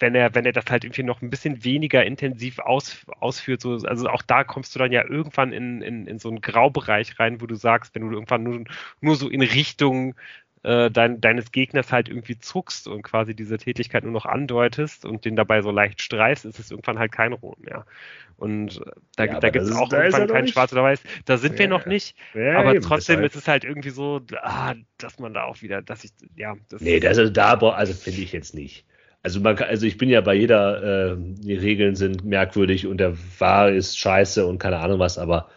wenn 0.00 0.14
er, 0.14 0.34
wenn 0.34 0.46
er 0.46 0.52
das 0.52 0.64
halt 0.70 0.84
irgendwie 0.84 1.02
noch 1.02 1.20
ein 1.20 1.30
bisschen 1.30 1.62
weniger 1.64 2.04
intensiv 2.04 2.58
aus, 2.58 3.04
ausführt, 3.20 3.60
so, 3.60 3.74
also 3.74 4.08
auch 4.08 4.22
da 4.22 4.44
kommst 4.44 4.74
du 4.74 4.78
dann 4.78 4.92
ja 4.92 5.04
irgendwann 5.04 5.52
in, 5.52 5.82
in, 5.82 6.06
in 6.06 6.18
so 6.18 6.30
einen 6.30 6.40
Graubereich 6.40 7.18
rein, 7.18 7.40
wo 7.40 7.46
du 7.46 7.54
sagst, 7.54 7.94
wenn 7.94 8.02
du 8.02 8.10
irgendwann 8.10 8.42
nur, 8.42 8.64
nur 9.00 9.16
so 9.16 9.28
in 9.28 9.42
Richtung 9.42 10.14
äh, 10.62 10.90
dein, 10.90 11.20
deines 11.20 11.52
Gegners 11.52 11.90
halt 11.90 12.08
irgendwie 12.08 12.38
zuckst 12.38 12.86
und 12.86 13.02
quasi 13.02 13.34
diese 13.34 13.56
Tätigkeit 13.56 14.04
nur 14.04 14.12
noch 14.12 14.26
andeutest 14.26 15.04
und 15.04 15.24
den 15.24 15.36
dabei 15.36 15.62
so 15.62 15.70
leicht 15.70 16.02
streichst, 16.02 16.44
ist 16.44 16.58
es 16.58 16.70
irgendwann 16.70 16.98
halt 16.98 17.12
kein 17.12 17.32
Rot 17.32 17.58
mehr. 17.60 17.86
Und 18.36 18.78
äh, 18.78 18.90
da, 19.16 19.24
ja, 19.24 19.40
da 19.40 19.50
gibt 19.50 19.64
es 19.64 19.72
auch 19.72 19.92
irgendwann 19.92 20.28
kein 20.28 20.48
Schwarz 20.48 20.72
oder 20.72 20.82
Weiß. 20.82 21.02
Da 21.24 21.36
sind 21.36 21.54
ja, 21.54 21.60
wir 21.60 21.68
noch 21.68 21.86
nicht. 21.86 22.16
Ja, 22.34 22.58
aber 22.58 22.74
eben, 22.74 22.84
trotzdem 22.84 23.22
ist 23.22 23.36
es 23.36 23.48
halt 23.48 23.64
irgendwie 23.64 23.90
so, 23.90 24.20
ah, 24.42 24.74
dass 24.98 25.18
man 25.18 25.34
da 25.34 25.44
auch 25.44 25.62
wieder, 25.62 25.82
dass 25.82 26.04
ich, 26.04 26.10
ja. 26.36 26.56
Das 26.68 26.80
nee, 26.80 27.00
das 27.00 27.18
ist 27.18 27.36
da, 27.36 27.54
also 27.54 27.92
finde 27.94 28.20
ich 28.20 28.32
jetzt 28.32 28.54
nicht. 28.54 28.84
Also 29.22 29.40
man 29.40 29.58
also 29.58 29.86
ich 29.86 29.98
bin 29.98 30.08
ja 30.08 30.22
bei 30.22 30.34
jeder, 30.34 31.12
äh, 31.12 31.16
die 31.18 31.54
Regeln 31.54 31.94
sind 31.94 32.24
merkwürdig 32.24 32.86
und 32.86 32.98
der 32.98 33.16
Wahr 33.38 33.70
ist 33.70 33.98
scheiße 33.98 34.46
und 34.46 34.58
keine 34.58 34.78
Ahnung 34.78 34.98
was, 34.98 35.18
aber 35.18 35.50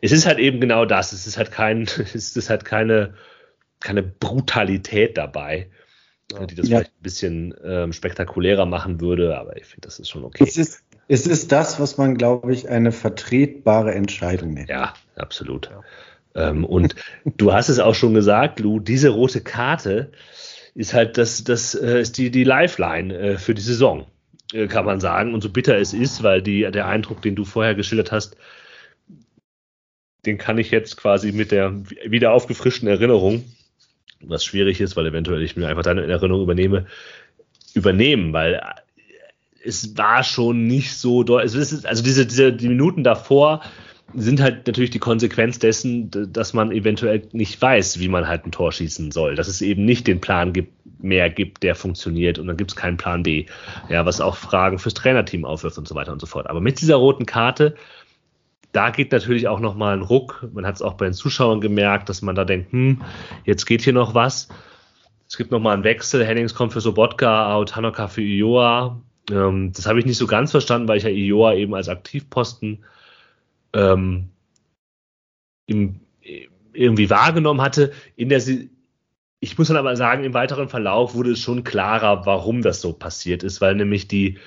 es 0.00 0.12
ist 0.12 0.26
halt 0.26 0.38
eben 0.38 0.60
genau 0.60 0.84
das. 0.86 1.12
Es 1.12 1.26
ist 1.26 1.36
halt 1.36 1.52
kein, 1.52 1.82
es 2.14 2.36
ist 2.36 2.50
halt 2.50 2.64
keine 2.64 3.14
keine 3.82 4.02
Brutalität 4.02 5.18
dabei, 5.18 5.70
ja. 6.32 6.46
die 6.46 6.54
das 6.54 6.68
ja. 6.68 6.78
vielleicht 6.78 6.92
ein 6.92 7.02
bisschen 7.02 7.54
ähm, 7.64 7.92
spektakulärer 7.92 8.66
machen 8.66 9.00
würde, 9.00 9.38
aber 9.38 9.56
ich 9.56 9.66
finde, 9.66 9.86
das 9.86 9.98
ist 9.98 10.08
schon 10.08 10.24
okay. 10.24 10.44
Es 10.46 10.56
ist, 10.56 10.82
es 11.08 11.26
ist 11.26 11.52
das, 11.52 11.80
was 11.80 11.98
man, 11.98 12.16
glaube 12.16 12.52
ich, 12.52 12.68
eine 12.68 12.92
vertretbare 12.92 13.94
Entscheidung 13.94 14.54
nennt. 14.54 14.68
Ja, 14.68 14.94
absolut. 15.16 15.70
Ja. 15.70 16.48
Ähm, 16.48 16.64
und 16.64 16.94
du 17.24 17.52
hast 17.52 17.68
es 17.68 17.78
auch 17.78 17.94
schon 17.94 18.14
gesagt, 18.14 18.60
Lou, 18.60 18.80
diese 18.80 19.10
rote 19.10 19.40
Karte 19.40 20.12
ist 20.74 20.94
halt 20.94 21.18
das, 21.18 21.44
das 21.44 21.74
äh, 21.74 22.00
ist 22.00 22.16
die, 22.18 22.30
die 22.30 22.44
Lifeline 22.44 23.14
äh, 23.16 23.38
für 23.38 23.54
die 23.54 23.62
Saison, 23.62 24.06
äh, 24.52 24.68
kann 24.68 24.86
man 24.86 25.00
sagen. 25.00 25.34
Und 25.34 25.42
so 25.42 25.50
bitter 25.50 25.76
es 25.76 25.92
ist, 25.92 26.22
weil 26.22 26.40
die, 26.40 26.62
der 26.70 26.86
Eindruck, 26.86 27.20
den 27.20 27.34
du 27.34 27.44
vorher 27.44 27.74
geschildert 27.74 28.10
hast, 28.10 28.36
den 30.24 30.38
kann 30.38 30.56
ich 30.58 30.70
jetzt 30.70 30.96
quasi 30.96 31.32
mit 31.32 31.50
der 31.50 31.74
wieder 32.06 32.32
aufgefrischten 32.32 32.88
Erinnerung 32.88 33.44
was 34.24 34.44
schwierig 34.44 34.80
ist, 34.80 34.96
weil 34.96 35.06
eventuell 35.06 35.42
ich 35.42 35.56
mir 35.56 35.68
einfach 35.68 35.82
deine 35.82 36.06
Erinnerung 36.06 36.42
übernehme, 36.42 36.86
übernehmen, 37.74 38.32
weil 38.32 38.60
es 39.64 39.96
war 39.96 40.24
schon 40.24 40.66
nicht 40.66 40.94
so 40.94 41.22
deutlich. 41.22 41.54
Also 41.86 42.02
diese, 42.02 42.26
diese 42.26 42.52
die 42.52 42.68
Minuten 42.68 43.04
davor 43.04 43.62
sind 44.14 44.40
halt 44.40 44.66
natürlich 44.66 44.90
die 44.90 44.98
Konsequenz 44.98 45.58
dessen, 45.58 46.10
dass 46.10 46.52
man 46.52 46.70
eventuell 46.70 47.22
nicht 47.32 47.60
weiß, 47.60 47.98
wie 47.98 48.08
man 48.08 48.28
halt 48.28 48.44
ein 48.44 48.52
Tor 48.52 48.72
schießen 48.72 49.10
soll. 49.10 49.36
Dass 49.36 49.48
es 49.48 49.62
eben 49.62 49.84
nicht 49.84 50.06
den 50.06 50.20
Plan 50.20 50.52
gibt, 50.52 50.72
mehr 51.02 51.30
gibt, 51.30 51.62
der 51.62 51.74
funktioniert 51.74 52.38
und 52.38 52.46
dann 52.46 52.56
gibt 52.56 52.72
es 52.72 52.76
keinen 52.76 52.96
Plan 52.96 53.22
B. 53.22 53.46
Ja, 53.88 54.04
was 54.04 54.20
auch 54.20 54.36
Fragen 54.36 54.78
fürs 54.78 54.94
Trainerteam 54.94 55.44
aufwirft 55.44 55.78
und 55.78 55.88
so 55.88 55.94
weiter 55.94 56.12
und 56.12 56.20
so 56.20 56.26
fort. 56.26 56.48
Aber 56.48 56.60
mit 56.60 56.80
dieser 56.80 56.96
roten 56.96 57.26
Karte 57.26 57.74
da 58.72 58.90
geht 58.90 59.12
natürlich 59.12 59.48
auch 59.48 59.60
nochmal 59.60 59.96
ein 59.96 60.02
Ruck. 60.02 60.48
Man 60.52 60.66
hat 60.66 60.76
es 60.76 60.82
auch 60.82 60.94
bei 60.94 61.04
den 61.04 61.14
Zuschauern 61.14 61.60
gemerkt, 61.60 62.08
dass 62.08 62.22
man 62.22 62.34
da 62.34 62.44
denkt, 62.44 62.72
hm, 62.72 63.02
jetzt 63.44 63.66
geht 63.66 63.82
hier 63.82 63.92
noch 63.92 64.14
was. 64.14 64.48
Es 65.28 65.36
gibt 65.36 65.50
nochmal 65.50 65.74
einen 65.74 65.84
Wechsel. 65.84 66.24
Hennings 66.24 66.54
kommt 66.54 66.72
für 66.72 66.80
Sobotka, 66.80 67.54
out 67.54 67.76
Hanoka 67.76 68.08
für 68.08 68.22
Ioa. 68.22 69.00
Ähm, 69.30 69.72
das 69.72 69.86
habe 69.86 69.98
ich 69.98 70.06
nicht 70.06 70.16
so 70.16 70.26
ganz 70.26 70.50
verstanden, 70.50 70.88
weil 70.88 70.98
ich 70.98 71.04
ja 71.04 71.10
Ioa 71.10 71.54
eben 71.54 71.74
als 71.74 71.88
Aktivposten 71.88 72.84
ähm, 73.74 74.30
im, 75.66 76.00
irgendwie 76.72 77.10
wahrgenommen 77.10 77.60
hatte. 77.60 77.92
In 78.16 78.30
der, 78.30 78.42
ich 79.40 79.58
muss 79.58 79.68
dann 79.68 79.76
aber 79.76 79.96
sagen, 79.96 80.24
im 80.24 80.34
weiteren 80.34 80.68
Verlauf 80.68 81.14
wurde 81.14 81.32
es 81.32 81.40
schon 81.40 81.64
klarer, 81.64 82.26
warum 82.26 82.62
das 82.62 82.80
so 82.80 82.92
passiert 82.92 83.42
ist, 83.42 83.60
weil 83.60 83.74
nämlich 83.74 84.08
die 84.08 84.38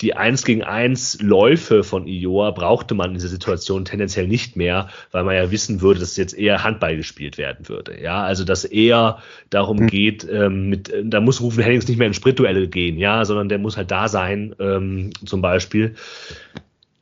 die 0.00 0.14
1 0.14 0.44
gegen 0.44 0.62
1 0.62 1.20
Läufe 1.22 1.82
von 1.82 2.06
Ioa 2.06 2.52
brauchte 2.52 2.94
man 2.94 3.10
in 3.10 3.14
dieser 3.14 3.28
Situation 3.28 3.84
tendenziell 3.84 4.28
nicht 4.28 4.54
mehr, 4.54 4.88
weil 5.10 5.24
man 5.24 5.34
ja 5.34 5.50
wissen 5.50 5.80
würde, 5.80 5.98
dass 6.00 6.16
jetzt 6.16 6.38
eher 6.38 6.62
Handball 6.62 6.96
gespielt 6.96 7.36
werden 7.36 7.68
würde. 7.68 8.00
Ja, 8.00 8.22
also 8.22 8.44
dass 8.44 8.64
eher 8.64 9.18
darum 9.50 9.78
mhm. 9.78 9.86
geht, 9.88 10.26
ähm, 10.30 10.68
mit, 10.68 10.92
da 11.04 11.20
muss 11.20 11.40
Rufen 11.40 11.64
Hennings 11.64 11.88
nicht 11.88 11.98
mehr 11.98 12.06
in 12.06 12.14
Sprintduelle 12.14 12.68
gehen, 12.68 12.96
ja, 12.96 13.24
sondern 13.24 13.48
der 13.48 13.58
muss 13.58 13.76
halt 13.76 13.90
da 13.90 14.08
sein, 14.08 14.54
ähm, 14.60 15.10
zum 15.24 15.42
Beispiel. 15.42 15.96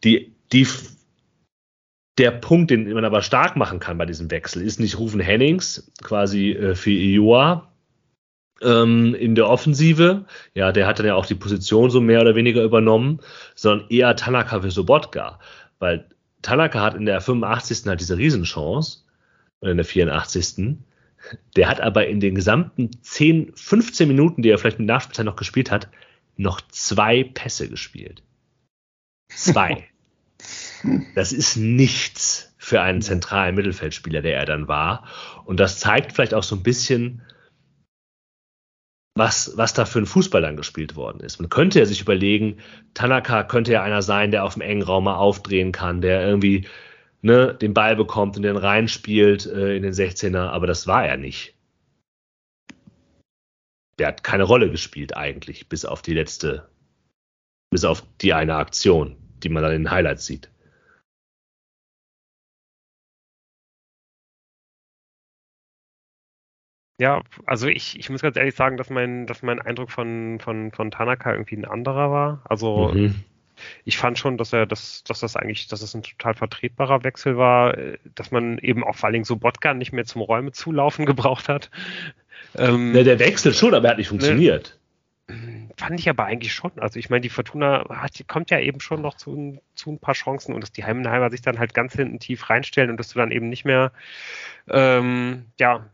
Die, 0.02 0.32
die, 0.52 0.66
der 2.16 2.30
Punkt, 2.30 2.70
den 2.70 2.90
man 2.90 3.04
aber 3.04 3.20
stark 3.20 3.56
machen 3.56 3.78
kann 3.78 3.98
bei 3.98 4.06
diesem 4.06 4.30
Wechsel, 4.30 4.62
ist 4.62 4.80
nicht 4.80 4.98
Rufen 4.98 5.20
Hennings 5.20 5.92
quasi 6.02 6.52
äh, 6.52 6.74
für 6.74 6.90
Ioa, 6.90 7.68
ähm, 8.62 9.14
in 9.14 9.34
der 9.34 9.48
Offensive. 9.48 10.24
Ja, 10.54 10.72
der 10.72 10.86
hat 10.86 10.98
dann 10.98 11.06
ja 11.06 11.14
auch 11.14 11.26
die 11.26 11.34
Position 11.34 11.90
so 11.90 12.00
mehr 12.00 12.20
oder 12.20 12.34
weniger 12.34 12.62
übernommen, 12.62 13.20
sondern 13.54 13.88
eher 13.88 14.16
Tanaka 14.16 14.60
für 14.60 14.70
Sobotka. 14.70 15.38
Weil 15.78 16.08
Tanaka 16.42 16.80
hat 16.80 16.94
in 16.94 17.06
der 17.06 17.20
85. 17.20 17.86
halt 17.86 18.00
diese 18.00 18.16
Riesenchance, 18.16 19.04
oder 19.60 19.72
in 19.72 19.76
der 19.76 19.86
84. 19.86 20.76
Der 21.56 21.68
hat 21.68 21.80
aber 21.80 22.06
in 22.06 22.20
den 22.20 22.34
gesamten 22.34 22.90
10, 23.02 23.52
15 23.54 24.06
Minuten, 24.06 24.42
die 24.42 24.50
er 24.50 24.58
vielleicht 24.58 24.78
mit 24.78 24.86
Nachspielzeit 24.86 25.26
noch 25.26 25.36
gespielt 25.36 25.70
hat, 25.70 25.88
noch 26.36 26.60
zwei 26.68 27.24
Pässe 27.24 27.68
gespielt. 27.68 28.22
Zwei. 29.28 29.84
Das 31.16 31.32
ist 31.32 31.56
nichts 31.56 32.54
für 32.58 32.80
einen 32.80 33.00
zentralen 33.02 33.54
Mittelfeldspieler, 33.56 34.22
der 34.22 34.36
er 34.36 34.44
dann 34.44 34.68
war. 34.68 35.08
Und 35.44 35.58
das 35.58 35.80
zeigt 35.80 36.12
vielleicht 36.12 36.34
auch 36.34 36.42
so 36.42 36.54
ein 36.54 36.62
bisschen, 36.62 37.22
was, 39.16 39.56
was 39.56 39.72
da 39.72 39.86
für 39.86 39.98
ein 39.98 40.06
Fußball 40.06 40.42
dann 40.42 40.56
gespielt 40.56 40.94
worden 40.94 41.20
ist. 41.20 41.40
Man 41.40 41.48
könnte 41.48 41.78
ja 41.78 41.86
sich 41.86 42.02
überlegen, 42.02 42.58
Tanaka 42.94 43.44
könnte 43.44 43.72
ja 43.72 43.82
einer 43.82 44.02
sein, 44.02 44.30
der 44.30 44.44
auf 44.44 44.54
dem 44.54 44.62
engen 44.62 44.82
Raum 44.82 45.04
mal 45.04 45.16
aufdrehen 45.16 45.72
kann, 45.72 46.02
der 46.02 46.26
irgendwie 46.26 46.66
ne, 47.22 47.54
den 47.54 47.72
Ball 47.72 47.96
bekommt 47.96 48.36
und 48.36 48.42
den 48.42 48.58
reinspielt 48.58 49.46
äh, 49.46 49.74
in 49.74 49.82
den 49.82 49.94
16er, 49.94 50.48
aber 50.50 50.66
das 50.66 50.86
war 50.86 51.06
er 51.06 51.16
nicht. 51.16 51.54
Der 53.98 54.08
hat 54.08 54.22
keine 54.22 54.44
Rolle 54.44 54.70
gespielt 54.70 55.16
eigentlich, 55.16 55.70
bis 55.70 55.86
auf 55.86 56.02
die 56.02 56.12
letzte, 56.12 56.68
bis 57.70 57.84
auf 57.86 58.02
die 58.20 58.34
eine 58.34 58.56
Aktion, 58.56 59.16
die 59.42 59.48
man 59.48 59.62
dann 59.62 59.72
in 59.72 59.84
den 59.84 59.90
Highlights 59.90 60.26
sieht. 60.26 60.50
Ja, 66.98 67.22
also 67.44 67.66
ich, 67.66 67.98
ich 67.98 68.08
muss 68.08 68.22
ganz 68.22 68.36
ehrlich 68.36 68.54
sagen, 68.54 68.76
dass 68.76 68.88
mein, 68.88 69.26
dass 69.26 69.42
mein 69.42 69.60
Eindruck 69.60 69.90
von, 69.90 70.38
von, 70.40 70.72
von 70.72 70.90
Tanaka 70.90 71.32
irgendwie 71.32 71.56
ein 71.56 71.66
anderer 71.66 72.10
war. 72.10 72.42
Also 72.44 72.90
mhm. 72.94 73.16
ich 73.84 73.98
fand 73.98 74.18
schon, 74.18 74.38
dass 74.38 74.54
er 74.54 74.64
das, 74.64 75.04
dass 75.04 75.20
das 75.20 75.36
eigentlich, 75.36 75.68
dass 75.68 75.82
es 75.82 75.92
das 75.92 75.94
ein 75.94 76.02
total 76.02 76.34
vertretbarer 76.34 77.04
Wechsel 77.04 77.36
war, 77.36 77.76
dass 78.14 78.30
man 78.30 78.58
eben 78.58 78.82
auch 78.82 78.96
vor 78.96 79.06
allen 79.06 79.12
Dingen 79.12 79.24
so 79.26 79.36
Bodka 79.36 79.74
nicht 79.74 79.92
mehr 79.92 80.06
zum 80.06 80.22
Räume 80.22 80.52
zulaufen 80.52 81.04
gebraucht 81.06 81.48
hat. 81.48 81.70
Ähm, 82.56 82.92
ne, 82.92 83.04
der 83.04 83.18
Wechsel 83.18 83.52
schon, 83.52 83.74
aber 83.74 83.88
er 83.88 83.90
hat 83.90 83.98
nicht 83.98 84.08
funktioniert. 84.08 84.78
Ne, 85.28 85.66
fand 85.76 86.00
ich 86.00 86.08
aber 86.08 86.24
eigentlich 86.24 86.54
schon. 86.54 86.72
Also 86.76 86.98
ich 86.98 87.10
meine, 87.10 87.20
die 87.20 87.28
Fortuna 87.28 87.84
hat, 87.90 88.18
die 88.18 88.24
kommt 88.24 88.50
ja 88.50 88.60
eben 88.60 88.80
schon 88.80 89.02
noch 89.02 89.14
zu, 89.14 89.60
zu 89.74 89.90
ein 89.90 89.98
paar 89.98 90.14
Chancen 90.14 90.54
und 90.54 90.62
dass 90.62 90.72
die 90.72 90.84
Heimenheimer 90.84 91.30
sich 91.30 91.42
dann 91.42 91.58
halt 91.58 91.74
ganz 91.74 91.94
hinten 91.94 92.18
tief 92.18 92.48
reinstellen 92.48 92.90
und 92.90 92.98
dass 92.98 93.10
du 93.10 93.18
dann 93.18 93.32
eben 93.32 93.48
nicht 93.48 93.64
mehr 93.64 93.92
ähm, 94.68 95.46
ja, 95.58 95.86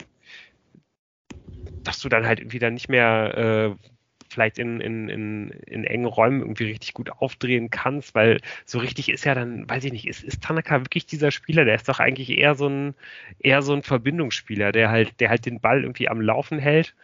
dass 1.84 2.00
du 2.00 2.08
dann 2.08 2.26
halt 2.26 2.40
irgendwie 2.40 2.58
dann 2.58 2.74
nicht 2.74 2.88
mehr 2.88 3.76
äh, 3.78 3.88
vielleicht 4.28 4.58
in, 4.58 4.80
in, 4.80 5.08
in, 5.08 5.50
in 5.50 5.84
engen 5.84 6.06
Räumen 6.06 6.40
irgendwie 6.40 6.64
richtig 6.64 6.94
gut 6.94 7.10
aufdrehen 7.10 7.70
kannst, 7.70 8.14
weil 8.14 8.40
so 8.64 8.78
richtig 8.78 9.10
ist 9.10 9.24
ja 9.24 9.34
dann, 9.34 9.68
weiß 9.68 9.84
ich 9.84 9.92
nicht, 9.92 10.08
ist, 10.08 10.24
ist 10.24 10.42
Tanaka 10.42 10.80
wirklich 10.80 11.06
dieser 11.06 11.30
Spieler? 11.30 11.64
Der 11.64 11.74
ist 11.74 11.88
doch 11.88 12.00
eigentlich 12.00 12.30
eher 12.30 12.54
so 12.54 12.66
ein, 12.66 12.94
eher 13.38 13.62
so 13.62 13.74
ein 13.74 13.82
Verbindungsspieler, 13.82 14.72
der 14.72 14.90
halt, 14.90 15.20
der 15.20 15.28
halt 15.28 15.44
den 15.44 15.60
Ball 15.60 15.82
irgendwie 15.82 16.08
am 16.08 16.20
Laufen 16.20 16.58
hält 16.58 16.94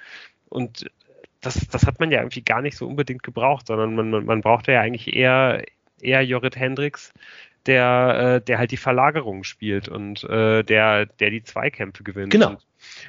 und 0.48 0.90
das, 1.40 1.68
das 1.68 1.86
hat 1.86 2.00
man 2.00 2.10
ja 2.10 2.20
irgendwie 2.20 2.42
gar 2.42 2.62
nicht 2.62 2.76
so 2.76 2.86
unbedingt 2.86 3.22
gebraucht, 3.22 3.66
sondern 3.68 3.94
man, 3.94 4.10
man, 4.10 4.24
man 4.24 4.40
brauchte 4.40 4.72
ja 4.72 4.80
eigentlich 4.80 5.14
eher, 5.14 5.64
eher 6.00 6.22
Jorrit 6.22 6.56
Hendricks, 6.56 7.12
der, 7.66 8.40
äh, 8.40 8.44
der 8.44 8.58
halt 8.58 8.70
die 8.70 8.76
Verlagerung 8.76 9.44
spielt 9.44 9.88
und 9.88 10.24
äh, 10.24 10.62
der, 10.64 11.06
der 11.06 11.30
die 11.30 11.42
Zweikämpfe 11.42 12.02
gewinnt. 12.02 12.32
Genau. 12.32 12.50
Und, 12.50 12.66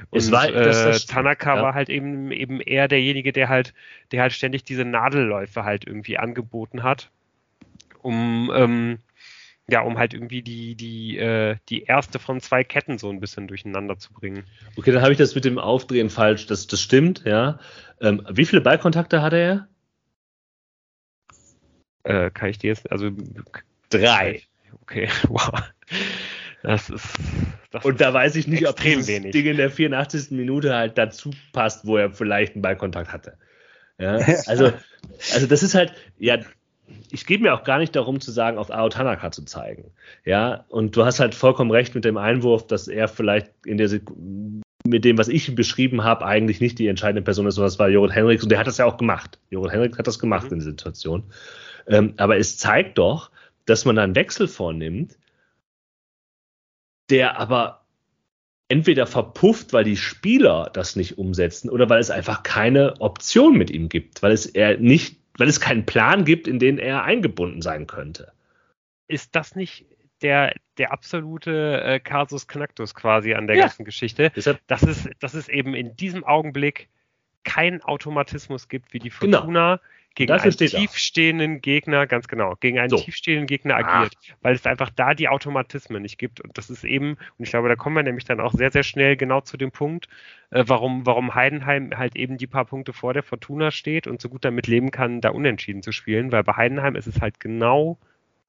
und 0.09 0.31
war, 0.31 0.51
das, 0.51 0.83
das 0.83 1.03
äh, 1.03 1.07
Tanaka 1.07 1.55
ja. 1.55 1.61
war 1.61 1.73
halt 1.73 1.89
eben, 1.89 2.31
eben 2.31 2.61
eher 2.61 2.87
derjenige, 2.87 3.31
der 3.31 3.49
halt, 3.49 3.73
der 4.11 4.21
halt 4.21 4.33
ständig 4.33 4.63
diese 4.63 4.85
Nadelläufe 4.85 5.63
halt 5.63 5.85
irgendwie 5.85 6.17
angeboten 6.17 6.83
hat, 6.83 7.09
um, 8.01 8.51
ähm, 8.53 8.99
ja, 9.67 9.81
um 9.81 9.97
halt 9.97 10.13
irgendwie 10.13 10.41
die, 10.41 10.75
die, 10.75 11.17
äh, 11.17 11.57
die 11.69 11.83
erste 11.83 12.19
von 12.19 12.41
zwei 12.41 12.63
Ketten 12.63 12.97
so 12.97 13.09
ein 13.09 13.19
bisschen 13.19 13.47
durcheinander 13.47 13.97
zu 13.97 14.13
bringen. 14.13 14.43
Okay, 14.77 14.91
dann 14.91 15.01
habe 15.01 15.11
ich 15.11 15.17
das 15.17 15.35
mit 15.35 15.45
dem 15.45 15.59
Aufdrehen 15.59 16.09
falsch. 16.09 16.47
Das, 16.47 16.67
das 16.67 16.81
stimmt, 16.81 17.23
ja. 17.25 17.59
Ähm, 18.01 18.25
wie 18.31 18.45
viele 18.45 18.61
Ballkontakte 18.61 19.21
hatte 19.21 19.37
er? 19.37 19.67
Äh, 22.03 22.31
kann 22.31 22.49
ich 22.49 22.57
dir 22.57 22.69
jetzt, 22.69 22.91
also 22.91 23.11
drei. 23.89 24.41
Okay, 24.81 25.09
wow. 25.27 25.51
Das 26.69 26.87
ist. 26.87 27.07
Das 27.71 27.83
und 27.83 27.99
da 27.99 28.13
weiß 28.13 28.35
ich 28.35 28.47
nicht, 28.47 28.67
ob 28.67 28.75
das 28.75 29.07
wenig. 29.07 29.31
Ding 29.31 29.47
in 29.47 29.57
der 29.57 29.71
84. 29.71 30.29
Minute 30.29 30.75
halt 30.75 30.99
dazu 30.99 31.31
passt, 31.51 31.87
wo 31.87 31.97
er 31.97 32.11
vielleicht 32.11 32.53
einen 32.53 32.61
Ballkontakt 32.61 33.11
hatte. 33.11 33.39
Ja, 33.97 34.17
also, 34.45 34.71
also 35.33 35.47
das 35.47 35.63
ist 35.63 35.73
halt, 35.73 35.93
ja, 36.19 36.37
ich 37.09 37.25
gebe 37.25 37.41
mir 37.41 37.55
auch 37.55 37.63
gar 37.63 37.79
nicht 37.79 37.95
darum 37.95 38.21
zu 38.21 38.29
sagen, 38.29 38.59
auf 38.59 38.69
Ao 38.69 38.87
Tanaka 38.87 39.31
zu 39.31 39.45
zeigen. 39.45 39.85
Ja, 40.25 40.65
und 40.69 40.95
du 40.95 41.05
hast 41.05 41.19
halt 41.19 41.33
vollkommen 41.33 41.71
recht 41.71 41.95
mit 41.95 42.05
dem 42.05 42.17
Einwurf, 42.17 42.67
dass 42.67 42.87
er 42.87 43.07
vielleicht 43.07 43.51
in 43.65 43.79
der 43.79 43.89
Sekunde 43.89 44.61
mit 44.85 45.05
dem, 45.05 45.17
was 45.17 45.27
ich 45.27 45.55
beschrieben 45.55 46.03
habe, 46.03 46.23
eigentlich 46.23 46.61
nicht 46.61 46.77
die 46.77 46.87
entscheidende 46.87 47.23
Person 47.23 47.47
ist, 47.47 47.55
sondern 47.55 47.69
das 47.69 47.79
war 47.79 47.89
Jorrit 47.89 48.13
Henriks 48.13 48.43
und 48.43 48.49
der 48.49 48.59
hat 48.59 48.67
das 48.67 48.77
ja 48.77 48.85
auch 48.85 48.97
gemacht. 48.97 49.39
Jorrit 49.49 49.71
Henriks 49.71 49.97
hat 49.97 50.05
das 50.05 50.19
gemacht 50.19 50.45
mhm. 50.45 50.53
in 50.53 50.59
der 50.59 50.65
Situation. 50.65 51.23
Ähm, 51.87 52.13
aber 52.17 52.37
es 52.37 52.59
zeigt 52.59 52.99
doch, 52.99 53.31
dass 53.65 53.85
man 53.85 53.95
da 53.95 54.03
einen 54.03 54.15
Wechsel 54.15 54.47
vornimmt, 54.47 55.18
der 57.09 57.39
aber 57.39 57.85
entweder 58.67 59.07
verpufft, 59.07 59.73
weil 59.73 59.83
die 59.83 59.97
Spieler 59.97 60.69
das 60.73 60.95
nicht 60.95 61.17
umsetzen 61.17 61.69
oder 61.69 61.89
weil 61.89 61.99
es 61.99 62.11
einfach 62.11 62.43
keine 62.43 63.01
Option 63.01 63.57
mit 63.57 63.71
ihm 63.71 63.89
gibt, 63.89 64.21
weil 64.21 64.31
es 64.31 64.45
er 64.45 64.77
nicht, 64.77 65.17
weil 65.37 65.47
es 65.47 65.59
keinen 65.59 65.85
Plan 65.85 66.23
gibt, 66.23 66.47
in 66.47 66.59
den 66.59 66.77
er 66.77 67.03
eingebunden 67.03 67.61
sein 67.61 67.87
könnte. 67.87 68.31
Ist 69.07 69.35
das 69.35 69.55
nicht 69.55 69.85
der, 70.21 70.53
der 70.77 70.91
absolute 70.91 71.81
äh, 71.81 71.99
Casus 71.99 72.47
Knacktus 72.47 72.93
quasi 72.93 73.33
an 73.33 73.47
der 73.47 73.55
ja. 73.55 73.63
ganzen 73.63 73.85
Geschichte? 73.85 74.31
Deshalb, 74.35 74.59
dass, 74.67 74.83
es, 74.83 75.09
dass 75.19 75.33
es 75.33 75.49
eben 75.49 75.73
in 75.73 75.95
diesem 75.95 76.23
Augenblick 76.23 76.89
keinen 77.43 77.81
Automatismus 77.81 78.67
gibt, 78.67 78.93
wie 78.93 78.99
die 78.99 79.09
genau. 79.09 79.39
Fortuna 79.39 79.77
genau 79.77 79.89
gegen 80.15 80.31
einen 80.31 80.51
tiefstehenden 80.51 81.57
auch. 81.57 81.61
Gegner, 81.61 82.07
ganz 82.07 82.27
genau, 82.27 82.55
gegen 82.59 82.79
einen 82.79 82.89
so. 82.89 82.97
tiefstehenden 82.97 83.47
Gegner 83.47 83.75
agiert, 83.75 84.13
Ach. 84.17 84.35
weil 84.41 84.55
es 84.55 84.65
einfach 84.65 84.89
da 84.89 85.13
die 85.13 85.29
Automatismen 85.29 86.01
nicht 86.01 86.17
gibt. 86.17 86.41
Und 86.41 86.57
das 86.57 86.69
ist 86.69 86.83
eben, 86.83 87.11
und 87.11 87.45
ich 87.45 87.49
glaube, 87.51 87.69
da 87.69 87.75
kommen 87.75 87.95
wir 87.95 88.03
nämlich 88.03 88.25
dann 88.25 88.39
auch 88.39 88.53
sehr, 88.53 88.71
sehr 88.71 88.83
schnell 88.83 89.15
genau 89.15 89.41
zu 89.41 89.57
dem 89.57 89.71
Punkt, 89.71 90.07
äh, 90.51 90.63
warum, 90.67 91.05
warum 91.05 91.35
Heidenheim 91.35 91.91
halt 91.95 92.15
eben 92.15 92.37
die 92.37 92.47
paar 92.47 92.65
Punkte 92.65 92.93
vor 92.93 93.13
der 93.13 93.23
Fortuna 93.23 93.71
steht 93.71 94.07
und 94.07 94.21
so 94.21 94.29
gut 94.29 94.45
damit 94.45 94.67
leben 94.67 94.91
kann, 94.91 95.21
da 95.21 95.29
unentschieden 95.29 95.83
zu 95.83 95.91
spielen, 95.91 96.31
weil 96.31 96.43
bei 96.43 96.53
Heidenheim 96.53 96.95
ist 96.95 97.07
es 97.07 97.21
halt 97.21 97.39
genau 97.39 97.97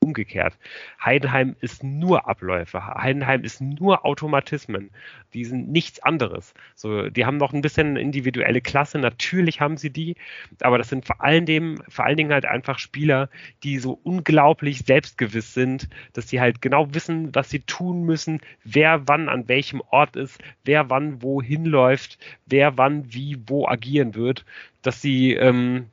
umgekehrt. 0.01 0.59
Heidenheim 1.05 1.57
ist 1.61 1.85
nur 1.85 2.29
Abläufe. 2.29 2.85
Heidenheim 2.85 3.45
ist 3.45 3.61
nur 3.61 4.05
Automatismen. 4.05 4.91
Die 5.35 5.45
sind 5.45 5.71
nichts 5.71 6.01
anderes. 6.01 6.55
So, 6.75 7.11
die 7.11 7.27
haben 7.27 7.37
noch 7.37 7.53
ein 7.53 7.61
bisschen 7.61 7.97
individuelle 7.97 8.61
Klasse. 8.61 8.99
Natürlich 8.99 9.61
haben 9.61 9.77
sie 9.77 9.91
die. 9.91 10.17
Aber 10.63 10.79
das 10.79 10.89
sind 10.89 11.05
vor 11.05 11.21
allen 11.21 11.47
Dingen, 11.47 11.83
vor 11.89 12.07
allen 12.07 12.17
Dingen 12.17 12.33
halt 12.33 12.47
einfach 12.47 12.79
Spieler, 12.79 13.29
die 13.63 13.79
so 13.79 14.01
unglaublich 14.03 14.81
selbstgewiss 14.81 15.55
sind, 15.55 15.89
dass 16.15 16.29
sie 16.29 16.41
halt 16.41 16.63
genau 16.63 16.93
wissen, 16.95 17.35
was 17.35 17.51
sie 17.51 17.61
tun 17.61 18.03
müssen, 18.03 18.41
wer 18.65 19.07
wann 19.07 19.29
an 19.29 19.49
welchem 19.49 19.83
Ort 19.91 20.17
ist, 20.17 20.41
wer 20.65 20.89
wann 20.91 21.23
wohin 21.23 21.67
läuft, 21.67 22.19
wer 22.47 22.79
wann 22.79 23.13
wie 23.13 23.37
wo 23.47 23.69
agieren 23.69 24.15
wird, 24.15 24.45
dass 24.83 25.03
sie, 25.03 25.35
ähm, 25.35 25.87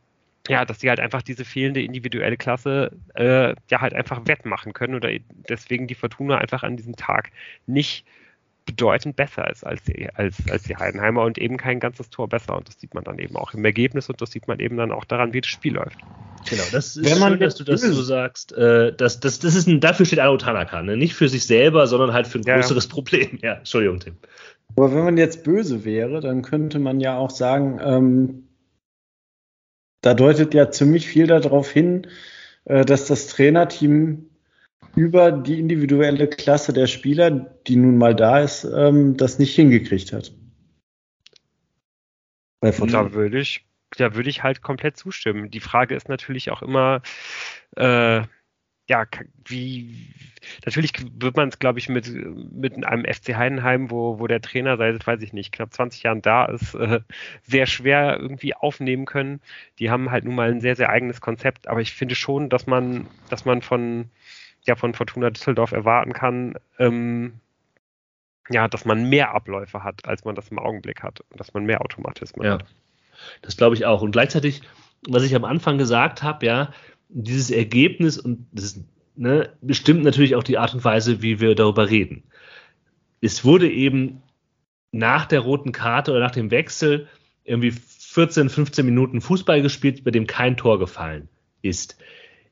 ja, 0.47 0.65
dass 0.65 0.79
sie 0.79 0.89
halt 0.89 0.99
einfach 0.99 1.21
diese 1.21 1.45
fehlende 1.45 1.81
individuelle 1.81 2.37
Klasse 2.37 2.91
äh, 3.15 3.53
ja 3.69 3.81
halt 3.81 3.93
einfach 3.93 4.21
wettmachen 4.25 4.73
können 4.73 4.95
oder 4.95 5.09
deswegen 5.49 5.87
die 5.87 5.95
Fortuna 5.95 6.37
einfach 6.37 6.63
an 6.63 6.77
diesem 6.77 6.95
Tag 6.95 7.31
nicht 7.65 8.05
bedeutend 8.67 9.15
besser 9.15 9.49
ist 9.49 9.65
als 9.65 9.81
die, 9.83 10.09
als, 10.13 10.35
als 10.51 10.63
die 10.63 10.75
Heidenheimer 10.75 11.23
und 11.23 11.37
eben 11.39 11.57
kein 11.57 11.79
ganzes 11.79 12.09
Tor 12.09 12.27
besser. 12.27 12.55
Und 12.55 12.67
das 12.67 12.79
sieht 12.79 12.93
man 12.93 13.03
dann 13.03 13.17
eben 13.17 13.35
auch 13.35 13.53
im 13.53 13.65
Ergebnis 13.65 14.09
und 14.09 14.21
das 14.21 14.31
sieht 14.31 14.47
man 14.47 14.59
eben 14.59 14.77
dann 14.77 14.91
auch 14.91 15.05
daran, 15.05 15.33
wie 15.33 15.41
das 15.41 15.49
Spiel 15.49 15.73
läuft. 15.73 15.97
Genau, 16.49 16.63
das 16.71 16.97
ist 16.97 17.09
Wenn 17.09 17.19
man 17.19 17.33
schön, 17.33 17.39
dass 17.39 17.55
du 17.55 17.63
das 17.63 17.81
so 17.81 18.03
sagst. 18.03 18.51
Äh, 18.53 18.93
das, 18.95 19.19
das, 19.19 19.39
das 19.39 19.55
ist 19.55 19.67
ein, 19.67 19.79
dafür 19.79 20.05
steht 20.05 20.19
Alo 20.19 20.37
Tanaka, 20.37 20.83
ne? 20.83 20.97
nicht 20.97 21.15
für 21.15 21.29
sich 21.29 21.45
selber, 21.47 21.87
sondern 21.87 22.13
halt 22.13 22.27
für 22.27 22.39
ein 22.39 22.43
ja. 22.43 22.55
größeres 22.55 22.87
Problem. 22.87 23.39
Ja, 23.41 23.53
Entschuldigung, 23.53 23.99
Tim. 23.99 24.17
Aber 24.75 24.93
wenn 24.93 25.03
man 25.03 25.17
jetzt 25.17 25.43
böse 25.43 25.85
wäre, 25.85 26.19
dann 26.19 26.41
könnte 26.41 26.77
man 26.77 26.99
ja 26.99 27.17
auch 27.17 27.31
sagen, 27.31 27.79
ähm, 27.81 28.46
da 30.07 30.13
deutet 30.13 30.53
ja 30.53 30.71
ziemlich 30.71 31.05
viel 31.05 31.27
darauf 31.27 31.69
hin, 31.69 32.07
äh, 32.63 32.85
dass 32.85 33.07
das 33.07 33.27
Trainerteam 33.27 34.29
über 34.95 35.33
die 35.33 35.59
individuelle 35.59 36.29
Klasse 36.29 36.71
der 36.71 36.87
Spieler, 36.87 37.29
die 37.29 37.75
nun 37.75 37.97
mal 37.97 38.15
da 38.15 38.39
ist, 38.39 38.63
ähm, 38.63 39.17
das 39.17 39.37
nicht 39.37 39.53
hingekriegt 39.53 40.13
hat. 40.13 40.31
Da 42.61 43.11
würde 43.13 43.37
ich, 43.37 43.65
da 43.97 44.15
ich 44.15 44.43
halt 44.43 44.61
komplett 44.61 44.95
zustimmen. 44.95 45.51
Die 45.51 45.59
Frage 45.59 45.93
ist 45.93 46.07
natürlich 46.07 46.51
auch 46.51 46.61
immer, 46.61 47.01
äh, 47.75 48.21
ja, 48.87 49.05
wie, 49.45 50.07
natürlich 50.65 50.93
wird 51.19 51.35
man 51.35 51.49
es, 51.49 51.59
glaube 51.59 51.77
ich, 51.79 51.89
mit, 51.89 52.09
mit 52.53 52.85
einem 52.85 53.03
FC 53.03 53.35
Heidenheim, 53.35 53.91
wo, 53.91 54.19
wo 54.19 54.27
der 54.27 54.41
Trainer 54.41 54.77
seit, 54.77 55.05
weiß 55.05 55.21
ich 55.21 55.33
nicht, 55.33 55.51
knapp 55.51 55.73
20 55.73 56.03
Jahren 56.03 56.21
da 56.21 56.45
ist, 56.45 56.73
äh, 56.73 57.01
sehr 57.43 57.65
schwer 57.65 58.17
irgendwie 58.17 58.55
aufnehmen 58.55 59.05
können. 59.05 59.41
Die 59.79 59.91
haben 59.91 60.09
halt 60.09 60.23
nun 60.23 60.35
mal 60.35 60.49
ein 60.49 60.61
sehr, 60.61 60.77
sehr 60.77 60.89
eigenes 60.89 61.19
Konzept, 61.19 61.67
aber 61.67 61.81
ich 61.81 61.93
finde 61.93 62.15
schon, 62.15 62.49
dass 62.49 62.65
man, 62.65 63.07
dass 63.29 63.43
man 63.43 63.61
von, 63.61 64.09
ja, 64.63 64.75
von 64.75 64.93
Fortuna 64.93 65.31
Düsseldorf 65.31 65.73
erwarten 65.73 66.13
kann, 66.13 66.55
ähm, 66.79 67.33
ja, 68.49 68.69
dass 68.69 68.85
man 68.85 69.09
mehr 69.09 69.33
Abläufe 69.33 69.83
hat, 69.83 70.07
als 70.07 70.23
man 70.23 70.35
das 70.35 70.47
im 70.47 70.59
Augenblick 70.59 71.03
hat 71.03 71.19
und 71.29 71.39
dass 71.39 71.53
man 71.53 71.65
mehr 71.65 71.81
Automatismen 71.81 72.45
ja. 72.45 72.53
hat. 72.53 72.65
Das 73.41 73.57
glaube 73.57 73.75
ich 73.75 73.85
auch. 73.85 74.01
Und 74.01 74.11
gleichzeitig, 74.11 74.61
was 75.09 75.23
ich 75.23 75.35
am 75.35 75.43
Anfang 75.43 75.77
gesagt 75.77 76.23
habe, 76.23 76.45
ja, 76.45 76.71
dieses 77.09 77.51
Ergebnis 77.51 78.17
und 78.17 78.47
das 78.51 78.79
ne, 79.15 79.49
bestimmt 79.61 80.03
natürlich 80.03 80.35
auch 80.35 80.43
die 80.43 80.57
Art 80.57 80.73
und 80.73 80.83
Weise, 80.83 81.21
wie 81.21 81.39
wir 81.39 81.55
darüber 81.55 81.89
reden. 81.89 82.23
Es 83.21 83.43
wurde 83.43 83.69
eben 83.69 84.21
nach 84.91 85.25
der 85.25 85.41
roten 85.41 85.71
Karte 85.71 86.11
oder 86.11 86.19
nach 86.19 86.31
dem 86.31 86.51
Wechsel 86.51 87.07
irgendwie 87.43 87.71
14, 87.71 88.49
15 88.49 88.85
Minuten 88.85 89.21
Fußball 89.21 89.61
gespielt, 89.61 90.03
bei 90.03 90.11
dem 90.11 90.27
kein 90.27 90.57
Tor 90.57 90.79
gefallen 90.79 91.29
ist. 91.61 91.97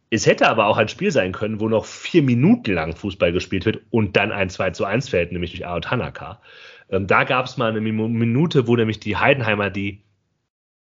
Es 0.10 0.28
hätte 0.28 0.48
aber 0.48 0.68
auch 0.68 0.78
ein 0.78 0.88
Spiel 0.88 1.12
sein 1.12 1.32
können, 1.32 1.60
wo 1.60 1.68
noch 1.68 1.86
vier 1.86 2.22
Minuten 2.22 2.74
lang 2.74 2.96
Fußball 2.96 3.32
gespielt 3.32 3.66
wird 3.66 3.82
und 3.90 4.16
dann 4.16 4.32
ein 4.32 4.50
2 4.50 4.72
zu 4.72 4.86
1 4.86 5.10
fällt, 5.10 5.32
nämlich 5.32 5.52
durch 5.52 5.66
Ao 5.66 5.80
Tanaka. 5.80 6.42
Ähm, 6.90 7.08
da 7.08 7.24
gab 7.24 7.46
es 7.46 7.58
mal 7.58 7.72
eine 7.72 7.82
Minute, 7.82 8.68
wo 8.68 8.76
nämlich 8.76 9.00
die 9.00 9.18
Heidenheimer 9.18 9.70
die 9.70 10.04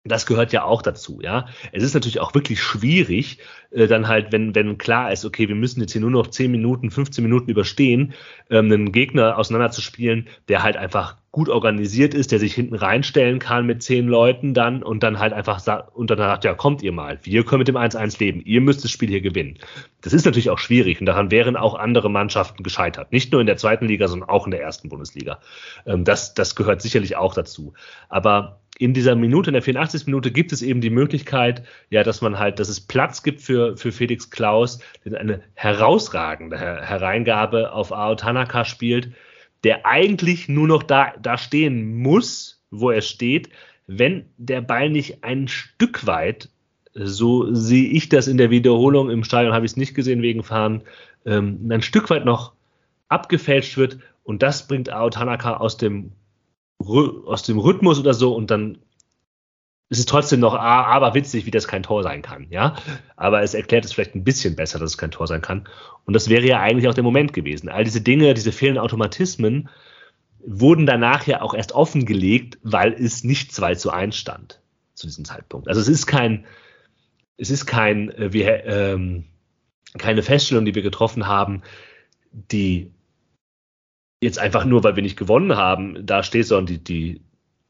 das 0.05 0.25
gehört 0.25 0.51
ja 0.51 0.63
auch 0.65 0.81
dazu, 0.81 1.19
ja. 1.21 1.47
Es 1.71 1.83
ist 1.83 1.93
natürlich 1.93 2.19
auch 2.19 2.33
wirklich 2.33 2.61
schwierig, 2.61 3.39
äh, 3.71 3.87
dann 3.87 4.07
halt, 4.07 4.31
wenn, 4.31 4.53
wenn 4.53 4.77
klar 4.77 5.11
ist, 5.11 5.23
okay, 5.23 5.47
wir 5.47 5.55
müssen 5.55 5.79
jetzt 5.79 5.93
hier 5.93 6.01
nur 6.01 6.11
noch 6.11 6.27
10 6.27 6.51
Minuten, 6.51 6.91
15 6.91 7.23
Minuten 7.23 7.49
überstehen, 7.49 8.13
ähm, 8.49 8.71
einen 8.71 8.91
Gegner 8.91 9.37
auseinanderzuspielen, 9.37 10.27
der 10.49 10.61
halt 10.61 10.75
einfach 10.75 11.15
gut 11.31 11.49
organisiert 11.49 12.13
ist, 12.13 12.31
der 12.31 12.37
sich 12.37 12.53
hinten 12.53 12.75
reinstellen 12.75 13.39
kann 13.39 13.65
mit 13.65 13.81
zehn 13.81 14.07
Leuten 14.07 14.53
dann 14.53 14.83
und 14.83 15.01
dann 15.01 15.17
halt 15.17 15.33
einfach 15.33 15.59
sagt, 15.59 15.95
und 15.95 16.11
dann 16.11 16.19
sagt, 16.19 16.43
ja, 16.43 16.53
kommt 16.53 16.83
ihr 16.83 16.91
mal, 16.91 17.17
wir 17.23 17.43
können 17.43 17.59
mit 17.59 17.67
dem 17.67 17.75
1-1 17.75 18.19
leben, 18.19 18.41
ihr 18.45 18.61
müsst 18.61 18.83
das 18.83 18.91
Spiel 18.91 19.09
hier 19.09 19.21
gewinnen. 19.21 19.57
Das 20.01 20.13
ist 20.13 20.25
natürlich 20.25 20.51
auch 20.51 20.59
schwierig 20.59 20.99
und 20.99 21.07
daran 21.07 21.31
wären 21.31 21.55
auch 21.55 21.73
andere 21.73 22.11
Mannschaften 22.11 22.61
gescheitert. 22.61 23.11
Nicht 23.11 23.31
nur 23.31 23.41
in 23.41 23.47
der 23.47 23.57
zweiten 23.57 23.87
Liga, 23.87 24.07
sondern 24.07 24.29
auch 24.29 24.45
in 24.45 24.51
der 24.51 24.61
ersten 24.61 24.89
Bundesliga. 24.89 25.39
Ähm, 25.87 26.03
das, 26.03 26.35
das 26.35 26.55
gehört 26.55 26.83
sicherlich 26.83 27.15
auch 27.15 27.33
dazu. 27.33 27.73
Aber 28.09 28.59
in 28.79 28.93
dieser 28.93 29.15
Minute, 29.15 29.49
in 29.49 29.53
der 29.53 29.61
84. 29.61 30.07
Minute, 30.07 30.31
gibt 30.31 30.51
es 30.51 30.61
eben 30.61 30.81
die 30.81 30.89
Möglichkeit, 30.89 31.63
ja, 31.89 32.03
dass 32.03 32.21
man 32.21 32.39
halt, 32.39 32.59
dass 32.59 32.69
es 32.69 32.81
Platz 32.81 33.21
gibt 33.21 33.41
für, 33.41 33.77
für 33.77 33.91
Felix 33.91 34.29
Klaus, 34.29 34.79
der 35.05 35.19
eine 35.19 35.41
herausragende 35.53 36.57
Hereingabe 36.57 37.71
auf 37.71 37.91
Ao 37.91 38.15
Tanaka 38.15 38.65
spielt, 38.65 39.11
der 39.63 39.85
eigentlich 39.85 40.49
nur 40.49 40.67
noch 40.67 40.83
da, 40.83 41.13
da 41.21 41.37
stehen 41.37 42.01
muss, 42.01 42.61
wo 42.71 42.89
er 42.89 43.01
steht, 43.01 43.49
wenn 43.85 44.25
der 44.37 44.61
Ball 44.61 44.89
nicht 44.89 45.23
ein 45.23 45.47
Stück 45.47 46.07
weit, 46.07 46.49
so 46.93 47.53
sehe 47.53 47.89
ich 47.89 48.09
das 48.09 48.27
in 48.27 48.37
der 48.37 48.49
Wiederholung, 48.49 49.09
im 49.09 49.23
Stadion 49.23 49.53
habe 49.53 49.65
ich 49.65 49.73
es 49.73 49.77
nicht 49.77 49.95
gesehen 49.95 50.21
wegen 50.21 50.43
Fahren, 50.43 50.81
ähm, 51.25 51.69
ein 51.71 51.81
Stück 51.81 52.09
weit 52.09 52.25
noch 52.25 52.53
abgefälscht 53.07 53.77
wird 53.77 53.99
und 54.23 54.41
das 54.41 54.67
bringt 54.67 54.91
Ao 54.91 55.09
Tanaka 55.09 55.57
aus 55.57 55.77
dem 55.77 56.11
aus 56.87 57.43
dem 57.43 57.59
Rhythmus 57.59 57.99
oder 57.99 58.13
so 58.13 58.33
und 58.35 58.51
dann 58.51 58.79
ist 59.89 59.99
es 59.99 60.05
trotzdem 60.05 60.39
noch 60.39 60.55
aber 60.55 61.13
witzig, 61.13 61.45
wie 61.45 61.51
das 61.51 61.67
kein 61.67 61.83
Tor 61.83 62.01
sein 62.01 62.23
kann, 62.23 62.47
ja. 62.49 62.75
Aber 63.15 63.43
es 63.43 63.53
erklärt 63.53 63.85
es 63.85 63.93
vielleicht 63.93 64.15
ein 64.15 64.23
bisschen 64.23 64.55
besser, 64.55 64.79
dass 64.79 64.91
es 64.91 64.97
kein 64.97 65.11
Tor 65.11 65.27
sein 65.27 65.41
kann. 65.41 65.67
Und 66.05 66.13
das 66.13 66.29
wäre 66.29 66.45
ja 66.45 66.59
eigentlich 66.59 66.87
auch 66.87 66.95
der 66.95 67.03
Moment 67.03 67.31
gewesen. 67.31 67.69
All 67.69 67.83
diese 67.83 68.01
Dinge, 68.01 68.33
diese 68.33 68.51
fehlenden 68.51 68.83
Automatismen 68.83 69.69
wurden 70.45 70.87
danach 70.87 71.27
ja 71.27 71.41
auch 71.41 71.53
erst 71.53 71.73
offengelegt, 71.73 72.57
weil 72.63 72.93
es 72.93 73.23
nicht 73.23 73.53
2 73.53 73.75
zu 73.75 73.91
1 73.91 74.15
stand 74.15 74.61
zu 74.95 75.05
diesem 75.05 75.25
Zeitpunkt. 75.25 75.67
Also 75.67 75.79
es 75.79 75.87
ist 75.87 76.07
kein, 76.07 76.45
es 77.37 77.51
ist 77.51 77.65
kein, 77.65 78.09
äh, 78.11 78.33
wir, 78.33 78.65
ähm, 78.65 79.25
keine 79.97 80.23
Feststellung, 80.23 80.65
die 80.65 80.75
wir 80.75 80.81
getroffen 80.81 81.27
haben, 81.27 81.61
die 82.31 82.91
jetzt 84.23 84.39
einfach 84.39 84.65
nur, 84.65 84.83
weil 84.83 84.95
wir 84.95 85.03
nicht 85.03 85.17
gewonnen 85.17 85.55
haben, 85.55 86.05
da 86.05 86.23
steht, 86.23 86.47
sondern 86.47 86.65
die, 86.67 86.83
die, 86.83 87.21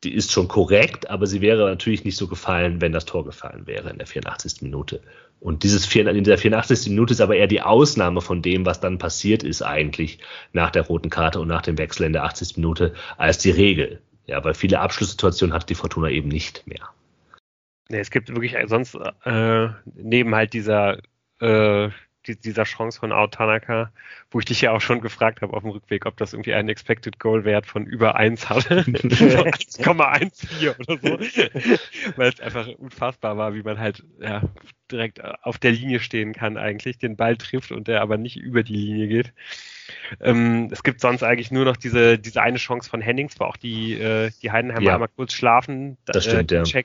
die 0.03 0.13
ist 0.13 0.31
schon 0.31 0.47
korrekt, 0.47 1.09
aber 1.09 1.27
sie 1.27 1.41
wäre 1.41 1.65
natürlich 1.69 2.03
nicht 2.03 2.17
so 2.17 2.27
gefallen, 2.27 2.81
wenn 2.81 2.91
das 2.91 3.05
Tor 3.05 3.25
gefallen 3.25 3.67
wäre 3.67 3.89
in 3.89 3.97
der 3.97 4.07
84. 4.07 4.61
Minute. 4.61 5.01
Und 5.39 5.63
dieses 5.63 5.93
in 5.93 6.23
der 6.23 6.37
84. 6.37 6.89
Minute 6.89 7.13
ist 7.13 7.21
aber 7.21 7.35
eher 7.35 7.47
die 7.47 7.61
Ausnahme 7.61 8.21
von 8.21 8.41
dem, 8.41 8.65
was 8.65 8.79
dann 8.79 8.97
passiert 8.97 9.43
ist 9.43 9.61
eigentlich 9.61 10.19
nach 10.53 10.71
der 10.71 10.83
roten 10.83 11.09
Karte 11.09 11.41
und 11.41 11.49
nach 11.49 11.61
dem 11.61 11.77
Wechsel 11.77 12.05
in 12.05 12.13
der 12.13 12.23
80. 12.23 12.57
Minute, 12.57 12.93
als 13.17 13.39
die 13.39 13.51
Regel. 13.51 14.01
Ja, 14.25 14.41
weil 14.43 14.53
viele 14.53 14.79
Abschlusssituationen 14.79 15.53
hat 15.53 15.69
die 15.69 15.75
Fortuna 15.75 16.09
eben 16.09 16.29
nicht 16.29 16.65
mehr. 16.65 16.89
Nee, 17.89 17.99
es 17.99 18.09
gibt 18.09 18.29
wirklich 18.29 18.55
sonst 18.67 18.97
äh, 19.25 19.69
neben 19.95 20.33
halt 20.33 20.53
dieser 20.53 20.99
äh, 21.41 21.89
die, 22.27 22.35
dieser 22.35 22.63
Chance 22.63 22.99
von 22.99 23.11
Ao 23.11 23.27
Tanaka, 23.27 23.91
wo 24.31 24.39
ich 24.39 24.45
dich 24.45 24.61
ja 24.61 24.71
auch 24.71 24.81
schon 24.81 25.01
gefragt 25.01 25.41
habe 25.41 25.53
auf 25.53 25.63
dem 25.63 25.71
Rückweg, 25.71 26.05
ob 26.05 26.17
das 26.17 26.33
irgendwie 26.33 26.53
einen 26.53 26.69
Expected 26.69 27.19
Goal 27.19 27.45
Wert 27.45 27.65
von 27.65 27.85
über 27.85 28.15
1 28.15 28.49
hatte. 28.49 28.83
1,14 30.13 30.75
oder 30.79 30.97
so. 30.97 31.19
Weil 32.15 32.29
es 32.29 32.39
einfach 32.39 32.67
unfassbar 32.77 33.37
war, 33.37 33.53
wie 33.53 33.63
man 33.63 33.79
halt 33.79 34.03
ja, 34.19 34.41
direkt 34.91 35.23
auf 35.43 35.57
der 35.57 35.71
Linie 35.71 35.99
stehen 35.99 36.33
kann 36.33 36.57
eigentlich, 36.57 36.97
den 36.97 37.15
Ball 37.15 37.37
trifft 37.37 37.71
und 37.71 37.87
der 37.87 38.01
aber 38.01 38.17
nicht 38.17 38.37
über 38.37 38.63
die 38.63 38.75
Linie 38.75 39.07
geht. 39.07 39.33
Ähm, 40.19 40.69
es 40.71 40.83
gibt 40.83 41.01
sonst 41.01 41.23
eigentlich 41.23 41.51
nur 41.51 41.65
noch 41.65 41.77
diese, 41.77 42.17
diese 42.17 42.41
eine 42.41 42.57
Chance 42.57 42.89
von 42.89 43.01
Hennings, 43.01 43.39
wo 43.39 43.45
auch 43.45 43.57
die, 43.57 43.93
äh, 43.93 44.31
die 44.41 44.51
Heidenheimer 44.51 44.85
ja. 44.85 44.93
einmal 44.93 45.09
kurz 45.09 45.33
schlafen. 45.33 45.97
Das 46.05 46.23
stimmt, 46.23 46.51
äh, 46.51 46.63
ja 46.63 46.81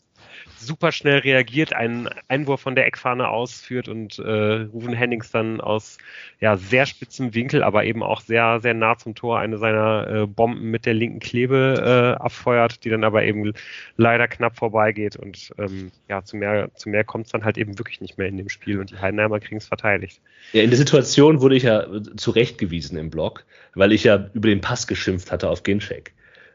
super 0.59 0.93
schnell 0.93 1.19
reagiert, 1.19 1.73
einen 1.73 2.09
Einwurf 2.29 2.61
von 2.61 2.75
der 2.75 2.87
Eckfahne 2.87 3.29
ausführt 3.29 3.89
und 3.89 4.19
äh, 4.19 4.67
Ruven 4.73 4.93
Hennings 4.93 5.31
dann 5.31 5.61
aus 5.61 5.99
ja, 6.41 6.57
sehr 6.57 6.87
spitzem 6.87 7.35
Winkel, 7.35 7.63
aber 7.63 7.85
eben 7.85 8.03
auch 8.03 8.21
sehr, 8.21 8.61
sehr 8.61 8.75
nah 8.75 8.97
zum 8.97 9.15
Tor 9.15 9.39
eine 9.39 9.59
seiner 9.59 10.09
äh, 10.09 10.27
Bomben 10.27 10.71
mit 10.71 10.87
der 10.87 10.95
linken 10.95 11.21
Klebe 11.21 12.17
äh, 12.19 12.23
abfeuert, 12.23 12.85
die 12.85 12.91
dann 12.91 13.05
aber 13.05 13.25
eben 13.25 13.53
leider 13.97 14.29
knapp 14.29 14.57
vorbeigeht 14.57 15.17
und 15.17 15.53
ähm, 15.59 15.91
ja, 16.09 16.23
zu 16.25 16.37
mehr, 16.37 16.71
zu 16.75 16.89
mehr 16.89 17.05
kommt 17.05 17.27
es 17.27 17.33
dann 17.33 17.45
halt 17.45 17.59
eben 17.59 17.79
wirklich 17.79 18.01
nicht 18.01 18.19
mehr 18.19 18.29
in 18.29 18.37
dem 18.37 18.49
Spiel 18.49 18.81
und 18.81 18.91
die 18.91 18.99
Heidenheimer 18.99 19.41
kriegen 19.41 19.59
es 19.59 19.67
verteidigt. 19.67 20.21
Ja, 20.53 20.63
in 20.63 20.71
der 20.71 20.79
Situation 20.79 21.41
wurde 21.41 21.57
ich 21.57 21.63
ja 21.65 21.87
zurechtgewiesen 22.17 22.99
im 22.99 23.11
Blog, 23.11 23.45
weil 23.75 23.93
ich 23.93 24.05
ja 24.05 24.29
über 24.35 24.49
den 24.49 24.61
Pass 24.61 24.87
geschimpft 24.87 25.31
hatte 25.31 25.49
auf 25.49 25.63
Ginczek, 25.63 26.13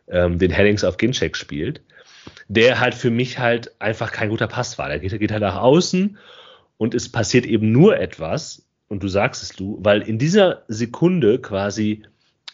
ähm, 0.08 0.40
den 0.40 0.52
Hennings 0.52 0.84
auf 0.84 0.98
Ginczek 0.98 1.38
spielt 1.38 1.82
der 2.48 2.80
halt 2.80 2.94
für 2.94 3.10
mich 3.10 3.40
halt 3.40 3.80
einfach 3.82 4.12
kein 4.12 4.30
guter 4.30 4.48
Pass 4.48 4.78
war. 4.78 4.90
Der 4.90 5.00
geht, 5.00 5.18
geht 5.20 5.32
halt 5.32 5.42
nach 5.42 5.58
außen 5.58 6.18
und 6.78 6.94
es 6.94 7.12
passiert 7.12 7.46
eben 7.46 7.72
nur 7.72 7.98
etwas, 8.00 8.66
und 8.94 9.02
du 9.02 9.08
sagst 9.08 9.42
es 9.42 9.50
du, 9.50 9.80
weil 9.82 10.04
in 10.04 10.20
dieser 10.20 10.64
Sekunde 10.68 11.40
quasi 11.40 12.04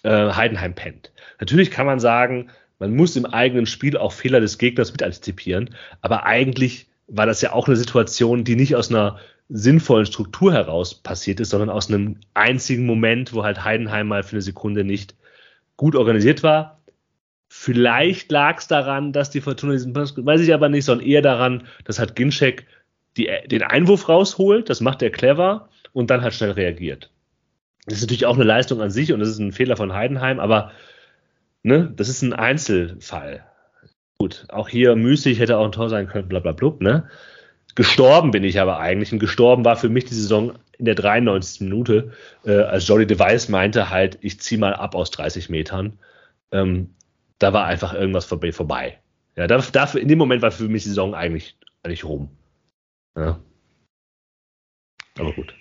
äh, 0.04 0.32
Heidenheim 0.32 0.74
pennt. 0.74 1.12
Natürlich 1.40 1.70
kann 1.70 1.86
man 1.86 2.00
sagen, 2.00 2.50
man 2.80 2.96
muss 2.96 3.18
im 3.18 3.26
eigenen 3.26 3.66
Spiel 3.66 3.98
auch 3.98 4.14
Fehler 4.14 4.40
des 4.40 4.58
Gegners 4.58 4.94
mit 4.94 5.04
antizipieren, 5.04 5.76
aber 6.02 6.26
eigentlich 6.26 6.88
war 7.08 7.26
das 7.26 7.42
ja 7.42 7.52
auch 7.52 7.68
eine 7.68 7.76
Situation, 7.76 8.46
die 8.46 8.56
nicht 8.56 8.76
aus 8.78 8.90
einer 8.90 9.20
sinnvollen 9.50 10.06
Struktur 10.06 10.54
heraus 10.54 10.96
passiert 10.96 11.40
ist, 11.42 11.50
sondern 11.50 11.70
aus 11.70 11.90
einem 11.90 12.18
einzigen 12.36 12.86
Moment, 12.86 13.34
wo 13.34 13.44
halt 13.44 13.66
Heidenheim 13.66 14.08
mal 14.08 14.24
für 14.24 14.34
eine 14.34 14.42
Sekunde 14.42 14.86
nicht 14.86 15.16
gut 15.76 15.96
organisiert 15.96 16.44
war 16.44 16.79
Vielleicht 17.62 18.32
lag 18.32 18.60
es 18.60 18.70
daran, 18.70 19.12
dass 19.12 19.32
die 19.32 19.42
Fortuna 19.42 19.74
diesen 19.74 19.92
Pass, 19.92 20.16
weiß 20.16 20.40
ich 20.40 20.54
aber 20.54 20.70
nicht, 20.70 20.86
sondern 20.86 21.06
eher 21.06 21.22
daran, 21.22 21.68
dass 21.84 22.00
halt 22.00 22.16
Ginczek 22.16 22.66
die, 23.18 23.30
den 23.48 23.64
Einwurf 23.64 24.08
rausholt, 24.08 24.70
das 24.70 24.80
macht 24.80 25.02
er 25.02 25.10
clever 25.10 25.68
und 25.92 26.10
dann 26.10 26.22
halt 26.22 26.34
schnell 26.34 26.52
reagiert. 26.52 27.12
Das 27.86 27.96
ist 27.96 28.04
natürlich 28.04 28.28
auch 28.28 28.36
eine 28.36 28.46
Leistung 28.46 28.80
an 28.82 28.92
sich 28.92 29.12
und 29.12 29.20
das 29.20 29.28
ist 29.28 29.40
ein 29.40 29.52
Fehler 29.52 29.76
von 29.76 29.92
Heidenheim, 29.92 30.40
aber 30.40 30.72
ne, 31.62 31.92
das 31.98 32.08
ist 32.08 32.22
ein 32.22 32.32
Einzelfall. 32.32 33.44
Gut, 34.20 34.46
auch 34.48 34.70
hier 34.70 34.96
müßig 34.96 35.40
hätte 35.40 35.58
auch 35.58 35.66
ein 35.66 35.74
Tor 35.74 35.90
sein 35.90 36.08
können, 36.08 36.30
bla 36.30 36.40
bla 36.40 36.54
bla, 36.54 36.76
ne? 36.80 37.10
Gestorben 37.76 38.32
bin 38.32 38.46
ich 38.46 38.62
aber 38.62 38.80
eigentlich 38.80 39.12
und 39.12 39.20
gestorben 39.20 39.66
war 39.66 39.76
für 39.76 39.90
mich 39.90 40.06
die 40.06 40.16
Saison 40.16 40.54
in 40.78 40.86
der 40.86 40.96
93. 40.96 41.60
Minute, 41.60 42.14
äh, 42.46 42.62
als 42.62 42.88
Jolly 42.88 43.06
Device 43.06 43.50
meinte 43.50 43.90
halt, 43.90 44.18
ich 44.22 44.40
zieh 44.40 44.56
mal 44.56 44.74
ab 44.74 44.96
aus 44.96 45.12
30 45.12 45.50
Metern. 45.50 46.00
Ähm, 46.54 46.92
da 47.40 47.54
war 47.54 47.66
einfach 47.66 47.94
irgendwas 47.94 48.26
vorbei. 48.26 49.00
Ja, 49.36 49.48
dafür, 49.48 50.02
in 50.02 50.08
dem 50.08 50.18
Moment 50.18 50.42
war 50.42 50.52
für 50.52 50.68
mich 50.68 50.84
die 50.84 50.90
Saison 50.90 51.16
eigentlich, 51.16 51.58
eigentlich 51.84 52.04
rum. 52.04 52.30
Ja. 53.16 53.40
Aber 55.18 55.34
gut. 55.34 55.56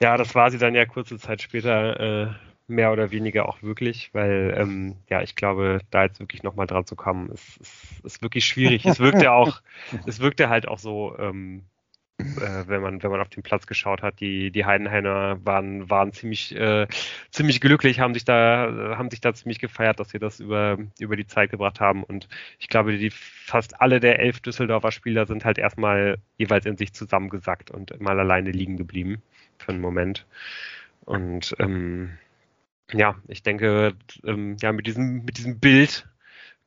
Ja, 0.00 0.16
das 0.16 0.34
war 0.34 0.50
sie 0.50 0.58
dann 0.58 0.74
ja 0.74 0.84
kurze 0.84 1.18
Zeit 1.18 1.42
später 1.42 2.00
äh, 2.00 2.34
mehr 2.66 2.92
oder 2.92 3.10
weniger 3.10 3.48
auch 3.48 3.62
wirklich, 3.62 4.12
weil 4.14 4.54
ähm, 4.56 4.96
ja, 5.08 5.22
ich 5.22 5.34
glaube, 5.34 5.80
da 5.90 6.04
jetzt 6.04 6.20
wirklich 6.20 6.42
nochmal 6.42 6.66
dran 6.66 6.86
zu 6.86 6.96
kommen, 6.96 7.30
ist, 7.30 7.56
ist, 7.58 8.04
ist 8.04 8.22
wirklich 8.22 8.44
schwierig. 8.44 8.84
es 8.86 8.98
wirkte 8.98 9.32
auch, 9.32 9.62
es 10.06 10.20
wirkte 10.20 10.48
halt 10.48 10.66
auch 10.68 10.78
so, 10.78 11.16
ähm, 11.18 11.64
äh, 12.18 12.64
wenn 12.66 12.82
man 12.82 13.02
wenn 13.02 13.10
man 13.10 13.20
auf 13.20 13.28
den 13.28 13.42
Platz 13.42 13.66
geschaut 13.66 14.02
hat. 14.02 14.20
Die 14.20 14.50
die 14.50 14.64
Heidenheimer 14.64 15.38
waren 15.44 15.90
waren 15.90 16.12
ziemlich 16.12 16.54
äh, 16.54 16.86
ziemlich 17.30 17.60
glücklich, 17.60 18.00
haben 18.00 18.14
sich 18.14 18.24
da 18.24 18.96
haben 18.96 19.10
sich 19.10 19.20
da 19.20 19.34
ziemlich 19.34 19.58
gefeiert, 19.58 20.00
dass 20.00 20.10
sie 20.10 20.18
das 20.18 20.40
über 20.40 20.78
über 20.98 21.16
die 21.16 21.26
Zeit 21.26 21.50
gebracht 21.50 21.80
haben. 21.80 22.04
Und 22.04 22.28
ich 22.58 22.68
glaube, 22.68 22.96
die 22.96 23.10
fast 23.10 23.80
alle 23.80 24.00
der 24.00 24.20
elf 24.20 24.40
Düsseldorfer 24.40 24.92
Spieler 24.92 25.26
sind 25.26 25.44
halt 25.44 25.58
erstmal 25.58 26.18
jeweils 26.38 26.66
in 26.66 26.76
sich 26.76 26.92
zusammengesackt 26.92 27.70
und 27.70 28.00
mal 28.00 28.18
alleine 28.18 28.50
liegen 28.50 28.76
geblieben 28.76 29.22
für 29.58 29.72
einen 29.72 29.80
Moment. 29.80 30.26
Und 31.04 31.54
ähm, 31.58 32.18
ja, 32.92 33.16
ich 33.28 33.42
denke, 33.42 33.94
ähm, 34.24 34.56
ja, 34.60 34.72
mit 34.72 34.86
diesem, 34.86 35.24
mit 35.24 35.38
diesem 35.38 35.58
Bild 35.58 36.06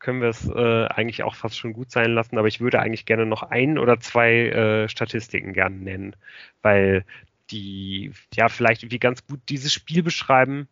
können 0.06 0.22
wir 0.22 0.30
es 0.30 0.48
äh, 0.48 0.86
eigentlich 0.86 1.24
auch 1.24 1.34
fast 1.34 1.58
schon 1.58 1.74
gut 1.74 1.90
sein 1.90 2.12
lassen, 2.12 2.38
aber 2.38 2.48
ich 2.48 2.62
würde 2.62 2.80
eigentlich 2.80 3.08
gerne 3.08 3.26
noch 3.26 3.42
ein 3.42 3.80
oder 3.80 4.00
zwei 4.00 4.50
äh, 4.50 4.88
Statistiken 4.88 5.52
gerne 5.52 5.78
nennen, 5.78 6.16
weil 6.62 7.06
die 7.50 8.12
ja 8.32 8.48
vielleicht 8.48 8.84
irgendwie 8.84 9.00
ganz 9.00 9.26
gut 9.26 9.40
dieses 9.50 9.74
Spiel 9.74 10.04
beschreiben 10.04 10.68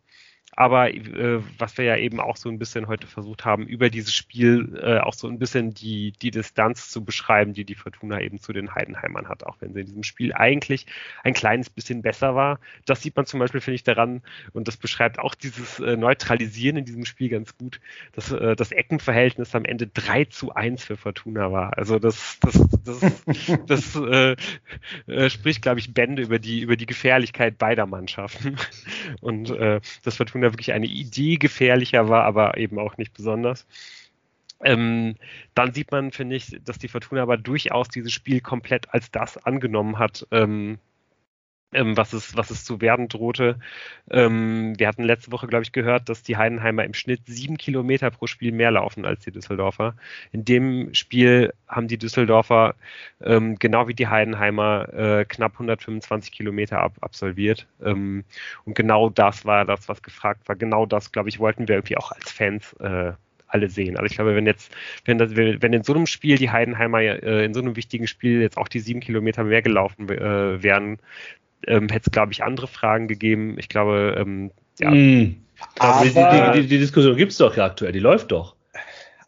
aber 0.56 0.94
äh, 0.94 1.40
was 1.58 1.76
wir 1.78 1.84
ja 1.84 1.96
eben 1.96 2.20
auch 2.20 2.36
so 2.36 2.48
ein 2.48 2.58
bisschen 2.58 2.86
heute 2.86 3.06
versucht 3.06 3.44
haben, 3.44 3.66
über 3.66 3.90
dieses 3.90 4.14
Spiel 4.14 4.78
äh, 4.82 4.98
auch 4.98 5.14
so 5.14 5.28
ein 5.28 5.38
bisschen 5.38 5.74
die, 5.74 6.12
die 6.12 6.30
Distanz 6.30 6.90
zu 6.90 7.04
beschreiben, 7.04 7.52
die 7.54 7.64
die 7.64 7.74
Fortuna 7.74 8.20
eben 8.20 8.38
zu 8.38 8.52
den 8.52 8.74
Heidenheimern 8.74 9.28
hat, 9.28 9.44
auch 9.44 9.56
wenn 9.60 9.72
sie 9.72 9.80
in 9.80 9.86
diesem 9.86 10.02
Spiel 10.02 10.32
eigentlich 10.32 10.86
ein 11.22 11.34
kleines 11.34 11.70
bisschen 11.70 12.02
besser 12.02 12.34
war. 12.34 12.60
Das 12.86 13.02
sieht 13.02 13.16
man 13.16 13.26
zum 13.26 13.40
Beispiel, 13.40 13.60
finde 13.60 13.76
ich, 13.76 13.84
daran, 13.84 14.22
und 14.52 14.68
das 14.68 14.76
beschreibt 14.76 15.18
auch 15.18 15.34
dieses 15.34 15.80
äh, 15.80 15.96
Neutralisieren 15.96 16.76
in 16.76 16.84
diesem 16.84 17.04
Spiel 17.04 17.28
ganz 17.28 17.56
gut, 17.56 17.80
dass 18.12 18.30
äh, 18.30 18.56
das 18.56 18.72
Eckenverhältnis 18.72 19.54
am 19.54 19.64
Ende 19.64 19.86
3 19.88 20.26
zu 20.26 20.54
1 20.54 20.84
für 20.84 20.96
Fortuna 20.96 21.50
war. 21.52 21.76
Also 21.76 21.98
das, 21.98 22.38
das, 22.40 22.66
das, 22.84 23.00
das 23.66 23.96
äh, 23.96 24.36
äh, 25.06 25.30
spricht, 25.30 25.62
glaube 25.62 25.80
ich, 25.80 25.92
Bände 25.94 26.22
über 26.22 26.38
die, 26.38 26.60
über 26.60 26.76
die 26.76 26.86
Gefährlichkeit 26.86 27.58
beider 27.58 27.86
Mannschaften. 27.86 28.56
Und 29.20 29.50
äh, 29.50 29.80
das 30.02 30.16
Fortuna 30.16 30.52
wirklich 30.52 30.72
eine 30.72 30.86
Idee 30.86 31.36
gefährlicher 31.36 32.08
war, 32.08 32.24
aber 32.24 32.56
eben 32.56 32.78
auch 32.78 32.96
nicht 32.96 33.12
besonders. 33.12 33.66
Ähm, 34.62 35.16
dann 35.54 35.72
sieht 35.72 35.90
man, 35.90 36.10
finde 36.10 36.36
ich, 36.36 36.56
dass 36.64 36.78
die 36.78 36.88
Fortuna 36.88 37.22
aber 37.22 37.36
durchaus 37.36 37.88
dieses 37.88 38.12
Spiel 38.12 38.40
komplett 38.40 38.92
als 38.94 39.10
das 39.10 39.36
angenommen 39.38 39.98
hat, 39.98 40.26
ähm, 40.30 40.78
ähm, 41.74 41.96
was, 41.96 42.12
es, 42.12 42.36
was 42.36 42.50
es 42.50 42.64
zu 42.64 42.80
werden 42.80 43.08
drohte. 43.08 43.58
Ähm, 44.10 44.78
wir 44.78 44.88
hatten 44.88 45.04
letzte 45.04 45.32
Woche, 45.32 45.46
glaube 45.46 45.64
ich, 45.64 45.72
gehört, 45.72 46.08
dass 46.08 46.22
die 46.22 46.36
Heidenheimer 46.36 46.84
im 46.84 46.94
Schnitt 46.94 47.22
sieben 47.26 47.56
Kilometer 47.56 48.10
pro 48.10 48.26
Spiel 48.26 48.52
mehr 48.52 48.70
laufen 48.70 49.04
als 49.04 49.24
die 49.24 49.32
Düsseldorfer. 49.32 49.94
In 50.32 50.44
dem 50.44 50.94
Spiel 50.94 51.52
haben 51.68 51.88
die 51.88 51.98
Düsseldorfer 51.98 52.74
ähm, 53.22 53.56
genau 53.58 53.88
wie 53.88 53.94
die 53.94 54.08
Heidenheimer 54.08 54.92
äh, 54.94 55.24
knapp 55.24 55.52
125 55.54 56.32
Kilometer 56.32 56.80
ab, 56.80 56.94
absolviert. 57.00 57.66
Ähm, 57.82 58.24
und 58.64 58.74
genau 58.74 59.10
das 59.10 59.44
war 59.44 59.64
das, 59.64 59.88
was 59.88 60.02
gefragt 60.02 60.48
war. 60.48 60.56
Genau 60.56 60.86
das, 60.86 61.12
glaube 61.12 61.28
ich, 61.28 61.38
wollten 61.38 61.68
wir 61.68 61.76
irgendwie 61.76 61.96
auch 61.96 62.12
als 62.12 62.30
Fans 62.30 62.72
äh, 62.80 63.12
alle 63.54 63.68
sehen. 63.68 63.96
Also 63.96 64.06
ich 64.06 64.14
glaube, 64.14 64.34
wenn 64.34 64.46
jetzt, 64.46 64.74
wenn 65.04 65.16
das, 65.16 65.34
wenn 65.36 65.72
in 65.72 65.84
so 65.84 65.94
einem 65.94 66.06
Spiel 66.06 66.36
die 66.36 66.50
Heidenheimer 66.50 67.00
äh, 67.00 67.44
in 67.44 67.54
so 67.54 67.60
einem 67.60 67.76
wichtigen 67.76 68.06
Spiel 68.06 68.42
jetzt 68.42 68.58
auch 68.58 68.68
die 68.68 68.80
sieben 68.80 69.00
Kilometer 69.00 69.44
mehr 69.44 69.62
gelaufen 69.62 70.08
äh, 70.10 70.62
wären, 70.62 70.98
ähm, 71.66 71.88
hätte 71.88 72.06
es, 72.06 72.12
glaube 72.12 72.32
ich, 72.32 72.42
andere 72.42 72.66
Fragen 72.66 73.08
gegeben. 73.08 73.56
Ich 73.58 73.68
glaube, 73.68 74.16
ähm, 74.18 74.50
ja. 74.78 74.90
Mm. 74.90 75.36
Aber, 75.78 76.04
die, 76.04 76.62
die, 76.62 76.68
die, 76.68 76.78
Diskussion 76.78 77.16
gibt 77.16 77.32
es 77.32 77.38
doch 77.38 77.56
ja 77.56 77.64
aktuell, 77.64 77.92
die 77.92 78.00
läuft 78.00 78.32
doch. 78.32 78.56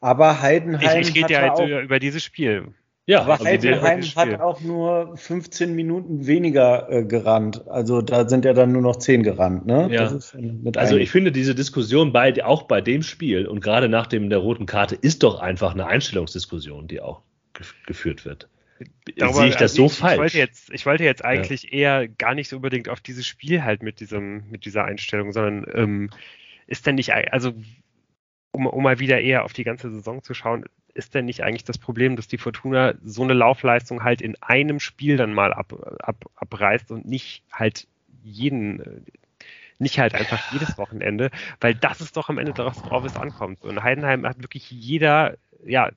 Aber 0.01 0.43
Heidenheim. 0.43 1.01
Ich, 1.01 1.09
ich 1.09 1.15
rede 1.17 1.33
ja 1.33 1.47
jetzt 1.47 1.61
über, 1.61 1.81
über 1.81 1.99
dieses 1.99 2.23
Spiel. 2.23 2.75
Ja, 3.09 3.23
aber 3.23 3.39
Heidenheim 3.39 4.03
hat 4.03 4.41
auch 4.41 4.61
nur 4.61 5.17
15 5.17 5.77
Minuten 5.77 6.27
weniger 6.27 6.91
äh, 6.91 7.05
gerannt. 7.05 7.69
Also 7.69 8.03
da 8.03 8.29
sind 8.29 8.45
ja 8.45 8.53
dann 8.53 8.73
nur 8.73 8.83
noch 8.83 8.97
10 8.97 9.23
gerannt. 9.23 9.65
Ne? 9.65 9.89
Ja. 9.93 10.13
also 10.75 10.97
ich 10.97 11.11
finde 11.13 11.31
diese 11.31 11.55
Diskussion 11.55 12.13
bei, 12.13 12.45
auch 12.45 12.65
bei 12.65 12.81
dem 12.81 13.03
Spiel 13.03 13.47
und 13.47 13.61
gerade 13.61 13.89
nach 13.89 14.09
dem 14.09 14.29
der 14.29 14.41
roten 14.41 14.67
Karte 14.67 14.97
ist 14.97 15.23
doch 15.23 15.39
einfach 15.39 15.73
eine 15.73 15.87
Einstellungsdiskussion, 15.87 16.89
die 16.89 17.01
auch 17.01 17.23
geführt 17.87 18.25
wird. 18.25 18.49
Darüber, 19.17 19.35
sehe 19.35 19.49
ich 19.49 19.55
das 19.55 19.73
also 19.73 19.87
so 19.89 19.93
ich, 19.93 19.99
falsch? 19.99 20.15
Ich 20.15 20.19
wollte 20.19 20.39
jetzt, 20.39 20.71
ich 20.71 20.87
wollte 20.87 21.05
jetzt 21.05 21.25
eigentlich 21.25 21.65
ja. 21.65 21.71
eher 21.71 22.09
gar 22.09 22.35
nicht 22.35 22.49
so 22.49 22.57
unbedingt 22.57 22.89
auf 22.89 23.01
dieses 23.01 23.27
Spiel 23.27 23.63
halt 23.63 23.83
mit 23.83 24.01
diesem, 24.01 24.49
mit 24.51 24.65
dieser 24.65 24.85
Einstellung, 24.85 25.33
sondern 25.33 25.67
ähm, 25.75 26.11
ist 26.67 26.87
denn 26.87 26.97
nicht, 26.97 27.13
also 27.13 27.55
um, 28.51 28.67
um 28.67 28.83
mal 28.83 28.99
wieder 28.99 29.21
eher 29.21 29.45
auf 29.45 29.53
die 29.53 29.65
ganze 29.65 29.91
Saison 29.91 30.23
zu 30.23 30.35
schauen, 30.35 30.65
ist 30.95 31.15
denn 31.15 31.27
nicht 31.27 31.43
eigentlich 31.43 31.65
das 31.65 31.79
Problem, 31.79 32.17
dass 32.17 32.27
die 32.27 32.39
Fortuna 32.39 32.95
so 33.05 33.23
eine 33.23 33.35
Laufleistung 33.35 34.03
halt 34.03 34.23
in 34.23 34.41
einem 34.43 34.81
Spiel 34.81 35.17
dann 35.17 35.35
mal 35.35 35.53
ab, 35.53 35.73
ab, 36.01 36.25
abreißt 36.37 36.91
und 36.91 37.05
nicht 37.07 37.43
halt 37.53 37.87
jeden, 38.23 39.05
nicht 39.79 39.99
halt 39.99 40.15
einfach 40.15 40.53
jedes 40.53 40.79
Wochenende, 40.79 41.31
weil 41.61 41.75
das 41.75 42.01
ist 42.01 42.17
doch 42.17 42.31
am 42.31 42.39
Ende 42.39 42.55
darauf, 42.55 42.83
worauf 42.85 43.05
es 43.05 43.17
ankommt. 43.17 43.63
Und 43.63 43.83
Heidenheim 43.83 44.27
hat 44.27 44.43
wirklich 44.43 44.71
jeder, 44.71 45.37
ja, 45.65 45.91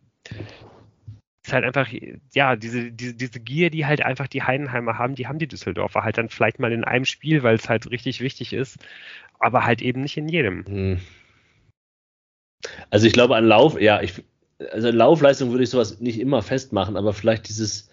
ist 1.49 1.53
halt 1.53 1.65
einfach, 1.65 1.88
ja, 2.34 2.55
diese, 2.55 2.91
diese, 2.91 3.13
diese 3.13 3.39
Gier, 3.39 3.69
die 3.69 3.85
halt 3.85 4.01
einfach 4.01 4.27
die 4.27 4.43
Heidenheimer 4.43 4.97
haben, 4.97 5.15
die 5.15 5.27
haben 5.27 5.39
die 5.39 5.47
Düsseldorfer 5.47 6.03
halt 6.03 6.17
dann 6.17 6.30
vielleicht 6.30 6.59
mal 6.59 6.71
in 6.71 6.84
einem 6.84 7.05
Spiel, 7.05 7.43
weil 7.43 7.55
es 7.55 7.67
halt 7.67 7.89
richtig 7.89 8.21
wichtig 8.21 8.53
ist, 8.53 8.77
aber 9.39 9.65
halt 9.65 9.81
eben 9.81 10.01
nicht 10.01 10.17
in 10.17 10.30
jedem. 10.30 10.65
Hm. 10.65 10.99
Also 12.89 13.07
ich 13.07 13.13
glaube 13.13 13.35
an 13.35 13.45
Lauf, 13.45 13.80
ja, 13.80 14.01
ich, 14.01 14.23
also 14.71 14.91
Laufleistung 14.91 15.51
würde 15.51 15.63
ich 15.63 15.69
sowas 15.69 15.99
nicht 15.99 16.19
immer 16.19 16.41
festmachen, 16.41 16.97
aber 16.97 17.13
vielleicht 17.13 17.47
dieses, 17.47 17.89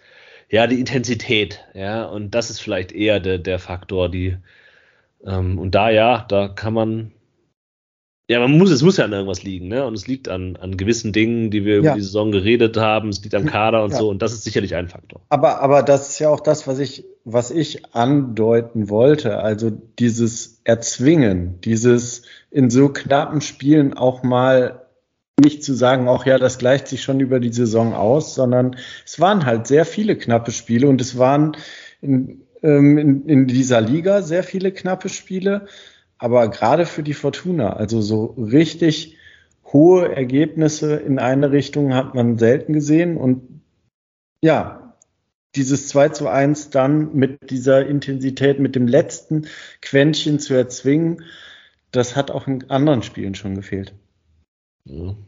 ja, 0.49 0.67
die 0.67 0.79
Intensität, 0.79 1.65
ja, 1.73 2.05
und 2.05 2.31
das 2.31 2.49
ist 2.49 2.59
vielleicht 2.59 2.91
eher 2.91 3.19
der, 3.19 3.39
der 3.39 3.59
Faktor, 3.59 4.09
die, 4.09 4.37
ähm, 5.25 5.57
und 5.57 5.73
da 5.73 5.89
ja, 5.89 6.25
da 6.27 6.47
kann 6.49 6.73
man 6.73 7.11
ja, 8.29 8.41
man 8.41 8.57
muss, 8.57 8.71
es 8.71 8.81
muss 8.81 8.97
ja 8.97 9.05
an 9.05 9.13
irgendwas 9.13 9.43
liegen, 9.43 9.69
ne? 9.69 9.85
Und 9.85 9.93
es 9.93 10.05
liegt 10.05 10.27
an, 10.27 10.57
an 10.57 10.75
gewissen 10.75 11.13
Dingen, 11.13 11.49
die 11.49 11.63
wir 11.63 11.75
ja. 11.75 11.79
über 11.79 11.91
die 11.93 12.01
Saison 12.01 12.31
geredet 12.31 12.75
haben, 12.75 13.07
es 13.07 13.23
liegt 13.23 13.33
am 13.35 13.45
Kader 13.45 13.85
und 13.85 13.91
ja. 13.91 13.97
so, 13.97 14.09
und 14.09 14.21
das 14.21 14.33
ist 14.33 14.43
sicherlich 14.43 14.75
ein 14.75 14.89
Faktor. 14.89 15.21
Aber, 15.29 15.61
aber 15.61 15.81
das 15.81 16.09
ist 16.09 16.19
ja 16.19 16.27
auch 16.27 16.41
das, 16.41 16.67
was 16.67 16.79
ich, 16.79 17.05
was 17.23 17.51
ich 17.51 17.95
andeuten 17.95 18.89
wollte. 18.89 19.37
Also 19.37 19.69
dieses 19.69 20.59
Erzwingen, 20.65 21.61
dieses 21.61 22.23
in 22.51 22.69
so 22.69 22.89
knappen 22.89 23.39
Spielen 23.39 23.93
auch 23.93 24.23
mal 24.23 24.87
nicht 25.39 25.63
zu 25.63 25.73
sagen, 25.73 26.09
auch 26.09 26.25
ja, 26.25 26.37
das 26.37 26.57
gleicht 26.57 26.89
sich 26.89 27.03
schon 27.03 27.21
über 27.21 27.39
die 27.39 27.53
Saison 27.53 27.93
aus, 27.93 28.35
sondern 28.35 28.75
es 29.05 29.21
waren 29.21 29.45
halt 29.45 29.67
sehr 29.67 29.85
viele 29.85 30.17
knappe 30.17 30.51
Spiele 30.51 30.89
und 30.89 30.99
es 30.99 31.17
waren 31.17 31.55
in, 32.01 32.41
ähm, 32.61 32.97
in, 32.97 33.25
in 33.25 33.47
dieser 33.47 33.79
Liga 33.79 34.21
sehr 34.21 34.43
viele 34.43 34.73
knappe 34.73 35.07
Spiele 35.07 35.67
aber 36.17 36.49
gerade 36.49 36.85
für 36.85 37.03
die 37.03 37.13
Fortuna, 37.13 37.73
also 37.73 38.01
so 38.01 38.25
richtig 38.37 39.17
hohe 39.65 40.15
Ergebnisse 40.15 40.95
in 40.95 41.19
eine 41.19 41.51
Richtung 41.51 41.93
hat 41.93 42.15
man 42.15 42.37
selten 42.37 42.73
gesehen 42.73 43.17
und 43.17 43.61
ja, 44.41 44.95
dieses 45.55 45.87
2 45.89 46.09
zu 46.09 46.27
1 46.27 46.69
dann 46.69 47.15
mit 47.15 47.49
dieser 47.49 47.85
Intensität, 47.87 48.59
mit 48.59 48.75
dem 48.75 48.87
letzten 48.87 49.47
Quäntchen 49.81 50.39
zu 50.39 50.53
erzwingen, 50.53 51.23
das 51.91 52.15
hat 52.15 52.31
auch 52.31 52.47
in 52.47 52.69
anderen 52.69 53.01
Spielen 53.01 53.33
schon 53.33 53.55
gefehlt. 53.55 53.93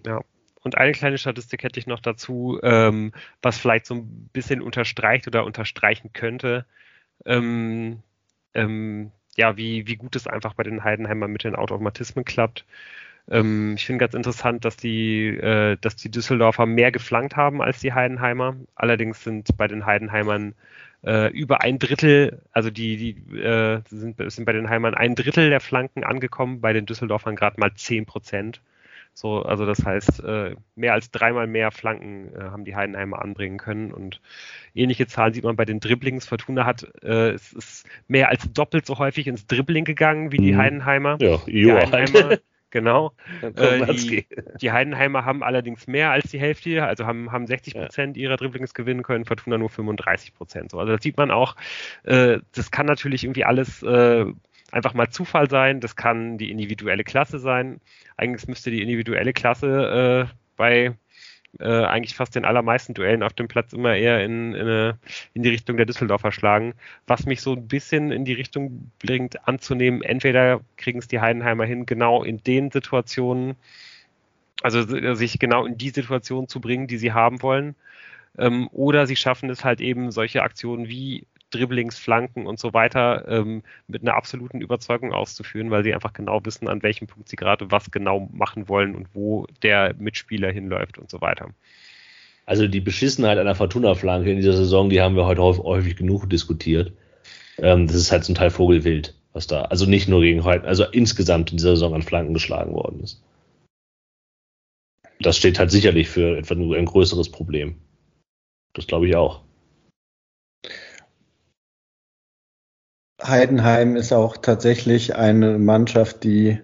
Ja. 0.05 0.21
Und 0.61 0.77
eine 0.77 0.91
kleine 0.91 1.17
Statistik 1.17 1.63
hätte 1.63 1.79
ich 1.79 1.87
noch 1.87 2.01
dazu, 2.01 2.59
ähm, 2.63 3.13
was 3.41 3.57
vielleicht 3.57 3.85
so 3.85 3.95
ein 3.95 4.29
bisschen 4.33 4.61
unterstreicht 4.61 5.25
oder 5.25 5.45
unterstreichen 5.45 6.11
könnte. 6.13 6.65
Ähm, 7.25 8.03
ähm, 8.53 9.11
ja, 9.39 9.55
wie, 9.57 9.87
wie 9.87 9.95
gut 9.95 10.15
es 10.17 10.27
einfach 10.27 10.53
bei 10.53 10.63
den 10.63 10.83
Heidenheimer 10.83 11.29
mit 11.29 11.45
den 11.45 11.55
Automatismen 11.55 12.25
klappt. 12.25 12.65
Ähm, 13.31 13.75
ich 13.77 13.85
finde 13.85 13.99
ganz 13.99 14.13
interessant, 14.13 14.65
dass 14.65 14.75
die, 14.77 15.27
äh, 15.27 15.77
dass 15.79 15.95
die 15.95 16.11
Düsseldorfer 16.11 16.65
mehr 16.65 16.91
geflankt 16.91 17.37
haben 17.37 17.61
als 17.61 17.79
die 17.79 17.93
Heidenheimer. 17.93 18.57
Allerdings 18.75 19.23
sind 19.23 19.55
bei 19.57 19.67
den 19.69 19.85
Heidenheimern 19.85 20.55
äh, 21.05 21.31
über 21.31 21.61
ein 21.61 21.79
Drittel, 21.79 22.41
also 22.51 22.69
die, 22.69 22.97
die 22.97 23.37
äh, 23.37 23.81
sind, 23.87 24.17
sind 24.31 24.45
bei 24.45 24.53
den 24.53 24.69
Heimern 24.69 24.93
ein 24.93 25.15
Drittel 25.15 25.49
der 25.49 25.61
Flanken 25.61 26.03
angekommen, 26.03 26.59
bei 26.59 26.73
den 26.73 26.85
Düsseldorfern 26.85 27.37
gerade 27.37 27.59
mal 27.61 27.73
10 27.73 28.05
Prozent. 28.05 28.61
So, 29.19 29.41
also 29.41 29.65
das 29.65 29.85
heißt, 29.85 30.23
äh, 30.23 30.55
mehr 30.75 30.93
als 30.93 31.11
dreimal 31.11 31.45
mehr 31.45 31.71
Flanken 31.71 32.33
äh, 32.33 32.39
haben 32.39 32.63
die 32.63 32.77
Heidenheimer 32.77 33.21
anbringen 33.21 33.57
können 33.57 33.91
und 33.91 34.21
ähnliche 34.73 35.07
Zahlen 35.07 35.33
sieht 35.33 35.43
man 35.43 35.57
bei 35.57 35.65
den 35.65 35.81
Dribblings. 35.81 36.25
Fortuna 36.25 36.65
hat 36.65 36.87
äh, 37.03 37.31
es 37.31 37.51
ist 37.51 37.85
mehr 38.07 38.29
als 38.29 38.49
doppelt 38.53 38.85
so 38.85 38.97
häufig 38.97 39.27
ins 39.27 39.45
Dribbling 39.45 39.83
gegangen 39.83 40.31
wie 40.31 40.37
die 40.37 40.53
mhm. 40.53 40.57
Heidenheimer. 40.57 41.17
Ja, 41.19 41.37
die 41.45 41.69
Heidenheimer 41.69 42.37
Genau. 42.71 43.13
Äh, 43.41 43.93
die, 43.95 44.27
die, 44.61 44.71
Heidenheimer 44.71 45.25
haben 45.25 45.43
allerdings 45.43 45.87
mehr 45.87 46.11
als 46.11 46.29
die 46.29 46.39
Hälfte, 46.39 46.83
also 46.83 47.05
haben, 47.05 47.31
haben 47.31 47.47
60 47.47 47.73
Prozent 47.73 48.15
ja. 48.15 48.23
ihrer 48.23 48.37
Dribblings 48.37 48.73
gewinnen 48.73 49.01
können, 49.01 49.25
Fortuna 49.25 49.57
nur 49.57 49.69
35 49.69 50.35
Prozent. 50.35 50.71
So, 50.71 50.79
also 50.79 50.91
das 50.91 51.01
sieht 51.01 51.17
man 51.17 51.31
auch, 51.31 51.55
äh, 52.03 52.39
das 52.53 52.69
kann 52.69 52.85
natürlich 52.85 53.23
irgendwie 53.23 53.43
alles 53.43 53.81
äh, 53.81 54.25
einfach 54.71 54.93
mal 54.93 55.09
Zufall 55.09 55.49
sein, 55.49 55.79
das 55.79 55.95
kann 55.95 56.37
die 56.37 56.51
individuelle 56.51 57.03
Klasse 57.03 57.39
sein. 57.39 57.81
Eigentlich 58.17 58.47
müsste 58.47 58.71
die 58.71 58.81
individuelle 58.81 59.33
Klasse 59.33 60.27
äh, 60.29 60.33
bei 60.55 60.95
äh, 61.57 61.83
eigentlich 61.85 62.15
fast 62.15 62.35
den 62.35 62.45
allermeisten 62.45 62.93
Duellen 62.93 63.23
auf 63.23 63.33
dem 63.33 63.47
Platz 63.47 63.73
immer 63.73 63.95
eher 63.95 64.23
in, 64.23 64.53
in, 64.53 64.61
eine, 64.61 64.99
in 65.33 65.43
die 65.43 65.49
Richtung 65.49 65.77
der 65.77 65.85
Düsseldorfer 65.85 66.31
schlagen, 66.31 66.73
was 67.07 67.25
mich 67.25 67.41
so 67.41 67.53
ein 67.53 67.67
bisschen 67.67 68.11
in 68.11 68.25
die 68.25 68.33
Richtung 68.33 68.91
bringt, 68.99 69.47
anzunehmen, 69.47 70.03
entweder 70.03 70.61
kriegen 70.77 70.99
es 70.99 71.07
die 71.07 71.19
Heidenheimer 71.19 71.65
hin, 71.65 71.85
genau 71.85 72.23
in 72.23 72.43
den 72.43 72.69
Situationen, 72.69 73.55
also 74.61 75.15
sich 75.15 75.39
genau 75.39 75.65
in 75.65 75.77
die 75.77 75.89
Situation 75.89 76.47
zu 76.47 76.61
bringen, 76.61 76.87
die 76.87 76.97
sie 76.97 77.13
haben 77.13 77.41
wollen, 77.41 77.75
ähm, 78.37 78.69
oder 78.71 79.07
sie 79.07 79.15
schaffen 79.15 79.49
es 79.49 79.65
halt 79.65 79.81
eben, 79.81 80.11
solche 80.11 80.43
Aktionen 80.43 80.87
wie 80.87 81.25
Dribblings, 81.49 81.97
Flanken 81.97 82.45
und 82.45 82.59
so 82.59 82.73
weiter 82.73 83.25
ähm, 83.27 83.63
mit 83.87 84.01
einer 84.01 84.15
absoluten 84.15 84.61
Überzeugung 84.61 85.13
auszuführen, 85.13 85.71
weil 85.71 85.83
sie 85.83 85.93
einfach 85.93 86.13
genau 86.13 86.43
wissen, 86.45 86.67
an 86.67 86.83
welchem 86.83 87.07
Punkt 87.07 87.29
sie 87.29 87.35
gerade 87.35 87.71
was 87.71 87.91
genau 87.91 88.29
machen 88.31 88.69
wollen 88.69 88.95
und 88.95 89.07
wo 89.13 89.47
der 89.63 89.95
Mitspieler 89.97 90.51
hinläuft 90.51 90.97
und 90.97 91.09
so 91.09 91.21
weiter. 91.21 91.49
Also 92.45 92.67
die 92.67 92.81
Beschissenheit 92.81 93.37
einer 93.37 93.55
Fortuna-Flanke 93.55 94.31
in 94.31 94.37
dieser 94.37 94.53
Saison, 94.53 94.89
die 94.89 95.01
haben 95.01 95.15
wir 95.15 95.25
heute 95.25 95.41
häufig 95.41 95.95
genug 95.95 96.29
diskutiert. 96.29 96.93
Ähm, 97.57 97.87
das 97.87 97.95
ist 97.95 98.11
halt 98.11 98.23
zum 98.23 98.35
Teil 98.35 98.49
Vogelwild, 98.49 99.15
was 99.33 99.47
da, 99.47 99.63
also 99.63 99.85
nicht 99.85 100.07
nur 100.07 100.21
gegen 100.21 100.43
heute, 100.43 100.65
also 100.65 100.85
insgesamt 100.85 101.51
in 101.51 101.57
dieser 101.57 101.71
Saison 101.71 101.93
an 101.93 102.01
Flanken 102.01 102.33
geschlagen 102.33 102.73
worden 102.73 103.01
ist. 103.01 103.21
Das 105.19 105.37
steht 105.37 105.59
halt 105.59 105.69
sicherlich 105.69 106.09
für 106.09 106.37
etwa 106.37 106.55
ein 106.55 106.85
größeres 106.85 107.29
Problem. 107.29 107.75
Das 108.73 108.87
glaube 108.87 109.07
ich 109.07 109.15
auch. 109.15 109.41
Heidenheim 113.21 113.95
ist 113.95 114.13
auch 114.13 114.37
tatsächlich 114.37 115.15
eine 115.15 115.57
Mannschaft, 115.57 116.23
die 116.23 116.59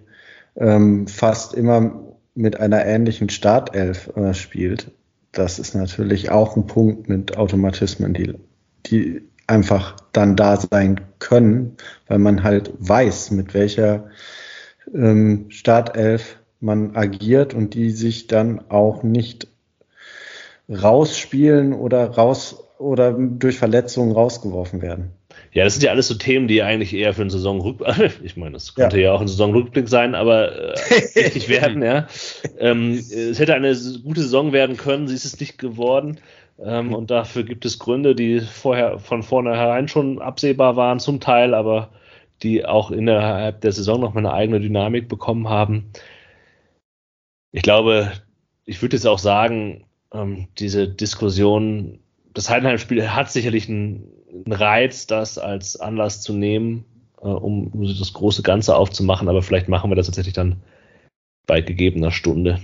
ähm, 0.55 1.07
fast 1.07 1.53
immer 1.53 2.01
mit 2.33 2.59
einer 2.59 2.85
ähnlichen 2.85 3.29
Startelf 3.29 4.11
äh, 4.15 4.33
spielt. 4.33 4.91
Das 5.31 5.59
ist 5.59 5.75
natürlich 5.75 6.31
auch 6.31 6.55
ein 6.55 6.67
Punkt 6.67 7.09
mit 7.09 7.37
Automatismen, 7.37 8.13
die, 8.13 8.35
die 8.85 9.21
einfach 9.47 9.97
dann 10.13 10.35
da 10.35 10.57
sein 10.57 11.01
können, 11.19 11.75
weil 12.07 12.19
man 12.19 12.43
halt 12.43 12.71
weiß, 12.79 13.31
mit 13.31 13.53
welcher 13.53 14.09
ähm, 14.93 15.47
Startelf 15.49 16.37
man 16.59 16.95
agiert 16.95 17.53
und 17.53 17.73
die 17.73 17.91
sich 17.91 18.27
dann 18.27 18.69
auch 18.69 19.03
nicht 19.03 19.47
rausspielen 20.69 21.73
oder 21.73 22.09
raus 22.11 22.63
oder 22.77 23.13
durch 23.13 23.57
Verletzungen 23.57 24.11
rausgeworfen 24.11 24.81
werden. 24.81 25.11
Ja, 25.51 25.63
das 25.63 25.73
sind 25.73 25.83
ja 25.83 25.91
alles 25.91 26.07
so 26.07 26.15
Themen, 26.15 26.47
die 26.47 26.61
eigentlich 26.61 26.93
eher 26.93 27.13
für 27.13 27.21
einen 27.21 27.29
Saisonrückblick, 27.29 28.19
ich 28.23 28.37
meine, 28.37 28.53
das 28.53 28.75
könnte 28.75 28.97
ja, 28.97 29.03
ja 29.03 29.13
auch 29.13 29.21
ein 29.21 29.27
Saisonrückblick 29.27 29.87
sein, 29.87 30.15
aber 30.15 30.75
äh, 30.75 30.75
wichtig 31.15 31.49
werden, 31.49 31.81
ja. 31.81 32.07
Ähm, 32.59 32.93
es 32.93 33.39
hätte 33.39 33.55
eine 33.55 33.75
gute 34.03 34.21
Saison 34.21 34.51
werden 34.51 34.77
können, 34.77 35.07
sie 35.07 35.15
ist 35.15 35.25
es 35.25 35.39
nicht 35.39 35.57
geworden. 35.57 36.19
Ähm, 36.59 36.93
und 36.93 37.11
dafür 37.11 37.43
gibt 37.43 37.65
es 37.65 37.79
Gründe, 37.79 38.15
die 38.15 38.39
vorher 38.39 38.99
von 38.99 39.23
vornherein 39.23 39.87
schon 39.87 40.21
absehbar 40.21 40.75
waren, 40.75 40.99
zum 40.99 41.19
Teil, 41.19 41.53
aber 41.53 41.91
die 42.43 42.65
auch 42.65 42.91
innerhalb 42.91 43.61
der 43.61 43.71
Saison 43.71 43.99
nochmal 43.99 44.25
eine 44.25 44.33
eigene 44.33 44.59
Dynamik 44.59 45.07
bekommen 45.07 45.49
haben. 45.49 45.91
Ich 47.51 47.61
glaube, 47.61 48.11
ich 48.65 48.81
würde 48.81 48.95
jetzt 48.95 49.07
auch 49.07 49.19
sagen, 49.19 49.85
ähm, 50.13 50.47
diese 50.57 50.87
Diskussion, 50.87 51.99
das 52.35 52.49
Heidenheim-Spiel 52.49 53.09
hat 53.09 53.31
sicherlich 53.31 53.67
einen 53.67 54.11
ein 54.45 54.51
Reiz, 54.51 55.07
das 55.07 55.37
als 55.37 55.79
Anlass 55.79 56.21
zu 56.21 56.33
nehmen, 56.33 56.85
äh, 57.21 57.27
um 57.27 57.71
das 57.99 58.13
große 58.13 58.43
Ganze 58.43 58.75
aufzumachen, 58.75 59.29
aber 59.29 59.41
vielleicht 59.41 59.69
machen 59.69 59.89
wir 59.89 59.95
das 59.95 60.07
tatsächlich 60.07 60.33
dann 60.33 60.57
bei 61.47 61.61
gegebener 61.61 62.11
Stunde. 62.11 62.59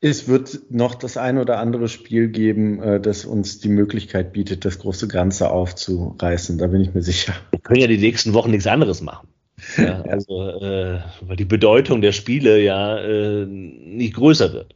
Es 0.00 0.28
wird 0.28 0.70
noch 0.70 0.94
das 0.94 1.16
ein 1.16 1.38
oder 1.38 1.58
andere 1.58 1.88
Spiel 1.88 2.28
geben, 2.28 2.82
äh, 2.82 3.00
das 3.00 3.24
uns 3.24 3.60
die 3.60 3.68
Möglichkeit 3.68 4.32
bietet, 4.32 4.64
das 4.64 4.78
große 4.78 5.08
Ganze 5.08 5.50
aufzureißen. 5.50 6.58
Da 6.58 6.66
bin 6.66 6.82
ich 6.82 6.92
mir 6.92 7.02
sicher. 7.02 7.34
Wir 7.50 7.60
können 7.60 7.80
ja 7.80 7.86
die 7.86 7.98
nächsten 7.98 8.34
Wochen 8.34 8.50
nichts 8.50 8.66
anderes 8.66 9.00
machen. 9.00 9.28
Ja, 9.78 10.02
also, 10.08 10.50
äh, 10.60 11.00
weil 11.22 11.36
die 11.36 11.46
Bedeutung 11.46 12.02
der 12.02 12.12
Spiele 12.12 12.60
ja 12.60 12.98
äh, 12.98 13.46
nicht 13.46 14.14
größer 14.14 14.52
wird. 14.52 14.75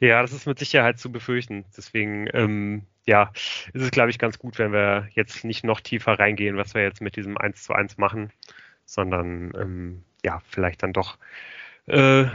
Ja, 0.00 0.22
das 0.22 0.32
ist 0.32 0.46
mit 0.46 0.58
Sicherheit 0.58 0.98
zu 0.98 1.10
befürchten. 1.10 1.64
Deswegen 1.76 2.28
ähm, 2.32 2.86
ja, 3.08 3.32
ist 3.72 3.82
es, 3.82 3.90
glaube 3.90 4.10
ich, 4.10 4.18
ganz 4.18 4.38
gut, 4.38 4.58
wenn 4.58 4.72
wir 4.72 5.08
jetzt 5.14 5.42
nicht 5.44 5.64
noch 5.64 5.80
tiefer 5.80 6.18
reingehen, 6.18 6.58
was 6.58 6.74
wir 6.74 6.82
jetzt 6.82 7.00
mit 7.00 7.16
diesem 7.16 7.38
1 7.38 7.62
zu 7.62 7.72
1 7.72 7.96
machen, 7.96 8.30
sondern 8.84 9.52
ähm, 9.58 10.04
ja, 10.22 10.40
vielleicht 10.46 10.82
dann 10.82 10.92
doch 10.92 11.18
äh, 11.86 12.26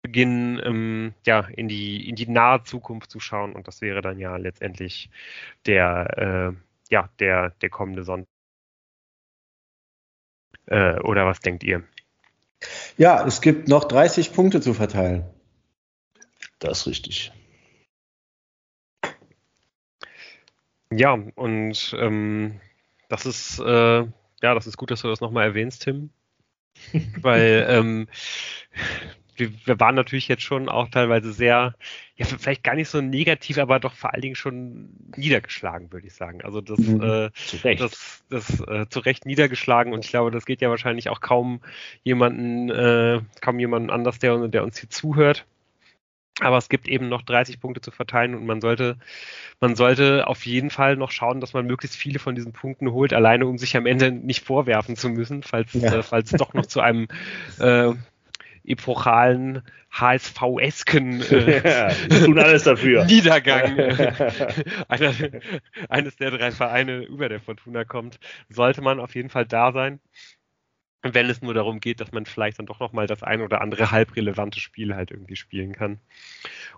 beginnen, 0.00 0.58
ähm, 0.64 1.14
ja, 1.26 1.40
in 1.40 1.68
die, 1.68 2.08
in 2.08 2.16
die 2.16 2.28
nahe 2.28 2.62
Zukunft 2.64 3.10
zu 3.10 3.20
schauen. 3.20 3.52
Und 3.52 3.68
das 3.68 3.82
wäre 3.82 4.00
dann 4.00 4.18
ja 4.18 4.36
letztendlich 4.36 5.10
der, 5.66 6.54
äh, 6.54 6.92
ja, 6.92 7.10
der, 7.18 7.50
der 7.60 7.68
kommende 7.68 8.04
Sonntag. 8.04 8.28
Äh, 10.64 10.98
oder 11.00 11.26
was 11.26 11.40
denkt 11.40 11.62
ihr? 11.62 11.82
Ja, 12.96 13.26
es 13.26 13.42
gibt 13.42 13.68
noch 13.68 13.84
30 13.84 14.32
Punkte 14.32 14.62
zu 14.62 14.72
verteilen. 14.72 15.24
Das 16.58 16.80
ist 16.80 16.86
richtig. 16.86 17.32
Ja, 20.90 21.12
und 21.12 21.96
ähm, 21.98 22.60
das 23.08 23.26
ist 23.26 23.58
äh, 23.58 24.06
ja, 24.42 24.54
das 24.54 24.66
ist 24.66 24.76
gut, 24.76 24.90
dass 24.90 25.02
du 25.02 25.08
das 25.08 25.20
nochmal 25.20 25.44
erwähnst, 25.44 25.82
Tim. 25.82 26.10
Weil 27.20 27.66
ähm, 27.68 28.08
wir, 29.36 29.50
wir, 29.64 29.80
waren 29.80 29.94
natürlich 29.94 30.28
jetzt 30.28 30.42
schon 30.42 30.68
auch 30.68 30.88
teilweise 30.88 31.32
sehr, 31.32 31.74
ja, 32.16 32.26
vielleicht 32.26 32.62
gar 32.62 32.74
nicht 32.74 32.88
so 32.88 33.00
negativ, 33.00 33.58
aber 33.58 33.80
doch 33.80 33.94
vor 33.94 34.12
allen 34.12 34.22
Dingen 34.22 34.34
schon 34.34 34.90
niedergeschlagen, 35.16 35.90
würde 35.90 36.06
ich 36.06 36.14
sagen. 36.14 36.42
Also 36.42 36.60
das, 36.60 36.78
mhm, 36.78 37.02
äh, 37.02 37.32
zu 37.32 37.56
Recht. 37.64 37.80
das, 37.80 38.24
das 38.28 38.60
äh, 38.60 38.86
zu 38.88 39.00
Recht 39.00 39.24
niedergeschlagen 39.24 39.92
und 39.92 40.04
ich 40.04 40.10
glaube, 40.10 40.30
das 40.30 40.44
geht 40.44 40.60
ja 40.60 40.70
wahrscheinlich 40.70 41.08
auch 41.08 41.20
kaum 41.20 41.60
jemanden, 42.02 42.68
äh, 42.70 43.20
kaum 43.40 43.58
jemanden 43.58 43.90
anders, 43.90 44.18
der, 44.18 44.48
der 44.48 44.64
uns 44.64 44.78
hier 44.78 44.90
zuhört. 44.90 45.46
Aber 46.40 46.58
es 46.58 46.68
gibt 46.68 46.86
eben 46.86 47.08
noch 47.08 47.22
30 47.22 47.60
Punkte 47.60 47.80
zu 47.80 47.90
verteilen 47.90 48.34
und 48.34 48.44
man 48.44 48.60
sollte, 48.60 48.98
man 49.60 49.74
sollte 49.74 50.26
auf 50.26 50.44
jeden 50.44 50.68
Fall 50.68 50.96
noch 50.96 51.10
schauen, 51.10 51.40
dass 51.40 51.54
man 51.54 51.66
möglichst 51.66 51.96
viele 51.96 52.18
von 52.18 52.34
diesen 52.34 52.52
Punkten 52.52 52.92
holt, 52.92 53.14
alleine 53.14 53.46
um 53.46 53.56
sich 53.56 53.76
am 53.76 53.86
Ende 53.86 54.12
nicht 54.12 54.44
vorwerfen 54.44 54.96
zu 54.96 55.08
müssen, 55.08 55.42
falls, 55.42 55.72
ja. 55.72 55.94
äh, 55.94 56.02
falls 56.02 56.32
es 56.32 56.38
doch 56.38 56.52
noch 56.52 56.66
zu 56.66 56.80
einem 56.80 57.08
äh, 57.58 57.92
epochalen 58.66 59.62
HSV-esken 59.92 61.22
äh, 61.22 61.88
ja, 62.10 62.18
tun 62.24 62.38
alles 62.38 62.64
dafür. 62.64 63.06
Niedergang 63.06 63.78
äh, 63.78 64.12
einer, 64.88 65.14
eines 65.88 66.16
der 66.16 66.32
drei 66.32 66.50
Vereine 66.50 66.98
über 67.04 67.30
der 67.30 67.40
Fortuna 67.40 67.84
kommt, 67.84 68.18
sollte 68.50 68.82
man 68.82 69.00
auf 69.00 69.14
jeden 69.14 69.30
Fall 69.30 69.46
da 69.46 69.72
sein 69.72 70.00
wenn 71.02 71.30
es 71.30 71.42
nur 71.42 71.54
darum 71.54 71.80
geht, 71.80 72.00
dass 72.00 72.12
man 72.12 72.26
vielleicht 72.26 72.58
dann 72.58 72.66
doch 72.66 72.80
nochmal 72.80 73.06
das 73.06 73.22
ein 73.22 73.40
oder 73.40 73.60
andere 73.60 73.90
halbrelevante 73.90 74.60
Spiel 74.60 74.94
halt 74.94 75.10
irgendwie 75.10 75.36
spielen 75.36 75.72
kann. 75.72 75.98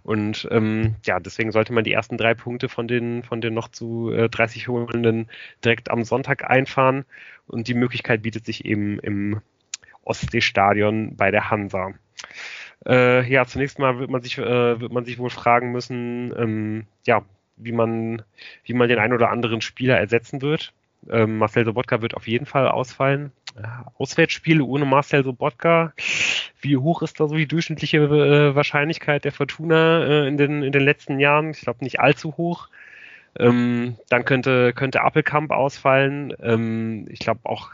Und 0.03 0.49
ähm, 0.51 0.97
ja, 1.05 1.20
deswegen 1.20 1.53
sollte 1.53 1.73
man 1.73 1.85
die 1.85 1.93
ersten 1.93 2.19
drei 2.19 2.35
Punkte 2.35 2.69
von 2.69 2.89
den, 2.89 3.23
von 3.23 3.40
den 3.40 3.55
noch 3.55 3.69
zu 3.69 4.11
äh, 4.12 4.28
30 4.28 4.69
Holenden 4.69 5.31
direkt 5.65 5.90
am 5.90 6.05
Sonntag 6.05 6.49
einfahren. 6.49 7.05
Und 7.47 7.69
die 7.69 7.74
Möglichkeit 7.74 8.23
bietet 8.23 8.45
sich 8.45 8.65
eben 8.65 8.99
im 8.99 9.40
Ostseestadion 10.05 11.16
bei 11.16 11.31
der 11.31 11.51
Hansa. 11.51 11.93
Äh, 12.86 13.31
ja, 13.31 13.45
zunächst 13.47 13.78
mal 13.78 13.99
wird 13.99 14.11
man 14.11 14.23
sich, 14.23 14.39
äh, 14.39 14.81
wird 14.81 14.93
man 14.93 15.05
sich 15.05 15.19
wohl 15.19 15.31
fragen 15.31 15.73
müssen, 15.73 16.32
ähm, 16.36 16.86
ja, 17.07 17.23
wie 17.57 17.73
man, 17.73 18.23
wie 18.65 18.74
man 18.74 18.89
den 18.89 18.99
ein 18.99 19.12
oder 19.12 19.31
anderen 19.31 19.61
Spieler 19.61 19.99
ersetzen 19.99 20.43
wird. 20.43 20.73
Ähm, 21.09 21.39
Marcel 21.39 21.65
Sobotka 21.65 22.03
wird 22.03 22.15
auf 22.15 22.27
jeden 22.27 22.47
Fall 22.47 22.69
ausfallen. 22.69 23.32
Äh, 23.56 23.66
Auswärtsspiele 23.98 24.64
ohne 24.64 24.84
Marcel 24.84 25.24
Sobotka. 25.24 25.92
Wie 26.60 26.76
hoch 26.76 27.02
ist 27.02 27.20
da 27.20 27.28
so 27.28 27.36
die 27.36 27.48
durchschnittliche 27.48 27.98
äh, 27.98 28.54
Wahrscheinlichkeit 28.54 29.24
der 29.24 29.32
Fortuna 29.32 30.04
äh, 30.04 30.28
in, 30.28 30.36
den, 30.36 30.62
in 30.62 30.72
den 30.72 30.82
letzten 30.82 31.18
Jahren? 31.18 31.50
Ich 31.50 31.60
glaube 31.60 31.84
nicht 31.84 32.00
allzu 32.00 32.36
hoch. 32.36 32.68
Ähm, 33.38 33.96
dann 34.08 34.24
könnte, 34.24 34.72
könnte 34.72 35.02
Appelkamp 35.02 35.50
ausfallen. 35.50 36.34
Ähm, 36.42 37.06
ich 37.10 37.20
glaube 37.20 37.40
auch 37.44 37.70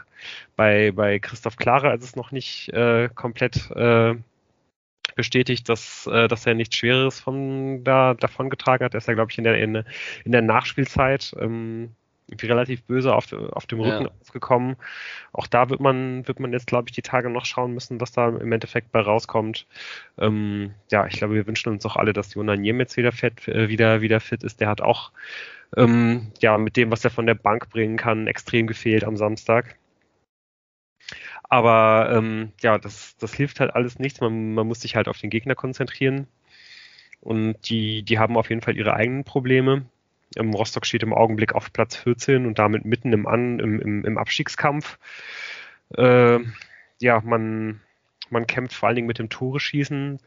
bei, 0.55 0.91
bei 0.91 1.19
Christoph 1.19 1.57
Klare 1.57 1.93
ist 1.95 2.03
es 2.03 2.15
noch 2.15 2.31
nicht 2.31 2.69
äh, 2.69 3.09
komplett 3.13 3.69
äh, 3.71 4.15
bestätigt, 5.15 5.69
dass, 5.69 6.07
äh, 6.07 6.27
dass 6.27 6.45
er 6.45 6.53
nichts 6.53 6.75
Schweres 6.75 7.19
von 7.19 7.83
da 7.83 8.13
davon 8.13 8.49
getragen 8.49 8.83
hat. 8.83 8.93
Er 8.93 8.99
ist 8.99 9.07
ja, 9.07 9.13
glaube 9.13 9.31
ich, 9.31 9.37
in 9.37 9.43
der, 9.43 9.57
in, 9.57 9.83
in 10.23 10.31
der 10.31 10.41
Nachspielzeit 10.41 11.35
ähm, 11.39 11.91
relativ 12.41 12.83
böse 12.83 13.13
auf, 13.13 13.31
auf 13.33 13.65
dem 13.67 13.79
Rücken 13.79 14.05
ja. 14.05 14.11
ausgekommen. 14.21 14.75
Auch 15.31 15.47
da 15.47 15.69
wird 15.69 15.79
man, 15.79 16.27
wird 16.27 16.39
man 16.39 16.53
jetzt, 16.53 16.67
glaube 16.67 16.89
ich, 16.89 16.95
die 16.95 17.01
Tage 17.01 17.29
noch 17.29 17.45
schauen 17.45 17.73
müssen, 17.73 18.01
was 18.01 18.11
da 18.11 18.29
im 18.29 18.51
Endeffekt 18.51 18.91
bei 18.91 19.01
rauskommt. 19.01 19.67
Ähm, 20.17 20.73
ja, 20.91 21.05
ich 21.07 21.17
glaube, 21.17 21.35
wir 21.35 21.47
wünschen 21.47 21.69
uns 21.69 21.85
auch 21.85 21.95
alle, 21.95 22.13
dass 22.13 22.33
Jonas 22.33 22.59
Niemetz 22.59 22.97
wieder 22.97 23.11
fit, 23.11 23.47
äh, 23.47 23.69
wieder, 23.69 24.01
wieder 24.01 24.19
fit 24.19 24.43
ist. 24.43 24.59
Der 24.59 24.69
hat 24.69 24.81
auch, 24.81 25.11
ähm, 25.77 26.31
ja, 26.41 26.57
mit 26.57 26.77
dem, 26.77 26.91
was 26.91 27.03
er 27.03 27.11
von 27.11 27.27
der 27.27 27.35
Bank 27.35 27.69
bringen 27.69 27.97
kann, 27.97 28.27
extrem 28.27 28.67
gefehlt 28.67 29.03
am 29.03 29.17
Samstag. 29.17 29.77
Aber 31.43 32.09
ähm, 32.11 32.51
ja, 32.61 32.77
das, 32.77 33.15
das 33.17 33.33
hilft 33.33 33.59
halt 33.59 33.75
alles 33.75 33.99
nichts. 33.99 34.19
Man, 34.19 34.53
man 34.53 34.67
muss 34.67 34.81
sich 34.81 34.95
halt 34.95 35.07
auf 35.07 35.19
den 35.19 35.29
Gegner 35.29 35.55
konzentrieren. 35.55 36.27
Und 37.21 37.69
die, 37.69 38.03
die 38.03 38.19
haben 38.19 38.37
auf 38.37 38.49
jeden 38.49 38.61
Fall 38.61 38.77
ihre 38.77 38.93
eigenen 38.93 39.23
Probleme. 39.23 39.85
Rostock 40.53 40.85
steht 40.85 41.03
im 41.03 41.13
Augenblick 41.13 41.53
auf 41.53 41.71
Platz 41.73 41.95
14 41.95 42.45
und 42.45 42.59
damit 42.59 42.85
mitten 42.85 43.13
im, 43.13 43.27
An, 43.27 43.59
im, 43.59 43.79
im, 43.79 44.05
im 44.05 44.17
Abstiegskampf. 44.17 44.97
Äh, 45.95 46.39
ja, 47.01 47.21
man, 47.23 47.81
man 48.29 48.47
kämpft 48.47 48.75
vor 48.75 48.87
allen 48.87 48.95
Dingen 48.95 49.07
mit 49.07 49.19
dem 49.19 49.29
Tore 49.29 49.59
schießen. 49.59 50.19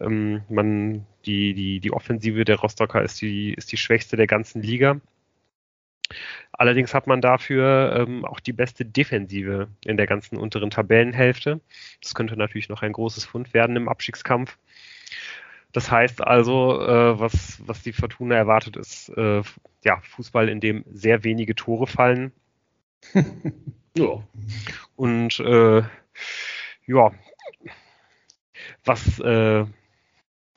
Ähm, 0.00 1.04
die, 1.24 1.54
die, 1.54 1.80
die 1.80 1.92
Offensive 1.92 2.44
der 2.44 2.56
Rostocker 2.56 3.02
ist 3.02 3.20
die, 3.20 3.54
ist 3.54 3.72
die 3.72 3.76
schwächste 3.76 4.16
der 4.16 4.26
ganzen 4.26 4.62
Liga. 4.62 5.00
Allerdings 6.52 6.94
hat 6.94 7.06
man 7.06 7.20
dafür 7.20 7.96
ähm, 7.98 8.24
auch 8.24 8.40
die 8.40 8.52
beste 8.52 8.84
Defensive 8.84 9.68
in 9.84 9.96
der 9.96 10.06
ganzen 10.06 10.36
unteren 10.36 10.70
Tabellenhälfte. 10.70 11.60
Das 12.00 12.14
könnte 12.14 12.36
natürlich 12.36 12.68
noch 12.68 12.82
ein 12.82 12.92
großes 12.92 13.24
Fund 13.24 13.52
werden 13.54 13.76
im 13.76 13.88
Abstiegskampf. 13.88 14.56
Das 15.76 15.90
heißt 15.90 16.26
also, 16.26 16.80
äh, 16.80 17.20
was, 17.20 17.60
was 17.66 17.82
die 17.82 17.92
Fortuna 17.92 18.34
erwartet, 18.34 18.78
ist 18.78 19.10
äh, 19.10 19.42
ja, 19.84 20.00
Fußball, 20.00 20.48
in 20.48 20.58
dem 20.58 20.86
sehr 20.90 21.22
wenige 21.22 21.54
Tore 21.54 21.86
fallen. 21.86 22.32
ja. 23.94 24.26
Und 24.96 25.38
äh, 25.38 25.82
ja, 26.86 27.12
was 28.86 29.20
äh, 29.20 29.66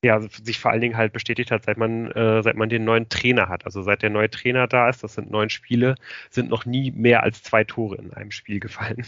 ja, 0.01 0.21
sich 0.21 0.57
vor 0.57 0.71
allen 0.71 0.79
Dingen 0.79 0.95
halt 0.95 1.11
bestätigt 1.11 1.51
hat, 1.51 1.65
seit 1.65 1.77
man, 1.77 2.09
äh, 2.11 2.41
seit 2.41 2.55
man 2.55 2.69
den 2.69 2.85
neuen 2.85 3.09
Trainer 3.09 3.49
hat. 3.49 3.65
Also 3.65 3.81
seit 3.81 4.01
der 4.03 4.11
neue 4.11 4.29
Trainer 4.29 4.67
da 4.67 4.87
ist, 4.87 5.03
das 5.03 5.15
sind 5.15 5.31
neun 5.31 5.49
Spiele, 5.49 5.95
sind 6.29 6.49
noch 6.49 6.65
nie 6.65 6.91
mehr 6.91 7.23
als 7.23 7.43
zwei 7.43 7.65
Tore 7.65 7.97
in 7.97 8.13
einem 8.13 8.31
Spiel 8.31 8.61
gefallen. 8.61 9.05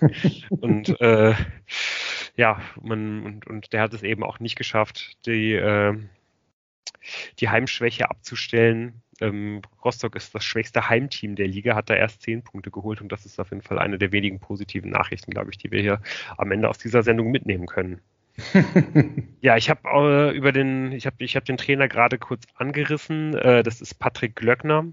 und 0.48 0.98
äh, 1.02 1.34
ja, 2.36 2.60
man, 2.80 3.24
und, 3.24 3.46
und 3.46 3.72
der 3.72 3.82
hat 3.82 3.94
es 3.94 4.02
eben 4.02 4.22
auch 4.22 4.40
nicht 4.40 4.56
geschafft, 4.56 5.16
die, 5.26 5.52
äh, 5.52 5.96
die 7.40 7.48
Heimschwäche 7.48 8.10
abzustellen. 8.10 9.02
Ähm, 9.20 9.62
Rostock 9.84 10.16
ist 10.16 10.34
das 10.34 10.44
schwächste 10.44 10.88
Heimteam 10.88 11.36
der 11.36 11.46
Liga, 11.46 11.74
hat 11.74 11.90
da 11.90 11.94
erst 11.94 12.22
zehn 12.22 12.42
Punkte 12.42 12.70
geholt 12.70 13.00
und 13.00 13.12
das 13.12 13.26
ist 13.26 13.38
auf 13.38 13.50
jeden 13.50 13.62
Fall 13.62 13.78
eine 13.78 13.98
der 13.98 14.12
wenigen 14.12 14.40
positiven 14.40 14.90
Nachrichten, 14.90 15.30
glaube 15.30 15.50
ich, 15.50 15.58
die 15.58 15.70
wir 15.70 15.80
hier 15.80 16.02
am 16.38 16.50
Ende 16.50 16.68
aus 16.68 16.78
dieser 16.78 17.02
Sendung 17.02 17.30
mitnehmen 17.30 17.66
können. 17.66 18.00
ja, 19.40 19.56
ich 19.56 19.68
habe 19.68 19.80
äh, 20.32 20.36
über 20.36 20.52
den, 20.52 20.92
ich 20.92 21.06
habe 21.06 21.16
ich 21.18 21.36
hab 21.36 21.44
den 21.44 21.58
Trainer 21.58 21.88
gerade 21.88 22.18
kurz 22.18 22.44
angerissen. 22.54 23.34
Äh, 23.36 23.62
das 23.62 23.80
ist 23.80 23.94
Patrick 23.98 24.36
Glöckner. 24.36 24.86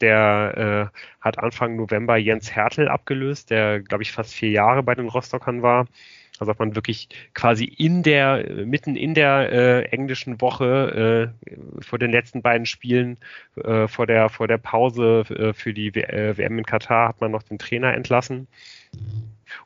Der 0.00 0.90
äh, 0.94 0.98
hat 1.20 1.38
Anfang 1.38 1.76
November 1.76 2.16
Jens 2.16 2.54
Hertel 2.54 2.88
abgelöst, 2.88 3.50
der, 3.50 3.80
glaube 3.80 4.02
ich, 4.02 4.12
fast 4.12 4.34
vier 4.34 4.50
Jahre 4.50 4.82
bei 4.82 4.94
den 4.94 5.08
Rostockern 5.08 5.62
war. 5.62 5.86
Also 6.40 6.50
hat 6.50 6.58
man 6.58 6.74
wirklich 6.74 7.08
quasi 7.34 7.64
in 7.64 8.02
der, 8.02 8.64
mitten 8.64 8.96
in 8.96 9.14
der 9.14 9.52
äh, 9.52 9.82
englischen 9.86 10.40
Woche 10.40 11.32
äh, 11.46 11.82
vor 11.82 11.98
den 11.98 12.10
letzten 12.10 12.42
beiden 12.42 12.66
Spielen, 12.66 13.18
äh, 13.56 13.88
vor 13.88 14.06
der, 14.06 14.28
vor 14.28 14.48
der 14.48 14.58
Pause 14.58 15.24
äh, 15.30 15.52
für 15.52 15.72
die 15.72 15.94
w 15.94 16.00
äh, 16.00 16.36
WM 16.36 16.58
in 16.58 16.66
Katar 16.66 17.08
hat 17.08 17.20
man 17.20 17.30
noch 17.30 17.42
den 17.42 17.58
Trainer 17.58 17.94
entlassen. 17.94 18.48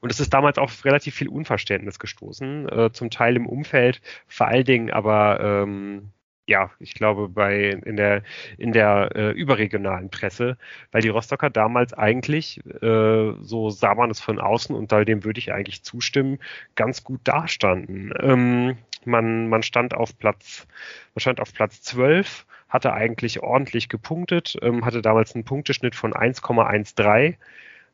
Und 0.00 0.10
es 0.10 0.20
ist 0.20 0.32
damals 0.32 0.58
auf 0.58 0.84
relativ 0.84 1.14
viel 1.14 1.28
Unverständnis 1.28 1.98
gestoßen, 1.98 2.68
äh, 2.68 2.92
zum 2.92 3.10
Teil 3.10 3.36
im 3.36 3.46
Umfeld, 3.46 4.00
vor 4.26 4.48
allen 4.48 4.64
Dingen 4.64 4.90
aber 4.90 5.40
ähm, 5.40 6.10
ja, 6.50 6.70
ich 6.80 6.94
glaube, 6.94 7.28
bei 7.28 7.70
in 7.70 7.96
der 7.96 8.22
in 8.58 8.72
der 8.72 9.10
äh, 9.14 9.30
überregionalen 9.30 10.10
Presse, 10.10 10.58
weil 10.90 11.00
die 11.00 11.08
Rostocker 11.08 11.48
damals 11.48 11.94
eigentlich, 11.94 12.60
äh, 12.82 13.32
so 13.40 13.70
sah 13.70 13.94
man 13.94 14.10
es 14.10 14.20
von 14.20 14.40
außen 14.40 14.74
und 14.74 14.90
dem 14.90 15.24
würde 15.24 15.38
ich 15.38 15.52
eigentlich 15.52 15.84
zustimmen, 15.84 16.40
ganz 16.74 17.04
gut 17.04 17.20
dastanden. 17.24 18.12
Ähm, 18.20 18.76
man, 19.04 19.48
man 19.48 19.62
stand 19.62 19.94
auf 19.94 20.18
Platz, 20.18 20.66
man 21.14 21.20
stand 21.20 21.40
auf 21.40 21.54
Platz 21.54 21.82
12, 21.82 22.46
hatte 22.68 22.92
eigentlich 22.92 23.42
ordentlich 23.42 23.88
gepunktet, 23.88 24.56
ähm, 24.60 24.84
hatte 24.84 25.02
damals 25.02 25.34
einen 25.36 25.44
Punkteschnitt 25.44 25.94
von 25.94 26.12
1,13 26.12 27.36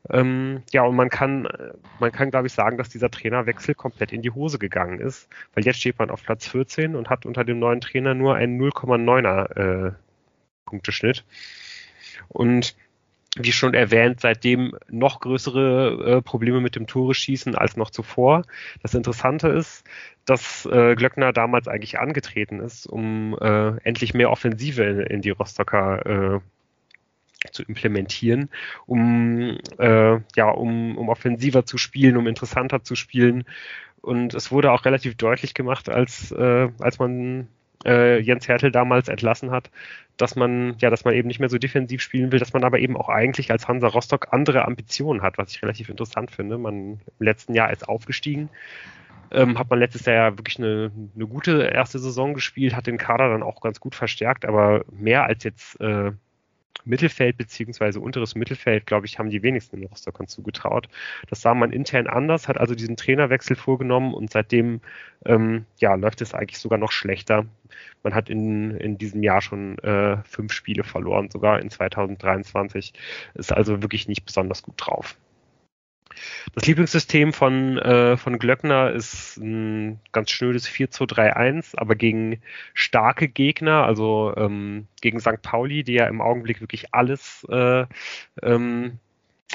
ähm, 0.09 0.63
ja, 0.71 0.83
und 0.83 0.95
man 0.95 1.09
kann, 1.09 1.47
man 1.99 2.11
kann, 2.11 2.31
glaube 2.31 2.47
ich, 2.47 2.53
sagen, 2.53 2.77
dass 2.77 2.89
dieser 2.89 3.11
Trainerwechsel 3.11 3.75
komplett 3.75 4.11
in 4.11 4.21
die 4.21 4.31
Hose 4.31 4.59
gegangen 4.59 4.99
ist, 4.99 5.29
weil 5.53 5.65
jetzt 5.65 5.79
steht 5.79 5.99
man 5.99 6.09
auf 6.09 6.23
Platz 6.23 6.47
14 6.47 6.95
und 6.95 7.09
hat 7.09 7.25
unter 7.25 7.43
dem 7.43 7.59
neuen 7.59 7.81
Trainer 7.81 8.13
nur 8.13 8.35
einen 8.35 8.59
0,9er 8.61 9.87
äh, 9.87 9.91
Punkteschnitt. 10.65 11.25
Und 12.29 12.75
wie 13.39 13.51
schon 13.51 13.73
erwähnt, 13.73 14.19
seitdem 14.19 14.75
noch 14.89 15.19
größere 15.19 16.17
äh, 16.17 16.21
Probleme 16.21 16.59
mit 16.59 16.75
dem 16.75 16.87
Tore 16.87 17.13
schießen 17.13 17.55
als 17.55 17.77
noch 17.77 17.91
zuvor. 17.91 18.43
Das 18.81 18.93
Interessante 18.93 19.49
ist, 19.49 19.83
dass 20.25 20.65
äh, 20.65 20.95
Glöckner 20.95 21.33
damals 21.33 21.67
eigentlich 21.67 21.99
angetreten 21.99 22.59
ist, 22.59 22.87
um 22.87 23.37
äh, 23.39 23.77
endlich 23.83 24.13
mehr 24.13 24.31
Offensive 24.31 24.83
in, 24.83 24.99
in 25.01 25.21
die 25.21 25.29
Rostocker 25.29 26.41
zu 27.51 27.63
implementieren, 27.63 28.49
um, 28.85 29.57
äh, 29.77 30.19
ja, 30.35 30.49
um, 30.49 30.97
um 30.97 31.09
offensiver 31.09 31.65
zu 31.65 31.77
spielen, 31.77 32.17
um 32.17 32.27
interessanter 32.27 32.83
zu 32.83 32.95
spielen. 32.95 33.45
Und 34.01 34.33
es 34.33 34.51
wurde 34.51 34.71
auch 34.71 34.85
relativ 34.85 35.15
deutlich 35.15 35.53
gemacht, 35.53 35.89
als, 35.89 36.31
äh, 36.31 36.69
als 36.79 36.99
man 36.99 37.47
äh, 37.85 38.19
Jens 38.19 38.47
Hertel 38.47 38.71
damals 38.71 39.07
entlassen 39.07 39.51
hat, 39.51 39.69
dass 40.17 40.35
man, 40.35 40.75
ja, 40.79 40.89
dass 40.89 41.05
man 41.05 41.13
eben 41.13 41.27
nicht 41.27 41.39
mehr 41.39 41.49
so 41.49 41.57
defensiv 41.57 42.01
spielen 42.01 42.31
will, 42.31 42.39
dass 42.39 42.53
man 42.53 42.63
aber 42.63 42.79
eben 42.79 42.97
auch 42.97 43.09
eigentlich 43.09 43.51
als 43.51 43.67
Hansa 43.67 43.87
Rostock 43.87 44.27
andere 44.31 44.65
Ambitionen 44.65 45.21
hat, 45.21 45.37
was 45.37 45.51
ich 45.51 45.61
relativ 45.61 45.89
interessant 45.89 46.31
finde. 46.31 46.57
Man 46.57 46.75
im 47.19 47.25
letzten 47.25 47.53
Jahr 47.53 47.71
ist 47.71 47.87
aufgestiegen, 47.87 48.49
ähm, 49.31 49.59
hat 49.59 49.69
man 49.69 49.79
letztes 49.79 50.05
Jahr 50.05 50.15
ja 50.15 50.37
wirklich 50.37 50.57
eine, 50.57 50.91
eine 51.15 51.27
gute 51.27 51.63
erste 51.63 51.99
Saison 51.99 52.33
gespielt, 52.33 52.75
hat 52.75 52.87
den 52.87 52.97
Kader 52.97 53.29
dann 53.29 53.43
auch 53.43 53.61
ganz 53.61 53.79
gut 53.79 53.95
verstärkt, 53.95 54.45
aber 54.45 54.83
mehr 54.91 55.25
als 55.25 55.43
jetzt 55.43 55.79
äh, 55.79 56.11
Mittelfeld 56.85 57.37
beziehungsweise 57.37 57.99
unteres 57.99 58.35
Mittelfeld, 58.35 58.85
glaube 58.85 59.05
ich, 59.05 59.19
haben 59.19 59.29
die 59.29 59.43
wenigsten 59.43 59.77
den 59.77 59.89
Rostockern 59.89 60.27
zugetraut. 60.27 60.87
Das 61.29 61.41
sah 61.41 61.53
man 61.53 61.71
intern 61.71 62.07
anders, 62.07 62.47
hat 62.47 62.57
also 62.57 62.75
diesen 62.75 62.97
Trainerwechsel 62.97 63.55
vorgenommen 63.55 64.13
und 64.13 64.31
seitdem 64.31 64.81
ähm, 65.25 65.65
ja, 65.79 65.95
läuft 65.95 66.21
es 66.21 66.33
eigentlich 66.33 66.59
sogar 66.59 66.79
noch 66.79 66.91
schlechter. 66.91 67.45
Man 68.03 68.13
hat 68.15 68.29
in, 68.29 68.71
in 68.71 68.97
diesem 68.97 69.23
Jahr 69.23 69.41
schon 69.41 69.77
äh, 69.79 70.17
fünf 70.23 70.53
Spiele 70.53 70.83
verloren, 70.83 71.29
sogar 71.29 71.59
in 71.59 71.69
2023. 71.69 72.93
Ist 73.33 73.53
also 73.53 73.81
wirklich 73.81 74.07
nicht 74.07 74.25
besonders 74.25 74.63
gut 74.63 74.75
drauf. 74.77 75.17
Das 76.53 76.65
Lieblingssystem 76.65 77.33
von, 77.33 77.77
äh, 77.77 78.17
von 78.17 78.39
Glöckner 78.39 78.91
ist 78.91 79.37
ein 79.37 79.99
ganz 80.11 80.31
schnödes 80.31 80.67
4-2-3-1, 80.67 81.77
aber 81.77 81.95
gegen 81.95 82.41
starke 82.73 83.27
Gegner, 83.27 83.83
also 83.83 84.33
ähm, 84.37 84.87
gegen 85.01 85.19
St. 85.19 85.41
Pauli, 85.41 85.83
die 85.83 85.93
ja 85.93 86.07
im 86.07 86.21
Augenblick 86.21 86.61
wirklich 86.61 86.93
alles, 86.93 87.45
äh, 87.49 87.85
ähm, 88.41 88.99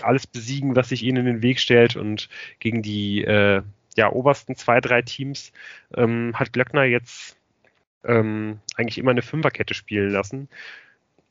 alles 0.02 0.26
besiegen, 0.26 0.76
was 0.76 0.90
sich 0.90 1.02
ihnen 1.02 1.26
in 1.26 1.34
den 1.34 1.43
Weg 1.43 1.60
stellt 1.60 1.97
und 1.97 2.28
gegen 2.60 2.82
die 2.82 3.24
äh, 3.24 3.62
ja, 3.97 4.10
obersten 4.10 4.56
zwei, 4.56 4.80
drei 4.80 5.02
Teams 5.02 5.52
ähm, 5.94 6.32
hat 6.34 6.52
Glöckner 6.52 6.84
jetzt 6.84 7.36
ähm, 8.05 8.60
eigentlich 8.76 8.98
immer 8.98 9.10
eine 9.10 9.22
Fünferkette 9.22 9.74
spielen 9.74 10.10
lassen. 10.10 10.48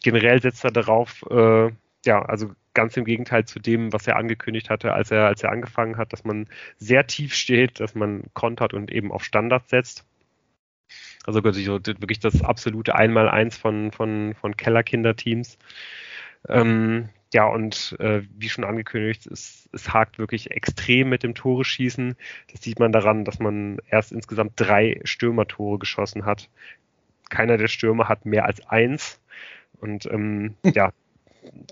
Generell 0.03 0.41
setzt 0.41 0.64
er 0.64 0.72
darauf, 0.72 1.24
äh, 1.30 1.70
ja, 2.06 2.22
also 2.24 2.52
ganz 2.73 2.95
im 2.98 3.06
Gegenteil 3.06 3.45
zu 3.45 3.60
dem, 3.60 3.93
was 3.93 4.07
er 4.07 4.15
angekündigt 4.18 4.69
hatte, 4.69 4.93
als 4.93 5.11
er, 5.11 5.27
als 5.27 5.43
er 5.43 5.52
angefangen 5.52 5.98
hat, 5.98 6.14
dass 6.14 6.23
man 6.23 6.48
sehr 6.77 7.07
tief 7.07 7.34
steht, 7.34 7.80
dass 7.80 7.95
man 7.95 8.23
kontert 8.34 8.73
und 8.73 8.91
eben 8.91 9.11
auf 9.11 9.23
Standards 9.23 9.69
setzt. 9.69 10.06
Also 11.26 11.43
wirklich 11.43 12.19
das 12.19 12.41
absolute 12.43 12.95
Einmaleins 12.95 13.57
von, 13.57 13.91
von, 13.91 14.34
von 14.39 14.57
Kellerkinderteams. 14.57 15.57
Ähm, 16.49 17.10
ja, 17.34 17.45
und 17.45 17.95
äh, 17.99 18.23
wie 18.38 18.49
schon 18.49 18.64
angekündigt, 18.64 19.27
es, 19.27 19.69
es 19.72 19.93
hakt 19.93 20.19
wirklich 20.19 20.52
extrem 20.52 21.10
mit 21.10 21.23
dem 21.23 21.35
Tore 21.35 21.64
schießen. 21.64 22.15
Das 22.52 22.61
sieht 22.61 22.80
man 22.80 22.91
daran, 22.91 23.23
dass 23.23 23.39
man 23.39 23.77
erst 23.89 24.11
insgesamt 24.11 24.53
drei 24.56 24.99
Stürmertore 25.03 25.80
geschossen 25.80 26.26
hat. 26.26 26.49
Keiner 27.30 27.57
der 27.57 27.69
Stürmer 27.69 28.10
hat 28.10 28.26
mehr 28.26 28.45
als 28.45 28.68
eins. 28.68 29.22
Und 29.80 30.06
ähm, 30.07 30.56
ja, 30.65 30.91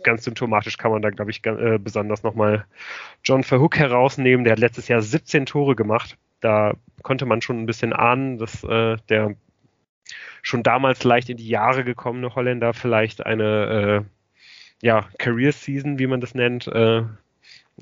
ganz 0.04 0.24
symptomatisch 0.24 0.78
kann 0.78 0.92
man 0.92 1.02
da, 1.02 1.10
glaube 1.10 1.32
ich, 1.32 1.46
äh, 1.46 1.78
besonders 1.80 2.24
nochmal 2.24 2.66
John 3.24 3.44
Verhook 3.44 3.78
herausnehmen. 3.78 4.44
Der 4.44 4.54
hat 4.54 4.60
letztes 4.60 4.88
Jahr 4.88 5.02
17 5.02 5.46
Tore 5.46 5.76
gemacht. 5.76 6.18
Da 6.42 6.74
konnte 7.04 7.26
man 7.26 7.42
schon 7.42 7.60
ein 7.60 7.66
bisschen 7.66 7.94
ahnen, 7.94 8.38
dass 8.38 8.64
äh, 8.64 8.98
der 9.10 9.36
schon 10.42 10.64
damals 10.64 11.04
leicht 11.04 11.30
in 11.30 11.38
die 11.38 11.48
Jahre 11.48 11.84
gekommene 11.84 12.34
Holländer 12.36 12.74
vielleicht 12.74 13.26
eine 13.26 14.06
äh, 14.06 14.86
ja, 14.86 15.10
Career 15.18 15.52
Season, 15.52 16.00
wie 16.00 16.08
man 16.08 16.22
das 16.22 16.34
nennt, 16.34 16.68
äh, 16.68 17.04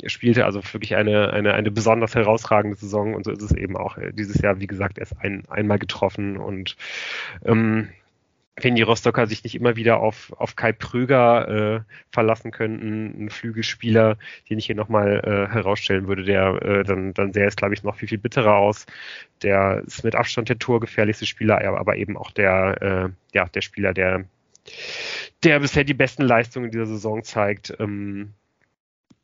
spielte. 0.05 0.45
Also 0.45 0.61
wirklich 0.73 0.95
eine, 0.95 1.31
eine, 1.31 1.53
eine 1.53 1.71
besonders 1.71 2.15
herausragende 2.15 2.77
Saison. 2.77 3.13
Und 3.13 3.25
so 3.25 3.31
ist 3.31 3.41
es 3.41 3.51
eben 3.51 3.77
auch 3.77 3.97
dieses 4.13 4.41
Jahr, 4.41 4.59
wie 4.59 4.67
gesagt, 4.67 4.97
erst 4.97 5.19
ein, 5.19 5.43
einmal 5.49 5.79
getroffen. 5.79 6.37
Und 6.37 6.75
ähm, 7.45 7.89
wenn 8.59 8.75
die 8.75 8.81
Rostocker 8.81 9.27
sich 9.27 9.43
nicht 9.43 9.55
immer 9.55 9.75
wieder 9.75 9.99
auf, 9.99 10.33
auf 10.37 10.55
Kai 10.55 10.71
Prüger 10.71 11.47
äh, 11.47 11.79
verlassen 12.11 12.51
könnten, 12.51 13.25
ein 13.25 13.29
Flügelspieler, 13.29 14.17
den 14.49 14.57
ich 14.57 14.65
hier 14.65 14.75
nochmal 14.75 15.21
äh, 15.23 15.53
herausstellen 15.53 16.07
würde, 16.07 16.23
der 16.23 16.61
äh, 16.63 16.83
dann, 16.83 17.13
dann 17.13 17.33
sähe 17.33 17.45
es, 17.45 17.55
glaube 17.55 17.75
ich, 17.75 17.83
noch 17.83 17.95
viel, 17.95 18.07
viel 18.07 18.17
bitterer 18.17 18.55
aus. 18.55 18.87
Der 19.43 19.83
ist 19.85 20.03
mit 20.03 20.15
Abstand 20.15 20.49
der 20.49 20.57
torgefährlichste 20.57 21.27
Spieler, 21.27 21.63
aber 21.77 21.97
eben 21.97 22.17
auch 22.17 22.31
der, 22.31 22.81
äh, 22.81 23.09
ja, 23.33 23.45
der 23.45 23.61
Spieler, 23.61 23.93
der, 23.93 24.25
der 25.43 25.59
bisher 25.59 25.83
die 25.83 25.93
besten 25.93 26.23
Leistungen 26.23 26.71
dieser 26.71 26.87
Saison 26.87 27.23
zeigt. 27.23 27.75
Ähm, 27.79 28.33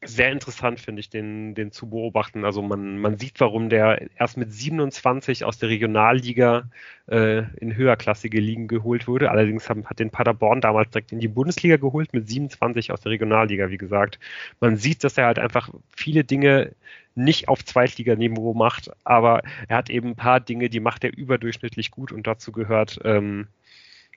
sehr 0.06 0.32
interessant, 0.32 0.80
finde 0.80 1.00
ich, 1.00 1.10
den, 1.10 1.56
den 1.56 1.72
zu 1.72 1.90
beobachten. 1.90 2.46
Also 2.46 2.62
man, 2.62 2.98
man 3.00 3.18
sieht, 3.18 3.40
warum 3.40 3.70
der 3.70 4.08
erst 4.18 4.38
mit 4.38 4.52
27 4.52 5.46
aus 5.46 5.58
der 5.58 5.70
Regionalliga 5.70 6.70
äh, 7.08 7.44
in 7.58 7.76
höherklassige 7.76 8.40
Ligen 8.40 8.68
geholt 8.68 9.08
wurde. 9.08 9.32
Allerdings 9.32 9.70
haben, 9.70 9.86
hat 9.86 10.00
den 10.00 10.10
Paderborn 10.10 10.62
damals 10.62 10.92
direkt 10.92 11.12
in 11.12 11.20
die 11.20 11.28
Bundesliga 11.28 11.78
geholt 11.78 12.14
mit 12.14 12.28
27 12.28 12.92
aus 12.92 13.02
der 13.02 13.12
Regionalliga, 13.12 13.70
wie 13.70 13.78
gesagt. 13.78 14.20
Man 14.60 14.78
sieht, 14.78 15.04
dass 15.04 15.18
er 15.18 15.26
halt 15.26 15.40
einfach 15.40 15.70
viele 15.96 16.24
Dinge 16.24 16.74
nicht 17.16 17.48
auf 17.48 17.64
Zweitliganiveau 17.64 18.54
macht, 18.54 18.90
aber 19.04 19.42
er 19.68 19.78
hat 19.78 19.90
eben 19.90 20.10
ein 20.10 20.16
paar 20.16 20.40
Dinge, 20.40 20.70
die 20.70 20.80
macht 20.80 21.04
er 21.04 21.16
überdurchschnittlich 21.16 21.92
gut 21.92 22.12
und 22.12 22.26
dazu 22.26 22.52
gehört 22.52 23.00
ähm, 23.04 23.48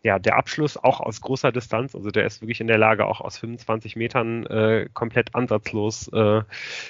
ja, 0.06 0.20
der 0.20 0.36
Abschluss 0.36 0.76
auch 0.76 1.00
aus 1.00 1.20
großer 1.20 1.50
Distanz, 1.50 1.96
also 1.96 2.12
der 2.12 2.26
ist 2.26 2.40
wirklich 2.40 2.60
in 2.60 2.68
der 2.68 2.78
Lage, 2.78 3.06
auch 3.06 3.20
aus 3.20 3.38
25 3.38 3.96
Metern 3.96 4.46
äh, 4.46 4.88
komplett 4.94 5.34
ansatzlos 5.34 6.06
äh, 6.12 6.42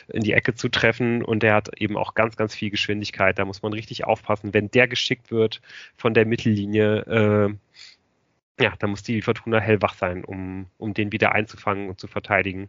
in 0.08 0.22
die 0.22 0.34
Ecke 0.34 0.54
zu 0.54 0.68
treffen 0.68 1.24
und 1.24 1.42
der 1.42 1.54
hat 1.54 1.70
eben 1.80 1.96
auch 1.96 2.12
ganz, 2.12 2.36
ganz 2.36 2.54
viel 2.54 2.68
Geschwindigkeit. 2.68 3.38
Da 3.38 3.46
muss 3.46 3.62
man 3.62 3.72
richtig 3.72 4.04
aufpassen. 4.04 4.52
Wenn 4.52 4.70
der 4.70 4.86
geschickt 4.86 5.30
wird 5.30 5.62
von 5.96 6.12
der 6.12 6.26
Mittellinie, 6.26 7.56
äh, 8.58 8.62
ja, 8.62 8.74
da 8.78 8.86
muss 8.86 9.02
die 9.02 9.22
Fortuna 9.22 9.60
hellwach 9.60 9.94
sein, 9.94 10.22
um, 10.22 10.66
um 10.76 10.92
den 10.92 11.10
wieder 11.10 11.32
einzufangen 11.32 11.88
und 11.88 11.98
zu 11.98 12.08
verteidigen. 12.08 12.68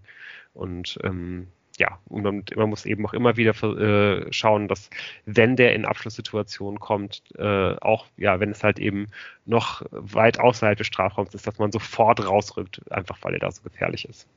Und 0.53 0.97
ähm, 1.03 1.47
ja, 1.77 1.99
und 2.05 2.23
man, 2.23 2.43
man, 2.55 2.69
muss 2.69 2.85
eben 2.85 3.05
auch 3.05 3.13
immer 3.13 3.37
wieder 3.37 3.51
äh, 3.63 4.33
schauen, 4.33 4.67
dass 4.67 4.89
wenn 5.25 5.55
der 5.55 5.75
in 5.75 5.85
Abschlusssituationen 5.85 6.79
kommt, 6.79 7.21
äh, 7.37 7.75
auch 7.75 8.07
ja, 8.17 8.39
wenn 8.39 8.51
es 8.51 8.63
halt 8.63 8.79
eben 8.79 9.07
noch 9.45 9.83
weit 9.91 10.39
außerhalb 10.39 10.77
des 10.77 10.87
Strafraums 10.87 11.35
ist, 11.35 11.45
dass 11.45 11.59
man 11.59 11.71
sofort 11.71 12.25
rausrückt, 12.25 12.81
einfach 12.91 13.17
weil 13.21 13.33
er 13.33 13.39
da 13.39 13.51
so 13.51 13.61
gefährlich 13.61 14.05
ist. 14.05 14.27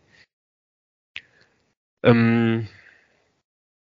Ähm, 2.03 2.69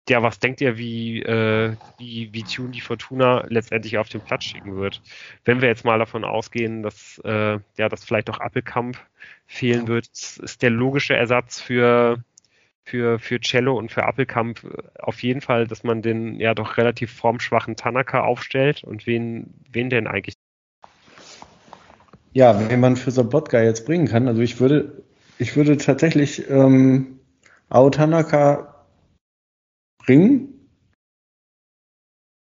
ja, 0.08 0.22
was 0.22 0.38
denkt 0.38 0.60
ihr, 0.60 0.76
wie, 0.78 1.22
äh, 1.22 1.76
wie, 1.98 2.32
wie 2.32 2.42
Tune 2.42 2.70
die 2.70 2.80
Fortuna 2.80 3.44
letztendlich 3.48 3.96
auf 3.98 4.08
den 4.08 4.20
Platz 4.20 4.44
schicken 4.44 4.76
wird? 4.76 5.02
Wenn 5.44 5.60
wir 5.60 5.68
jetzt 5.68 5.84
mal 5.84 5.98
davon 5.98 6.24
ausgehen, 6.24 6.82
dass, 6.82 7.18
äh, 7.24 7.58
ja, 7.76 7.88
dass 7.88 8.04
vielleicht 8.04 8.28
auch 8.30 8.40
Appelkamp 8.40 8.98
fehlen 9.46 9.88
wird, 9.88 10.08
ist 10.08 10.62
der 10.62 10.70
logische 10.70 11.14
Ersatz 11.14 11.60
für 11.60 12.22
für, 12.84 13.18
für 13.18 13.40
Cello 13.40 13.76
und 13.76 13.90
für 13.90 14.04
Appelkamp 14.04 14.62
äh, 14.64 15.00
auf 15.00 15.22
jeden 15.22 15.40
Fall, 15.40 15.66
dass 15.66 15.82
man 15.84 16.02
den 16.02 16.38
ja 16.38 16.54
doch 16.54 16.76
relativ 16.76 17.12
formschwachen 17.12 17.76
Tanaka 17.76 18.22
aufstellt 18.22 18.84
und 18.84 19.06
wen, 19.06 19.54
wen 19.70 19.90
denn 19.90 20.06
eigentlich? 20.06 20.34
Ja, 22.32 22.68
wen 22.68 22.80
man 22.80 22.96
für 22.96 23.10
Sobotka 23.10 23.62
jetzt 23.62 23.86
bringen 23.86 24.08
kann. 24.08 24.28
Also 24.28 24.42
ich 24.42 24.60
würde, 24.60 25.04
ich 25.38 25.56
würde 25.56 25.76
tatsächlich 25.76 26.48
ähm, 26.50 27.20
Ao 27.68 27.88
Tanaka 27.90 28.86
bringen, 29.98 30.68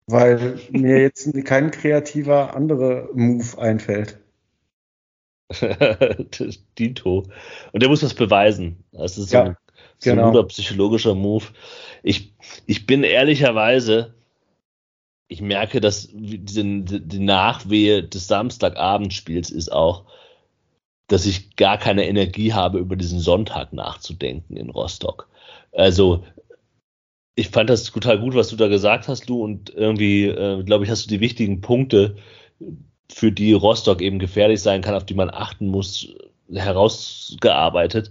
weil 0.06 0.58
mir 0.70 0.98
jetzt 1.02 1.32
kein 1.44 1.70
kreativer 1.70 2.54
anderer 2.54 3.08
Move 3.14 3.58
einfällt. 3.58 4.18
Dito. 6.78 7.26
Und 7.72 7.82
der 7.82 7.88
muss 7.88 8.02
was 8.02 8.12
beweisen. 8.12 8.84
Das 8.92 9.16
ist 9.16 9.32
ja. 9.32 9.46
so 9.46 9.52
so 9.52 9.67
genau. 10.02 10.26
ein 10.26 10.32
guter 10.32 10.44
psychologischer 10.48 11.14
Move. 11.14 11.44
Ich, 12.02 12.32
ich 12.66 12.86
bin 12.86 13.02
ehrlicherweise, 13.02 14.14
ich 15.28 15.40
merke, 15.42 15.80
dass 15.80 16.08
die, 16.12 16.44
die 16.44 17.18
Nachwehe 17.18 18.02
des 18.02 18.26
Samstagabendspiels 18.28 19.50
ist 19.50 19.70
auch, 19.70 20.04
dass 21.06 21.26
ich 21.26 21.56
gar 21.56 21.78
keine 21.78 22.06
Energie 22.06 22.52
habe, 22.52 22.78
über 22.78 22.96
diesen 22.96 23.20
Sonntag 23.20 23.72
nachzudenken 23.72 24.56
in 24.56 24.70
Rostock. 24.70 25.28
Also, 25.72 26.24
ich 27.34 27.48
fand 27.48 27.70
das 27.70 27.84
total 27.84 28.18
gut, 28.18 28.34
was 28.34 28.48
du 28.48 28.56
da 28.56 28.68
gesagt 28.68 29.08
hast, 29.08 29.28
du, 29.28 29.42
und 29.42 29.70
irgendwie, 29.70 30.26
äh, 30.26 30.62
glaube 30.64 30.84
ich, 30.84 30.90
hast 30.90 31.06
du 31.06 31.08
die 31.08 31.20
wichtigen 31.20 31.60
Punkte, 31.60 32.16
für 33.10 33.32
die 33.32 33.52
Rostock 33.52 34.02
eben 34.02 34.18
gefährlich 34.18 34.60
sein 34.60 34.82
kann, 34.82 34.94
auf 34.94 35.06
die 35.06 35.14
man 35.14 35.30
achten 35.30 35.68
muss, 35.68 36.14
herausgearbeitet. 36.52 38.10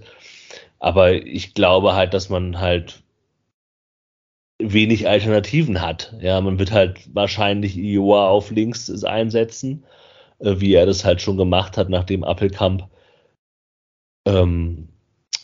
Aber 0.80 1.14
ich 1.14 1.54
glaube 1.54 1.96
halt, 1.96 2.14
dass 2.14 2.30
man 2.30 2.60
halt 2.60 3.02
wenig 4.60 5.08
Alternativen 5.08 5.82
hat. 5.82 6.14
Ja, 6.20 6.42
man 6.42 6.60
wird 6.60 6.72
halt 6.72 7.00
wahrscheinlich 7.14 7.78
Iowa 7.78 8.30
auf 8.30 8.52
links 8.52 9.04
einsetzen, 9.04 9.86
äh, 10.40 10.56
wie 10.58 10.74
er 10.74 10.86
das 10.86 11.06
halt 11.06 11.22
schon 11.22 11.38
gemacht 11.38 11.78
hat, 11.78 11.90
nachdem 11.90 12.24
Appelkamp 12.24 12.88
ähm, 14.28 14.90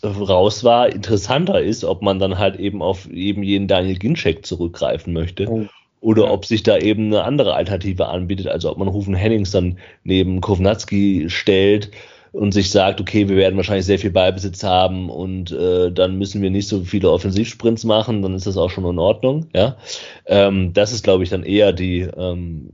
raus 0.03 0.63
war. 0.63 0.89
Interessanter 0.89 1.61
ist, 1.61 1.83
ob 1.83 2.01
man 2.01 2.19
dann 2.19 2.37
halt 2.37 2.57
eben 2.57 2.81
auf 2.81 3.09
eben 3.09 3.43
jenen 3.43 3.67
Daniel 3.67 3.97
Ginczek 3.97 4.45
zurückgreifen 4.45 5.13
möchte. 5.13 5.47
Oh. 5.47 5.65
Oder 6.01 6.31
ob 6.33 6.45
sich 6.45 6.63
da 6.63 6.77
eben 6.77 7.07
eine 7.07 7.23
andere 7.23 7.53
Alternative 7.53 8.07
anbietet, 8.07 8.47
also 8.47 8.69
ob 8.69 8.77
man 8.77 8.89
Rufen 8.89 9.15
Hennings 9.15 9.51
dann 9.51 9.77
neben 10.03 10.41
Kovnatski 10.41 11.29
stellt 11.29 11.91
und 12.33 12.51
sich 12.51 12.71
sagt, 12.71 12.99
okay, 12.99 13.29
wir 13.29 13.37
werden 13.37 13.55
wahrscheinlich 13.55 13.85
sehr 13.85 13.99
viel 13.99 14.11
Ballbesitz 14.11 14.63
haben 14.63 15.09
und 15.09 15.51
äh, 15.51 15.91
dann 15.91 16.17
müssen 16.17 16.41
wir 16.41 16.49
nicht 16.49 16.67
so 16.67 16.83
viele 16.83 17.11
Offensivsprints 17.11 17.85
machen, 17.85 18.21
dann 18.23 18.35
ist 18.35 18.47
das 18.47 18.57
auch 18.57 18.69
schon 18.69 18.85
in 18.85 18.99
Ordnung. 18.99 19.47
Ja, 19.55 19.77
ähm, 20.25 20.73
das 20.73 20.91
ist, 20.91 21.03
glaube 21.03 21.23
ich, 21.23 21.29
dann 21.29 21.43
eher 21.43 21.71
die 21.73 22.01
ähm, 22.01 22.71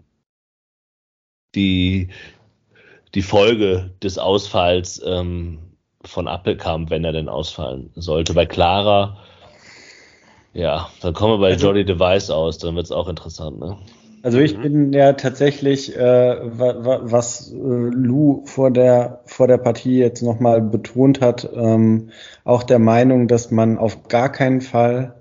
die 1.56 2.08
die 3.16 3.22
Folge 3.22 3.92
des 4.02 4.18
Ausfalls 4.18 5.02
ähm, 5.06 5.60
von 6.06 6.28
Appelkamp, 6.28 6.90
wenn 6.90 7.04
er 7.04 7.12
denn 7.12 7.28
ausfallen 7.28 7.92
sollte. 7.96 8.34
Bei 8.34 8.46
Clara, 8.46 9.18
ja, 10.54 10.90
dann 11.02 11.14
kommen 11.14 11.34
wir 11.34 11.40
bei 11.40 11.54
also, 11.54 11.68
Jolly 11.68 11.84
Device 11.84 12.30
aus, 12.30 12.60
dann 12.60 12.76
wird 12.76 12.86
es 12.86 12.92
auch 12.92 13.10
interessant, 13.10 13.60
ne? 13.60 13.78
Also 14.22 14.40
ich 14.40 14.58
mhm. 14.58 14.62
bin 14.62 14.94
ja 14.94 15.14
tatsächlich, 15.14 15.96
äh, 15.96 16.02
was 16.02 17.52
äh, 17.52 17.56
Lou 17.56 18.44
vor 18.46 18.72
der, 18.72 19.22
vor 19.26 19.48
der 19.48 19.58
Partie 19.58 19.98
jetzt 19.98 20.22
nochmal 20.22 20.62
betont 20.62 21.22
hat, 21.22 21.50
ähm, 21.56 22.10
auch 22.44 22.64
der 22.64 22.80
Meinung, 22.80 23.28
dass 23.28 23.52
man 23.52 23.78
auf 23.78 24.08
gar 24.08 24.30
keinen 24.32 24.62
Fall 24.62 25.16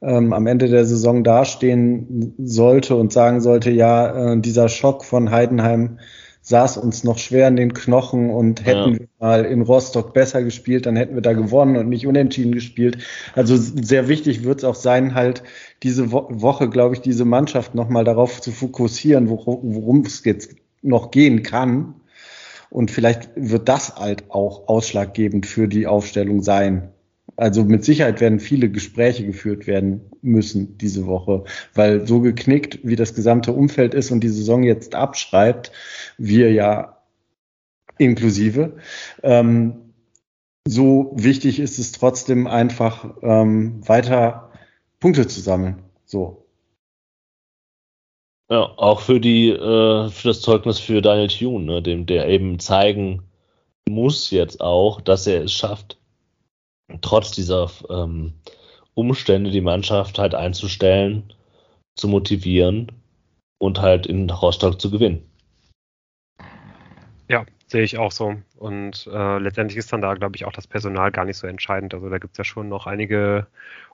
ähm, 0.00 0.32
am 0.32 0.46
Ende 0.46 0.68
der 0.68 0.84
Saison 0.84 1.22
dastehen 1.22 2.34
sollte 2.38 2.96
und 2.96 3.12
sagen 3.12 3.40
sollte, 3.40 3.70
ja, 3.70 4.32
äh, 4.32 4.40
dieser 4.40 4.68
Schock 4.68 5.04
von 5.04 5.30
Heidenheim 5.30 5.98
saß 6.42 6.76
uns 6.76 7.04
noch 7.04 7.18
schwer 7.18 7.48
in 7.48 7.56
den 7.56 7.72
Knochen 7.72 8.30
und 8.30 8.66
hätten 8.66 8.92
ja. 8.92 8.98
wir 8.98 9.08
mal 9.20 9.44
in 9.44 9.62
Rostock 9.62 10.12
besser 10.12 10.42
gespielt, 10.42 10.86
dann 10.86 10.96
hätten 10.96 11.14
wir 11.14 11.22
da 11.22 11.32
gewonnen 11.32 11.76
und 11.76 11.88
nicht 11.88 12.06
unentschieden 12.06 12.52
gespielt. 12.52 12.98
Also 13.34 13.56
sehr 13.56 14.08
wichtig 14.08 14.42
wird 14.42 14.58
es 14.58 14.64
auch 14.64 14.74
sein, 14.74 15.14
halt 15.14 15.44
diese 15.82 16.10
Wo 16.10 16.26
Woche, 16.28 16.68
glaube 16.68 16.96
ich, 16.96 17.00
diese 17.00 17.24
Mannschaft 17.24 17.74
nochmal 17.74 18.04
darauf 18.04 18.40
zu 18.40 18.50
fokussieren, 18.50 19.28
worum 19.30 20.00
es 20.04 20.24
jetzt 20.24 20.56
noch 20.82 21.12
gehen 21.12 21.42
kann. 21.44 21.94
Und 22.70 22.90
vielleicht 22.90 23.30
wird 23.36 23.68
das 23.68 23.96
halt 23.96 24.30
auch 24.30 24.66
ausschlaggebend 24.66 25.46
für 25.46 25.68
die 25.68 25.86
Aufstellung 25.86 26.42
sein. 26.42 26.88
Also 27.36 27.64
mit 27.64 27.84
Sicherheit 27.84 28.20
werden 28.20 28.40
viele 28.40 28.70
Gespräche 28.70 29.24
geführt 29.24 29.66
werden 29.66 30.02
müssen 30.20 30.76
diese 30.78 31.06
Woche, 31.06 31.44
weil 31.74 32.06
so 32.06 32.20
geknickt, 32.20 32.80
wie 32.82 32.96
das 32.96 33.14
gesamte 33.14 33.52
Umfeld 33.52 33.94
ist 33.94 34.10
und 34.10 34.20
die 34.20 34.28
Saison 34.28 34.62
jetzt 34.62 34.94
abschreibt, 34.94 35.72
wir 36.18 36.52
ja 36.52 36.98
inklusive, 37.98 38.76
ähm, 39.22 39.94
so 40.66 41.12
wichtig 41.14 41.58
ist 41.58 41.78
es 41.78 41.92
trotzdem 41.92 42.46
einfach 42.46 43.16
ähm, 43.22 43.86
weiter 43.86 44.52
Punkte 45.00 45.26
zu 45.26 45.40
sammeln. 45.40 45.82
So. 46.04 46.46
Ja, 48.50 48.62
auch 48.76 49.00
für 49.00 49.18
die 49.18 49.48
äh, 49.48 50.08
für 50.10 50.28
das 50.28 50.40
Zeugnis 50.42 50.78
für 50.78 51.00
Daniel 51.00 51.28
Thune, 51.28 51.64
ne, 51.64 51.82
dem 51.82 52.06
der 52.06 52.28
eben 52.28 52.58
zeigen 52.58 53.22
muss 53.88 54.30
jetzt 54.30 54.60
auch, 54.60 55.00
dass 55.00 55.26
er 55.26 55.44
es 55.44 55.52
schafft, 55.52 55.98
trotz 57.00 57.32
dieser 57.32 57.70
ähm, 57.90 58.34
Umstände 58.94 59.50
die 59.50 59.60
Mannschaft 59.60 60.18
halt 60.18 60.34
einzustellen, 60.34 61.32
zu 61.96 62.08
motivieren 62.08 62.92
und 63.58 63.80
halt 63.80 64.06
in 64.06 64.28
Rostock 64.30 64.80
zu 64.80 64.90
gewinnen. 64.90 65.28
Ja, 67.28 67.46
Sehe 67.72 67.84
ich 67.84 67.96
auch 67.96 68.12
so. 68.12 68.36
Und 68.58 69.08
äh, 69.10 69.38
letztendlich 69.38 69.78
ist 69.78 69.90
dann 69.94 70.02
da, 70.02 70.12
glaube 70.12 70.36
ich, 70.36 70.44
auch 70.44 70.52
das 70.52 70.66
Personal 70.66 71.10
gar 71.10 71.24
nicht 71.24 71.38
so 71.38 71.46
entscheidend. 71.46 71.94
Also 71.94 72.10
da 72.10 72.18
gibt 72.18 72.34
es 72.34 72.36
ja 72.38 72.44
schon 72.44 72.68
noch 72.68 72.86
einige 72.86 73.46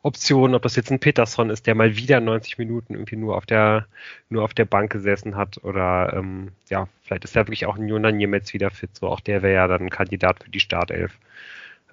Optionen, 0.03 0.57
ob 0.57 0.63
das 0.63 0.75
jetzt 0.75 0.91
ein 0.91 0.99
Peterson 0.99 1.49
ist, 1.49 1.65
der 1.69 1.77
mal 1.77 1.97
wieder 1.97 2.19
90 2.19 2.59
Minuten 2.59 2.95
irgendwie 2.95 3.15
nur 3.15 3.37
auf 3.37 3.47
der, 3.47 3.87
nur 4.31 4.43
auf 4.43 4.53
der 4.53 4.65
Bank 4.65 4.91
gesessen 4.91 5.37
hat. 5.37 5.63
Oder 5.63 6.13
ähm, 6.13 6.49
ja, 6.69 6.89
vielleicht 7.03 7.23
ist 7.23 7.37
ja 7.37 7.43
wirklich 7.43 7.67
auch 7.67 7.77
ein 7.77 7.87
Jonan 7.87 8.17
Niemetz 8.17 8.53
wieder 8.53 8.71
fit. 8.71 8.97
So 8.97 9.07
auch 9.07 9.21
der 9.21 9.43
wäre 9.43 9.55
ja 9.55 9.69
dann 9.69 9.91
Kandidat 9.91 10.43
für 10.43 10.51
die 10.51 10.59
Startelf. 10.59 11.17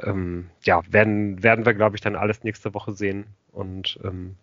Ähm, 0.01 0.49
ja, 0.63 0.81
werden, 0.89 1.43
werden 1.43 1.65
wir, 1.65 1.73
glaube 1.73 1.95
ich, 1.95 2.01
dann 2.01 2.15
alles 2.15 2.43
nächste 2.43 2.73
Woche 2.73 2.93
sehen. 2.93 3.25
Und 3.51 3.99
ähm, 4.03 4.35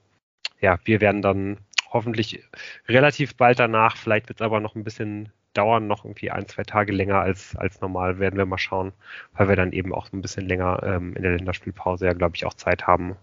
ja, 0.60 0.78
wir 0.84 1.00
werden 1.00 1.22
dann 1.22 1.58
hoffentlich 1.90 2.42
relativ 2.88 3.36
bald 3.36 3.58
danach, 3.58 3.96
vielleicht 3.96 4.28
wird 4.28 4.40
es 4.40 4.44
aber 4.44 4.60
noch 4.60 4.74
ein 4.74 4.84
bisschen 4.84 5.30
dauern 5.54 5.86
noch 5.86 6.04
irgendwie 6.04 6.30
ein, 6.30 6.48
zwei 6.48 6.62
Tage 6.62 6.92
länger 6.92 7.20
als, 7.20 7.56
als 7.56 7.80
normal, 7.80 8.18
werden 8.18 8.38
wir 8.38 8.46
mal 8.46 8.58
schauen, 8.58 8.92
weil 9.34 9.48
wir 9.48 9.56
dann 9.56 9.72
eben 9.72 9.92
auch 9.92 10.10
ein 10.12 10.22
bisschen 10.22 10.46
länger 10.46 10.82
ähm, 10.82 11.14
in 11.14 11.22
der 11.22 11.32
Länderspielpause 11.32 12.06
ja, 12.06 12.12
glaube 12.14 12.36
ich, 12.36 12.46
auch 12.46 12.54
Zeit 12.54 12.86
haben 12.86 13.16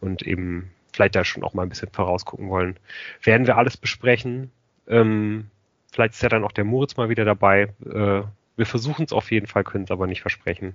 und 0.00 0.22
eben 0.22 0.70
vielleicht 0.92 1.14
da 1.14 1.24
schon 1.24 1.44
auch 1.44 1.54
mal 1.54 1.62
ein 1.62 1.68
bisschen 1.68 1.90
vorausgucken 1.90 2.48
wollen. 2.48 2.76
Werden 3.22 3.46
wir 3.46 3.58
alles 3.58 3.76
besprechen. 3.76 4.50
Ähm, 4.88 5.50
vielleicht 5.92 6.14
ist 6.14 6.22
ja 6.22 6.30
dann 6.30 6.44
auch 6.44 6.52
der 6.52 6.64
Moritz 6.64 6.96
mal 6.96 7.10
wieder 7.10 7.24
dabei. 7.24 7.68
Äh, 7.84 8.22
wir 8.56 8.66
versuchen 8.66 9.04
es 9.04 9.12
auf 9.12 9.30
jeden 9.30 9.46
Fall, 9.46 9.64
können 9.64 9.84
es 9.84 9.90
aber 9.90 10.06
nicht 10.06 10.22
versprechen. 10.22 10.74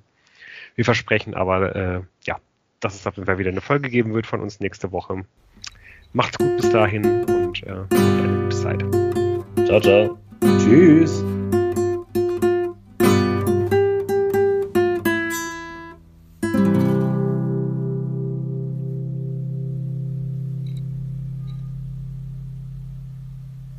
Wir 0.75 0.85
versprechen 0.85 1.33
aber, 1.33 1.75
äh, 1.75 2.01
ja, 2.23 2.37
dass 2.79 2.95
es 2.95 3.07
auf 3.07 3.15
jeden 3.15 3.25
Fall 3.25 3.37
wieder 3.37 3.51
eine 3.51 3.61
Folge 3.61 3.89
geben 3.89 4.13
wird 4.13 4.27
von 4.27 4.41
uns 4.41 4.59
nächste 4.59 4.91
Woche. 4.91 5.25
Macht's 6.13 6.37
gut 6.37 6.57
bis 6.57 6.69
dahin 6.69 7.23
und 7.25 7.63
äh, 7.63 7.69
eine 7.69 8.43
gute 8.43 8.55
Zeit. 8.55 8.83
Ciao, 9.65 9.79
ciao. 9.79 10.19
Tschüss. 10.59 11.23